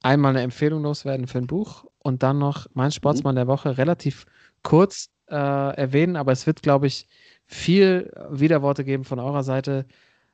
einmal 0.02 0.30
eine 0.30 0.42
Empfehlung 0.42 0.82
loswerden 0.82 1.26
für 1.26 1.38
ein 1.38 1.46
Buch 1.46 1.84
und 1.98 2.22
dann 2.22 2.38
noch 2.38 2.66
mein 2.74 2.92
Sportsmann 2.92 3.34
der 3.34 3.46
Woche 3.46 3.76
relativ 3.76 4.26
kurz 4.62 5.10
äh, 5.28 5.34
erwähnen, 5.34 6.16
aber 6.16 6.32
es 6.32 6.46
wird, 6.46 6.62
glaube 6.62 6.86
ich, 6.86 7.06
viel 7.50 8.12
Widerworte 8.30 8.84
geben 8.84 9.04
von 9.04 9.18
eurer 9.18 9.42
Seite. 9.42 9.84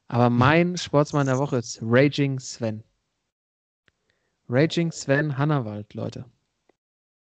Aber 0.06 0.30
mein 0.30 0.76
Sportsmann 0.76 1.26
der 1.26 1.38
Woche 1.38 1.56
ist 1.56 1.78
Raging 1.82 2.38
Sven. 2.38 2.84
Raging 4.48 4.92
Sven 4.92 5.36
Hannawald, 5.36 5.94
Leute. 5.94 6.26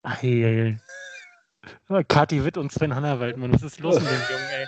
Eieiei. 0.03 0.79
Kati 2.07 2.43
Witt 2.43 2.57
und 2.57 2.71
Sven 2.71 2.93
Hannawald, 2.93 3.38
Mann, 3.38 3.53
was 3.53 3.63
ist 3.63 3.79
los 3.79 3.95
mit 3.95 4.05
dem 4.05 4.21
Jungen, 4.29 4.49
ey? 4.59 4.67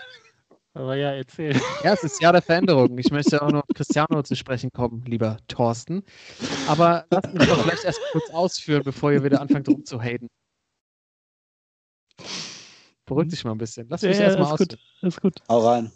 Aber 0.74 0.95
ja, 0.95 1.11
erzähl. 1.11 1.59
Ja, 1.84 1.93
es 1.93 2.03
ist 2.03 2.22
Jahr 2.22 2.32
der 2.32 2.41
Veränderung. 2.41 2.97
Ich 2.97 3.11
möchte 3.11 3.41
auch 3.41 3.51
noch 3.51 3.63
Cristiano 3.76 4.24
zu 4.24 4.36
sprechen 4.36 4.72
kommen, 4.72 5.03
lieber 5.05 5.38
Thorsten. 5.47 6.03
Aber 6.67 7.05
lasst 7.11 7.34
mich 7.34 7.47
doch 7.47 7.61
vielleicht 7.61 7.84
erst 7.84 7.99
kurz 8.11 8.30
ausführen, 8.30 8.84
bevor 8.84 9.11
ihr 9.11 9.24
wieder 9.24 9.41
anfangt 9.41 9.67
rumzuhaten. 9.67 10.30
Beruhig 13.10 13.28
dich 13.30 13.43
mal 13.43 13.51
ein 13.51 13.57
bisschen. 13.57 13.88
Lass 13.89 14.01
mich 14.01 14.18
Ja, 14.18 14.24
erst 14.26 14.39
mal 14.39 14.45
ist 14.45 14.51
ausführen. 14.51 14.80
gut. 15.01 15.07
Ist 15.07 15.22
gut. 15.22 15.36
Hau 15.49 15.68
rein. 15.68 15.91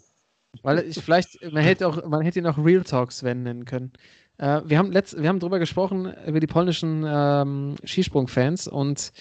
Weil 0.62 0.80
ich 0.86 0.98
vielleicht, 1.02 1.42
man 1.52 1.62
hätte 1.64 1.88
auch, 1.88 2.06
man 2.06 2.22
hätte 2.22 2.38
ihn 2.38 2.46
auch 2.46 2.58
Real 2.58 2.84
Talk 2.84 3.10
Sven 3.12 3.42
nennen 3.42 3.64
können. 3.64 3.92
Äh, 4.38 4.60
wir 4.64 4.78
haben 4.78 4.92
letzt, 4.92 5.20
wir 5.20 5.28
haben 5.28 5.40
drüber 5.40 5.58
gesprochen, 5.58 6.12
über 6.26 6.38
die 6.40 6.46
polnischen 6.46 7.04
ähm, 7.06 7.74
Skisprung-Fans 7.84 8.68
und 8.68 9.12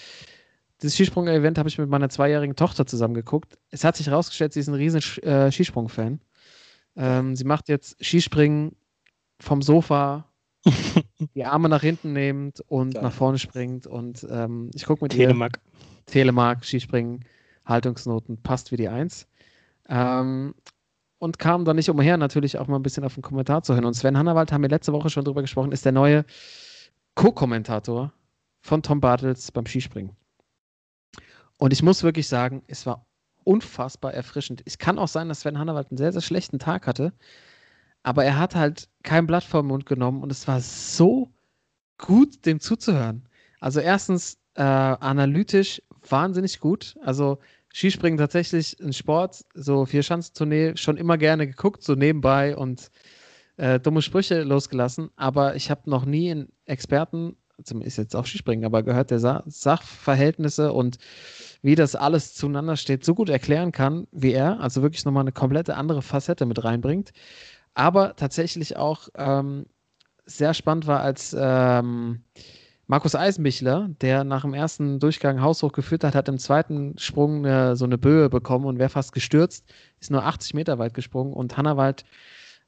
dieses 0.82 0.96
Skisprung-Event 0.96 1.58
habe 1.58 1.70
ich 1.70 1.78
mit 1.78 1.90
meiner 1.90 2.10
zweijährigen 2.10 2.56
Tochter 2.56 2.86
zusammen 2.86 3.14
geguckt. 3.14 3.58
Es 3.72 3.84
hat 3.84 3.96
sich 3.96 4.08
herausgestellt, 4.08 4.54
sie 4.54 4.60
ist 4.60 4.68
ein 4.68 4.74
riesen 4.74 5.02
äh, 5.24 5.52
Skisprung-Fan. 5.52 6.20
Ähm, 6.96 7.36
sie 7.36 7.46
macht 7.46 7.70
jetzt 7.70 8.04
Skispringen 8.04 8.76
vom 9.40 9.62
Sofa, 9.62 10.26
die 11.36 11.46
Arme 11.46 11.70
nach 11.70 11.82
hinten 11.82 12.14
nehmend 12.14 12.62
und 12.68 12.94
Geil. 12.94 13.04
nach 13.04 13.14
vorne 13.14 13.40
springt 13.40 13.88
und 13.88 14.26
ähm, 14.30 14.70
ich 14.74 14.86
gucke 14.86 15.04
mit 15.04 15.14
ihr 15.14 15.28
Telemark. 15.28 15.60
Telemark, 16.06 16.66
Skispringen, 16.66 17.24
Haltungsnoten, 17.66 18.42
passt 18.42 18.72
wie 18.72 18.78
die 18.78 18.90
Eins. 18.90 19.28
Ähm, 19.88 20.54
und 21.20 21.40
kam 21.40 21.64
dann 21.64 21.78
nicht 21.78 21.90
umher, 21.90 22.18
natürlich 22.18 22.58
auch 22.58 22.68
mal 22.68 22.76
ein 22.76 22.84
bisschen 22.84 23.06
auf 23.06 23.14
den 23.14 23.24
Kommentar 23.24 23.64
zu 23.64 23.74
hören. 23.74 23.86
Und 23.86 23.94
Sven 23.94 24.18
Hannawald, 24.18 24.52
haben 24.52 24.62
wir 24.62 24.70
letzte 24.70 24.92
Woche 24.92 25.10
schon 25.10 25.24
drüber 25.24 25.42
gesprochen, 25.42 25.72
ist 25.72 25.86
der 25.86 25.94
neue 25.94 26.26
Co-Kommentator 27.16 28.12
von 28.62 28.84
Tom 28.84 29.00
Bartels 29.00 29.52
beim 29.52 29.66
Skispringen. 29.66 30.16
Und 31.60 31.72
ich 31.72 31.82
muss 31.82 32.04
wirklich 32.04 32.28
sagen, 32.28 32.64
es 32.68 32.86
war 32.86 33.06
unfassbar 33.44 34.14
erfrischend. 34.14 34.62
Es 34.66 34.78
kann 34.78 35.00
auch 35.00 35.08
sein, 35.08 35.30
dass 35.30 35.42
Sven 35.42 35.60
Hannawald 35.60 35.92
einen 35.92 35.98
sehr, 35.98 36.12
sehr 36.12 36.22
schlechten 36.22 36.60
Tag 36.60 36.88
hatte, 36.88 37.14
aber 38.04 38.26
er 38.26 38.38
hat 38.38 38.56
halt 38.56 38.90
kein 39.04 39.28
Blatt 39.28 39.44
vor 39.44 39.62
den 39.62 39.68
Mund 39.68 39.86
genommen 39.86 40.24
und 40.24 40.32
es 40.32 40.48
war 40.48 40.60
so 40.60 41.32
gut, 41.98 42.46
dem 42.46 42.60
zuzuhören. 42.60 43.28
Also 43.60 43.80
erstens 43.80 44.40
äh, 44.56 44.62
analytisch 44.62 45.82
wahnsinnig 46.12 46.60
gut. 46.60 46.96
Also 47.02 47.40
Skispringen 47.74 48.18
tatsächlich 48.18 48.80
ein 48.80 48.94
Sport, 48.94 49.46
so 49.54 49.86
Vierschanzentournee 49.86 50.76
schon 50.76 50.98
immer 50.98 51.18
gerne 51.18 51.48
geguckt, 51.48 51.84
so 51.84 51.96
nebenbei 51.96 52.56
und 52.56 52.92
äh, 53.58 53.80
dumme 53.80 54.02
Sprüche 54.02 54.44
losgelassen. 54.44 55.10
Aber 55.16 55.56
ich 55.56 55.72
habe 55.72 55.90
noch 55.90 56.06
nie 56.06 56.32
einen 56.32 56.50
Experten, 56.66 57.36
ist 57.82 57.98
jetzt 57.98 58.16
auch 58.16 58.26
Skispringen, 58.26 58.66
aber 58.66 58.84
gehört, 58.84 59.12
der 59.12 59.20
Sa 59.20 59.44
Sachverhältnisse 59.46 60.74
und 60.74 60.98
wie 61.62 61.76
das 61.76 61.96
alles 61.96 62.34
zueinander 62.34 62.76
steht, 62.78 63.06
so 63.06 63.16
gut 63.16 63.30
erklären 63.30 63.72
kann 63.72 64.08
wie 64.12 64.34
er. 64.34 64.60
Also 64.60 64.82
wirklich 64.82 65.06
nochmal 65.06 65.22
eine 65.22 65.32
komplette 65.32 65.76
andere 65.76 66.02
Facette 66.02 66.46
mit 66.46 66.64
reinbringt. 66.64 67.12
Aber 67.74 68.16
tatsächlich 68.16 68.78
auch 68.78 69.10
ähm, 69.16 69.66
sehr 70.26 70.54
spannend 70.54 70.88
war, 70.88 71.02
als 71.02 71.36
ähm, 71.38 72.24
Markus 72.88 73.16
Eisenbichler, 73.16 73.90
der 74.02 74.24
nach 74.24 74.42
dem 74.42 74.54
ersten 74.54 75.00
Durchgang 75.00 75.42
haushoch 75.42 75.72
geführt 75.72 76.04
hat, 76.04 76.16
hat 76.16 76.28
im 76.28 76.38
zweiten 76.38 76.98
Sprung 76.98 77.46
eine, 77.46 77.76
so 77.76 77.86
eine 77.86 77.98
Böe 77.98 78.30
bekommen 78.30 78.66
und 78.66 78.78
wäre 78.78 78.90
fast 78.90 79.14
gestürzt, 79.14 79.72
ist 80.00 80.12
nur 80.12 80.26
80 80.26 80.54
Meter 80.54 80.80
weit 80.80 80.94
gesprungen 80.94 81.34
und 81.34 81.56
Hannawald 81.58 82.04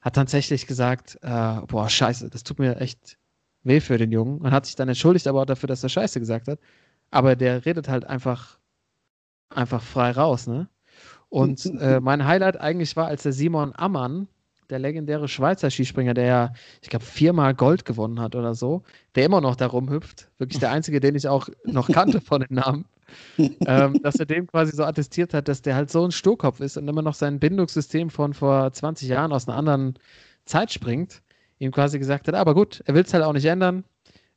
hat 0.00 0.14
tatsächlich 0.14 0.66
gesagt, 0.66 1.18
äh, 1.22 1.60
boah, 1.66 1.88
scheiße, 1.88 2.30
das 2.30 2.44
tut 2.44 2.58
mir 2.58 2.80
echt 2.80 3.18
weh 3.62 3.80
für 3.80 3.98
den 3.98 4.12
Jungen 4.12 4.38
und 4.40 4.52
hat 4.52 4.66
sich 4.66 4.76
dann 4.76 4.88
entschuldigt, 4.88 5.26
aber 5.26 5.42
auch 5.42 5.46
dafür, 5.46 5.66
dass 5.66 5.82
er 5.82 5.88
scheiße 5.88 6.20
gesagt 6.20 6.48
hat. 6.48 6.60
Aber 7.10 7.36
der 7.36 7.66
redet 7.66 7.88
halt 7.88 8.04
einfach, 8.04 8.58
einfach 9.50 9.82
frei 9.82 10.12
raus, 10.12 10.46
ne? 10.46 10.68
Und 11.28 11.66
äh, 11.80 12.00
mein 12.00 12.24
Highlight 12.24 12.60
eigentlich 12.60 12.96
war, 12.96 13.08
als 13.08 13.24
der 13.24 13.32
Simon 13.32 13.72
Ammann, 13.74 14.28
der 14.70 14.78
legendäre 14.78 15.28
Schweizer 15.28 15.70
Skispringer, 15.70 16.14
der 16.14 16.24
ja, 16.24 16.52
ich 16.82 16.88
glaube, 16.88 17.04
viermal 17.04 17.54
Gold 17.54 17.84
gewonnen 17.84 18.20
hat 18.20 18.34
oder 18.34 18.54
so, 18.54 18.82
der 19.14 19.24
immer 19.24 19.40
noch 19.40 19.56
da 19.56 19.66
rumhüpft, 19.66 20.30
wirklich 20.38 20.58
der 20.60 20.70
einzige, 20.70 21.00
den 21.00 21.14
ich 21.14 21.28
auch 21.28 21.48
noch 21.64 21.88
kannte 21.88 22.20
von 22.20 22.40
den 22.40 22.54
Namen, 22.56 22.84
ähm, 23.38 24.00
dass 24.02 24.16
er 24.16 24.26
dem 24.26 24.46
quasi 24.46 24.74
so 24.74 24.84
attestiert 24.84 25.34
hat, 25.34 25.48
dass 25.48 25.62
der 25.62 25.74
halt 25.74 25.90
so 25.90 26.04
ein 26.04 26.10
Sturkopf 26.10 26.60
ist 26.60 26.76
und 26.76 26.88
immer 26.88 27.02
noch 27.02 27.14
sein 27.14 27.38
Bindungssystem 27.38 28.10
von 28.10 28.34
vor 28.34 28.72
20 28.72 29.08
Jahren 29.08 29.32
aus 29.32 29.48
einer 29.48 29.56
anderen 29.56 29.94
Zeit 30.44 30.72
springt, 30.72 31.22
ihm 31.58 31.72
quasi 31.72 31.98
gesagt 31.98 32.28
hat, 32.28 32.34
aber 32.34 32.54
gut, 32.54 32.82
er 32.86 32.94
will 32.94 33.02
es 33.02 33.14
halt 33.14 33.24
auch 33.24 33.32
nicht 33.32 33.46
ändern, 33.46 33.84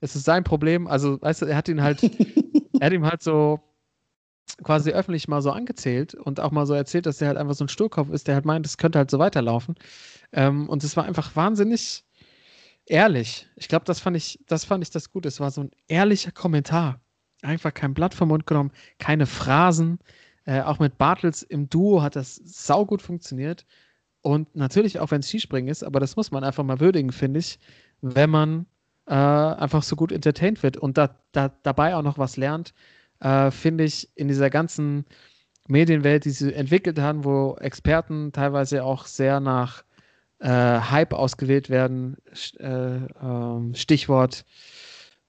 es 0.01 0.15
ist 0.15 0.25
sein 0.25 0.43
Problem, 0.43 0.87
also 0.87 1.21
weißt 1.21 1.41
du, 1.41 1.45
er 1.45 1.57
hat 1.57 1.67
ihn 1.67 1.81
halt, 1.81 2.03
er 2.79 2.85
hat 2.85 2.93
ihm 2.93 3.05
halt 3.05 3.21
so 3.21 3.59
quasi 4.63 4.91
öffentlich 4.91 5.27
mal 5.27 5.41
so 5.41 5.51
angezählt 5.51 6.15
und 6.15 6.39
auch 6.39 6.51
mal 6.51 6.65
so 6.65 6.73
erzählt, 6.73 7.05
dass 7.05 7.17
der 7.17 7.29
halt 7.29 7.37
einfach 7.37 7.53
so 7.53 7.65
ein 7.65 7.69
Sturkopf 7.69 8.09
ist, 8.09 8.27
der 8.27 8.35
halt 8.35 8.45
meint, 8.45 8.65
es 8.65 8.77
könnte 8.77 8.97
halt 8.99 9.11
so 9.11 9.19
weiterlaufen. 9.19 9.75
Ähm, 10.31 10.69
und 10.69 10.83
es 10.83 10.95
war 10.97 11.05
einfach 11.05 11.35
wahnsinnig 11.35 12.03
ehrlich. 12.85 13.47
Ich 13.55 13.67
glaube, 13.67 13.85
das 13.85 13.99
fand 13.99 14.17
ich, 14.17 14.39
das 14.47 14.65
fand 14.65 14.83
ich 14.83 14.91
das 14.91 15.11
Gute. 15.11 15.27
Es 15.27 15.39
war 15.39 15.51
so 15.51 15.61
ein 15.61 15.71
ehrlicher 15.87 16.31
Kommentar. 16.31 16.99
einfach 17.41 17.73
kein 17.73 17.93
Blatt 17.93 18.13
vom 18.13 18.29
Mund 18.29 18.45
genommen, 18.45 18.71
keine 18.97 19.25
Phrasen. 19.25 19.99
Äh, 20.45 20.61
auch 20.61 20.79
mit 20.79 20.97
Bartels 20.97 21.43
im 21.43 21.69
Duo 21.69 22.01
hat 22.01 22.15
das 22.15 22.35
saugut 22.35 23.01
funktioniert. 23.01 23.65
Und 24.21 24.55
natürlich 24.55 24.99
auch, 24.99 25.11
wenn 25.11 25.21
es 25.21 25.29
Skispringen 25.29 25.69
ist, 25.69 25.83
aber 25.83 25.99
das 25.99 26.15
muss 26.15 26.31
man 26.31 26.43
einfach 26.43 26.63
mal 26.63 26.79
würdigen, 26.79 27.11
finde 27.11 27.39
ich, 27.39 27.59
wenn 28.01 28.29
man 28.29 28.65
äh, 29.07 29.13
einfach 29.13 29.83
so 29.83 29.95
gut 29.95 30.11
entertained 30.11 30.61
wird 30.63 30.77
und 30.77 30.97
da, 30.97 31.15
da, 31.31 31.49
dabei 31.63 31.95
auch 31.95 32.01
noch 32.01 32.17
was 32.17 32.35
lernt, 32.37 32.73
äh, 33.21 33.51
finde 33.51 33.85
ich 33.85 34.09
in 34.15 34.27
dieser 34.27 34.49
ganzen 34.49 35.05
Medienwelt, 35.67 36.25
die 36.25 36.31
sie 36.31 36.53
entwickelt 36.53 36.99
haben, 36.99 37.23
wo 37.23 37.55
Experten 37.59 38.31
teilweise 38.33 38.83
auch 38.83 39.05
sehr 39.05 39.39
nach 39.39 39.83
äh, 40.39 40.47
Hype 40.47 41.13
ausgewählt 41.13 41.69
werden. 41.69 42.17
Äh, 42.59 42.97
ähm, 43.21 43.73
Stichwort 43.75 44.45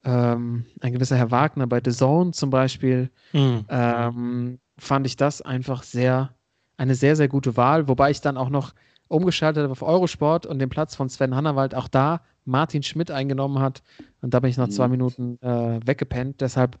ähm, 0.03 0.65
ein 0.79 0.93
gewisser 0.93 1.17
Herr 1.17 1.31
Wagner 1.31 1.67
bei 1.67 1.81
The 1.83 1.91
Zone 1.91 2.31
zum 2.31 2.49
Beispiel. 2.49 3.09
Mhm. 3.33 3.65
Ähm, 3.69 4.59
fand 4.77 5.05
ich 5.05 5.15
das 5.15 5.41
einfach 5.41 5.83
sehr, 5.83 6.33
eine 6.77 6.95
sehr, 6.95 7.15
sehr 7.15 7.27
gute 7.27 7.55
Wahl, 7.57 7.87
wobei 7.87 8.11
ich 8.11 8.21
dann 8.21 8.37
auch 8.37 8.49
noch 8.49 8.73
umgeschaltet 9.07 9.63
habe 9.63 9.71
auf 9.71 9.83
Eurosport 9.83 10.45
und 10.45 10.59
den 10.59 10.69
Platz 10.69 10.95
von 10.95 11.09
Sven 11.09 11.35
Hannawald 11.35 11.75
auch 11.75 11.87
da 11.87 12.21
Martin 12.45 12.81
Schmidt 12.81 13.11
eingenommen 13.11 13.59
hat. 13.59 13.83
Und 14.21 14.33
da 14.33 14.39
bin 14.39 14.49
ich 14.49 14.57
nach 14.57 14.69
zwei 14.69 14.87
mhm. 14.87 14.91
Minuten 14.91 15.41
äh, 15.41 15.79
weggepennt. 15.85 16.41
Deshalb 16.41 16.79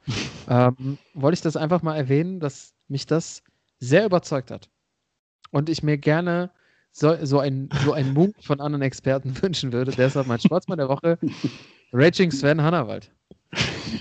ähm, 0.49 0.97
wollte 1.13 1.35
ich 1.35 1.41
das 1.41 1.57
einfach 1.57 1.83
mal 1.83 1.95
erwähnen, 1.95 2.39
dass 2.39 2.73
mich 2.87 3.05
das 3.05 3.43
sehr 3.79 4.05
überzeugt 4.05 4.49
hat. 4.49 4.69
Und 5.51 5.69
ich 5.69 5.83
mir 5.83 5.97
gerne 5.97 6.51
so, 6.91 7.15
so 7.25 7.39
ein, 7.39 7.69
so 7.83 7.93
ein 7.93 8.13
Move 8.13 8.33
von 8.41 8.59
anderen 8.59 8.81
Experten 8.81 9.33
wünschen 9.41 9.71
würde. 9.73 9.91
Deshalb 9.91 10.27
mein 10.27 10.39
Sportsmann 10.39 10.77
der 10.77 10.89
Woche, 10.89 11.17
Raging 11.93 12.31
Sven 12.31 12.61
Hannawald. 12.61 13.11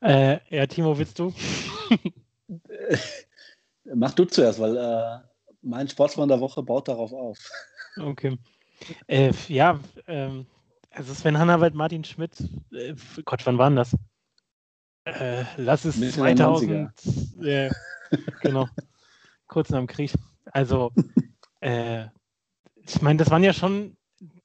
äh, 0.00 0.38
ja, 0.50 0.66
Timo, 0.66 0.98
willst 0.98 1.18
du? 1.18 1.32
Mach 3.94 4.14
du 4.14 4.24
zuerst, 4.24 4.60
weil 4.60 4.76
äh, 4.76 5.18
mein 5.62 5.88
Sportsmann 5.88 6.28
der 6.28 6.40
Woche 6.40 6.62
baut 6.62 6.88
darauf 6.88 7.12
auf. 7.12 7.38
Okay. 7.98 8.38
Äh, 9.06 9.32
ja, 9.48 9.78
ähm, 10.06 10.46
also 10.90 11.14
Sven 11.14 11.38
Hannawald, 11.38 11.74
Martin 11.74 12.04
Schmidt, 12.04 12.32
äh, 12.72 12.94
Gott, 13.24 13.44
wann 13.46 13.58
waren 13.58 13.76
das? 13.76 13.94
Äh, 15.04 15.44
lass 15.56 15.84
es 15.84 15.96
Mitte 15.96 16.12
2000. 16.12 16.90
Äh, 17.42 17.70
genau. 18.40 18.68
Kurz 19.52 19.68
nach 19.68 19.80
dem 19.80 19.86
Krieg. 19.86 20.14
Also, 20.46 20.92
äh, 21.60 22.06
ich 22.86 23.02
meine, 23.02 23.18
das 23.18 23.30
waren 23.30 23.44
ja 23.44 23.52
schon 23.52 23.98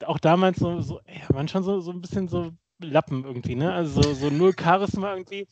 auch 0.05 0.19
damals 0.19 0.59
so, 0.59 0.81
so 0.81 0.99
ja, 1.07 1.33
waren 1.33 1.47
schon 1.47 1.63
so, 1.63 1.79
so 1.79 1.91
ein 1.91 2.01
bisschen 2.01 2.27
so 2.27 2.51
Lappen 2.79 3.23
irgendwie, 3.23 3.55
ne? 3.55 3.71
Also 3.71 4.01
so, 4.01 4.13
so 4.13 4.29
null 4.29 4.53
Charisma 4.59 5.13
irgendwie. 5.13 5.47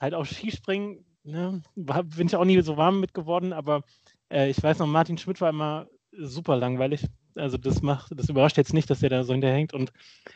Halt 0.00 0.14
auch 0.14 0.26
Skispringen, 0.26 1.04
ne? 1.22 1.62
bin 1.76 2.26
ich 2.26 2.34
auch 2.34 2.44
nie 2.44 2.60
so 2.62 2.76
warm 2.76 2.98
mit 2.98 3.14
geworden, 3.14 3.52
aber 3.52 3.84
äh, 4.28 4.50
ich 4.50 4.60
weiß 4.60 4.80
noch, 4.80 4.88
Martin 4.88 5.18
Schmidt 5.18 5.40
war 5.40 5.50
immer 5.50 5.86
super 6.10 6.56
langweilig. 6.56 7.06
Also 7.36 7.58
das 7.58 7.82
macht, 7.82 8.10
das 8.16 8.28
überrascht 8.28 8.56
jetzt 8.56 8.74
nicht, 8.74 8.90
dass 8.90 9.00
der 9.00 9.10
da 9.10 9.22
so 9.22 9.32
hinterhängt. 9.34 9.72
Und 9.72 9.92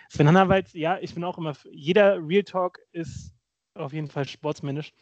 Sven 0.08 0.28
Hannawald, 0.28 0.72
ja, 0.74 0.98
ich 1.00 1.12
bin 1.12 1.24
auch 1.24 1.38
immer, 1.38 1.54
jeder 1.72 2.18
Real 2.24 2.44
Talk 2.44 2.78
ist 2.92 3.34
auf 3.74 3.92
jeden 3.92 4.08
Fall 4.08 4.28
sportsmännisch. 4.28 4.92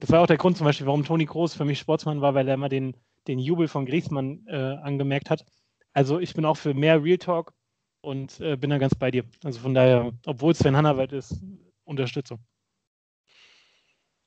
Das 0.00 0.10
war 0.10 0.20
auch 0.20 0.26
der 0.26 0.38
Grund 0.38 0.56
zum 0.56 0.64
Beispiel, 0.64 0.86
warum 0.86 1.04
Toni 1.04 1.26
Groß 1.26 1.54
für 1.54 1.64
mich 1.64 1.78
Sportsmann 1.78 2.20
war, 2.20 2.34
weil 2.34 2.48
er 2.48 2.54
immer 2.54 2.68
den, 2.68 2.96
den 3.28 3.38
Jubel 3.38 3.68
von 3.68 3.86
Griezmann 3.86 4.46
äh, 4.46 4.56
angemerkt 4.56 5.30
hat. 5.30 5.44
Also 5.92 6.18
ich 6.18 6.34
bin 6.34 6.44
auch 6.44 6.56
für 6.56 6.74
mehr 6.74 7.02
Real 7.02 7.18
Talk 7.18 7.52
und 8.00 8.40
äh, 8.40 8.56
bin 8.56 8.70
da 8.70 8.78
ganz 8.78 8.94
bei 8.94 9.10
dir. 9.10 9.24
Also 9.44 9.60
von 9.60 9.74
daher, 9.74 10.12
obwohl 10.24 10.54
Sven 10.54 10.76
Hannawald 10.76 11.12
ist, 11.12 11.42
Unterstützung. 11.84 12.38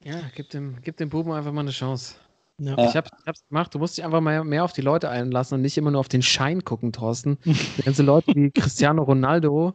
Ja, 0.03 0.21
gib 0.35 0.49
dem, 0.49 0.81
gib 0.81 0.97
dem 0.97 1.09
Buben 1.09 1.31
einfach 1.31 1.51
mal 1.51 1.61
eine 1.61 1.71
Chance. 1.71 2.15
Ja. 2.59 2.77
Ich, 2.87 2.95
habe 2.95 3.09
es 3.25 3.47
gemacht. 3.47 3.73
Du 3.73 3.79
musst 3.79 3.97
dich 3.97 4.05
einfach 4.05 4.21
mal 4.21 4.43
mehr 4.43 4.63
auf 4.63 4.73
die 4.73 4.81
Leute 4.81 5.09
einlassen 5.09 5.55
und 5.55 5.61
nicht 5.61 5.77
immer 5.77 5.89
nur 5.89 5.99
auf 5.99 6.09
den 6.09 6.21
Schein 6.21 6.63
gucken, 6.63 6.91
Thorsten. 6.91 7.39
Die 7.45 7.81
ganzen 7.81 8.05
Leute 8.05 8.31
wie 8.35 8.51
Cristiano 8.51 9.01
Ronaldo 9.01 9.73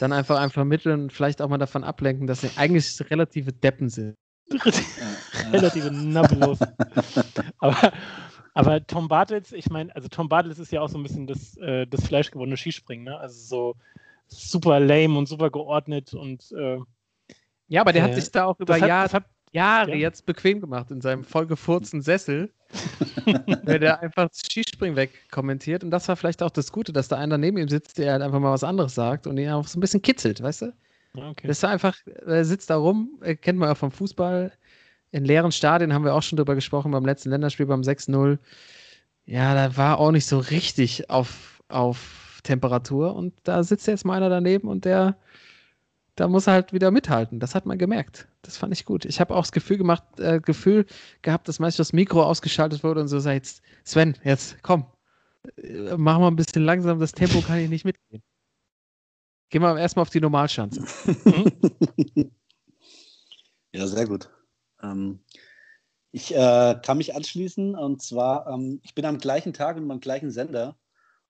dann 0.00 0.12
einfach, 0.12 0.38
einfach 0.38 0.54
vermitteln 0.54 1.02
und 1.04 1.12
vielleicht 1.12 1.40
auch 1.42 1.48
mal 1.48 1.58
davon 1.58 1.84
ablenken, 1.84 2.26
dass 2.26 2.40
sie 2.42 2.50
eigentlich 2.56 2.98
relative 3.10 3.52
Deppen 3.52 3.88
sind. 3.88 4.14
relative 5.52 5.90
Nabbelos. 5.90 6.58
aber, 7.58 7.92
aber 8.54 8.86
Tom 8.86 9.08
Bartels, 9.08 9.52
ich 9.52 9.68
meine, 9.70 9.94
also 9.94 10.08
Tom 10.08 10.28
Bartels 10.28 10.58
ist 10.58 10.72
ja 10.72 10.80
auch 10.80 10.88
so 10.88 10.98
ein 10.98 11.02
bisschen 11.02 11.26
das, 11.26 11.56
äh, 11.58 11.86
das 11.86 12.06
fleischgewordene 12.06 12.56
Skispringen, 12.56 13.04
ne? 13.04 13.18
Also 13.18 13.34
so 13.38 13.76
super 14.28 14.80
lame 14.80 15.16
und 15.16 15.26
super 15.26 15.50
geordnet 15.50 16.14
und 16.14 16.52
äh, 16.52 16.78
ja, 17.68 17.80
aber 17.80 17.92
der 17.92 18.02
äh, 18.02 18.06
hat 18.06 18.14
sich 18.14 18.30
da 18.30 18.44
auch 18.44 18.58
über 18.60 18.76
Jahre, 18.76 19.24
Jahre 19.52 19.90
ja. 19.90 19.96
jetzt 19.96 20.26
bequem 20.26 20.60
gemacht 20.60 20.90
in 20.90 21.00
seinem 21.00 21.24
vollgefurzten 21.24 22.00
Sessel, 22.02 22.52
weil 23.64 23.80
der 23.80 24.00
einfach 24.00 24.28
das 24.28 24.42
Skispringen 24.48 24.96
wegkommentiert. 24.96 25.82
Und 25.82 25.90
das 25.90 26.06
war 26.08 26.16
vielleicht 26.16 26.42
auch 26.42 26.50
das 26.50 26.70
Gute, 26.70 26.92
dass 26.92 27.08
da 27.08 27.16
einer 27.16 27.38
neben 27.38 27.58
ihm 27.58 27.68
sitzt, 27.68 27.98
der 27.98 28.12
halt 28.12 28.22
einfach 28.22 28.38
mal 28.38 28.52
was 28.52 28.64
anderes 28.64 28.94
sagt 28.94 29.26
und 29.26 29.38
ihn 29.38 29.50
auch 29.50 29.66
so 29.66 29.78
ein 29.78 29.80
bisschen 29.80 30.02
kitzelt, 30.02 30.42
weißt 30.42 30.62
du? 30.62 30.72
Okay. 31.16 31.46
Das 31.46 31.58
ist 31.58 31.64
einfach, 31.64 31.96
er 32.26 32.44
sitzt 32.44 32.70
da 32.70 32.76
rum, 32.76 33.20
kennt 33.40 33.58
man 33.58 33.68
ja 33.68 33.74
vom 33.74 33.90
Fußball. 33.90 34.52
In 35.10 35.24
leeren 35.24 35.52
Stadien 35.52 35.92
haben 35.94 36.04
wir 36.04 36.14
auch 36.14 36.22
schon 36.22 36.36
drüber 36.36 36.54
gesprochen, 36.54 36.92
beim 36.92 37.06
letzten 37.06 37.30
Länderspiel 37.30 37.66
beim 37.66 37.82
6-0. 37.82 38.38
Ja, 39.24 39.54
da 39.54 39.76
war 39.76 39.98
auch 39.98 40.12
nicht 40.12 40.26
so 40.26 40.38
richtig 40.38 41.10
auf, 41.10 41.62
auf 41.68 42.40
Temperatur. 42.42 43.14
Und 43.14 43.34
da 43.44 43.62
sitzt 43.62 43.86
jetzt 43.86 44.04
mal 44.04 44.14
einer 44.14 44.28
daneben 44.28 44.68
und 44.68 44.84
der 44.84 45.16
da 46.16 46.28
muss 46.28 46.46
er 46.46 46.54
halt 46.54 46.72
wieder 46.72 46.90
mithalten. 46.90 47.40
Das 47.40 47.54
hat 47.54 47.66
man 47.66 47.78
gemerkt. 47.78 48.26
Das 48.42 48.56
fand 48.56 48.72
ich 48.72 48.86
gut. 48.86 49.04
Ich 49.04 49.20
habe 49.20 49.34
auch 49.34 49.42
das 49.42 49.52
Gefühl 49.52 49.76
gemacht, 49.76 50.02
äh, 50.18 50.40
Gefühl 50.40 50.86
gehabt, 51.22 51.46
dass 51.46 51.58
manchmal 51.58 51.76
das 51.78 51.92
Mikro 51.92 52.22
ausgeschaltet 52.22 52.82
wurde 52.82 53.02
und 53.02 53.08
so 53.08 53.18
sagt, 53.18 53.60
Sven, 53.84 54.16
jetzt 54.24 54.62
komm, 54.62 54.86
äh, 55.58 55.96
mach 55.96 56.18
mal 56.18 56.28
ein 56.28 56.36
bisschen 56.36 56.64
langsam, 56.64 56.98
das 56.98 57.12
Tempo 57.12 57.42
kann 57.42 57.58
ich 57.58 57.68
nicht 57.68 57.84
mitgehen. 57.84 58.22
Gehen 59.48 59.62
wir 59.62 59.78
erstmal 59.78 60.02
auf 60.02 60.10
die 60.10 60.20
Normalschanze. 60.20 60.84
ja, 63.72 63.86
sehr 63.86 64.06
gut. 64.06 64.28
Ähm, 64.82 65.20
ich 66.10 66.34
äh, 66.34 66.76
kann 66.82 66.98
mich 66.98 67.14
anschließen 67.14 67.74
und 67.74 68.02
zwar, 68.02 68.48
ähm, 68.48 68.80
ich 68.82 68.94
bin 68.94 69.04
am 69.04 69.18
gleichen 69.18 69.52
Tag 69.52 69.76
und 69.76 69.86
beim 69.86 70.00
gleichen 70.00 70.30
Sender 70.30 70.76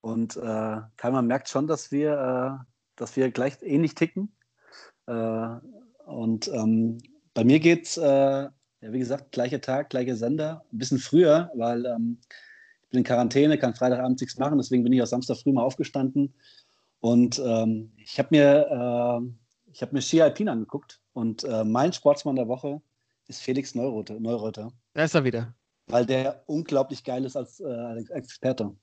und 0.00 0.36
äh, 0.36 0.80
man 1.02 1.26
merkt 1.26 1.48
schon, 1.48 1.66
dass 1.66 1.90
wir, 1.90 2.60
äh, 2.60 2.64
dass 2.94 3.16
wir 3.16 3.30
gleich 3.30 3.58
ähnlich 3.62 3.94
ticken. 3.94 4.36
Äh, 5.06 5.48
und 6.06 6.48
ähm, 6.48 6.98
bei 7.34 7.44
mir 7.44 7.58
geht 7.58 7.86
es, 7.86 7.96
äh, 7.96 8.04
ja, 8.06 8.52
wie 8.80 8.98
gesagt, 8.98 9.32
gleicher 9.32 9.60
Tag, 9.60 9.90
gleicher 9.90 10.16
Sender, 10.16 10.64
ein 10.72 10.78
bisschen 10.78 10.98
früher, 10.98 11.50
weil 11.54 11.84
ähm, 11.86 12.18
ich 12.82 12.90
bin 12.90 12.98
in 12.98 13.04
Quarantäne, 13.04 13.58
kann 13.58 13.74
Freitagabend 13.74 14.20
nichts 14.20 14.38
machen, 14.38 14.58
deswegen 14.58 14.84
bin 14.84 14.92
ich 14.92 15.02
auch 15.02 15.06
Samstag 15.06 15.38
früh 15.38 15.52
mal 15.52 15.64
aufgestanden. 15.64 16.32
Und 17.00 17.38
ähm, 17.38 17.92
ich 17.96 18.18
habe 18.18 18.28
mir, 18.30 19.20
äh, 19.22 19.70
ich 19.72 19.82
hab 19.82 19.92
mir 19.92 20.02
Ski 20.02 20.22
Alpin 20.22 20.48
angeguckt 20.48 21.00
und 21.12 21.44
äh, 21.44 21.64
mein 21.64 21.92
Sportsmann 21.92 22.36
der 22.36 22.48
Woche 22.48 22.80
ist 23.28 23.42
Felix 23.42 23.74
Neureuter. 23.74 24.18
Neureuter. 24.18 24.72
Da 24.94 25.04
ist 25.04 25.14
er 25.14 25.24
wieder. 25.24 25.54
Weil 25.88 26.06
der 26.06 26.42
unglaublich 26.46 27.04
geil 27.04 27.24
ist 27.24 27.36
als, 27.36 27.60
äh, 27.60 27.66
als 27.66 28.10
Experte. 28.10 28.74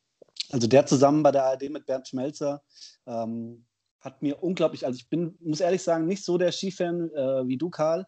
Also 0.51 0.67
der 0.67 0.85
zusammen 0.85 1.23
bei 1.23 1.31
der 1.31 1.45
ARD 1.45 1.69
mit 1.69 1.85
Bernd 1.85 2.07
Schmelzer 2.07 2.61
ähm, 3.05 3.65
hat 3.99 4.21
mir 4.21 4.43
unglaublich, 4.43 4.85
also 4.85 4.97
ich 4.97 5.09
bin, 5.09 5.35
muss 5.39 5.61
ehrlich 5.61 5.81
sagen, 5.81 6.05
nicht 6.05 6.23
so 6.23 6.37
der 6.37 6.51
Skifan 6.51 7.09
äh, 7.11 7.47
wie 7.47 7.57
du, 7.57 7.69
Karl. 7.69 8.05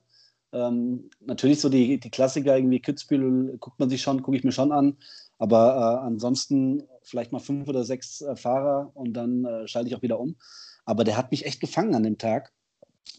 Ähm, 0.52 1.10
natürlich 1.22 1.60
so 1.60 1.70
die, 1.70 2.00
die 2.00 2.10
Klassiker, 2.10 2.56
irgendwie 2.56 2.80
Kitzbühel, 2.80 3.58
guckt 3.58 3.80
man 3.80 3.90
sich 3.90 4.02
schon, 4.02 4.22
gucke 4.22 4.38
ich 4.38 4.44
mir 4.44 4.52
schon 4.52 4.72
an. 4.72 4.98
Aber 5.38 6.02
äh, 6.02 6.06
ansonsten 6.06 6.84
vielleicht 7.04 7.32
mal 7.32 7.40
fünf 7.40 7.68
oder 7.68 7.84
sechs 7.84 8.22
äh, 8.22 8.36
Fahrer 8.36 8.92
und 8.94 9.14
dann 9.14 9.46
äh, 9.46 9.68
schalte 9.68 9.90
ich 9.90 9.96
auch 9.96 10.02
wieder 10.02 10.20
um. 10.20 10.38
Aber 10.86 11.04
der 11.04 11.18
hat 11.18 11.32
mich 11.32 11.46
echt 11.46 11.60
gefangen 11.60 11.96
an 11.96 12.04
dem 12.04 12.18
Tag, 12.18 12.54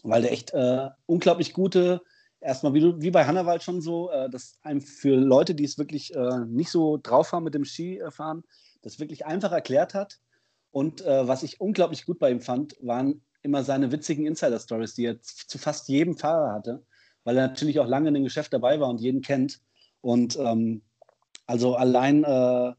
weil 0.03 0.21
der 0.21 0.31
echt 0.31 0.53
äh, 0.53 0.89
unglaublich 1.05 1.53
gute, 1.53 2.01
erstmal 2.39 2.73
wie, 2.73 3.01
wie 3.01 3.11
bei 3.11 3.25
Hannawald 3.25 3.63
schon 3.63 3.81
so, 3.81 4.09
äh, 4.09 4.29
dass 4.29 4.57
einem 4.61 4.81
für 4.81 5.15
Leute, 5.15 5.53
die 5.53 5.65
es 5.65 5.77
wirklich 5.77 6.13
nicht 6.47 6.71
so 6.71 6.97
drauf 6.97 7.31
haben 7.31 7.43
mit 7.43 7.53
dem 7.53 7.65
Skifahren, 7.65 8.43
das 8.81 8.99
wirklich 8.99 9.25
einfach 9.25 9.51
erklärt 9.51 9.93
hat 9.93 10.19
und 10.77 11.01
äh, 11.01 11.27
was 11.27 11.41
ich 11.41 11.59
unglaublich 11.59 12.05
gut 12.05 12.19
bei 12.19 12.29
ihm 12.29 12.39
fand, 12.39 12.75
waren 12.81 13.21
immer 13.41 13.63
seine 13.63 13.91
witzigen 13.91 14.27
Insider-Stories, 14.27 14.93
die 14.93 15.05
er 15.05 15.21
zu 15.21 15.57
fast 15.57 15.87
jedem 15.87 16.17
Fahrer 16.17 16.53
hatte, 16.53 16.85
weil 17.23 17.37
er 17.37 17.47
natürlich 17.47 17.79
auch 17.79 17.87
lange 17.87 18.09
in 18.09 18.13
dem 18.13 18.23
Geschäft 18.23 18.53
dabei 18.53 18.79
war 18.79 18.87
und 18.87 19.01
jeden 19.01 19.21
kennt. 19.21 19.59
Und 20.01 20.37
ähm, 20.37 20.83
also 21.47 21.75
allein, 21.75 22.25
äh, 22.25 22.73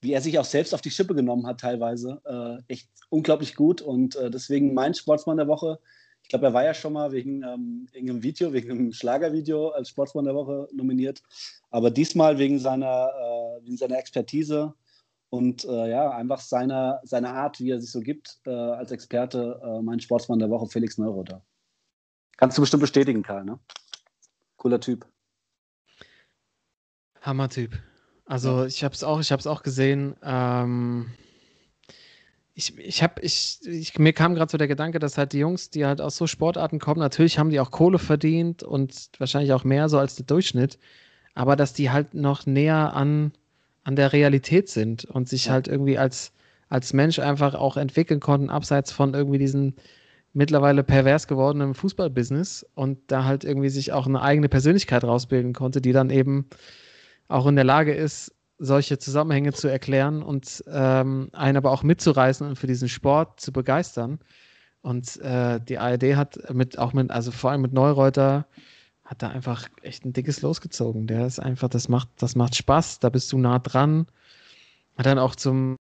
wie 0.00 0.12
er 0.12 0.22
sich 0.22 0.38
auch 0.38 0.44
selbst 0.44 0.74
auf 0.74 0.80
die 0.80 0.90
Schippe 0.90 1.14
genommen 1.14 1.46
hat, 1.46 1.60
teilweise, 1.60 2.20
äh, 2.24 2.72
echt 2.72 2.88
unglaublich 3.10 3.54
gut. 3.54 3.82
Und 3.82 4.16
äh, 4.16 4.30
deswegen 4.30 4.74
mein 4.74 4.94
Sportsmann 4.94 5.36
der 5.36 5.48
Woche. 5.48 5.78
Ich 6.22 6.30
glaube, 6.30 6.46
er 6.46 6.54
war 6.54 6.64
ja 6.64 6.74
schon 6.74 6.94
mal 6.94 7.12
wegen 7.12 7.42
ähm, 7.44 7.86
irgendeinem 7.92 8.22
Video, 8.22 8.52
wegen 8.52 8.70
einem 8.70 8.92
Schlagervideo 8.92 9.68
als 9.68 9.90
Sportsmann 9.90 10.24
der 10.24 10.34
Woche 10.34 10.66
nominiert. 10.72 11.22
Aber 11.70 11.90
diesmal 11.90 12.38
wegen 12.38 12.58
seiner, 12.58 13.12
äh, 13.60 13.64
wegen 13.64 13.76
seiner 13.76 13.98
Expertise 13.98 14.74
und 15.28 15.64
äh, 15.64 15.90
ja, 15.90 16.10
einfach 16.10 16.40
seine, 16.40 17.00
seine 17.04 17.28
Art, 17.30 17.60
wie 17.60 17.70
er 17.70 17.80
sich 17.80 17.90
so 17.90 18.00
gibt, 18.00 18.40
äh, 18.46 18.50
als 18.50 18.90
Experte, 18.90 19.80
mein 19.82 20.00
Sportsmann 20.00 20.38
der 20.38 20.50
Woche, 20.50 20.66
Felix 20.66 20.98
Neuroder. 20.98 21.44
Kannst 22.38 22.56
du 22.56 22.62
bestimmt 22.62 22.80
bestätigen, 22.80 23.22
Karl, 23.22 23.44
ne? 23.44 23.58
Cooler 24.56 24.80
Typ. 24.80 25.06
Hammer-Typ. 27.20 27.78
Also 28.26 28.64
ich 28.64 28.82
habe 28.82 28.94
es 28.94 29.04
auch, 29.04 29.20
ich 29.20 29.30
habe 29.32 29.40
es 29.40 29.46
auch 29.46 29.62
gesehen. 29.62 30.16
Ähm, 30.22 31.06
ich, 32.54 32.76
ich 32.78 33.02
habe, 33.02 33.20
ich, 33.20 33.60
ich, 33.66 33.98
mir 33.98 34.12
kam 34.12 34.34
gerade 34.34 34.50
so 34.50 34.58
der 34.58 34.66
Gedanke, 34.66 34.98
dass 34.98 35.18
halt 35.18 35.32
die 35.32 35.38
Jungs, 35.38 35.70
die 35.70 35.84
halt 35.86 36.00
aus 36.00 36.16
so 36.16 36.26
Sportarten 36.26 36.78
kommen, 36.78 37.00
natürlich 37.00 37.38
haben 37.38 37.50
die 37.50 37.60
auch 37.60 37.70
Kohle 37.70 37.98
verdient 37.98 38.62
und 38.62 39.10
wahrscheinlich 39.18 39.52
auch 39.52 39.62
mehr 39.64 39.88
so 39.88 39.98
als 39.98 40.16
der 40.16 40.26
Durchschnitt, 40.26 40.78
aber 41.34 41.54
dass 41.54 41.74
die 41.74 41.90
halt 41.90 42.14
noch 42.14 42.46
näher 42.46 42.94
an, 42.94 43.32
an 43.84 43.94
der 43.94 44.12
Realität 44.12 44.68
sind 44.70 45.04
und 45.04 45.28
sich 45.28 45.46
Ja. 45.46 45.52
halt 45.52 45.68
irgendwie 45.68 45.98
als, 45.98 46.32
als 46.68 46.94
Mensch 46.94 47.18
einfach 47.18 47.54
auch 47.54 47.76
entwickeln 47.76 48.20
konnten, 48.20 48.48
abseits 48.48 48.90
von 48.90 49.12
irgendwie 49.12 49.38
diesen 49.38 49.76
mittlerweile 50.32 50.82
pervers 50.82 51.28
gewordenen 51.28 51.74
Fußballbusiness 51.74 52.66
und 52.74 52.98
da 53.08 53.24
halt 53.24 53.44
irgendwie 53.44 53.68
sich 53.68 53.92
auch 53.92 54.06
eine 54.06 54.22
eigene 54.22 54.48
Persönlichkeit 54.48 55.04
rausbilden 55.04 55.52
konnte, 55.52 55.80
die 55.82 55.92
dann 55.92 56.10
eben 56.10 56.46
auch 57.28 57.46
in 57.46 57.56
der 57.56 57.64
Lage 57.64 57.94
ist, 57.94 58.32
solche 58.58 58.98
Zusammenhänge 58.98 59.52
zu 59.52 59.68
erklären 59.68 60.22
und 60.22 60.64
ähm, 60.68 61.28
einen 61.32 61.56
aber 61.56 61.70
auch 61.72 61.82
mitzureißen 61.82 62.46
und 62.46 62.56
für 62.56 62.66
diesen 62.66 62.88
Sport 62.88 63.40
zu 63.40 63.52
begeistern. 63.52 64.18
Und 64.80 65.16
äh, 65.20 65.60
die 65.60 65.78
ARD 65.78 66.16
hat 66.16 66.38
mit, 66.54 66.78
auch 66.78 66.92
mit, 66.92 67.10
also 67.10 67.32
vor 67.32 67.50
allem 67.50 67.62
mit 67.62 67.72
Neureuter, 67.72 68.46
hat 69.04 69.22
da 69.22 69.28
einfach 69.28 69.68
echt 69.82 70.04
ein 70.04 70.12
dickes 70.12 70.42
losgezogen. 70.42 71.06
Der 71.06 71.26
ist 71.26 71.38
einfach, 71.38 71.68
das 71.68 71.88
macht, 71.88 72.08
das 72.18 72.34
macht 72.34 72.56
Spaß, 72.56 73.00
da 73.00 73.08
bist 73.08 73.32
du 73.32 73.38
nah 73.38 73.58
dran. 73.58 74.06
Hat 74.96 75.06
dann 75.06 75.18
auch 75.18 75.36
zum, 75.36 75.76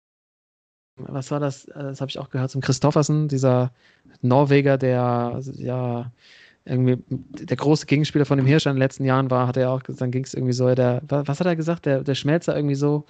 was 0.97 1.31
war 1.31 1.41
das? 1.41 1.67
Äh, 1.67 1.75
Das 1.75 2.01
habe 2.01 2.11
ich 2.11 2.19
auch 2.19 2.31
gehört, 2.31 2.51
zum 2.51 2.61
Christoffersen, 2.61 3.29
dieser 3.29 3.73
Norweger, 4.23 4.79
der 4.79 5.41
ja 5.55 6.13
irgendwie 6.67 7.03
der 7.09 7.57
große 7.57 7.87
Gegenspieler 7.87 8.25
von 8.25 8.39
dem 8.39 8.47
Hirsch 8.47 8.67
in 8.67 8.73
den 8.73 8.79
letzten 8.79 9.05
Jahren 9.05 9.31
war, 9.31 9.47
hat 9.47 9.57
er 9.57 9.71
auch 9.71 9.83
gesagt, 9.83 10.01
dann 10.01 10.11
ging 10.11 10.25
es 10.25 10.35
irgendwie 10.35 10.53
so, 10.55 10.75
der, 10.75 11.03
wa- 11.09 11.23
was 11.27 11.39
hat 11.41 11.47
er 11.47 11.57
gesagt? 11.57 11.87
Der, 11.87 12.03
der 12.03 12.15
Schmelzer 12.15 12.57
irgendwie 12.57 12.75
so, 12.75 13.05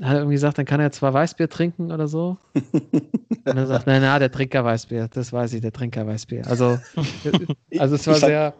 hat 0.00 0.12
er 0.14 0.18
irgendwie 0.18 0.34
gesagt, 0.34 0.58
dann 0.58 0.64
kann 0.66 0.80
er 0.80 0.90
zwar 0.92 1.14
Weißbier 1.14 1.48
trinken 1.48 1.92
oder 1.92 2.08
so. 2.08 2.36
Und 2.54 3.56
er 3.56 3.66
sagt, 3.66 3.86
na, 3.86 4.00
na, 4.00 4.18
der 4.18 4.32
Trinker 4.32 4.64
Weißbier, 4.64 5.08
das 5.08 5.32
weiß 5.32 5.52
ich, 5.54 5.60
der 5.60 5.72
Trinker 5.72 6.06
Weißbier. 6.06 6.46
Also, 6.48 6.80
also 7.78 7.94
es 7.94 8.06
war 8.06 8.14
Ich 8.14 8.20
fand- 8.20 8.30
sehr, 8.30 8.54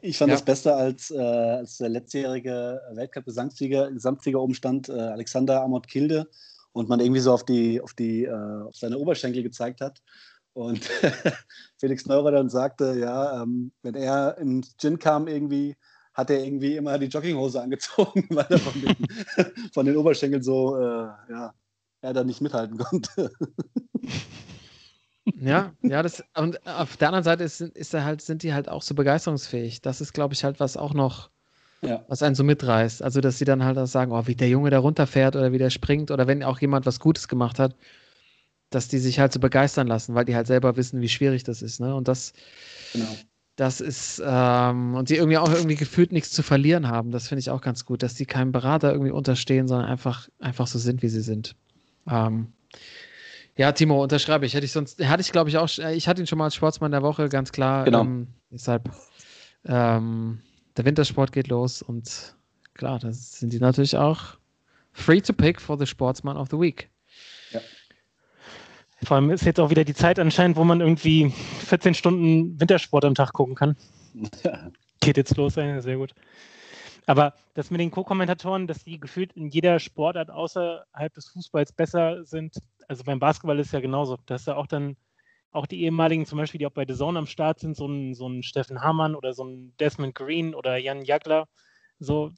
Ich 0.00 0.16
fand 0.16 0.30
Ja. 0.30 0.36
das 0.36 0.44
Besser, 0.44 0.76
als, 0.76 1.10
äh, 1.10 1.18
als 1.18 1.76
der 1.76 1.90
letztjährige 1.90 2.80
Weltcup-Gesamtsieger 2.94 3.90
Gesamtsieger 3.92 4.40
oben 4.40 4.54
stand, 4.54 4.88
äh, 4.88 4.92
Alexander 4.92 5.62
Amott 5.62 5.86
Kilde, 5.86 6.26
und 6.72 6.88
man 6.88 7.00
irgendwie 7.00 7.20
so 7.20 7.32
auf, 7.32 7.44
die, 7.44 7.80
auf, 7.80 7.92
die, 7.94 8.24
äh, 8.24 8.30
auf 8.32 8.76
seine 8.76 8.96
Oberschenkel 8.96 9.42
gezeigt 9.42 9.80
hat. 9.80 10.00
Und 10.52 10.84
Felix 11.78 12.06
Neurer 12.06 12.32
dann 12.32 12.48
sagte, 12.48 12.98
ja, 12.98 13.42
ähm, 13.42 13.72
wenn 13.82 13.94
er 13.94 14.38
ins 14.38 14.76
Gin 14.76 14.98
kam, 14.98 15.28
irgendwie 15.28 15.76
hat 16.12 16.30
er 16.30 16.44
irgendwie 16.44 16.76
immer 16.76 16.98
die 16.98 17.06
Jogginghose 17.06 17.62
angezogen, 17.62 18.26
weil 18.30 18.46
er 18.48 18.58
von 18.58 18.80
den, 18.80 18.96
von 19.72 19.86
den 19.86 19.96
Oberschenkeln 19.96 20.42
so, 20.42 20.76
äh, 20.76 21.08
ja, 21.30 21.54
er 22.02 22.12
da 22.12 22.24
nicht 22.24 22.40
mithalten 22.40 22.78
konnte. 22.78 23.30
Ja, 25.36 25.72
ja, 25.82 26.02
das 26.02 26.24
und 26.36 26.66
auf 26.66 26.96
der 26.96 27.08
anderen 27.08 27.24
Seite 27.24 27.44
ist, 27.44 27.60
ist 27.60 27.94
er 27.94 28.04
halt, 28.04 28.20
sind 28.22 28.42
die 28.42 28.52
halt 28.52 28.68
auch 28.68 28.82
so 28.82 28.94
begeisterungsfähig. 28.94 29.80
Das 29.82 30.00
ist, 30.00 30.12
glaube 30.12 30.34
ich, 30.34 30.44
halt 30.44 30.60
was 30.60 30.76
auch 30.76 30.94
noch, 30.94 31.30
Ja. 31.82 32.04
was 32.08 32.22
einen 32.22 32.34
so 32.34 32.42
mitreißt. 32.42 33.02
Also, 33.02 33.20
dass 33.20 33.38
sie 33.38 33.44
dann 33.44 33.64
halt 33.64 33.78
auch 33.78 33.86
sagen, 33.86 34.12
oh, 34.12 34.26
wie 34.26 34.34
der 34.34 34.48
Junge 34.48 34.70
da 34.70 34.78
runterfährt 34.78 35.36
oder 35.36 35.52
wie 35.52 35.58
der 35.58 35.70
springt 35.70 36.10
oder 36.10 36.26
wenn 36.26 36.42
auch 36.42 36.58
jemand 36.60 36.86
was 36.86 37.00
Gutes 37.00 37.28
gemacht 37.28 37.58
hat, 37.58 37.74
dass 38.70 38.88
die 38.88 38.98
sich 38.98 39.18
halt 39.18 39.32
so 39.32 39.40
begeistern 39.40 39.86
lassen, 39.86 40.14
weil 40.14 40.24
die 40.24 40.34
halt 40.34 40.46
selber 40.46 40.76
wissen, 40.76 41.00
wie 41.00 41.08
schwierig 41.08 41.42
das 41.44 41.60
ist. 41.62 41.80
Ne? 41.80 41.94
Und 41.94 42.08
das, 42.08 42.32
Genau. 42.92 43.08
das 43.56 43.80
ist, 43.80 44.22
ähm, 44.24 44.94
und 44.94 45.10
die 45.10 45.16
irgendwie 45.16 45.38
auch 45.38 45.52
irgendwie 45.52 45.76
gefühlt 45.76 46.12
nichts 46.12 46.30
zu 46.30 46.42
verlieren 46.42 46.88
haben. 46.88 47.10
Das 47.10 47.28
finde 47.28 47.40
ich 47.40 47.50
auch 47.50 47.60
ganz 47.60 47.84
gut, 47.84 48.02
dass 48.02 48.14
die 48.14 48.26
keinem 48.26 48.52
Berater 48.52 48.92
irgendwie 48.92 49.10
unterstehen, 49.10 49.68
sondern 49.68 49.88
einfach, 49.88 50.28
einfach 50.38 50.66
so 50.66 50.78
sind, 50.78 51.02
wie 51.02 51.08
sie 51.08 51.20
sind. 51.20 51.56
Ähm, 52.08 52.52
ja, 53.56 53.72
Timo, 53.72 54.02
unterschreibe 54.02 54.46
ich. 54.46 54.54
Hätte 54.54 54.64
ich 54.64 54.72
sonst, 54.72 55.04
hatte 55.04 55.20
ich 55.20 55.32
glaube 55.32 55.50
ich 55.50 55.58
auch, 55.58 55.68
ich 55.68 56.08
hatte 56.08 56.22
ihn 56.22 56.26
schon 56.26 56.38
mal 56.38 56.44
als 56.44 56.54
Sportsmann 56.54 56.92
der 56.92 57.02
Woche, 57.02 57.28
ganz 57.28 57.52
klar. 57.52 57.84
Genau. 57.84 58.02
Ähm, 58.02 58.28
deshalb, 58.50 58.88
ähm, 59.66 60.40
der 60.76 60.84
Wintersport 60.84 61.32
geht 61.32 61.48
los 61.48 61.82
und 61.82 62.36
klar, 62.74 62.98
das 62.98 63.38
sind 63.40 63.52
die 63.52 63.58
natürlich 63.58 63.96
auch 63.96 64.38
free 64.92 65.20
to 65.20 65.32
pick 65.32 65.60
for 65.60 65.78
the 65.78 65.86
Sportsman 65.86 66.36
of 66.36 66.48
the 66.50 66.58
Week. 66.58 66.89
Vor 69.02 69.16
allem 69.16 69.30
ist 69.30 69.44
jetzt 69.44 69.60
auch 69.60 69.70
wieder 69.70 69.84
die 69.84 69.94
Zeit 69.94 70.18
anscheinend, 70.18 70.56
wo 70.56 70.64
man 70.64 70.80
irgendwie 70.80 71.30
14 71.30 71.94
Stunden 71.94 72.60
Wintersport 72.60 73.04
am 73.04 73.14
Tag 73.14 73.32
gucken 73.32 73.54
kann. 73.54 73.76
Geht 75.00 75.16
jetzt 75.16 75.36
los, 75.36 75.56
äh, 75.56 75.80
sehr 75.80 75.96
gut. 75.96 76.12
Aber 77.06 77.34
das 77.54 77.70
mit 77.70 77.80
den 77.80 77.90
Co-Kommentatoren, 77.90 78.66
dass 78.66 78.84
die 78.84 79.00
gefühlt 79.00 79.32
in 79.32 79.48
jeder 79.48 79.78
Sportart 79.78 80.30
außerhalb 80.30 81.12
des 81.14 81.28
Fußballs 81.28 81.72
besser 81.72 82.24
sind, 82.24 82.56
also 82.88 83.04
beim 83.04 83.18
Basketball 83.18 83.58
ist 83.58 83.72
ja 83.72 83.80
genauso, 83.80 84.18
dass 84.26 84.44
da 84.44 84.56
auch 84.56 84.66
dann 84.66 84.96
auch 85.52 85.66
die 85.66 85.82
ehemaligen, 85.82 86.26
zum 86.26 86.38
Beispiel, 86.38 86.58
die 86.58 86.66
auch 86.66 86.72
bei 86.72 86.84
The 86.86 86.94
Zone 86.94 87.18
am 87.18 87.26
Start 87.26 87.58
sind, 87.58 87.76
so 87.76 87.86
ein, 87.86 88.14
so 88.14 88.28
ein 88.28 88.42
Steffen 88.42 88.82
Hamann 88.82 89.14
oder 89.14 89.32
so 89.32 89.44
ein 89.44 89.74
Desmond 89.80 90.14
Green 90.14 90.54
oder 90.54 90.76
Jan 90.76 91.02
Jagler, 91.02 91.48
so, 91.98 92.30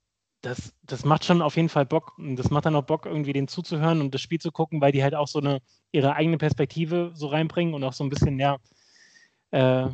das, 0.42 0.74
das 0.82 1.04
macht 1.04 1.24
schon 1.24 1.40
auf 1.40 1.56
jeden 1.56 1.68
Fall 1.68 1.86
Bock. 1.86 2.18
Und 2.18 2.36
das 2.36 2.50
macht 2.50 2.66
dann 2.66 2.76
auch 2.76 2.82
Bock, 2.84 3.06
irgendwie 3.06 3.32
den 3.32 3.48
zuzuhören 3.48 4.00
und 4.00 4.12
das 4.12 4.20
Spiel 4.20 4.40
zu 4.40 4.50
gucken, 4.52 4.80
weil 4.80 4.92
die 4.92 5.02
halt 5.02 5.14
auch 5.14 5.28
so 5.28 5.38
eine, 5.38 5.62
ihre 5.92 6.14
eigene 6.14 6.36
Perspektive 6.36 7.12
so 7.14 7.28
reinbringen 7.28 7.74
und 7.74 7.84
auch 7.84 7.92
so 7.92 8.04
ein 8.04 8.10
bisschen, 8.10 8.38
ja, 8.38 8.58
äh, 9.52 9.88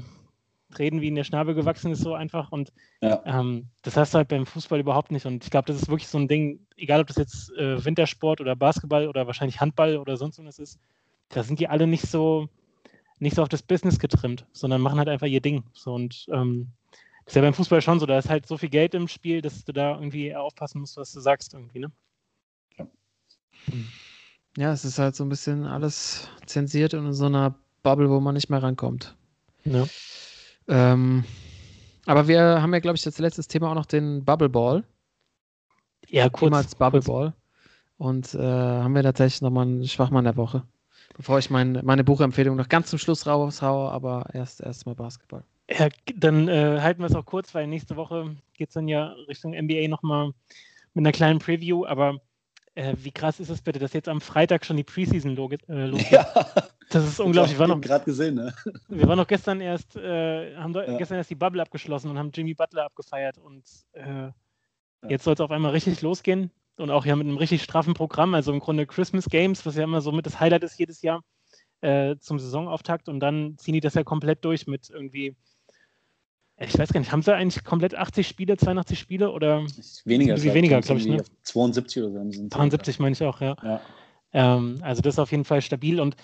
reden, 0.79 1.01
wie 1.01 1.09
in 1.09 1.15
der 1.15 1.25
Schnabel 1.25 1.55
gewachsen 1.55 1.93
ist, 1.93 2.01
so 2.01 2.15
einfach. 2.15 2.51
Und 2.53 2.73
Ja. 3.01 3.23
ähm, 3.25 3.69
das 3.83 3.97
hast 3.97 4.13
du 4.15 4.19
halt 4.19 4.29
beim 4.29 4.47
Fußball 4.47 4.81
überhaupt 4.81 5.11
nicht. 5.11 5.27
Und 5.27 5.45
ich 5.45 5.51
glaube, 5.51 5.67
das 5.67 5.81
ist 5.83 5.89
wirklich 5.89 6.09
so 6.09 6.19
ein 6.19 6.29
Ding, 6.29 6.61
egal 6.77 7.01
ob 7.01 7.07
das 7.07 7.17
jetzt 7.17 7.51
äh, 7.57 7.83
Wintersport 7.85 8.41
oder 8.41 8.57
Basketball 8.57 9.09
oder 9.09 9.27
wahrscheinlich 9.27 9.61
Handball 9.61 9.97
oder 9.97 10.17
sonst 10.17 10.43
was 10.45 10.59
ist, 10.59 10.79
da 11.31 11.43
sind 11.43 11.61
die 11.61 11.69
alle 11.69 11.87
nicht 11.87 12.07
so, 12.07 12.49
nicht 13.19 13.37
so 13.37 13.43
auf 13.43 13.49
das 13.49 13.63
Business 13.63 13.99
getrimmt, 13.99 14.47
sondern 14.53 14.81
machen 14.81 14.99
halt 14.99 15.09
einfach 15.09 15.27
ihr 15.27 15.41
Ding. 15.43 15.65
So 15.73 15.93
und 15.95 16.27
ähm, 16.33 16.69
ist 17.29 17.37
ja 17.37 17.43
beim 17.43 17.55
Fußball 17.55 17.83
schon 17.83 18.01
so, 18.01 18.07
da 18.07 18.19
ist 18.19 18.31
halt 18.31 18.47
so 18.47 18.57
viel 18.57 18.71
Geld 18.71 18.95
im 18.95 19.07
Spiel, 19.07 19.43
dass 19.43 19.65
du 19.65 19.73
da 19.73 19.95
irgendwie 19.95 20.35
aufpassen 20.35 20.81
musst, 20.81 20.97
was 20.97 21.13
du 21.13 21.21
sagst 21.21 21.53
irgendwie, 21.53 21.81
ne? 21.81 21.93
Ja, 24.57 24.73
es 24.73 24.85
ist 24.85 24.99
halt 24.99 25.15
so 25.15 25.25
ein 25.25 25.29
bisschen 25.29 25.67
alles 25.67 26.27
zensiert 26.47 26.95
und 26.95 27.07
in 27.07 27.13
so 27.13 27.27
einer 27.27 27.55
Bubble, 27.83 28.09
wo 28.09 28.19
man 28.19 28.35
nicht 28.35 28.49
mehr 28.49 28.63
rankommt. 28.63 29.15
Ja. 29.65 29.87
Ähm, 30.69 31.25
aber 32.07 32.29
wir 32.29 32.63
haben 32.63 32.73
ja, 32.73 32.81
glaube 32.81 32.97
ich, 32.97 33.05
als 33.05 33.19
letztes 33.19 33.47
Thema 33.47 33.71
auch 33.71 33.75
noch 33.75 33.87
den 33.87 34.25
Bubble 34.25 34.49
Ball. 34.49 34.85
Ja, 36.09 36.31
kurz. 36.31 36.49
Immer 36.49 36.57
als 36.57 36.75
Bubble 36.75 37.01
kurz. 37.01 37.07
Ball. 37.07 37.35
Und 37.99 38.35
äh, 38.35 38.39
haben 38.39 38.95
wir 38.95 39.03
tatsächlich 39.03 39.43
nochmal 39.43 39.67
einen 39.67 39.87
Schwachmann 39.87 40.25
der 40.25 40.37
Woche. 40.37 40.63
Bevor 41.15 41.39
ich 41.39 41.51
mein, 41.51 41.81
meine 41.85 42.05
Buchempfehlung 42.05 42.57
noch 42.57 42.69
ganz 42.69 42.89
zum 42.89 42.99
Schluss 42.99 43.27
raushaue, 43.27 43.91
aber 43.91 44.31
erst 44.33 44.63
erstmal 44.63 44.95
Basketball. 44.95 45.45
Ja, 45.71 45.89
dann 46.17 46.49
äh, 46.49 46.81
halten 46.81 47.01
wir 47.01 47.07
es 47.07 47.15
auch 47.15 47.27
kurz, 47.27 47.55
weil 47.55 47.67
nächste 47.67 47.97
Woche 47.97 48.37
geht 48.55 48.69
es 48.69 48.75
dann 48.75 48.89
ja 48.89 49.09
Richtung 49.29 49.53
NBA 49.53 49.89
nochmal 49.89 50.33
mit 50.95 51.03
einer 51.03 51.13
kleinen 51.13 51.39
Preview. 51.41 51.85
Aber 51.85 52.21
äh, 52.75 52.95
wie 52.99 53.11
krass 53.13 53.39
ist 53.39 53.51
es 53.51 53.61
bitte, 53.61 53.79
dass 53.79 53.93
jetzt 53.93 54.09
am 54.09 54.21
Freitag 54.21 54.65
schon 54.65 54.77
die 54.77 54.85
Preseason 54.85 55.37
log 55.37 55.53
äh, 55.69 55.87
losgeht? 55.87 56.13
Ja, 56.13 56.27
Das 56.91 57.07
ist 57.07 57.21
unglaublich. 57.21 57.55
Wir 57.55 57.61
waren 57.61 57.71
noch, 57.71 57.81
gerade 57.81 58.05
gesehen, 58.07 58.37
ne? 58.37 58.55
wir 58.89 59.07
waren 59.07 59.19
noch 59.19 59.27
gestern 59.27 59.61
erst, 59.61 59.97
äh, 59.97 60.57
haben 60.57 60.75
Ja. 60.75 60.97
gestern 60.97 61.19
erst 61.19 61.31
die 61.31 61.35
Bubble 61.35 61.61
abgeschlossen 61.61 62.11
und 62.11 62.19
haben 62.19 62.31
Jimmy 62.33 62.55
Butler 62.55 62.87
abgefeiert. 62.87 63.37
Und 63.37 63.65
äh, 63.93 64.31
jetzt 65.07 65.25
soll 65.25 65.35
es 65.35 65.41
auf 65.41 65.51
einmal 65.51 65.73
richtig 65.73 66.01
losgehen. 66.01 66.51
Und 66.79 66.91
auch 66.91 67.05
ja 67.05 67.15
mit 67.17 67.27
einem 67.27 67.37
richtig 67.37 67.63
straffen 67.63 67.93
Programm. 67.93 68.35
Also 68.35 68.53
im 68.53 68.61
Grunde 68.61 68.87
Christmas 68.87 69.27
Games, 69.27 69.67
was 69.67 69.77
ja 69.77 69.85
immer 69.85 70.01
so 70.01 70.13
mit 70.13 70.25
das 70.25 70.41
Highlight 70.41 70.63
ist 70.63 70.79
jedes 70.79 71.03
Jahr 71.03 71.23
äh, 71.83 72.17
zum 72.21 72.39
Saisonauftakt. 72.39 73.09
Und 73.09 73.21
dann 73.21 73.59
ziehen 73.59 73.75
die 73.75 73.81
das 73.81 73.95
ja 73.95 74.05
komplett 74.05 74.45
durch 74.45 74.67
mit 74.67 74.89
irgendwie 74.89 75.37
ich 76.61 76.79
weiß 76.79 76.93
gar 76.93 77.01
nicht, 77.01 77.13
haben 77.13 77.23
sie 77.23 77.35
eigentlich 77.35 77.65
komplett 77.65 77.95
80 77.95 78.27
Spiele, 78.27 78.57
82 78.57 78.99
Spiele 78.99 79.31
oder 79.31 79.65
Weniger, 80.05 80.35
Irgendwie 80.35 80.55
weniger, 80.55 80.81
glaub 80.81 80.99
ich, 80.99 81.07
ne? 81.07 81.21
auf 81.21 81.27
72 81.43 82.03
oder 82.03 82.25
so. 82.25 82.33
sind 82.33 82.53
72 82.53 82.99
meine 82.99 83.13
ich 83.13 83.23
auch, 83.23 83.41
ja. 83.41 83.57
Ja. 83.63 83.81
Ähm, 84.33 84.79
also 84.83 85.01
das 85.01 85.15
ist 85.15 85.19
auf 85.19 85.31
jeden 85.31 85.45
Fall 85.45 85.63
stabil 85.63 86.01
und 86.01 86.17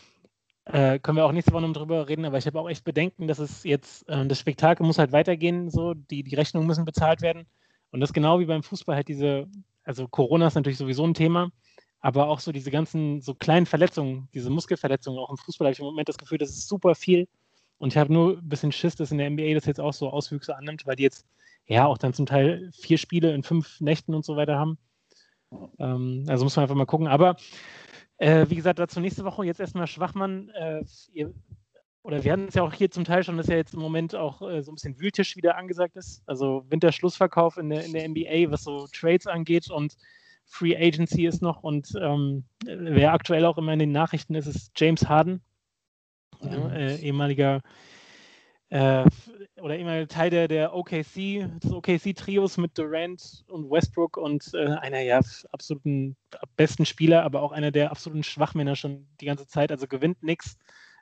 äh, 0.66 0.98
können 0.98 1.16
wir 1.16 1.24
auch 1.24 1.32
nächste 1.32 1.52
Woche 1.52 1.62
noch 1.62 1.72
drüber 1.72 2.08
reden, 2.08 2.24
aber 2.24 2.38
ich 2.38 2.46
habe 2.46 2.58
auch 2.58 2.68
echt 2.68 2.84
Bedenken, 2.84 3.28
dass 3.28 3.38
es 3.38 3.64
jetzt, 3.64 4.08
äh, 4.08 4.26
das 4.26 4.40
Spektakel 4.40 4.84
muss 4.84 4.98
halt 4.98 5.12
weitergehen, 5.12 5.70
so, 5.70 5.94
die, 5.94 6.22
die 6.22 6.34
Rechnungen 6.34 6.66
müssen 6.66 6.84
bezahlt 6.84 7.22
werden. 7.22 7.46
Und 7.90 8.00
das 8.00 8.12
genau 8.12 8.40
wie 8.40 8.46
beim 8.46 8.62
Fußball 8.62 8.96
halt 8.96 9.08
diese, 9.08 9.46
also 9.84 10.08
Corona 10.08 10.48
ist 10.48 10.54
natürlich 10.54 10.78
sowieso 10.78 11.06
ein 11.06 11.14
Thema, 11.14 11.50
aber 12.00 12.28
auch 12.28 12.40
so 12.40 12.50
diese 12.50 12.70
ganzen 12.70 13.20
so 13.20 13.34
kleinen 13.34 13.66
Verletzungen, 13.66 14.28
diese 14.34 14.50
Muskelverletzungen, 14.50 15.20
auch 15.20 15.30
im 15.30 15.36
Fußball 15.36 15.66
habe 15.66 15.72
ich 15.74 15.78
im 15.78 15.86
Moment 15.86 16.08
das 16.08 16.18
Gefühl, 16.18 16.38
das 16.38 16.50
ist 16.50 16.68
super 16.68 16.94
viel. 16.94 17.28
Und 17.78 17.92
ich 17.92 17.98
habe 17.98 18.12
nur 18.12 18.38
ein 18.38 18.48
bisschen 18.48 18.72
Schiss, 18.72 18.96
dass 18.96 19.12
in 19.12 19.18
der 19.18 19.30
NBA 19.30 19.54
das 19.54 19.66
jetzt 19.66 19.80
auch 19.80 19.92
so 19.92 20.10
Auswüchse 20.10 20.56
annimmt, 20.56 20.86
weil 20.86 20.96
die 20.96 21.02
jetzt 21.02 21.26
ja 21.66 21.86
auch 21.86 21.98
dann 21.98 22.12
zum 22.12 22.26
Teil 22.26 22.70
vier 22.72 22.98
Spiele 22.98 23.34
in 23.34 23.42
fünf 23.42 23.80
Nächten 23.80 24.14
und 24.14 24.24
so 24.24 24.36
weiter 24.36 24.58
haben. 24.58 24.78
Ähm, 25.78 26.24
also 26.28 26.44
muss 26.44 26.56
man 26.56 26.64
einfach 26.64 26.76
mal 26.76 26.86
gucken. 26.86 27.08
Aber 27.08 27.36
äh, 28.18 28.46
wie 28.48 28.56
gesagt, 28.56 28.78
dazu 28.78 29.00
nächste 29.00 29.24
Woche 29.24 29.44
jetzt 29.44 29.60
erstmal 29.60 29.86
Schwachmann. 29.86 30.50
Äh, 30.50 30.84
ihr 31.12 31.34
oder 32.04 32.22
wir 32.22 32.32
hatten 32.32 32.48
es 32.48 32.54
ja 32.54 32.62
auch 32.62 32.72
hier 32.72 32.90
zum 32.90 33.04
Teil 33.04 33.24
schon, 33.24 33.38
dass 33.38 33.46
ja 33.46 33.56
jetzt 33.56 33.72
im 33.72 33.80
Moment 33.80 34.14
auch 34.14 34.42
äh, 34.42 34.62
so 34.62 34.70
ein 34.70 34.74
bisschen 34.74 35.00
Wühltisch 35.00 35.36
wieder 35.36 35.56
angesagt 35.56 35.96
ist. 35.96 36.22
Also 36.26 36.66
Winterschlussverkauf 36.68 37.56
in 37.56 37.70
der, 37.70 37.82
in 37.82 37.94
der 37.94 38.06
NBA, 38.06 38.50
was 38.50 38.64
so 38.64 38.86
Trades 38.92 39.26
angeht 39.26 39.70
und 39.70 39.96
Free 40.44 40.76
Agency 40.76 41.26
ist 41.26 41.40
noch. 41.40 41.62
Und 41.62 41.94
ähm, 41.98 42.44
wer 42.66 43.14
aktuell 43.14 43.46
auch 43.46 43.56
immer 43.56 43.72
in 43.72 43.78
den 43.78 43.92
Nachrichten 43.92 44.34
ist, 44.34 44.46
ist 44.46 44.72
James 44.76 45.08
Harden. 45.08 45.40
Äh, 46.52 46.96
ehemaliger 46.96 47.60
äh, 48.70 49.04
oder 49.60 49.78
immer 49.78 50.06
Teil 50.08 50.30
der, 50.30 50.48
der 50.48 50.74
OKC, 50.74 51.48
des 51.62 51.72
OKC-Trios 51.72 52.56
mit 52.56 52.76
Durant 52.76 53.44
und 53.48 53.70
Westbrook 53.70 54.16
und 54.16 54.50
äh, 54.54 54.66
einer 54.66 55.00
ja 55.00 55.20
absoluten 55.52 56.16
besten 56.56 56.86
Spieler, 56.86 57.22
aber 57.22 57.42
auch 57.42 57.52
einer 57.52 57.70
der 57.70 57.90
absoluten 57.90 58.24
Schwachmänner 58.24 58.76
schon 58.76 59.06
die 59.20 59.26
ganze 59.26 59.46
Zeit. 59.46 59.70
Also 59.70 59.86
gewinnt 59.86 60.22
nichts 60.22 60.56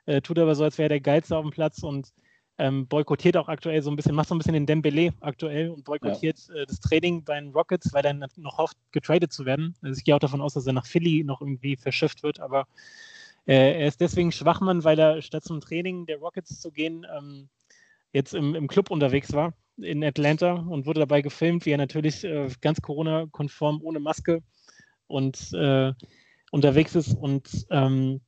äh, 0.05 0.21
tut 0.21 0.39
aber 0.39 0.55
so, 0.55 0.63
als 0.63 0.77
wäre 0.77 0.89
der 0.89 1.01
Geilste 1.01 1.37
auf 1.37 1.43
dem 1.43 1.51
Platz 1.51 1.83
und 1.83 2.09
ähm, 2.59 2.87
boykottiert 2.87 3.35
auch 3.37 3.47
aktuell 3.47 3.81
so 3.81 3.89
ein 3.89 3.95
bisschen, 3.95 4.13
macht 4.13 4.27
so 4.27 4.35
ein 4.35 4.37
bisschen 4.37 4.53
den 4.53 4.67
Dembele 4.67 5.13
aktuell 5.21 5.69
und 5.69 5.85
boykottiert 5.85 6.39
ja. 6.49 6.55
äh, 6.55 6.65
das 6.65 6.79
Training 6.79 7.23
bei 7.23 7.39
den 7.39 7.51
Rockets, 7.51 7.93
weil 7.93 8.05
er 8.05 8.13
noch 8.13 8.57
hofft, 8.57 8.77
getradet 8.91 9.33
zu 9.33 9.45
werden. 9.45 9.75
Also 9.81 9.97
ich 9.97 10.03
gehe 10.03 10.15
auch 10.15 10.19
davon 10.19 10.41
aus, 10.41 10.53
dass 10.53 10.67
er 10.67 10.73
nach 10.73 10.85
Philly 10.85 11.23
noch 11.23 11.41
irgendwie 11.41 11.75
verschifft 11.75 12.21
wird, 12.21 12.39
aber 12.39 12.67
er 13.45 13.87
ist 13.87 14.01
deswegen 14.01 14.31
Schwachmann, 14.31 14.83
weil 14.83 14.99
er 14.99 15.21
statt 15.21 15.43
zum 15.43 15.61
Training 15.61 16.05
der 16.05 16.17
Rockets 16.17 16.59
zu 16.59 16.71
gehen, 16.71 17.05
ähm, 17.15 17.49
jetzt 18.13 18.33
im, 18.33 18.55
im 18.55 18.67
Club 18.67 18.91
unterwegs 18.91 19.33
war 19.33 19.53
in 19.77 20.03
Atlanta 20.03 20.53
und 20.53 20.85
wurde 20.85 20.99
dabei 20.99 21.21
gefilmt, 21.21 21.65
wie 21.65 21.71
er 21.71 21.77
natürlich 21.77 22.23
äh, 22.23 22.49
ganz 22.61 22.81
Corona-konform 22.81 23.81
ohne 23.81 23.99
Maske 23.99 24.43
und 25.07 25.51
äh, 25.53 25.93
unterwegs 26.51 26.95
ist 26.95 27.15
und 27.15 27.65
ähm, 27.71 28.21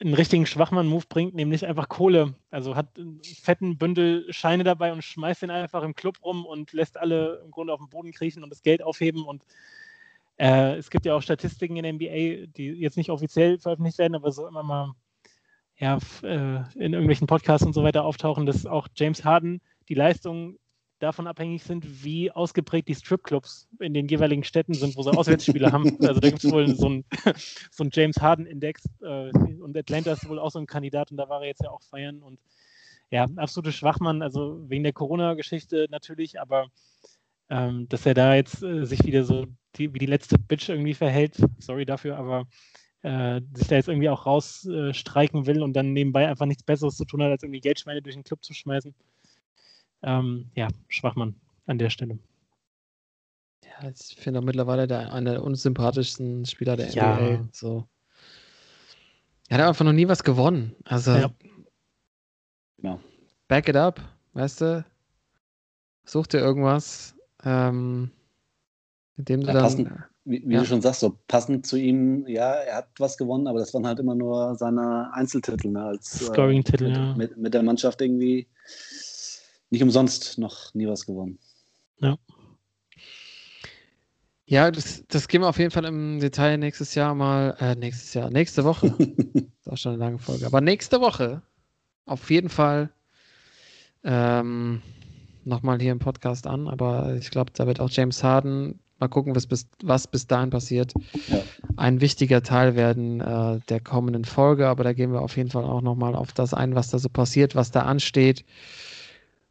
einen 0.00 0.14
richtigen 0.14 0.46
Schwachmann-Move 0.46 1.04
bringt, 1.08 1.34
nämlich 1.34 1.66
einfach 1.66 1.88
Kohle. 1.88 2.34
Also 2.50 2.74
hat 2.76 2.98
einen 2.98 3.20
fetten 3.22 3.78
Bündel 3.78 4.32
Scheine 4.32 4.64
dabei 4.64 4.92
und 4.92 5.02
schmeißt 5.02 5.42
den 5.42 5.50
einfach 5.50 5.82
im 5.82 5.94
Club 5.94 6.18
rum 6.24 6.44
und 6.44 6.72
lässt 6.72 6.98
alle 6.98 7.42
im 7.44 7.50
Grunde 7.50 7.72
auf 7.72 7.80
den 7.80 7.88
Boden 7.88 8.12
kriechen 8.12 8.42
und 8.42 8.50
das 8.50 8.62
Geld 8.62 8.82
aufheben. 8.82 9.24
Und 9.24 9.44
äh, 10.42 10.74
es 10.76 10.90
gibt 10.90 11.06
ja 11.06 11.14
auch 11.14 11.22
Statistiken 11.22 11.76
in 11.76 11.84
der 11.84 11.92
NBA, 11.92 12.46
die 12.56 12.72
jetzt 12.72 12.96
nicht 12.96 13.10
offiziell 13.10 13.60
veröffentlicht 13.60 13.98
werden, 13.98 14.16
aber 14.16 14.32
so 14.32 14.48
immer 14.48 14.64
mal 14.64 14.92
ja, 15.78 15.98
äh, 16.24 16.62
in 16.74 16.94
irgendwelchen 16.94 17.28
Podcasts 17.28 17.64
und 17.64 17.74
so 17.74 17.84
weiter 17.84 18.04
auftauchen, 18.04 18.44
dass 18.44 18.66
auch 18.66 18.88
James 18.96 19.24
Harden 19.24 19.60
die 19.88 19.94
Leistung 19.94 20.58
davon 20.98 21.28
abhängig 21.28 21.62
sind, 21.62 22.04
wie 22.04 22.32
ausgeprägt 22.32 22.88
die 22.88 22.94
Stripclubs 22.96 23.68
in 23.78 23.94
den 23.94 24.08
jeweiligen 24.08 24.42
Städten 24.42 24.74
sind, 24.74 24.96
wo 24.96 25.02
sie 25.04 25.16
Auswärtsspiele 25.16 25.70
haben. 25.70 25.96
Also 26.08 26.20
da 26.20 26.28
gibt 26.28 26.42
es 26.42 26.50
wohl 26.50 26.74
so 26.74 26.86
einen 26.86 27.04
so 27.70 27.84
James 27.84 28.20
Harden-Index 28.20 28.84
äh, 29.00 29.30
und 29.30 29.76
Atlanta 29.76 30.12
ist 30.12 30.28
wohl 30.28 30.40
auch 30.40 30.50
so 30.50 30.58
ein 30.58 30.66
Kandidat 30.66 31.12
und 31.12 31.18
da 31.18 31.28
war 31.28 31.42
er 31.42 31.48
jetzt 31.48 31.62
ja 31.62 31.70
auch 31.70 31.82
feiern 31.82 32.20
und 32.20 32.40
ja, 33.10 33.28
absolute 33.36 33.70
Schwachmann, 33.70 34.22
also 34.22 34.58
wegen 34.68 34.82
der 34.82 34.92
Corona-Geschichte 34.92 35.86
natürlich, 35.90 36.40
aber 36.40 36.66
ähm, 37.52 37.86
dass 37.90 38.06
er 38.06 38.14
da 38.14 38.34
jetzt 38.34 38.62
äh, 38.62 38.86
sich 38.86 39.04
wieder 39.04 39.24
so 39.24 39.46
die, 39.76 39.92
wie 39.92 39.98
die 39.98 40.06
letzte 40.06 40.38
Bitch 40.38 40.70
irgendwie 40.70 40.94
verhält, 40.94 41.36
sorry 41.58 41.84
dafür, 41.84 42.16
aber 42.16 42.46
äh, 43.02 43.42
sich 43.52 43.68
da 43.68 43.76
jetzt 43.76 43.88
irgendwie 43.88 44.08
auch 44.08 44.24
rausstreiken 44.24 45.44
will 45.46 45.62
und 45.62 45.74
dann 45.74 45.92
nebenbei 45.92 46.26
einfach 46.26 46.46
nichts 46.46 46.62
Besseres 46.62 46.96
zu 46.96 47.04
tun 47.04 47.22
hat, 47.22 47.30
als 47.30 47.42
irgendwie 47.42 47.60
Geldschweine 47.60 48.00
durch 48.00 48.14
den 48.14 48.24
Club 48.24 48.42
zu 48.42 48.54
schmeißen 48.54 48.94
ähm, 50.02 50.50
ja, 50.54 50.68
Schwachmann 50.88 51.36
an 51.66 51.78
der 51.78 51.90
Stelle. 51.90 52.18
Ja, 53.64 53.90
ich 53.90 54.16
finde 54.16 54.40
auch 54.40 54.44
mittlerweile 54.44 54.86
der, 54.86 55.12
einer 55.12 55.32
der 55.32 55.42
unsympathischsten 55.44 56.46
Spieler 56.46 56.76
der 56.76 56.90
ja. 56.90 57.16
NBA. 57.16 57.48
So. 57.52 57.86
Er 59.48 59.58
hat 59.58 59.68
einfach 59.68 59.84
noch 59.84 59.92
nie 59.92 60.08
was 60.08 60.24
gewonnen. 60.24 60.74
Also, 60.84 61.12
ja. 61.12 61.30
ja. 62.82 62.98
back 63.46 63.68
it 63.68 63.76
up, 63.76 64.00
weißt 64.32 64.62
du? 64.62 64.84
Such 66.04 66.28
dir 66.28 66.38
irgendwas, 66.38 67.14
ähm, 67.44 68.10
mit 69.16 69.28
dem 69.28 69.40
du 69.40 69.46
ja, 69.48 69.52
dann. 69.54 69.62
Passend, 69.62 69.90
wie, 70.24 70.42
wie 70.46 70.54
ja. 70.54 70.60
du 70.60 70.66
schon 70.66 70.80
sagst, 70.80 71.00
so 71.00 71.18
passend 71.26 71.66
zu 71.66 71.76
ihm, 71.76 72.26
ja, 72.26 72.52
er 72.52 72.76
hat 72.76 72.88
was 72.98 73.16
gewonnen, 73.16 73.46
aber 73.46 73.58
das 73.58 73.74
waren 73.74 73.86
halt 73.86 73.98
immer 73.98 74.14
nur 74.14 74.54
seine 74.54 75.12
Einzeltitel, 75.14 75.68
ne, 75.68 75.82
als 75.82 76.26
Scoring-Titel, 76.26 76.84
äh, 76.84 76.88
mit, 76.88 76.96
ja. 76.96 77.14
mit, 77.16 77.36
mit 77.36 77.54
der 77.54 77.62
Mannschaft 77.62 78.00
irgendwie 78.00 78.46
nicht 79.70 79.82
umsonst 79.82 80.38
noch 80.38 80.72
nie 80.74 80.86
was 80.86 81.06
gewonnen. 81.06 81.38
Ja. 81.98 82.16
Ja, 84.44 84.70
das, 84.70 85.04
das 85.08 85.28
gehen 85.28 85.40
wir 85.40 85.48
auf 85.48 85.58
jeden 85.58 85.70
Fall 85.70 85.86
im 85.86 86.20
Detail 86.20 86.58
nächstes 86.58 86.94
Jahr 86.94 87.14
mal, 87.14 87.56
äh, 87.58 87.74
nächstes 87.74 88.12
Jahr, 88.12 88.30
nächste 88.30 88.64
Woche. 88.64 88.88
ist 89.34 89.70
auch 89.70 89.78
schon 89.78 89.92
eine 89.92 90.04
lange 90.04 90.18
Folge. 90.18 90.44
Aber 90.44 90.60
nächste 90.60 91.00
Woche 91.00 91.40
auf 92.04 92.30
jeden 92.30 92.50
Fall 92.50 92.92
ähm, 94.04 94.82
nochmal 95.44 95.80
hier 95.80 95.92
im 95.92 95.98
Podcast 95.98 96.46
an. 96.46 96.68
Aber 96.68 97.14
ich 97.14 97.30
glaube, 97.30 97.52
da 97.54 97.66
wird 97.66 97.80
auch 97.80 97.90
James 97.90 98.22
Harden, 98.22 98.78
mal 98.98 99.08
gucken, 99.08 99.34
was 99.34 99.46
bis, 99.46 99.66
was 99.82 100.06
bis 100.06 100.26
dahin 100.26 100.50
passiert, 100.50 100.94
ja. 101.28 101.42
ein 101.76 102.00
wichtiger 102.00 102.42
Teil 102.42 102.76
werden 102.76 103.20
äh, 103.20 103.58
der 103.68 103.80
kommenden 103.80 104.24
Folge. 104.24 104.68
Aber 104.68 104.84
da 104.84 104.92
gehen 104.92 105.12
wir 105.12 105.22
auf 105.22 105.36
jeden 105.36 105.50
Fall 105.50 105.64
auch 105.64 105.82
nochmal 105.82 106.14
auf 106.14 106.32
das 106.32 106.54
ein, 106.54 106.74
was 106.74 106.90
da 106.90 106.98
so 106.98 107.08
passiert, 107.08 107.54
was 107.54 107.70
da 107.70 107.82
ansteht. 107.82 108.44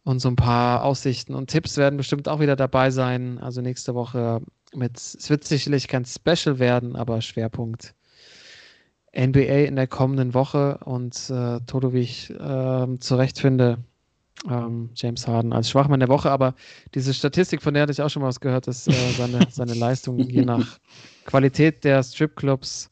Und 0.03 0.19
so 0.19 0.29
ein 0.29 0.35
paar 0.35 0.83
Aussichten 0.83 1.35
und 1.35 1.49
Tipps 1.49 1.77
werden 1.77 1.97
bestimmt 1.97 2.27
auch 2.27 2.39
wieder 2.39 2.55
dabei 2.55 2.89
sein. 2.89 3.37
Also 3.39 3.61
nächste 3.61 3.93
Woche 3.93 4.41
mit, 4.73 4.97
es 4.97 5.29
wird 5.29 5.43
sicherlich 5.43 5.87
kein 5.87 6.05
Special 6.05 6.57
werden, 6.57 6.95
aber 6.95 7.21
Schwerpunkt 7.21 7.93
NBA 9.15 9.65
in 9.65 9.75
der 9.75 9.87
kommenden 9.87 10.33
Woche 10.33 10.79
und 10.85 11.29
äh, 11.29 11.59
Toto, 11.67 11.93
wie 11.93 11.99
ich 11.99 12.29
äh, 12.29 12.99
zurecht 12.99 13.39
finde, 13.39 13.79
ähm, 14.49 14.89
James 14.95 15.27
Harden 15.27 15.53
als 15.53 15.69
Schwachmann 15.69 15.99
der 15.99 16.09
Woche. 16.09 16.31
Aber 16.31 16.55
diese 16.95 17.13
Statistik, 17.13 17.61
von 17.61 17.73
der 17.73 17.83
hatte 17.83 17.91
ich 17.91 18.01
auch 18.01 18.09
schon 18.09 18.21
mal 18.21 18.27
was 18.27 18.39
gehört, 18.39 18.67
dass 18.67 18.87
äh, 18.87 19.11
seine, 19.17 19.47
seine 19.51 19.73
Leistung 19.73 20.19
je 20.19 20.43
nach 20.43 20.79
Qualität 21.25 21.83
der 21.83 22.01
Stripclubs 22.03 22.89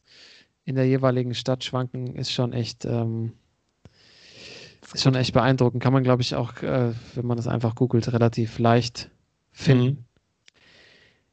in 0.64 0.76
der 0.76 0.86
jeweiligen 0.86 1.34
Stadt 1.34 1.64
schwanken, 1.64 2.14
ist 2.14 2.32
schon 2.32 2.52
echt 2.52 2.84
ähm, 2.84 3.32
ist 4.94 5.02
schon 5.02 5.14
echt 5.14 5.32
beeindruckend. 5.32 5.82
Kann 5.82 5.92
man, 5.92 6.02
glaube 6.02 6.22
ich, 6.22 6.34
auch, 6.34 6.62
äh, 6.62 6.92
wenn 7.14 7.26
man 7.26 7.36
das 7.36 7.46
einfach 7.46 7.74
googelt, 7.74 8.12
relativ 8.12 8.58
leicht 8.58 9.10
finden. 9.52 9.86
Mhm. 9.86 10.04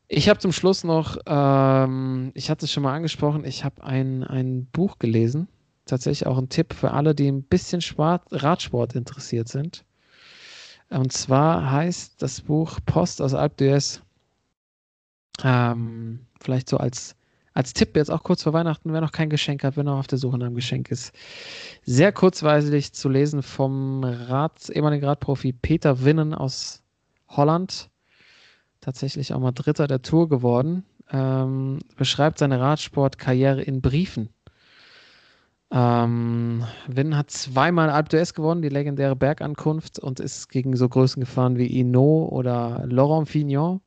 Ich 0.10 0.30
habe 0.30 0.40
zum 0.40 0.52
Schluss 0.52 0.84
noch, 0.84 1.18
ähm, 1.26 2.32
ich 2.34 2.50
hatte 2.50 2.66
es 2.66 2.72
schon 2.72 2.84
mal 2.84 2.96
angesprochen, 2.96 3.44
ich 3.44 3.66
habe 3.66 3.84
ein, 3.84 4.24
ein 4.24 4.66
Buch 4.68 5.00
gelesen. 5.00 5.50
Tatsächlich 5.86 6.28
auch 6.28 6.38
ein 6.38 6.50
Tipp 6.50 6.74
für 6.74 6.92
alle, 6.92 7.16
die 7.16 7.28
ein 7.28 7.44
bisschen 7.44 7.82
Sport, 7.82 8.24
Radsport 8.32 8.96
interessiert 8.96 9.48
sind. 9.48 9.86
Und 10.90 11.12
zwar 11.12 11.72
heißt 11.72 12.22
das 12.22 12.42
Buch 12.42 12.80
Post 12.86 13.22
aus 13.22 13.34
Alp 13.34 13.60
d'Huez. 13.60 14.02
Ähm, 15.44 16.26
vielleicht 16.40 16.70
so 16.70 16.78
als 16.78 17.18
als 17.58 17.74
Tipp 17.74 17.96
jetzt 17.96 18.12
auch 18.12 18.22
kurz 18.22 18.44
vor 18.44 18.54
Weihnachten, 18.54 18.94
wer 18.94 19.02
noch 19.02 19.12
kein 19.12 19.32
Geschenk 19.32 19.64
hat, 19.64 19.78
wer 19.78 19.84
noch 19.84 19.98
auf 19.98 20.06
der 20.06 20.20
Suche 20.20 20.38
nach 20.38 20.46
einem 20.46 20.56
Geschenk 20.56 20.92
ist. 20.92 21.12
Sehr 21.84 22.12
kurzweilig 22.12 22.94
zu 22.94 23.10
lesen 23.10 23.42
vom 23.42 24.04
Rad, 24.04 24.70
ehemaligen 24.70 25.04
Radprofi 25.04 25.54
Peter 25.54 26.04
Winnen 26.04 26.36
aus 26.36 26.84
Holland. 27.28 27.90
Tatsächlich 28.80 29.34
auch 29.34 29.40
mal 29.40 29.54
Dritter 29.54 29.88
der 29.88 30.04
Tour 30.04 30.30
geworden. 30.30 30.86
Ähm, 31.10 31.80
beschreibt 31.96 32.38
seine 32.38 32.60
Radsportkarriere 32.60 33.64
in 33.64 33.82
Briefen. 33.82 34.30
Ähm, 35.70 36.64
Winn 36.88 37.18
hat 37.18 37.30
zweimal 37.30 37.90
Alp 37.90 38.10
d'Huez 38.10 38.34
gewonnen, 38.34 38.62
die 38.62 38.70
legendäre 38.70 39.16
Bergankunft, 39.16 40.00
und 40.00 40.20
ist 40.20 40.50
gegen 40.50 40.76
so 40.78 40.88
Größen 40.88 41.20
gefahren 41.20 41.58
wie 41.58 41.80
Inno 41.80 42.28
oder 42.32 42.86
Laurent 42.88 43.28
Fignon 43.28 43.82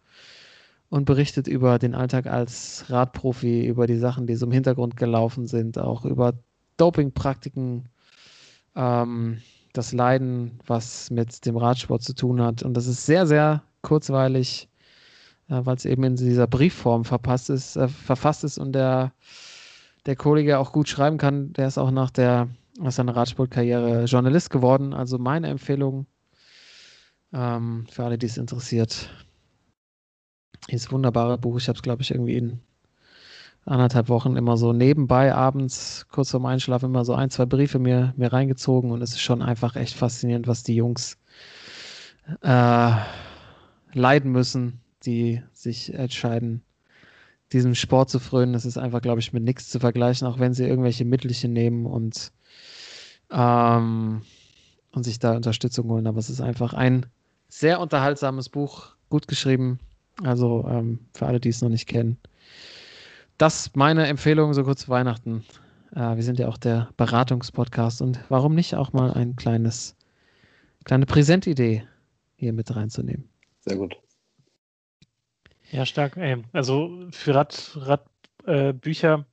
und 0.91 1.05
berichtet 1.07 1.49
über 1.49 1.79
den 1.79 1.95
Alltag 1.95 2.27
als 2.27 2.85
Radprofi, 2.89 3.67
über 3.67 3.87
die 3.87 3.97
Sachen, 3.97 4.27
die 4.27 4.35
so 4.35 4.47
im 4.47 4.53
Hintergrund 4.53 4.97
gelaufen 4.97 5.47
sind, 5.47 5.79
auch 5.79 6.05
über 6.05 6.35
Dopingpraktiken, 6.77 7.89
ähm, 8.77 9.41
das 9.73 9.93
Leiden, 9.93 10.59
was 10.67 11.11
mit 11.11 11.47
dem 11.47 11.57
Radsport 11.57 12.03
zu 12.03 12.15
tun 12.15 12.43
hat. 12.43 12.63
Und 12.63 12.75
das 12.75 12.87
ist 12.87 13.07
sehr, 13.07 13.27
sehr 13.27 13.63
kurzweilig, 13.83 14.69
äh, 15.49 15.61
weil 15.65 15.77
es 15.77 15.85
eben 15.85 16.05
in 16.05 16.17
dieser 16.17 16.47
Briefform 16.47 17.05
verpasst 17.05 17.51
ist, 17.51 17.77
äh, 17.77 17.89
verfasst 17.89 18.45
ist 18.45 18.59
und 18.59 18.73
der, 18.73 19.13
der 20.07 20.17
Kollege 20.17 20.59
auch 20.59 20.73
gut 20.73 20.89
schreiben 20.89 21.19
kann. 21.19 21.53
Der 21.53 21.67
ist 21.67 21.79
auch 21.79 21.91
nach, 21.91 22.11
der, 22.11 22.49
nach 22.79 22.93
seiner 22.93 23.17
Radsportkarriere 23.17 24.05
Journalist 24.05 24.51
geworden. 24.51 24.95
Also 24.95 25.19
meine 25.19 25.49
Empfehlung 25.49 26.07
ähm, 27.33 27.87
für 27.91 28.05
alle, 28.05 28.19
die 28.19 28.27
es 28.27 28.37
interessiert. 28.37 29.11
Dieses 30.71 30.91
wunderbare 30.93 31.39
Buch, 31.39 31.59
ich 31.59 31.69
habe 31.69 31.77
es, 31.77 31.83
glaube 31.83 32.03
ich, 32.03 32.11
irgendwie 32.11 32.37
in 32.37 32.61
anderthalb 33.65 34.09
Wochen 34.09 34.37
immer 34.37 34.57
so 34.57 34.73
nebenbei 34.73 35.35
abends, 35.35 36.07
kurz 36.11 36.31
vorm 36.31 36.47
Einschlafen, 36.47 36.87
immer 36.87 37.05
so 37.05 37.15
ein, 37.15 37.31
zwei 37.31 37.47
Briefe 37.47 37.79
mir, 37.79 38.15
mir 38.17 38.33
reingezogen 38.33 38.91
und 38.91 39.03
es 39.03 39.11
ist 39.11 39.21
schon 39.21 39.43
einfach 39.43 39.77
echt 39.77 39.95
faszinierend, 39.95 40.47
was 40.49 40.63
die 40.63 40.75
Jungs 40.75 41.19
äh, 42.43 42.93
leiden 43.93 44.33
müssen, 44.33 44.81
die 45.05 45.43
sich 45.53 45.95
entscheiden, 45.95 46.63
diesem 47.53 47.75
Sport 47.75 48.11
zu 48.11 48.19
frönen. 48.19 48.53
Das 48.53 48.65
ist 48.65 48.79
einfach, 48.79 49.03
glaube 49.03 49.21
ich, 49.21 49.33
mit 49.33 49.43
nichts 49.43 49.69
zu 49.69 49.81
vergleichen, 49.81 50.27
auch 50.27 50.39
wenn 50.39 50.55
sie 50.55 50.65
irgendwelche 50.65 51.05
Mittelchen 51.05 51.53
nehmen 51.53 51.87
und 51.87 52.33
ähm, 53.31 54.23
und 54.93 55.05
sich 55.05 55.19
da 55.19 55.37
Unterstützung 55.37 55.89
holen. 55.89 56.07
Aber 56.07 56.19
es 56.19 56.31
ist 56.31 56.41
einfach 56.41 56.75
ein 56.75 57.07
sehr 57.49 57.81
unterhaltsames 57.81 58.49
Buch, 58.49 58.95
gut 59.09 59.29
geschrieben. 59.29 59.79
Also 60.23 60.67
ähm, 60.69 61.01
für 61.15 61.27
alle, 61.27 61.41
die 61.41 61.49
es 61.49 61.63
noch 61.63 61.69
nicht 61.69 61.87
kennen. 61.87 62.19
Das 63.39 63.71
meine 63.75 64.07
Empfehlung 64.07 64.53
so 64.53 64.65
kurz 64.65 64.83
zu 64.83 64.89
Weihnachten. 64.89 65.45
Äh, 65.95 66.17
wir 66.17 66.23
sind 66.23 66.39
ja 66.39 66.49
auch 66.49 66.59
der 66.59 66.91
Beratungspodcast 66.97 68.03
und 68.03 68.21
warum 68.29 68.55
nicht 68.55 68.75
auch 68.75 68.93
mal 68.93 69.13
ein 69.13 69.37
kleines, 69.37 69.97
kleine 70.85 71.07
Präsentidee 71.07 71.85
hier 72.37 72.53
mit 72.53 72.75
reinzunehmen. 72.75 73.29
Sehr 73.61 73.77
gut. 73.77 73.97
Ja, 75.71 75.87
stark. 75.87 76.17
Ey. 76.17 76.43
Also 76.53 77.07
für 77.13 77.35
Radbücher 77.35 77.87
Rad, 77.87 78.07
äh, 78.47 78.73
Bücher 78.73 79.27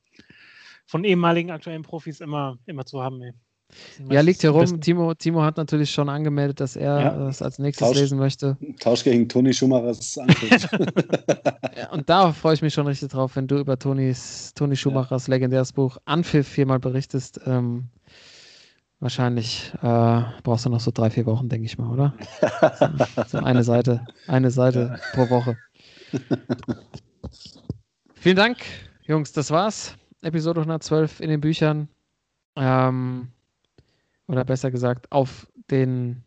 von 0.86 1.04
ehemaligen 1.04 1.50
aktuellen 1.50 1.82
Profis 1.82 2.20
immer, 2.20 2.58
immer 2.66 2.86
zu 2.86 3.02
haben. 3.02 3.20
Ey. 3.22 3.32
Ja, 4.08 4.22
liegt 4.22 4.40
hier 4.40 4.50
rum. 4.50 4.80
Timo, 4.80 5.12
Timo 5.14 5.42
hat 5.42 5.58
natürlich 5.58 5.90
schon 5.90 6.08
angemeldet, 6.08 6.60
dass 6.60 6.74
er 6.74 7.00
ja. 7.00 7.18
das 7.18 7.42
als 7.42 7.58
nächstes 7.58 7.86
Tausch, 7.86 7.98
lesen 7.98 8.18
möchte. 8.18 8.56
Tausch 8.80 9.04
gegen 9.04 9.28
Toni 9.28 9.52
Schumachers 9.52 10.16
Antritt. 10.16 10.68
ja, 11.76 11.90
und 11.90 12.08
da 12.08 12.32
freue 12.32 12.54
ich 12.54 12.62
mich 12.62 12.72
schon 12.72 12.86
richtig 12.86 13.10
drauf, 13.10 13.36
wenn 13.36 13.46
du 13.46 13.58
über 13.58 13.78
Tonis, 13.78 14.52
Toni 14.54 14.76
Schumachers 14.76 15.26
ja. 15.26 15.34
legendäres 15.34 15.72
Buch 15.74 15.98
Anpfiff 16.06 16.48
viermal 16.48 16.78
berichtest. 16.78 17.40
Ähm, 17.44 17.88
wahrscheinlich 19.00 19.70
äh, 19.82 20.22
brauchst 20.42 20.64
du 20.64 20.70
noch 20.70 20.80
so 20.80 20.90
drei, 20.90 21.10
vier 21.10 21.26
Wochen, 21.26 21.50
denke 21.50 21.66
ich 21.66 21.76
mal, 21.76 21.90
oder? 21.92 22.14
so, 22.78 23.22
so 23.26 23.38
eine 23.38 23.64
Seite, 23.64 24.06
eine 24.26 24.50
Seite 24.50 24.96
ja. 24.96 25.00
pro 25.12 25.28
Woche. 25.28 25.58
Vielen 28.14 28.36
Dank, 28.36 28.58
Jungs, 29.02 29.32
das 29.32 29.50
war's. 29.50 29.96
Episode 30.22 30.60
112 30.60 31.20
in 31.20 31.30
den 31.30 31.40
Büchern. 31.40 31.88
Ähm, 32.56 33.28
oder 34.26 34.44
besser 34.44 34.70
gesagt, 34.70 35.10
auf 35.12 35.46
den 35.70 36.22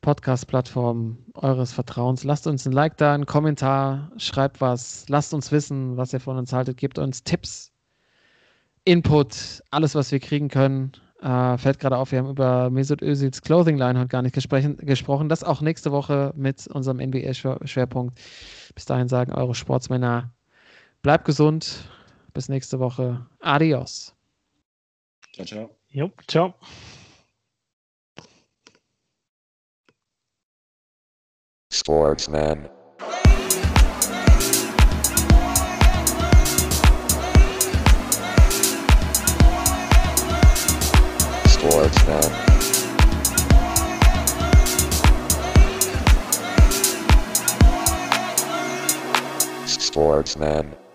Podcast-Plattformen 0.00 1.24
eures 1.34 1.72
Vertrauens. 1.72 2.22
Lasst 2.22 2.46
uns 2.46 2.66
ein 2.66 2.72
Like 2.72 2.96
da, 2.96 3.14
einen 3.14 3.26
Kommentar, 3.26 4.12
schreibt 4.18 4.60
was, 4.60 5.08
lasst 5.08 5.34
uns 5.34 5.50
wissen, 5.50 5.96
was 5.96 6.12
ihr 6.12 6.20
von 6.20 6.36
uns 6.36 6.52
haltet, 6.52 6.76
gebt 6.76 6.98
uns 6.98 7.24
Tipps, 7.24 7.72
Input, 8.84 9.62
alles, 9.70 9.96
was 9.96 10.12
wir 10.12 10.20
kriegen 10.20 10.48
können. 10.48 10.92
Äh, 11.22 11.56
fällt 11.56 11.78
gerade 11.80 11.96
auf, 11.96 12.12
wir 12.12 12.18
haben 12.18 12.28
über 12.28 12.68
Mesut 12.70 13.00
Özils 13.02 13.40
Clothing 13.40 13.78
Line 13.78 13.98
heute 13.98 14.08
gar 14.08 14.22
nicht 14.22 14.34
gesprochen. 14.34 15.28
Das 15.28 15.42
auch 15.42 15.60
nächste 15.62 15.90
Woche 15.90 16.32
mit 16.36 16.66
unserem 16.66 16.98
NBA-Schwerpunkt. 16.98 18.18
Bis 18.74 18.84
dahin 18.84 19.08
sagen 19.08 19.32
eure 19.32 19.54
Sportsmänner, 19.54 20.30
bleibt 21.02 21.24
gesund. 21.24 21.88
Bis 22.34 22.50
nächste 22.50 22.78
Woche. 22.78 23.26
Adios. 23.40 24.14
Ciao, 25.32 25.46
ciao. 25.46 25.70
Jo, 25.88 26.10
ciao. 26.28 26.54
Sportsman. 31.72 32.68
Sportsman. 41.76 42.22
Sportsman. 49.66 50.85